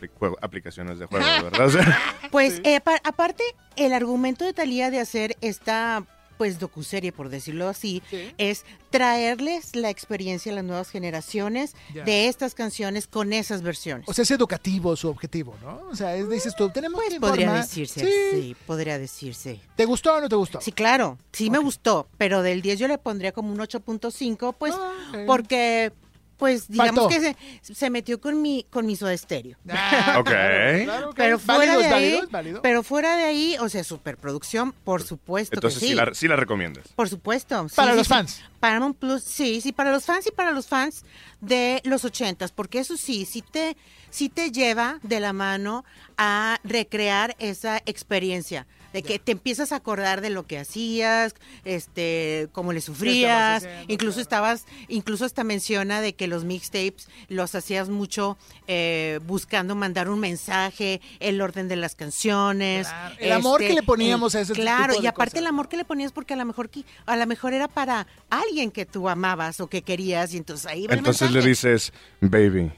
aplicaciones 0.41 0.99
de 0.99 1.05
juegos, 1.05 1.27
¿verdad? 1.43 1.67
O 1.67 1.71
sea, 1.71 1.99
Pues 2.31 2.61
eh, 2.63 2.81
pa- 2.81 3.01
aparte, 3.03 3.43
el 3.75 3.93
argumento 3.93 4.45
de 4.45 4.53
Talía 4.53 4.91
de 4.91 4.99
hacer 4.99 5.35
esta 5.41 6.03
pues 6.37 6.59
docuserie, 6.59 7.11
por 7.11 7.29
decirlo 7.29 7.67
así, 7.67 8.03
Sí. 8.11 8.31
es 8.37 8.63
traerles 8.91 9.75
la 9.75 9.89
experiencia 9.89 10.51
a 10.51 10.55
las 10.55 10.63
nuevas 10.63 10.89
generaciones 10.91 11.75
de 12.05 12.27
estas 12.27 12.53
canciones 12.53 13.07
con 13.07 13.33
esas 13.33 13.61
versiones. 13.63 14.07
O 14.07 14.13
sea, 14.13 14.21
es 14.21 14.29
educativo 14.31 14.95
su 14.95 15.07
objetivo, 15.09 15.55
¿no? 15.63 15.81
O 15.89 15.95
sea, 15.95 16.15
es, 16.15 16.29
dices 16.29 16.55
tú, 16.55 16.69
tenemos 16.69 17.01
que 17.01 17.07
Pues 17.19 17.19
podría 17.21 17.45
informar. 17.45 17.63
decirse, 17.65 18.01
Sí. 18.01 18.11
sí, 18.31 18.55
podría 18.67 18.99
decirse. 18.99 19.59
¿Te 19.75 19.85
gustó 19.85 20.13
o 20.15 20.21
no 20.21 20.29
te 20.29 20.35
gustó? 20.35 20.61
Sí, 20.61 20.71
claro, 20.71 21.17
sí 21.31 21.49
me 21.49 21.57
gustó, 21.57 22.07
pero 22.19 22.43
del 22.43 22.61
10 22.61 22.77
yo 22.79 22.87
le 22.87 22.97
pondría 22.99 23.31
como 23.31 23.51
un 23.51 23.59
8.5, 23.59 24.53
pues 24.59 24.75
Ah, 24.77 24.93
ok. 25.13 25.17
porque 25.25 25.91
pues 26.37 26.67
digamos 26.67 27.05
Faltó. 27.05 27.09
que 27.09 27.35
se, 27.63 27.73
se 27.73 27.89
metió 27.89 28.21
con 28.21 28.41
mi 28.41 28.65
con 28.69 28.85
mi 28.85 28.95
soda 28.95 29.13
estéreo. 29.13 29.57
Ah, 29.69 30.17
Ok. 30.19 30.27
claro, 30.29 30.83
claro, 30.85 31.09
Pero 31.15 31.39
fuera 31.39 31.75
¿Válido, 31.75 31.79
de 31.79 31.87
es 31.87 31.93
ahí, 31.93 32.01
válido, 32.03 32.23
es 32.23 32.31
válido? 32.31 32.61
pero 32.61 32.83
fuera 32.83 33.17
de 33.17 33.23
ahí, 33.23 33.57
o 33.59 33.69
sea, 33.69 33.83
superproducción, 33.83 34.71
por 34.71 35.03
supuesto 35.03 35.55
Entonces 35.55 35.79
que 35.79 35.87
sí, 35.87 35.93
la, 35.95 36.13
sí 36.13 36.27
la 36.27 36.35
recomiendas. 36.35 36.87
Por 36.89 37.09
supuesto. 37.09 37.67
sí, 37.69 37.75
Para 37.75 37.91
sí, 37.91 37.97
los 37.97 38.07
sí. 38.07 38.13
fans. 38.13 38.41
Paramount 38.59 38.97
Plus, 38.97 39.23
sí, 39.23 39.61
sí, 39.61 39.71
para 39.71 39.91
los 39.91 40.05
fans 40.05 40.27
y 40.27 40.31
para 40.31 40.51
los 40.51 40.67
fans 40.67 41.03
de 41.41 41.81
los 41.83 42.03
ochentas, 42.05 42.51
porque 42.51 42.79
eso 42.79 42.97
sí, 42.97 43.25
sí 43.25 43.41
te, 43.43 43.77
sí 44.09 44.29
te 44.29 44.51
lleva 44.51 44.99
de 45.03 45.19
la 45.19 45.31
mano 45.33 45.85
a 46.17 46.59
recrear 46.63 47.35
esa 47.39 47.77
experiencia. 47.85 48.65
De 48.97 49.03
que 49.03 49.19
te 49.19 49.31
empiezas 49.33 49.71
a 49.71 49.77
acordar 49.77 50.21
de 50.21 50.29
lo 50.29 50.45
que 50.47 50.57
hacías, 50.59 51.35
este, 51.65 52.47
cómo 52.51 52.73
le 52.73 52.81
sufrías, 52.81 53.63
haciendo, 53.63 53.93
incluso 53.93 54.15
claro. 54.15 54.21
estabas, 54.21 54.65
incluso 54.87 55.25
hasta 55.25 55.43
menciona 55.43 56.01
de 56.01 56.13
que 56.13 56.27
los 56.27 56.43
mixtapes 56.43 57.07
los 57.27 57.55
hacías 57.55 57.89
mucho 57.89 58.37
eh, 58.67 59.19
buscando 59.25 59.75
mandar 59.75 60.09
un 60.09 60.19
mensaje, 60.19 61.01
el 61.19 61.41
orden 61.41 61.67
de 61.67 61.75
las 61.75 61.95
canciones. 61.95 62.87
Claro, 62.87 63.15
el 63.19 63.31
amor 63.31 63.59
que 63.61 63.73
le 63.73 63.83
poníamos 63.83 64.35
a 64.35 64.41
ese 64.41 64.53
Claro, 64.53 64.93
tipo 64.93 65.01
de 65.01 65.05
y 65.05 65.07
aparte 65.07 65.31
cosas. 65.31 65.41
el 65.41 65.47
amor 65.47 65.69
que 65.69 65.77
le 65.77 65.85
ponías 65.85 66.11
porque 66.11 66.33
a 66.33 66.37
lo 66.37 66.45
mejor 66.45 66.69
a 67.05 67.15
lo 67.15 67.27
mejor 67.27 67.53
era 67.53 67.67
para 67.67 68.07
alguien 68.29 68.71
que 68.71 68.85
tú 68.85 69.07
amabas 69.09 69.59
o 69.59 69.67
que 69.67 69.81
querías 69.81 70.33
y 70.33 70.37
entonces 70.37 70.65
ahí 70.65 70.87
va 70.87 70.93
el 70.93 70.99
Entonces 70.99 71.31
le 71.31 71.41
dices, 71.41 71.93
baby, 72.19 72.71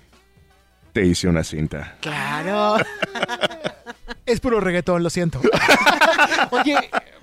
te 0.93 1.05
hice 1.05 1.27
una 1.27 1.43
cinta. 1.43 1.97
Claro. 2.01 2.77
Es 4.29 4.39
puro 4.39 4.59
reggaetón, 4.59 5.01
lo 5.01 5.09
siento. 5.09 5.41
Oye, 6.51 6.75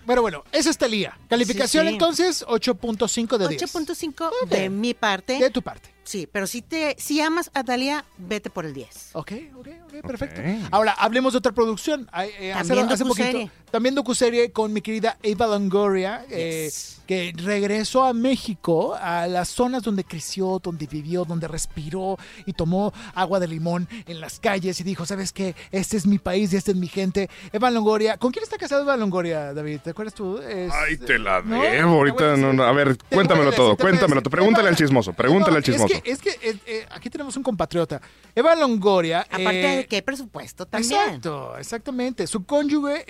pero 0.06 0.22
bueno, 0.22 0.42
eso 0.50 0.70
es 0.70 0.76
Talía. 0.76 1.16
Calificación 1.28 1.84
Sí, 1.84 1.88
sí. 1.88 1.92
entonces, 1.94 2.44
8.5 2.46 3.38
de 3.38 3.48
10. 3.48 3.74
8.5 3.74 4.30
de 4.48 4.68
mi 4.70 4.92
parte. 4.94 5.38
De 5.38 5.50
tu 5.50 5.62
parte. 5.62 5.95
Sí, 6.06 6.28
pero 6.30 6.46
si 6.46 6.62
te 6.62 6.94
si 6.98 7.20
amas 7.20 7.50
a 7.52 7.64
Dalia, 7.64 8.04
vete 8.16 8.48
por 8.48 8.64
el 8.64 8.72
10. 8.72 9.10
Ok, 9.14 9.32
ok, 9.58 9.68
ok, 9.86 10.06
perfecto. 10.06 10.40
Ahora, 10.70 10.92
hablemos 10.92 11.32
de 11.32 11.38
otra 11.38 11.50
producción. 11.50 12.08
Ay, 12.12 12.30
eh, 12.38 12.52
hace- 12.52 12.68
También 12.68 12.92
hace 12.92 13.04
poquito, 13.04 13.24
docuserie. 13.26 13.50
también 13.72 13.94
docuserie 13.96 14.52
con 14.52 14.72
mi 14.72 14.82
querida 14.82 15.18
Eva 15.24 15.48
Longoria, 15.48 16.24
eh, 16.30 16.66
Yes. 16.66 17.00
que 17.08 17.32
regresó 17.36 18.04
a 18.04 18.12
México, 18.12 18.94
a 18.94 19.26
las 19.26 19.48
zonas 19.48 19.82
donde 19.82 20.04
creció, 20.04 20.60
donde 20.62 20.86
vivió, 20.86 21.24
donde 21.24 21.48
respiró 21.48 22.18
y 22.46 22.52
tomó 22.52 22.92
agua 23.14 23.40
de 23.40 23.48
limón 23.48 23.88
en 24.06 24.20
las 24.20 24.38
calles 24.38 24.78
y 24.80 24.84
dijo, 24.84 25.06
¿sabes 25.06 25.32
qué? 25.32 25.56
Este 25.72 25.96
es 25.96 26.06
mi 26.06 26.18
país 26.20 26.52
y 26.52 26.56
esta 26.56 26.70
es 26.70 26.76
mi 26.76 26.86
gente. 26.86 27.28
Eva 27.52 27.68
Longoria, 27.72 28.16
¿con 28.16 28.30
quién 28.30 28.44
está 28.44 28.58
casado 28.58 28.82
Eva 28.82 28.96
Longoria, 28.96 29.52
David? 29.52 29.80
¿Te 29.82 29.90
acuerdas 29.90 30.14
tú? 30.14 30.38
Es- 30.38 30.72
Ay, 30.72 30.98
te 30.98 31.18
la 31.18 31.42
¿no? 31.42 31.60
debo. 31.62 31.94
Ahorita 31.96 32.36
no, 32.36 32.52
no. 32.52 32.62
A 32.62 32.70
ver, 32.72 32.96
cuéntamelo 33.10 33.50
todo, 33.52 33.76
cuéntamelo. 33.76 34.20
decir. 34.20 34.30
Pregúntale 34.30 34.68
al 34.68 34.76
chismoso, 34.76 35.12
pregúntale 35.12 35.56
al 35.56 35.62
chismoso. 35.64 35.95
Es 36.04 36.20
que, 36.20 36.30
es 36.30 36.38
que 36.38 36.48
eh, 36.50 36.58
eh, 36.66 36.86
aquí 36.90 37.10
tenemos 37.10 37.36
un 37.36 37.42
compatriota. 37.42 38.00
Eva 38.34 38.54
Longoria. 38.54 39.20
Aparte 39.20 39.72
eh, 39.74 39.76
de 39.78 39.86
que 39.86 39.96
hay 39.96 40.02
presupuesto 40.02 40.66
también. 40.66 40.92
Exacto, 41.00 41.56
exactamente. 41.58 42.26
Su 42.26 42.44
cónyuge 42.44 43.04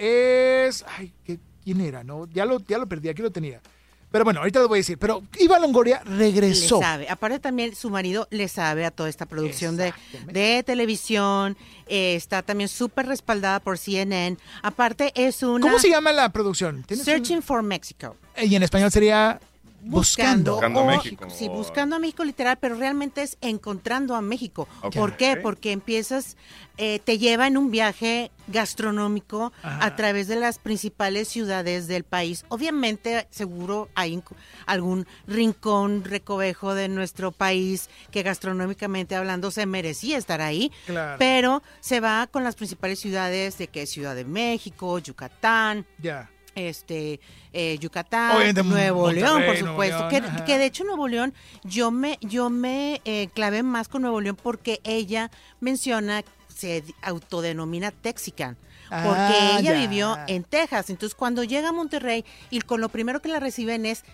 es. 0.66 0.84
Ay, 0.96 1.12
¿qué- 1.24 1.38
¿quién 1.64 1.80
era? 1.80 2.04
No, 2.04 2.26
ya 2.32 2.44
lo, 2.44 2.58
ya 2.60 2.78
lo 2.78 2.86
perdí, 2.86 3.08
aquí 3.08 3.22
lo 3.22 3.30
tenía. 3.30 3.60
Pero 4.08 4.24
bueno, 4.24 4.38
ahorita 4.38 4.60
lo 4.60 4.68
voy 4.68 4.78
a 4.78 4.80
decir. 4.80 4.96
Pero 4.98 5.24
Eva 5.38 5.58
Longoria 5.58 6.00
regresó. 6.04 6.76
Le 6.76 6.82
sabe. 6.86 7.08
Aparte 7.10 7.40
también 7.40 7.74
su 7.74 7.90
marido 7.90 8.28
le 8.30 8.46
sabe 8.46 8.86
a 8.86 8.90
toda 8.92 9.08
esta 9.08 9.26
producción 9.26 9.76
de, 9.76 9.92
de 10.32 10.62
televisión. 10.64 11.56
eh, 11.88 12.14
está 12.14 12.42
también 12.42 12.68
súper 12.68 13.06
respaldada 13.06 13.58
por 13.60 13.78
CNN. 13.78 14.36
Aparte 14.62 15.12
es 15.16 15.42
una... 15.42 15.60
¿Cómo 15.60 15.78
se 15.80 15.90
llama 15.90 16.12
la 16.12 16.28
producción? 16.30 16.84
¿Tienes 16.84 17.00
un- 17.06 17.12
Searching 17.12 17.42
for 17.42 17.62
Mexico. 17.64 18.16
Y 18.40 18.54
en 18.54 18.62
español 18.62 18.90
sería 18.92 19.40
Buscando. 19.86 20.52
Buscando 20.52 20.80
a 20.80 20.82
o- 20.82 20.86
México. 20.86 21.28
Sí, 21.30 21.48
buscando 21.48 21.96
a 21.96 21.98
México 21.98 22.24
literal, 22.24 22.58
pero 22.60 22.74
realmente 22.76 23.22
es 23.22 23.38
encontrando 23.40 24.14
a 24.14 24.20
México. 24.20 24.68
¿Por 24.94 25.16
qué? 25.16 25.36
Porque 25.36 25.72
empiezas, 25.72 26.36
eh, 26.76 26.98
te 27.04 27.18
lleva 27.18 27.46
en 27.46 27.56
un 27.56 27.70
viaje 27.70 28.30
gastronómico 28.48 29.52
Ajá. 29.62 29.84
a 29.84 29.96
través 29.96 30.28
de 30.28 30.36
las 30.36 30.58
principales 30.58 31.28
ciudades 31.28 31.86
del 31.88 32.04
país. 32.04 32.44
Obviamente, 32.48 33.26
seguro 33.30 33.88
hay 33.94 34.22
algún 34.66 35.06
rincón, 35.26 36.04
recovejo 36.04 36.74
de 36.74 36.88
nuestro 36.88 37.32
país 37.32 37.88
que 38.10 38.22
gastronómicamente 38.22 39.14
hablando 39.16 39.50
se 39.50 39.66
merecía 39.66 40.18
estar 40.18 40.40
ahí. 40.40 40.72
Claro. 40.86 41.16
Pero 41.18 41.62
se 41.80 42.00
va 42.00 42.26
con 42.26 42.44
las 42.44 42.54
principales 42.56 42.98
ciudades 43.00 43.58
de 43.58 43.68
que 43.68 43.82
es 43.82 43.90
Ciudad 43.90 44.14
de 44.14 44.24
México, 44.24 44.98
Yucatán, 44.98 45.86
Ya. 46.00 46.30
Este 46.56 47.20
eh, 47.52 47.78
Yucatán, 47.78 48.36
Obviamente, 48.36 48.62
Nuevo 48.64 49.02
Monterrey, 49.02 49.22
León, 49.22 49.42
por 49.46 49.56
supuesto. 49.56 50.10
León, 50.10 50.42
que, 50.44 50.58
de 50.58 50.64
hecho 50.66 50.82
Nuevo 50.84 51.06
León, 51.06 51.32
yo 51.62 51.90
me, 51.92 52.18
yo 52.22 52.50
me 52.50 53.00
eh, 53.04 53.28
clavé 53.34 53.62
más 53.62 53.86
con 53.88 54.02
Nuevo 54.02 54.20
León 54.20 54.36
porque 54.42 54.80
ella 54.82 55.30
menciona, 55.60 56.24
se 56.54 56.82
autodenomina 57.02 57.90
Texican. 57.92 58.56
Porque 58.88 59.18
Ah, 59.20 59.56
ella 59.58 59.72
ya. 59.74 59.80
vivió 59.80 60.16
en 60.28 60.44
Texas. 60.44 60.90
Entonces, 60.90 61.16
cuando 61.16 61.42
llega 61.42 61.70
a 61.70 61.72
Monterrey 61.72 62.24
y 62.50 62.60
con 62.60 62.80
lo 62.80 62.88
primero 62.88 63.20
que 63.20 63.28
la 63.28 63.40
reciben 63.40 63.84
es 63.84 64.04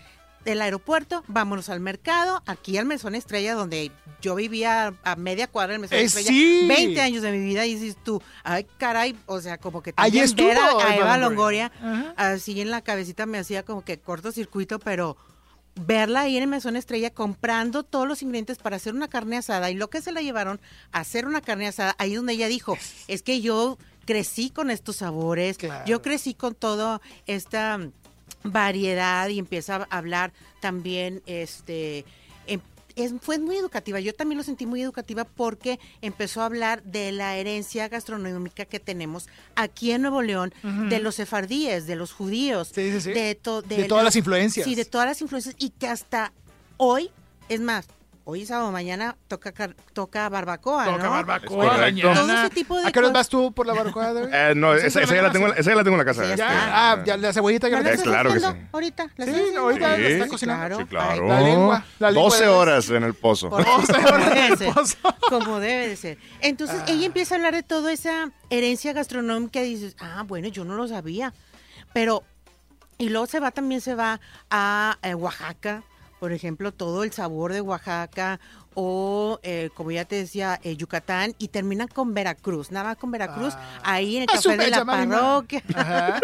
del 0.45 0.61
aeropuerto, 0.61 1.23
vámonos 1.27 1.69
al 1.69 1.79
mercado, 1.79 2.41
aquí 2.45 2.77
al 2.77 2.85
Mesón 2.85 3.15
Estrella, 3.15 3.53
donde 3.55 3.91
yo 4.21 4.35
vivía 4.35 4.93
a 5.03 5.15
media 5.15 5.47
cuadra 5.47 5.71
del 5.73 5.81
Mesón 5.81 5.97
Eh, 5.97 6.03
Estrella, 6.03 6.27
sí. 6.29 6.65
20 6.67 7.01
años 7.01 7.21
de 7.23 7.31
mi 7.31 7.39
vida, 7.43 7.65
y 7.65 7.75
dices 7.75 7.97
tú, 8.03 8.21
ay, 8.43 8.65
caray, 8.77 9.15
o 9.25 9.39
sea, 9.41 9.57
como 9.57 9.81
que 9.81 9.93
Ahí 9.97 10.19
estuvo 10.19 10.47
ver 10.47 10.57
a, 10.57 10.69
a 10.87 10.95
Eva 10.95 11.17
Longoria. 11.17 11.71
Así 12.15 12.59
en 12.61 12.71
la 12.71 12.81
cabecita 12.81 13.25
me 13.25 13.37
hacía 13.39 13.63
como 13.63 13.83
que 13.83 13.99
cortocircuito, 13.99 14.79
pero 14.79 15.17
verla 15.75 16.21
ahí 16.21 16.37
en 16.37 16.43
el 16.43 16.49
Mesón 16.49 16.75
Estrella 16.75 17.09
comprando 17.11 17.83
todos 17.83 18.07
los 18.07 18.21
ingredientes 18.21 18.59
para 18.59 18.75
hacer 18.75 18.93
una 18.93 19.07
carne 19.07 19.37
asada 19.37 19.71
y 19.71 19.73
lo 19.75 19.89
que 19.89 20.01
se 20.01 20.11
la 20.11 20.21
llevaron 20.21 20.61
a 20.91 20.99
hacer 20.99 21.25
una 21.25 21.41
carne 21.41 21.67
asada, 21.67 21.95
ahí 21.97 22.13
donde 22.13 22.33
ella 22.33 22.47
dijo, 22.47 22.77
es 23.07 23.23
que 23.23 23.41
yo 23.41 23.77
crecí 24.05 24.49
con 24.51 24.69
estos 24.69 24.97
sabores, 24.97 25.57
Claro. 25.57 25.83
yo 25.87 26.01
crecí 26.03 26.33
con 26.35 26.53
toda 26.53 27.01
esta 27.25 27.79
variedad 28.43 29.27
y 29.29 29.39
empieza 29.39 29.75
a 29.89 29.97
hablar 29.97 30.33
también 30.61 31.21
este 31.25 32.05
em- 32.47 32.59
es, 32.95 33.11
fue 33.21 33.39
muy 33.39 33.55
educativa, 33.57 33.99
yo 33.99 34.13
también 34.13 34.37
lo 34.37 34.43
sentí 34.43 34.67
muy 34.67 34.79
educativa 34.81 35.23
porque 35.25 35.79
empezó 36.01 36.41
a 36.41 36.45
hablar 36.45 36.83
de 36.83 37.11
la 37.11 37.35
herencia 37.37 37.87
gastronómica 37.87 38.65
que 38.65 38.79
tenemos 38.79 39.27
aquí 39.55 39.91
en 39.91 40.03
Nuevo 40.03 40.21
León, 40.21 40.53
de 40.89 40.99
los 40.99 41.15
sefardíes, 41.15 41.87
de 41.87 41.95
los 41.95 42.11
judíos, 42.13 42.71
Sí, 42.73 42.91
sí, 42.91 43.01
sí. 43.01 43.11
de, 43.13 43.33
to- 43.33 43.63
De 43.63 43.85
todas 43.85 44.03
las 44.03 44.15
influencias. 44.15 44.65
Sí, 44.67 44.75
de 44.75 44.85
todas 44.85 45.07
las 45.07 45.19
influencias 45.21 45.55
y 45.57 45.69
que 45.71 45.87
hasta 45.87 46.33
hoy, 46.77 47.09
es 47.49 47.61
más, 47.61 47.87
hoy 48.25 48.45
sábado, 48.45 48.71
mañana 48.71 49.15
toca 49.27 49.51
car- 49.51 49.75
toca 49.93 50.29
barbacoa, 50.29 50.85
Toca 50.85 51.03
¿no? 51.03 51.09
barbacoa 51.11 51.77
mañana. 51.77 52.13
Todo 52.15 52.31
ese 52.33 52.49
tipo 52.51 52.77
de 52.79 52.87
¿A 52.87 52.91
qué 52.91 52.99
hora 52.99 53.09
vas 53.09 53.27
tú 53.29 53.51
por 53.51 53.67
la 53.67 53.73
barbacoa, 53.73 54.13
David? 54.13 54.29
Eh, 54.33 54.53
no, 54.55 54.73
esa, 54.73 55.01
esa 55.01 55.15
ya 55.15 55.21
la 55.23 55.31
tengo, 55.31 55.47
esa 55.53 55.69
ya 55.71 55.75
la 55.75 55.83
tengo 55.83 55.95
en 55.95 55.99
la 55.99 56.05
casa. 56.05 56.23
Sí, 56.23 56.29
este, 56.31 56.37
Ya, 56.37 56.91
ah, 56.93 57.03
ya 57.05 57.17
la 57.17 57.33
cebollita 57.33 57.67
ya 57.69 57.77
¿No 57.77 57.83
la 57.83 57.89
estás 57.91 58.03
claro 58.07 58.33
que 58.33 58.39
sí. 58.39 58.45
ahorita? 58.71 59.07
¿La 59.17 59.25
Sí, 59.25 59.31
estás 59.31 59.55
ahorita 59.57 59.87
la 59.97 60.07
está 60.07 60.27
cocinando. 60.27 60.77
Sí, 60.79 60.85
claro. 60.85 61.27
La 61.27 61.41
lengua, 61.41 61.85
la 61.99 62.11
lengua 62.11 62.29
12 62.29 62.43
de- 62.43 62.49
horas 62.49 62.89
en 62.89 63.03
el 63.03 63.13
pozo. 63.13 63.49
Por- 63.49 63.65
como 63.65 63.77
ahora 64.07 64.29
debe 64.29 64.47
el 64.47 64.57
ser. 64.57 64.73
pozo. 64.73 64.97
Como 65.29 65.59
debe 65.59 65.87
de 65.89 65.95
ser. 65.95 66.17
Entonces 66.41 66.81
ella 66.87 67.05
empieza 67.05 67.35
a 67.35 67.37
hablar 67.37 67.53
de 67.53 67.63
toda 67.63 67.91
esa 67.91 68.31
herencia 68.49 68.93
gastronómica 68.93 69.61
y 69.61 69.75
dices, 69.75 69.95
ah, 69.99 70.23
bueno, 70.25 70.47
yo 70.47 70.63
no 70.65 70.75
lo 70.75 70.87
sabía. 70.87 71.33
Pero, 71.93 72.23
y 72.97 73.09
luego 73.09 73.25
se 73.27 73.39
va, 73.39 73.51
también 73.51 73.81
se 73.81 73.95
va 73.95 74.19
a 74.49 74.97
eh, 75.01 75.13
Oaxaca, 75.13 75.83
por 76.23 76.31
ejemplo, 76.31 76.71
todo 76.71 77.03
el 77.03 77.11
sabor 77.11 77.51
de 77.51 77.59
Oaxaca 77.59 78.39
o, 78.75 79.41
eh, 79.43 79.69
como 79.75 79.91
ya 79.91 80.05
te 80.05 80.15
decía, 80.15 80.57
eh, 80.63 80.77
Yucatán 80.77 81.35
y 81.37 81.49
termina 81.49 81.85
con 81.85 82.13
Veracruz, 82.13 82.71
nada 82.71 82.85
más 82.91 82.95
con 82.97 83.11
Veracruz, 83.11 83.53
Ah. 83.57 83.79
ahí 83.83 84.15
en 84.15 84.23
el 84.23 84.29
Ah, 84.31 84.35
café 84.35 84.55
de 84.55 84.69
la 84.69 84.85
parroquia. 84.85 85.61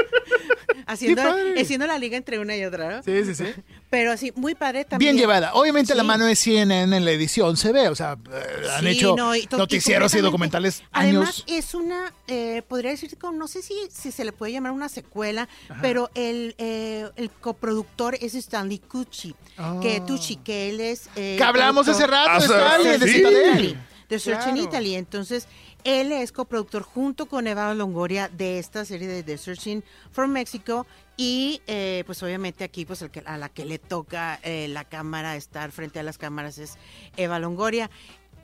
haciendo, 0.92 1.22
haciendo 1.58 1.88
la 1.88 1.98
liga 1.98 2.18
entre 2.18 2.40
una 2.40 2.56
y 2.58 2.66
otra, 2.66 2.98
¿no? 2.98 3.04
Sí, 3.04 3.24
sí, 3.26 3.36
sí. 3.36 3.46
Pero 3.90 4.12
así, 4.12 4.32
muy 4.36 4.56
padre 4.56 4.86
también. 4.86 5.16
Bien 5.16 5.22
llevada. 5.22 5.54
Obviamente 5.54 5.96
la 5.96 6.04
Sí. 6.04 6.08
mano 6.08 6.26
de 6.26 6.36
CNN 6.36 6.96
en 6.98 7.06
la 7.06 7.12
edición 7.12 7.58
se 7.58 7.72
ve, 7.72 7.88
o 7.88 7.96
sea, 7.96 8.18
eh, 8.32 8.68
han 8.76 8.82
Sí, 8.84 8.90
hecho 8.90 9.16
no, 9.16 9.36
y 9.36 9.48
to- 9.48 9.56
y 9.56 9.60
noticieros 9.60 10.14
y, 10.14 10.20
documentales 10.22 10.84
Además, 10.92 11.30
años. 11.30 11.44
es 11.48 11.74
una, 11.74 12.14
eh, 12.28 12.62
podría 12.68 12.92
decir, 12.92 13.18
como, 13.18 13.38
no 13.38 13.48
sé 13.48 13.62
si, 13.62 13.74
si 13.92 14.12
se 14.12 14.24
le 14.26 14.32
puede 14.32 14.52
llamar 14.52 14.72
una 14.74 14.90
secuela, 14.90 15.48
pero 15.82 16.10
el, 16.16 16.56
eh, 16.58 17.10
el 17.16 17.30
coproductor 17.32 18.16
es 18.22 18.36
Stanley 18.36 18.80
Tucci, 18.80 19.34
que 19.82 19.98
Ah. 20.02 20.06
Tucci, 20.06 20.36
que 20.38 20.70
él 20.70 20.80
es... 20.82 21.10
eh, 21.16 21.36
Que 21.38 21.44
hablamos 21.44 21.88
hace 21.88 22.06
rato, 22.06 22.40
de 22.40 22.46
Stanley, 22.46 22.98
de 23.00 23.08
sí. 23.08 23.14
Citadel. 23.14 23.48
Italy, 23.50 23.78
de 24.10 24.20
Search 24.20 24.48
in. 24.48 24.58
Italy. 24.58 24.96
Entonces, 24.96 25.48
Él 25.84 26.12
es 26.12 26.32
coproductor 26.32 26.84
junto 26.84 27.28
con 27.28 27.48
Eva 27.48 27.74
Longoria 27.74 28.28
de 28.28 28.60
esta 28.60 28.84
serie 28.84 29.08
de 29.08 29.24
The 29.24 29.38
Searching 29.38 29.84
for 30.12 30.28
Mexico 30.28 30.86
y 31.16 31.62
eh, 31.68 32.04
pues 32.06 32.22
obviamente 32.22 32.64
aquí 32.64 32.86
pues 32.86 33.04
a 33.04 33.38
la 33.38 33.50
que 33.50 33.66
le 33.66 33.80
toca 33.80 34.40
eh, 34.44 34.68
la 34.68 34.84
cámara 34.84 35.36
estar 35.36 35.72
frente 35.72 36.00
a 36.00 36.04
las 36.04 36.18
cámaras 36.18 36.58
es 36.58 36.78
Eva 37.18 37.40
Longoria. 37.40 37.90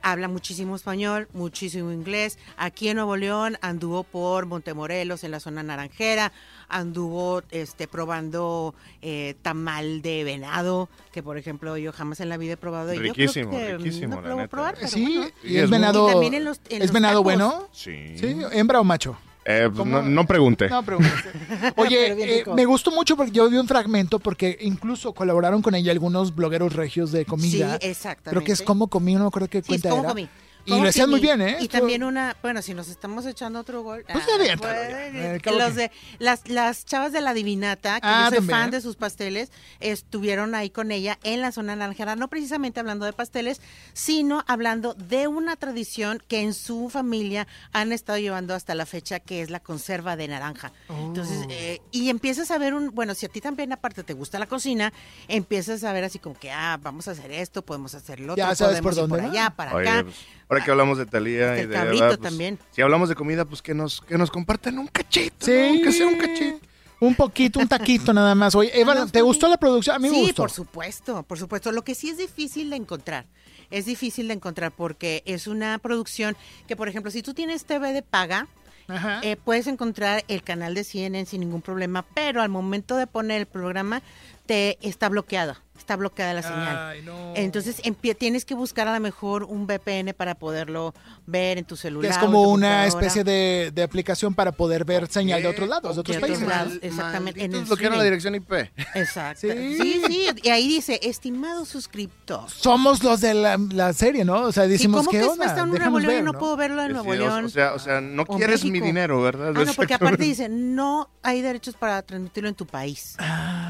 Habla 0.02 0.28
muchísimo 0.28 0.76
español, 0.76 1.26
muchísimo 1.32 1.90
inglés. 1.90 2.38
Aquí 2.56 2.88
en 2.88 2.96
Nuevo 2.96 3.16
León 3.16 3.58
anduvo 3.60 4.04
por 4.04 4.46
Montemorelos 4.46 5.24
en 5.24 5.32
la 5.32 5.40
zona 5.40 5.62
naranjera, 5.64 6.32
anduvo 6.68 7.42
este 7.50 7.88
probando 7.88 8.74
eh, 9.02 9.34
tamal 9.42 10.02
de 10.02 10.22
venado, 10.22 10.88
que 11.12 11.22
por 11.24 11.38
ejemplo 11.38 11.76
yo 11.76 11.92
jamás 11.92 12.20
en 12.20 12.28
la 12.28 12.36
vida 12.36 12.52
he 12.52 12.56
probado. 12.56 12.92
y 12.92 12.96
yo 12.96 13.00
creo 13.02 13.12
Riquísimo, 13.14 13.50
que 13.50 13.76
riquísimo, 13.78 14.14
no 14.16 14.22
la 14.22 14.28
lo 14.28 14.34
voy 14.34 14.40
a 14.40 14.44
neta. 14.44 14.50
probar, 14.50 14.74
pero 14.76 14.88
Sí, 14.88 15.16
bueno. 15.18 15.30
y 15.42 15.56
es 15.56 15.64
es 15.64 15.70
venado. 15.70 16.08
Y 16.08 16.12
también 16.12 16.34
en 16.34 16.44
los- 16.44 16.60
en 16.68 16.76
¿Es 16.82 16.88
los 16.88 16.92
venado 16.92 17.14
tacos. 17.14 17.24
bueno? 17.24 17.68
Sí. 17.72 18.16
Sí, 18.16 18.36
hembra 18.52 18.80
o 18.80 18.84
macho. 18.84 19.16
Eh, 19.48 19.70
pues, 19.72 19.86
no, 19.86 20.02
no 20.02 20.26
pregunte. 20.26 20.68
No, 20.68 20.82
preguntes. 20.82 21.12
Oye, 21.76 22.40
eh, 22.40 22.44
me 22.54 22.64
gustó 22.64 22.90
mucho 22.90 23.16
porque 23.16 23.30
yo 23.30 23.48
vi 23.48 23.56
un 23.56 23.68
fragmento 23.68 24.18
porque 24.18 24.58
incluso 24.62 25.12
colaboraron 25.12 25.62
con 25.62 25.76
ella 25.76 25.92
algunos 25.92 26.34
blogueros 26.34 26.72
regios 26.72 27.12
de 27.12 27.24
comida. 27.24 27.78
Sí, 27.80 27.86
exactamente. 27.86 28.30
Creo 28.30 28.44
que 28.44 28.52
es 28.52 28.62
como 28.62 28.88
comí, 28.88 29.14
no 29.14 29.20
me 29.20 29.26
acuerdo 29.28 29.48
qué 29.48 29.58
Sí, 29.58 29.62
es 29.62 29.68
cuenta 29.68 29.90
como 29.90 30.02
era. 30.02 30.08
comí. 30.10 30.28
Y 30.66 30.80
lo 30.80 30.88
hacían 30.88 31.08
muy 31.10 31.20
bien, 31.20 31.40
¿eh? 31.40 31.56
Y 31.60 31.68
también 31.68 32.02
una, 32.02 32.36
bueno, 32.42 32.60
si 32.62 32.74
nos 32.74 32.88
estamos 32.88 33.24
echando 33.26 33.60
otro 33.60 33.82
gol. 33.82 34.04
Pues 34.10 34.24
ah, 34.30 34.34
aviéntalo 34.34 34.74
pues, 34.74 35.12
ya. 35.14 35.34
Eh, 35.34 35.40
claro 35.40 35.58
los 35.58 35.74
de, 35.74 35.90
las, 36.18 36.48
las 36.48 36.84
chavas 36.84 37.12
de 37.12 37.20
la 37.20 37.32
Divinata, 37.34 38.00
que 38.00 38.06
Ah, 38.06 38.24
yo 38.24 38.28
soy 38.30 38.36
también. 38.38 38.58
fan 38.58 38.70
de 38.72 38.80
sus 38.80 38.96
pasteles, 38.96 39.50
estuvieron 39.80 40.54
ahí 40.54 40.70
con 40.70 40.90
ella 40.90 41.18
en 41.22 41.40
la 41.40 41.52
zona 41.52 41.76
naranjera, 41.76 42.16
no 42.16 42.28
precisamente 42.28 42.80
hablando 42.80 43.06
de 43.06 43.12
pasteles, 43.12 43.60
sino 43.92 44.44
hablando 44.46 44.94
de 44.94 45.26
una 45.28 45.56
tradición 45.56 46.22
que 46.28 46.40
en 46.40 46.52
su 46.54 46.90
familia 46.90 47.46
han 47.72 47.92
estado 47.92 48.18
llevando 48.18 48.54
hasta 48.54 48.74
la 48.74 48.86
fecha, 48.86 49.20
que 49.20 49.42
es 49.42 49.50
la 49.50 49.60
conserva 49.60 50.16
de 50.16 50.28
naranja. 50.28 50.72
Entonces, 50.88 51.36
Oh. 51.46 51.48
eh, 51.50 51.80
y 51.92 52.08
empiezas 52.10 52.50
a 52.50 52.58
ver 52.58 52.74
un, 52.74 52.94
bueno, 52.94 53.14
si 53.14 53.26
a 53.26 53.28
ti 53.28 53.40
también 53.40 53.72
aparte 53.72 54.02
te 54.02 54.14
gusta 54.14 54.38
la 54.38 54.46
cocina, 54.46 54.92
empiezas 55.28 55.84
a 55.84 55.92
ver 55.92 56.04
así 56.04 56.18
como 56.18 56.38
que, 56.38 56.50
ah, 56.50 56.78
vamos 56.82 57.06
a 57.08 57.12
hacer 57.12 57.30
esto, 57.32 57.62
podemos 57.62 57.94
hacer 57.94 58.20
lo 58.20 58.32
otro, 58.32 58.44
Ya 58.44 58.54
sabes 58.54 58.80
por 58.80 58.92
podemos 58.94 58.96
ir 58.96 59.00
dónde, 59.02 59.16
por 59.16 59.22
¿no? 59.22 59.30
allá, 59.40 59.50
para 59.50 59.74
Oye, 59.74 59.88
acá. 59.88 60.02
pues, 60.04 60.16
ahora 60.48 60.64
que 60.64 60.70
hablamos 60.70 60.98
de 60.98 61.06
Talía 61.06 61.58
y 61.62 61.66
de 61.66 61.74
cabrito 61.74 62.04
Eva, 62.04 62.16
pues, 62.16 62.20
también. 62.20 62.58
Si 62.70 62.82
hablamos 62.82 63.08
de 63.08 63.14
comida, 63.14 63.44
pues 63.44 63.62
que 63.62 63.74
nos, 63.74 64.00
que 64.02 64.16
nos 64.18 64.30
compartan 64.30 64.78
un 64.78 64.86
cachito. 64.88 65.46
Sí, 65.46 65.78
¿no? 65.78 65.82
Que 65.84 65.92
sea 65.92 66.06
un 66.06 66.16
cachito. 66.18 66.60
Un 66.98 67.14
poquito, 67.14 67.60
un 67.60 67.68
taquito 67.68 68.12
nada 68.14 68.34
más. 68.34 68.54
Oye, 68.54 68.70
Eva, 68.80 68.92
Unos 68.94 69.12
¿te 69.12 69.20
gustó 69.20 69.48
la 69.48 69.58
producción? 69.58 69.96
A 69.96 69.98
mí 69.98 70.08
me 70.08 70.14
sí, 70.14 70.20
gustó. 70.22 70.42
por 70.44 70.50
supuesto, 70.50 71.22
por 71.24 71.38
supuesto. 71.38 71.70
Lo 71.72 71.82
que 71.84 71.94
sí 71.94 72.08
es 72.08 72.16
difícil 72.16 72.70
de 72.70 72.76
encontrar, 72.76 73.26
es 73.70 73.84
difícil 73.84 74.28
de 74.28 74.34
encontrar 74.34 74.72
porque 74.72 75.22
es 75.26 75.46
una 75.46 75.78
producción 75.78 76.36
que, 76.66 76.74
por 76.74 76.88
ejemplo, 76.88 77.10
si 77.10 77.22
tú 77.22 77.34
tienes 77.34 77.66
TV 77.66 77.92
de 77.92 78.00
paga, 78.02 78.48
Ajá. 78.88 79.20
eh, 79.22 79.36
puedes 79.36 79.66
encontrar 79.66 80.24
el 80.28 80.42
canal 80.42 80.74
de 80.74 80.84
CNN 80.84 81.26
sin 81.26 81.40
ningún 81.40 81.60
problema, 81.60 82.02
pero 82.14 82.40
al 82.40 82.48
momento 82.48 82.96
de 82.96 83.06
poner 83.06 83.40
el 83.40 83.46
programa 83.46 84.00
te 84.46 84.78
está 84.80 85.08
bloqueada, 85.08 85.60
está 85.76 85.96
bloqueada 85.96 86.32
la 86.34 86.42
señal. 86.42 86.78
Ay, 86.78 87.02
no. 87.02 87.34
Entonces 87.36 87.82
tienes 88.18 88.44
que 88.44 88.54
buscar 88.54 88.88
a 88.88 88.94
lo 88.94 89.00
mejor 89.00 89.44
un 89.44 89.66
VPN 89.66 90.14
para 90.16 90.34
poderlo 90.36 90.94
ver 91.26 91.58
en 91.58 91.64
tu 91.64 91.76
celular. 91.76 92.10
es 92.12 92.18
como 92.18 92.42
una 92.42 92.86
especie 92.86 93.24
de, 93.24 93.70
de 93.74 93.82
aplicación 93.82 94.34
para 94.34 94.52
poder 94.52 94.84
ver 94.84 95.08
señal 95.08 95.42
de 95.42 95.48
otros 95.48 95.68
lados, 95.68 95.96
de 95.96 96.00
otros 96.00 96.16
otros 96.16 96.30
países. 96.30 96.48
lados. 96.48 96.72
exactamente, 96.80 97.44
en 97.44 97.54
el 97.54 97.68
lo 97.68 97.76
que 97.76 97.86
era 97.86 97.96
la 97.96 98.04
dirección 98.04 98.34
IP. 98.34 98.52
Exacto. 98.94 99.40
Sí. 99.40 99.76
Sí. 99.78 100.02
sí, 100.06 100.26
Y 100.42 100.48
ahí 100.48 100.68
dice, 100.68 100.98
estimado 101.02 101.64
suscriptor. 101.64 102.48
Somos 102.50 103.02
los 103.02 103.20
de 103.20 103.34
la, 103.34 103.58
la 103.72 103.92
serie, 103.92 104.24
¿no? 104.24 104.42
O 104.42 104.52
sea, 104.52 104.66
¿Y 104.66 104.70
decimos 104.70 105.00
cómo 105.00 105.10
¿qué 105.10 105.18
que 105.20 105.24
onda? 105.24 105.46
está 105.46 105.62
en 105.62 105.70
Nuevo 105.70 105.98
León 105.98 106.12
ver, 106.12 106.20
y 106.20 106.24
no, 106.24 106.32
¿no? 106.32 106.38
puedo 106.38 106.56
verlo 106.56 106.82
en 106.82 106.92
Nuevo 106.92 107.12
León? 107.14 107.44
O 107.46 107.48
sea, 107.48 107.74
o 107.74 107.78
sea, 107.78 108.00
no 108.00 108.22
o 108.22 108.36
quieres 108.36 108.64
mi 108.64 108.70
México? 108.70 108.86
dinero, 108.86 109.20
¿verdad? 109.22 109.52
Ah, 109.56 109.64
no, 109.64 109.72
porque 109.74 109.94
aparte 109.94 110.24
Exactamente. 110.24 110.24
dice, 110.24 110.48
no 110.48 111.10
hay 111.22 111.42
derechos 111.42 111.74
para 111.76 112.02
transmitirlo 112.02 112.48
en 112.48 112.54
tu 112.54 112.66
país. 112.66 113.16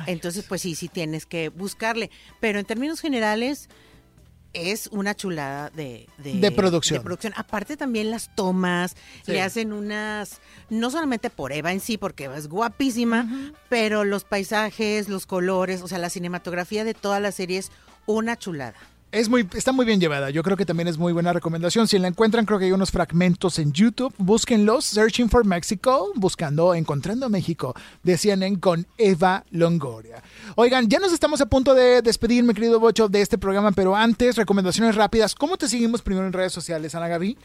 Entonces, 0.07 0.45
pues 0.49 0.62
sí, 0.62 0.74
sí 0.74 0.89
tienes 0.89 1.27
que 1.27 1.49
buscarle. 1.49 2.11
Pero 2.41 2.59
en 2.59 2.65
términos 2.65 3.01
generales, 3.01 3.69
es 4.53 4.87
una 4.91 5.15
chulada 5.15 5.69
de, 5.70 6.09
De 6.16 6.51
producción. 6.51 6.99
de 7.01 7.05
producción. 7.05 7.35
Aparte 7.37 7.77
también 7.77 8.11
las 8.11 8.35
tomas, 8.35 8.97
Sí. 9.27 9.33
le 9.33 9.43
hacen 9.43 9.73
unas, 9.73 10.41
no 10.70 10.91
solamente 10.91 11.28
por 11.28 11.53
Eva 11.53 11.73
en 11.73 11.81
sí, 11.81 11.99
porque 11.99 12.24
Eva 12.24 12.39
es 12.39 12.49
guapísima, 12.49 13.53
pero 13.69 14.05
los 14.05 14.24
paisajes, 14.24 15.11
los 15.11 15.27
colores, 15.27 15.83
o 15.83 15.89
sea, 15.89 15.99
la 15.99 16.09
cinematografía 16.09 16.85
de 16.85 16.95
toda 16.95 17.20
la 17.20 17.33
serie 17.33 17.59
es 17.59 17.70
una 18.07 18.37
chulada. 18.39 18.77
Es 19.12 19.28
muy, 19.28 19.49
está 19.55 19.73
muy 19.73 19.87
bien 19.87 20.01
llevada. 20.01 20.31
Yo 20.31 20.43
creo 20.43 20.57
que 20.57 20.66
también 20.66 20.89
es 20.89 20.99
muy 20.99 21.12
buena 21.12 21.33
recomendación. 21.33 21.89
Si 21.89 21.99
la 21.99 22.09
encuentran, 22.09 22.45
creo 22.45 22.59
que 22.59 22.66
hay 22.66 22.73
unos 22.73 22.91
fragmentos 22.91 23.59
en 23.59 23.73
YouTube. 23.73 24.12
Búsquenlos. 24.19 24.85
Searching 24.85 25.31
for 25.31 25.45
Mexico. 25.45 26.11
Buscando, 26.16 26.74
encontrando 26.74 27.28
México. 27.28 27.74
De 28.03 28.19
CNN 28.19 28.59
con 28.61 28.87
Eva 28.99 29.45
Longoria. 29.51 30.23
Oigan, 30.57 30.89
ya 30.89 30.99
nos 30.99 31.12
estamos 31.12 31.41
a 31.41 31.47
punto 31.47 31.73
de 31.74 32.03
despedir, 32.03 32.45
mi 32.45 32.53
querido 32.53 32.81
Bocho, 32.81 33.09
de 33.09 33.23
este 33.23 33.39
programa. 33.39 33.73
Pero 33.73 33.97
antes, 33.97 34.37
recomendaciones 34.37 34.97
rápidas. 34.97 35.35
¿Cómo 35.35 35.57
te 35.57 35.69
seguimos 35.69 36.03
primero 36.03 36.27
en 36.27 36.33
redes 36.33 36.53
sociales, 36.53 36.95
Ana 36.95 37.09
Gaby? 37.09 37.39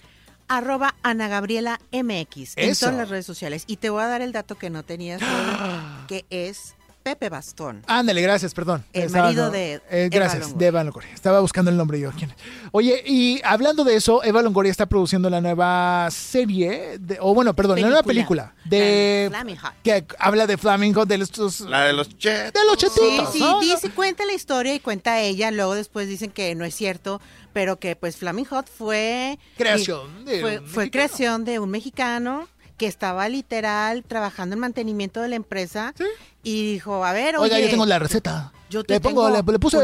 arroba 0.48 0.96
Ana 1.02 1.30
Gabriela 1.30 1.80
MX 1.94 2.58
en 2.58 2.70
Eso. 2.72 2.88
todas 2.88 2.98
las 2.98 3.10
redes 3.10 3.26
sociales. 3.26 3.64
Y 3.68 3.78
te 3.78 3.90
voy 3.90 4.04
a 4.04 4.08
dar 4.08 4.22
el 4.22 4.34
dato 4.34 4.56
que 4.56 4.70
no 4.70 4.84
tenías, 4.84 5.22
que 6.10 6.26
es 6.30 6.76
Pepe 7.04 7.30
Bastón. 7.30 7.84
Ándale, 7.88 8.22
gracias, 8.22 8.54
perdón. 8.54 8.84
El 8.94 9.04
Estaba- 9.04 9.26
marido 9.26 9.50
de 9.52 9.74
eh, 9.74 9.82
Eva 9.90 10.10
gracias, 10.10 10.42
Longoria. 10.44 10.58
de 10.60 10.66
Eva 10.68 10.84
Longoria. 10.84 11.10
Estaba 11.14 11.40
buscando 11.40 11.72
el 11.72 11.78
nombre 11.78 12.00
yo. 12.00 12.12
¿quién? 12.18 12.34
Oye, 12.72 13.04
y 13.06 13.42
hablando 13.44 13.84
de 13.84 13.96
eso, 13.96 14.24
Eva 14.24 14.42
Longoria 14.42 14.72
está 14.72 14.86
produciendo 14.86 15.30
la 15.30 15.42
nueva 15.42 16.10
serie, 16.12 16.98
de- 17.00 17.18
o 17.20 17.34
bueno, 17.34 17.56
perdón, 17.56 17.82
la 17.82 17.88
nueva 17.88 18.04
película 18.04 18.54
de 18.66 19.28
Flaming 19.30 19.58
Hot. 19.58 19.74
que 19.84 20.06
habla 20.20 20.48
de 20.48 20.58
Flamingo, 20.58 21.06
de 21.06 21.16
estos... 21.16 21.62
La 21.62 21.86
de 21.86 21.94
los 21.94 22.10
chets. 22.18 22.54
De 22.54 22.60
los 22.66 22.80
Sí, 22.80 22.88
chetitos, 22.88 23.34
sí, 23.34 23.40
¿no? 23.40 23.60
dice, 23.60 23.90
cuenta 23.92 24.26
la 24.26 24.34
historia 24.34 24.74
y 24.76 24.80
cuenta 24.80 25.20
ella, 25.20 25.52
luego 25.52 25.74
después 25.76 26.08
dicen 26.08 26.32
que 26.32 26.54
no 26.56 26.66
es 26.66 26.76
cierto, 26.76 27.20
pero 27.54 27.78
que 27.80 27.96
pues 27.96 28.16
Flaming 28.18 28.46
Hot 28.46 28.68
fue 28.70 29.38
Creación 29.58 30.26
de 30.26 30.40
fue, 30.42 30.60
un 30.60 30.68
fue 30.68 30.84
mexicano. 30.86 30.92
creación 30.92 31.46
de 31.46 31.60
un 31.60 31.70
mexicano 31.70 32.48
que 32.82 32.88
estaba 32.88 33.30
literal 33.30 34.04
trabajando 34.04 34.56
en 34.56 34.60
mantenimiento 34.60 35.22
de 35.22 35.28
la 35.28 35.36
empresa 35.36 35.94
y 36.42 36.74
dijo, 36.74 37.06
a 37.06 37.14
ver, 37.14 37.38
Oiga, 37.38 37.58
oye, 37.58 37.66
yo 37.66 37.70
tengo 37.70 37.86
la 37.86 38.00
receta. 38.00 38.52
yo 38.72 38.84
te 38.84 38.96
le 38.96 39.00
pongo, 39.00 39.30
le, 39.30 39.44
le 39.44 39.60
puse 39.60 39.78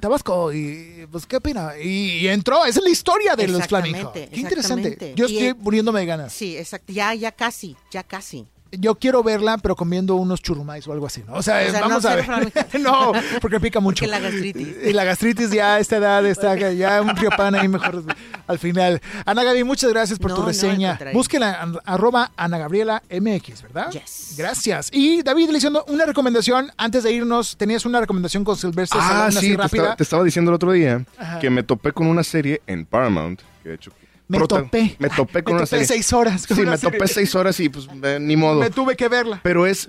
tabasco 0.00 0.52
y 0.52 1.08
pues 1.10 1.26
qué 1.26 1.38
opina. 1.38 1.72
Y, 1.76 2.18
y 2.20 2.28
entró, 2.28 2.64
esa 2.64 2.78
es 2.78 2.84
la 2.84 2.90
historia 2.90 3.34
de 3.34 3.48
los. 3.48 3.56
Exactamente, 3.60 4.28
Qué 4.32 4.38
interesante. 4.38 5.14
Yo 5.16 5.26
estoy 5.26 5.52
muriéndome 5.54 5.98
de 5.98 6.06
ganas. 6.06 6.32
Sí, 6.32 6.56
exacto, 6.56 6.92
ya, 6.92 7.12
ya 7.14 7.32
casi, 7.32 7.76
ya 7.90 8.04
casi. 8.04 8.46
Yo 8.78 8.94
quiero 8.96 9.22
verla, 9.22 9.58
pero 9.58 9.76
comiendo 9.76 10.14
unos 10.16 10.40
churrumais 10.42 10.86
o 10.88 10.92
algo 10.92 11.06
así, 11.06 11.22
¿no? 11.26 11.34
O 11.34 11.42
sea, 11.42 11.62
O 11.66 11.70
sea, 11.70 11.80
vamos 11.80 12.02
no, 12.04 12.08
a 12.10 12.14
ver. 12.16 12.52
No, 12.80 13.12
porque 13.40 13.60
pica 13.60 13.80
mucho. 13.80 14.04
Porque 14.04 14.10
la 14.10 14.18
gastritis. 14.20 14.68
Y 14.84 14.92
la 14.92 15.04
gastritis 15.04 15.50
ya 15.50 15.74
a 15.76 15.80
esta 15.80 15.96
edad 15.96 16.24
está 16.26 16.54
ya 16.72 17.00
un 17.02 17.14
pan 17.36 17.54
ahí 17.54 17.68
mejor 17.68 18.02
al 18.46 18.58
final. 18.58 19.00
Ana 19.24 19.42
Gaby, 19.44 19.64
muchas 19.64 19.90
gracias 19.90 20.18
por 20.18 20.30
No, 20.30 20.36
tu 20.36 20.42
no, 20.42 20.48
reseña. 20.48 20.90
contrario. 20.90 21.18
Búsquela 21.18 21.68
arroba 21.84 22.30
Ana 22.36 22.58
Gabriela 22.58 23.02
MX, 23.10 23.62
¿verdad? 23.62 23.90
Yes. 23.90 24.34
Gracias. 24.36 24.88
Y 24.92 25.22
David, 25.22 25.48
le 25.48 25.54
diciendo 25.54 25.84
una 25.88 26.04
recomendación 26.06 26.70
antes 26.76 27.02
de 27.04 27.12
irnos. 27.12 27.56
Tenías 27.56 27.84
una 27.86 28.00
recomendación 28.00 28.44
con 28.44 28.56
Sylvester 28.56 29.00
Ah, 29.02 29.28
sí, 29.30 29.50
te 29.52 29.56
rápida. 29.56 29.64
estaba, 29.82 29.96
te 29.96 30.02
estaba 30.02 30.24
diciendo 30.24 30.50
el 30.50 30.56
otro 30.56 30.72
día 30.72 31.04
Ajá. 31.18 31.38
que 31.38 31.50
me 31.50 31.62
topé 31.62 31.92
con 31.92 32.06
una 32.06 32.22
serie 32.24 32.60
en 32.66 32.84
Paramount. 32.86 33.40
Que 33.62 33.70
de 33.70 33.74
hecho, 33.76 33.90
Me 34.28 34.38
prota- 34.38 34.62
topé. 34.62 34.96
Me 34.98 35.08
topé 35.10 35.42
con 35.42 35.54
Me 35.54 35.58
una 35.60 35.66
topé 35.66 35.84
serie. 35.84 35.86
seis 35.86 36.12
horas 36.12 36.46
con 36.46 36.56
Sí, 36.56 36.62
una 36.62 36.72
me 36.72 36.76
serie. 36.78 36.98
topé 36.98 37.08
seis 37.12 37.34
horas 37.34 37.60
y 37.60 37.68
pues 37.68 37.88
eh, 38.02 38.18
ni 38.20 38.36
modo. 38.36 38.60
Me 38.60 38.70
tuve 38.70 38.96
que 38.96 39.08
verla. 39.08 39.40
Pero 39.42 39.66
es 39.66 39.88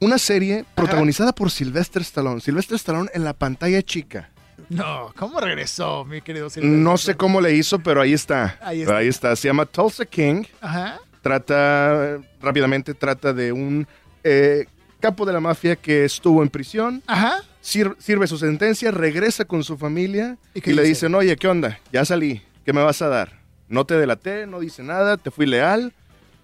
una 0.00 0.18
serie 0.18 0.64
protagonizada 0.74 1.34
por 1.34 1.50
Sylvester 1.50 2.02
Stallone. 2.02 2.40
Sylvester 2.40 2.76
Stallone 2.76 3.10
en 3.14 3.24
la 3.24 3.32
pantalla 3.34 3.82
chica. 3.82 4.30
No, 4.70 5.12
¿cómo 5.18 5.40
regresó, 5.40 6.04
mi 6.06 6.22
querido 6.22 6.48
Sylvester? 6.48 6.78
No 6.78 6.96
sé 6.96 7.14
cómo 7.16 7.40
le 7.42 7.54
hizo, 7.54 7.78
pero 7.80 8.00
ahí 8.00 8.14
está. 8.14 8.58
Ahí 8.62 8.80
está. 8.82 8.96
Ahí 8.96 9.08
está. 9.08 9.36
Se 9.36 9.48
llama 9.48 9.66
Tulsa 9.66 10.06
King. 10.06 10.44
Ajá. 10.62 10.98
Trata, 11.20 12.18
rápidamente, 12.40 12.94
trata 12.94 13.32
de 13.32 13.52
un 13.52 13.86
eh, 14.22 14.66
capo 15.00 15.26
de 15.26 15.32
la 15.32 15.40
mafia 15.40 15.76
que 15.76 16.04
estuvo 16.04 16.42
en 16.42 16.48
prisión. 16.48 17.02
Ajá. 17.06 17.42
sir- 17.60 17.96
sirve 17.98 18.26
su 18.26 18.38
sentencia, 18.38 18.90
regresa 18.90 19.44
con 19.44 19.64
su 19.64 19.76
familia 19.76 20.36
¿Y 20.54 20.58
y, 20.58 20.62
qué 20.62 20.74
le 20.74 20.82
dice? 20.82 20.88
dicen, 21.06 21.14
oye, 21.14 21.36
¿qué 21.36 21.48
onda? 21.48 21.78
Ya 21.92 22.04
salí, 22.04 22.42
¿qué 22.64 22.72
me 22.72 22.82
vas 22.82 23.02
a 23.02 23.08
dar? 23.08 23.43
No 23.74 23.84
te 23.84 23.94
delaté, 23.98 24.46
no 24.46 24.60
dice 24.60 24.82
nada, 24.82 25.16
te 25.16 25.30
fui 25.30 25.46
leal. 25.46 25.92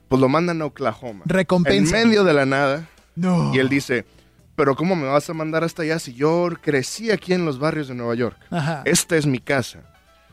Pues 0.09 0.21
lo 0.21 0.29
mandan 0.29 0.61
a 0.61 0.67
Oklahoma. 0.67 1.23
Recompensa. 1.25 2.01
En 2.01 2.09
medio 2.09 2.25
de 2.25 2.35
la 2.35 2.45
nada. 2.45 2.89
No. 3.15 3.55
Y 3.55 3.61
él 3.61 3.69
dice, 3.69 4.05
pero 4.57 4.75
¿cómo 4.75 4.97
me 4.97 5.07
vas 5.07 5.31
a 5.31 5.35
mandar 5.35 5.63
hasta 5.63 5.83
allá 5.83 6.01
si 6.01 6.15
yo 6.15 6.49
crecí 6.61 7.13
aquí 7.13 7.33
en 7.33 7.45
los 7.45 7.61
barrios 7.61 7.87
de 7.87 7.95
Nueva 7.95 8.17
York? 8.17 8.37
Ajá. 8.51 8.83
Esta 8.85 9.17
es 9.17 9.25
mi 9.25 9.39
casa. 9.39 9.79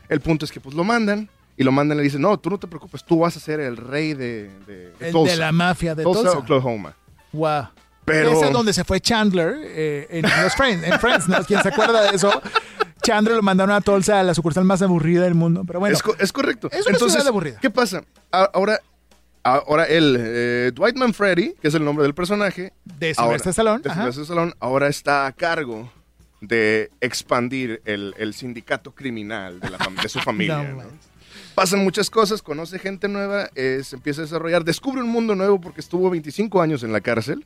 El 0.08 0.20
punto 0.20 0.44
es 0.44 0.50
que 0.50 0.58
pues 0.58 0.74
lo 0.74 0.82
mandan 0.82 1.28
y 1.56 1.62
lo 1.62 1.70
mandan 1.70 1.96
y 1.96 1.98
le 1.98 2.04
dicen, 2.04 2.22
no, 2.22 2.36
tú 2.40 2.50
no 2.50 2.58
te 2.58 2.66
preocupes, 2.66 3.04
tú 3.04 3.20
vas 3.20 3.36
a 3.36 3.40
ser 3.40 3.60
el 3.60 3.76
rey 3.76 4.14
de, 4.14 4.50
de, 4.66 4.92
de 4.98 5.06
El 5.06 5.12
Tulsa. 5.12 5.32
de 5.32 5.38
la 5.38 5.52
mafia 5.52 5.94
de 5.94 6.02
Tulsa, 6.02 6.22
Tulsa. 6.22 6.38
Oklahoma. 6.38 6.94
Wow. 7.32 7.68
Pero... 8.04 8.32
Esa 8.32 8.46
es 8.46 8.52
donde 8.52 8.72
se 8.72 8.82
fue 8.82 9.00
Chandler 9.00 9.54
eh, 9.60 10.08
en 10.10 10.22
los 10.42 10.54
Friends, 10.56 10.84
en 10.84 10.98
Friends, 10.98 11.28
¿no? 11.28 11.44
¿Quién 11.44 11.62
se 11.62 11.68
acuerda 11.68 12.10
de 12.10 12.16
eso? 12.16 12.42
Chandro 13.08 13.34
lo 13.34 13.42
mandaron 13.42 13.74
a 13.74 13.80
Tulsa, 13.80 14.20
a 14.20 14.22
la 14.22 14.34
sucursal 14.34 14.64
más 14.64 14.82
aburrida 14.82 15.22
del 15.22 15.34
mundo. 15.34 15.64
Pero 15.66 15.80
bueno, 15.80 15.96
es, 15.96 16.02
co- 16.02 16.14
es 16.18 16.32
correcto. 16.32 16.68
Es 16.70 16.86
una 16.86 16.98
ciudad 16.98 17.26
aburrida. 17.26 17.58
¿Qué 17.60 17.70
pasa? 17.70 18.02
Ahora, 18.30 18.80
ahora 19.42 19.84
él, 19.84 20.16
eh, 20.18 20.72
Dwight 20.74 20.96
Manfredi, 20.96 21.54
que 21.60 21.68
es 21.68 21.74
el 21.74 21.84
nombre 21.84 22.02
del 22.02 22.14
personaje, 22.14 22.72
de 22.84 23.14
Sylvester 23.14 23.50
Stallone. 23.50 23.82
de 23.82 23.88
ajá. 23.90 24.00
Sylvester 24.00 24.22
Stallone, 24.24 24.52
ahora 24.60 24.88
está 24.88 25.26
a 25.26 25.32
cargo 25.32 25.90
de 26.40 26.90
expandir 27.00 27.80
el, 27.84 28.14
el 28.18 28.34
sindicato 28.34 28.92
criminal 28.94 29.58
de, 29.58 29.70
la 29.70 29.78
fam- 29.78 30.00
de 30.00 30.08
su 30.08 30.18
familia. 30.20 30.62
No. 30.62 30.82
Pasan 31.54 31.82
muchas 31.82 32.08
cosas, 32.10 32.40
conoce 32.42 32.78
gente 32.78 33.08
nueva, 33.08 33.48
eh, 33.56 33.80
se 33.82 33.96
empieza 33.96 34.20
a 34.20 34.24
desarrollar, 34.24 34.62
descubre 34.64 35.02
un 35.02 35.08
mundo 35.08 35.34
nuevo 35.34 35.60
porque 35.60 35.80
estuvo 35.80 36.08
25 36.10 36.62
años 36.62 36.82
en 36.84 36.92
la 36.92 37.00
cárcel. 37.00 37.42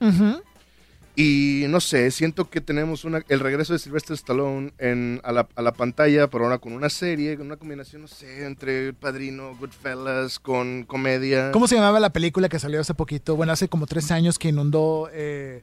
Y 1.14 1.66
no 1.68 1.80
sé, 1.80 2.10
siento 2.10 2.48
que 2.48 2.62
tenemos 2.62 3.04
una, 3.04 3.22
el 3.28 3.40
regreso 3.40 3.74
de 3.74 3.78
Sylvester 3.78 4.14
Stallone 4.14 4.72
en, 4.78 5.20
a, 5.24 5.32
la, 5.32 5.46
a 5.56 5.60
la 5.62 5.72
pantalla, 5.74 6.28
pero 6.28 6.44
ahora 6.44 6.56
con 6.58 6.72
una 6.72 6.88
serie, 6.88 7.36
con 7.36 7.46
una 7.46 7.56
combinación, 7.58 8.00
no 8.02 8.08
sé, 8.08 8.46
entre 8.46 8.86
El 8.88 8.94
Padrino, 8.94 9.54
Goodfellas, 9.56 10.38
con 10.38 10.84
comedia. 10.84 11.50
¿Cómo 11.52 11.68
se 11.68 11.74
llamaba 11.74 12.00
la 12.00 12.10
película 12.14 12.48
que 12.48 12.58
salió 12.58 12.80
hace 12.80 12.94
poquito? 12.94 13.36
Bueno, 13.36 13.52
hace 13.52 13.68
como 13.68 13.86
tres 13.86 14.10
años 14.10 14.38
que 14.38 14.48
inundó. 14.48 15.10
eh, 15.12 15.62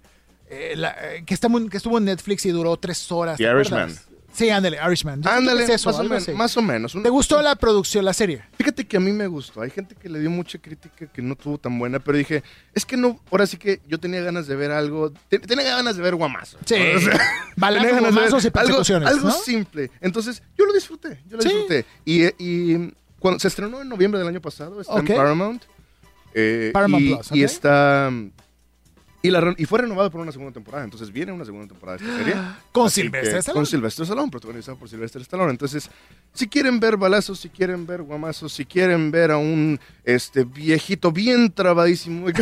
eh, 0.51 0.73
la- 0.75 0.95
eh, 1.15 1.23
que, 1.25 1.33
está 1.33 1.47
muy- 1.47 1.67
que 1.69 1.77
estuvo 1.77 1.97
en 1.97 2.05
Netflix 2.05 2.45
y 2.45 2.49
duró 2.49 2.77
tres 2.77 3.11
horas. 3.11 3.37
The 3.37 3.45
¿te 3.45 3.51
Irishman. 3.51 3.95
Sí, 4.39 4.49
ándale, 4.49 4.77
Irishman. 4.85 5.21
Yo 5.21 5.29
Ándale, 5.29 5.65
que 5.65 5.73
es 5.73 5.81
eso, 5.81 5.89
más, 5.89 5.97
o 5.97 6.01
algo 6.01 6.13
men- 6.13 6.23
así. 6.23 6.31
más 6.31 6.55
o 6.57 6.61
menos. 6.61 6.95
Un- 6.95 7.03
¿Te 7.03 7.09
gustó 7.09 7.41
la 7.41 7.55
producción, 7.55 8.05
la 8.05 8.13
serie? 8.13 8.41
Fíjate 8.57 8.87
que 8.87 8.97
a 8.97 8.99
mí 8.99 9.11
me 9.11 9.27
gustó. 9.27 9.61
Hay 9.61 9.69
gente 9.69 9.95
que 9.95 10.07
le 10.09 10.19
dio 10.19 10.29
mucha 10.29 10.57
crítica 10.59 11.07
que 11.07 11.21
no 11.21 11.35
tuvo 11.35 11.57
tan 11.57 11.77
buena, 11.77 11.99
pero 11.99 12.17
dije, 12.17 12.41
es 12.73 12.85
que 12.85 12.95
no, 12.97 13.19
ahora 13.31 13.45
sí 13.45 13.57
que 13.57 13.81
yo 13.87 13.99
tenía 13.99 14.21
ganas 14.21 14.47
de 14.47 14.55
ver 14.55 14.71
algo, 14.71 15.11
te- 15.27 15.39
tenía 15.39 15.75
ganas 15.75 15.97
de 15.97 16.01
ver 16.01 16.15
guamazo. 16.15 16.57
Sí. 16.65 16.75
O 16.95 16.99
sea, 17.01 17.19
Balazos, 17.57 17.87
tenía 17.87 18.01
ganas 18.01 18.15
de 18.15 18.21
ver 18.21 18.29
guamazos 18.31 18.43
y 18.43 18.47
algo, 18.47 18.53
persecuciones, 18.59 19.09
algo 19.09 19.27
¿no? 19.27 19.33
simple. 19.35 19.91
Entonces, 20.01 20.41
yo 20.57 20.65
lo 20.65 20.73
disfruté, 20.73 21.19
yo 21.27 21.35
lo 21.37 21.43
Sí. 21.43 21.49
disfruté. 21.49 21.85
Y, 22.05 22.25
y 22.37 22.93
cuando 23.19 23.39
se 23.39 23.49
estrenó 23.49 23.81
en 23.81 23.89
noviembre 23.89 24.19
del 24.19 24.27
año 24.29 24.39
pasado, 24.41 24.79
está 24.79 24.93
Ok. 24.93 25.09
en 25.09 25.15
Paramount. 25.17 25.63
eh, 26.33 26.69
Paramount 26.73 27.03
y, 27.05 27.13
Plus, 27.15 27.31
y 27.33 27.43
está... 27.43 28.09
Y, 29.21 29.31
la, 29.31 29.53
y 29.57 29.65
fue 29.65 29.79
renovado 29.79 30.09
por 30.09 30.21
una 30.21 30.31
segunda 30.31 30.53
temporada, 30.53 30.83
entonces 30.85 31.11
viene 31.11 31.33
una 31.33 31.43
segunda 31.43 31.67
temporada 31.67 31.97
de 31.97 32.05
esta 32.05 32.17
serie. 32.17 32.35
Con 32.71 32.89
que- 32.89 33.01
Stallone. 33.01 33.53
Con 33.53 33.65
Sylvester 33.65 34.03
Stallone, 34.03 34.31
protagonizado 34.31 34.77
por 34.77 34.87
Sylvester 34.89 35.21
Stallone. 35.21 35.51
Entonces, 35.51 35.89
si 36.33 36.47
quieren 36.47 36.79
ver 36.79 36.95
balazos, 36.95 37.39
si 37.39 37.49
quieren 37.49 37.85
ver 37.85 38.01
guamazos, 38.01 38.53
si 38.53 38.65
quieren 38.65 39.11
ver 39.11 39.31
a 39.31 39.37
un 39.37 39.77
este 40.05 40.45
viejito 40.45 41.11
bien 41.11 41.51
trabadísimo, 41.51 42.27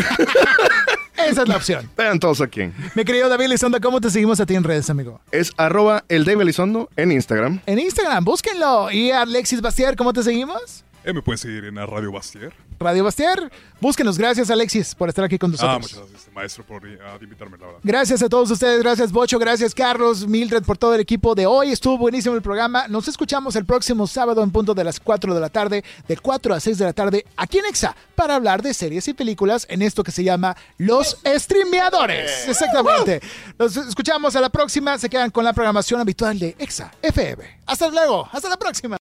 Esa 1.17 1.41
es 1.41 1.47
la 1.49 1.57
opción. 1.57 1.89
vean 1.97 2.19
todos 2.19 2.39
aquí. 2.41 2.69
Mi 2.95 3.03
querido 3.03 3.27
David 3.27 3.47
Lizondo, 3.47 3.81
¿cómo 3.81 3.99
te 3.99 4.09
seguimos 4.11 4.39
a 4.39 4.45
ti 4.45 4.53
en 4.55 4.63
redes, 4.63 4.89
amigo? 4.89 5.19
Es 5.31 5.51
arroba 5.57 6.05
el 6.09 6.23
Dave 6.25 6.43
Elizondo 6.43 6.89
en 6.95 7.11
Instagram. 7.11 7.59
En 7.65 7.79
Instagram, 7.79 8.23
búsquenlo. 8.23 8.91
Y 8.91 9.11
Alexis 9.11 9.59
Bastier, 9.61 9.95
¿cómo 9.95 10.13
te 10.13 10.21
seguimos? 10.23 10.85
Eh, 11.07 11.13
me 11.13 11.21
pueden 11.21 11.37
seguir 11.37 11.63
en 11.63 11.75
la 11.75 11.85
Radio 11.85 12.11
Bastier. 12.11 12.53
Radio 12.77 13.01
Bastier. 13.05 13.49
Búsquenos. 13.79 14.17
Gracias, 14.17 14.49
Alexis, 14.49 14.93
por 14.93 15.07
estar 15.07 15.23
aquí 15.23 15.37
con 15.37 15.51
nosotros. 15.51 15.73
Ah, 15.73 15.79
muchas 15.79 16.11
gracias, 16.11 16.33
maestro, 16.33 16.65
por 16.65 16.83
ah, 16.85 17.17
invitarme, 17.21 17.57
la 17.57 17.65
verdad. 17.65 17.79
Gracias 17.81 18.21
a 18.23 18.27
todos 18.27 18.51
ustedes, 18.51 18.81
gracias 18.81 19.13
Bocho, 19.13 19.39
gracias 19.39 19.73
Carlos, 19.73 20.27
Mildred 20.27 20.63
por 20.63 20.77
todo 20.77 20.95
el 20.95 20.99
equipo 20.99 21.33
de 21.33 21.45
hoy. 21.45 21.71
Estuvo 21.71 21.97
buenísimo 21.97 22.35
el 22.35 22.41
programa. 22.41 22.89
Nos 22.89 23.07
escuchamos 23.07 23.55
el 23.55 23.65
próximo 23.65 24.05
sábado 24.05 24.43
en 24.43 24.51
punto 24.51 24.73
de 24.73 24.83
las 24.83 24.99
4 24.99 25.33
de 25.33 25.39
la 25.39 25.47
tarde, 25.49 25.81
de 26.09 26.17
4 26.17 26.53
a 26.53 26.59
6 26.59 26.77
de 26.77 26.83
la 26.83 26.91
tarde, 26.91 27.25
aquí 27.37 27.59
en 27.59 27.65
Exa, 27.67 27.95
para 28.13 28.35
hablar 28.35 28.61
de 28.61 28.73
series 28.73 29.07
y 29.07 29.13
películas 29.13 29.65
en 29.69 29.83
esto 29.83 30.03
que 30.03 30.11
se 30.11 30.25
llama 30.25 30.57
Los 30.77 31.19
Streameadores. 31.25 32.49
Exactamente. 32.49 33.21
Nos 33.57 33.77
escuchamos 33.77 34.35
a 34.35 34.41
la 34.41 34.49
próxima. 34.49 34.97
Se 34.97 35.09
quedan 35.09 35.31
con 35.31 35.45
la 35.45 35.53
programación 35.53 36.01
habitual 36.01 36.37
de 36.37 36.53
Exa 36.59 36.91
FM. 37.01 37.59
Hasta 37.65 37.89
luego, 37.89 38.27
hasta 38.31 38.49
la 38.49 38.57
próxima. 38.57 38.95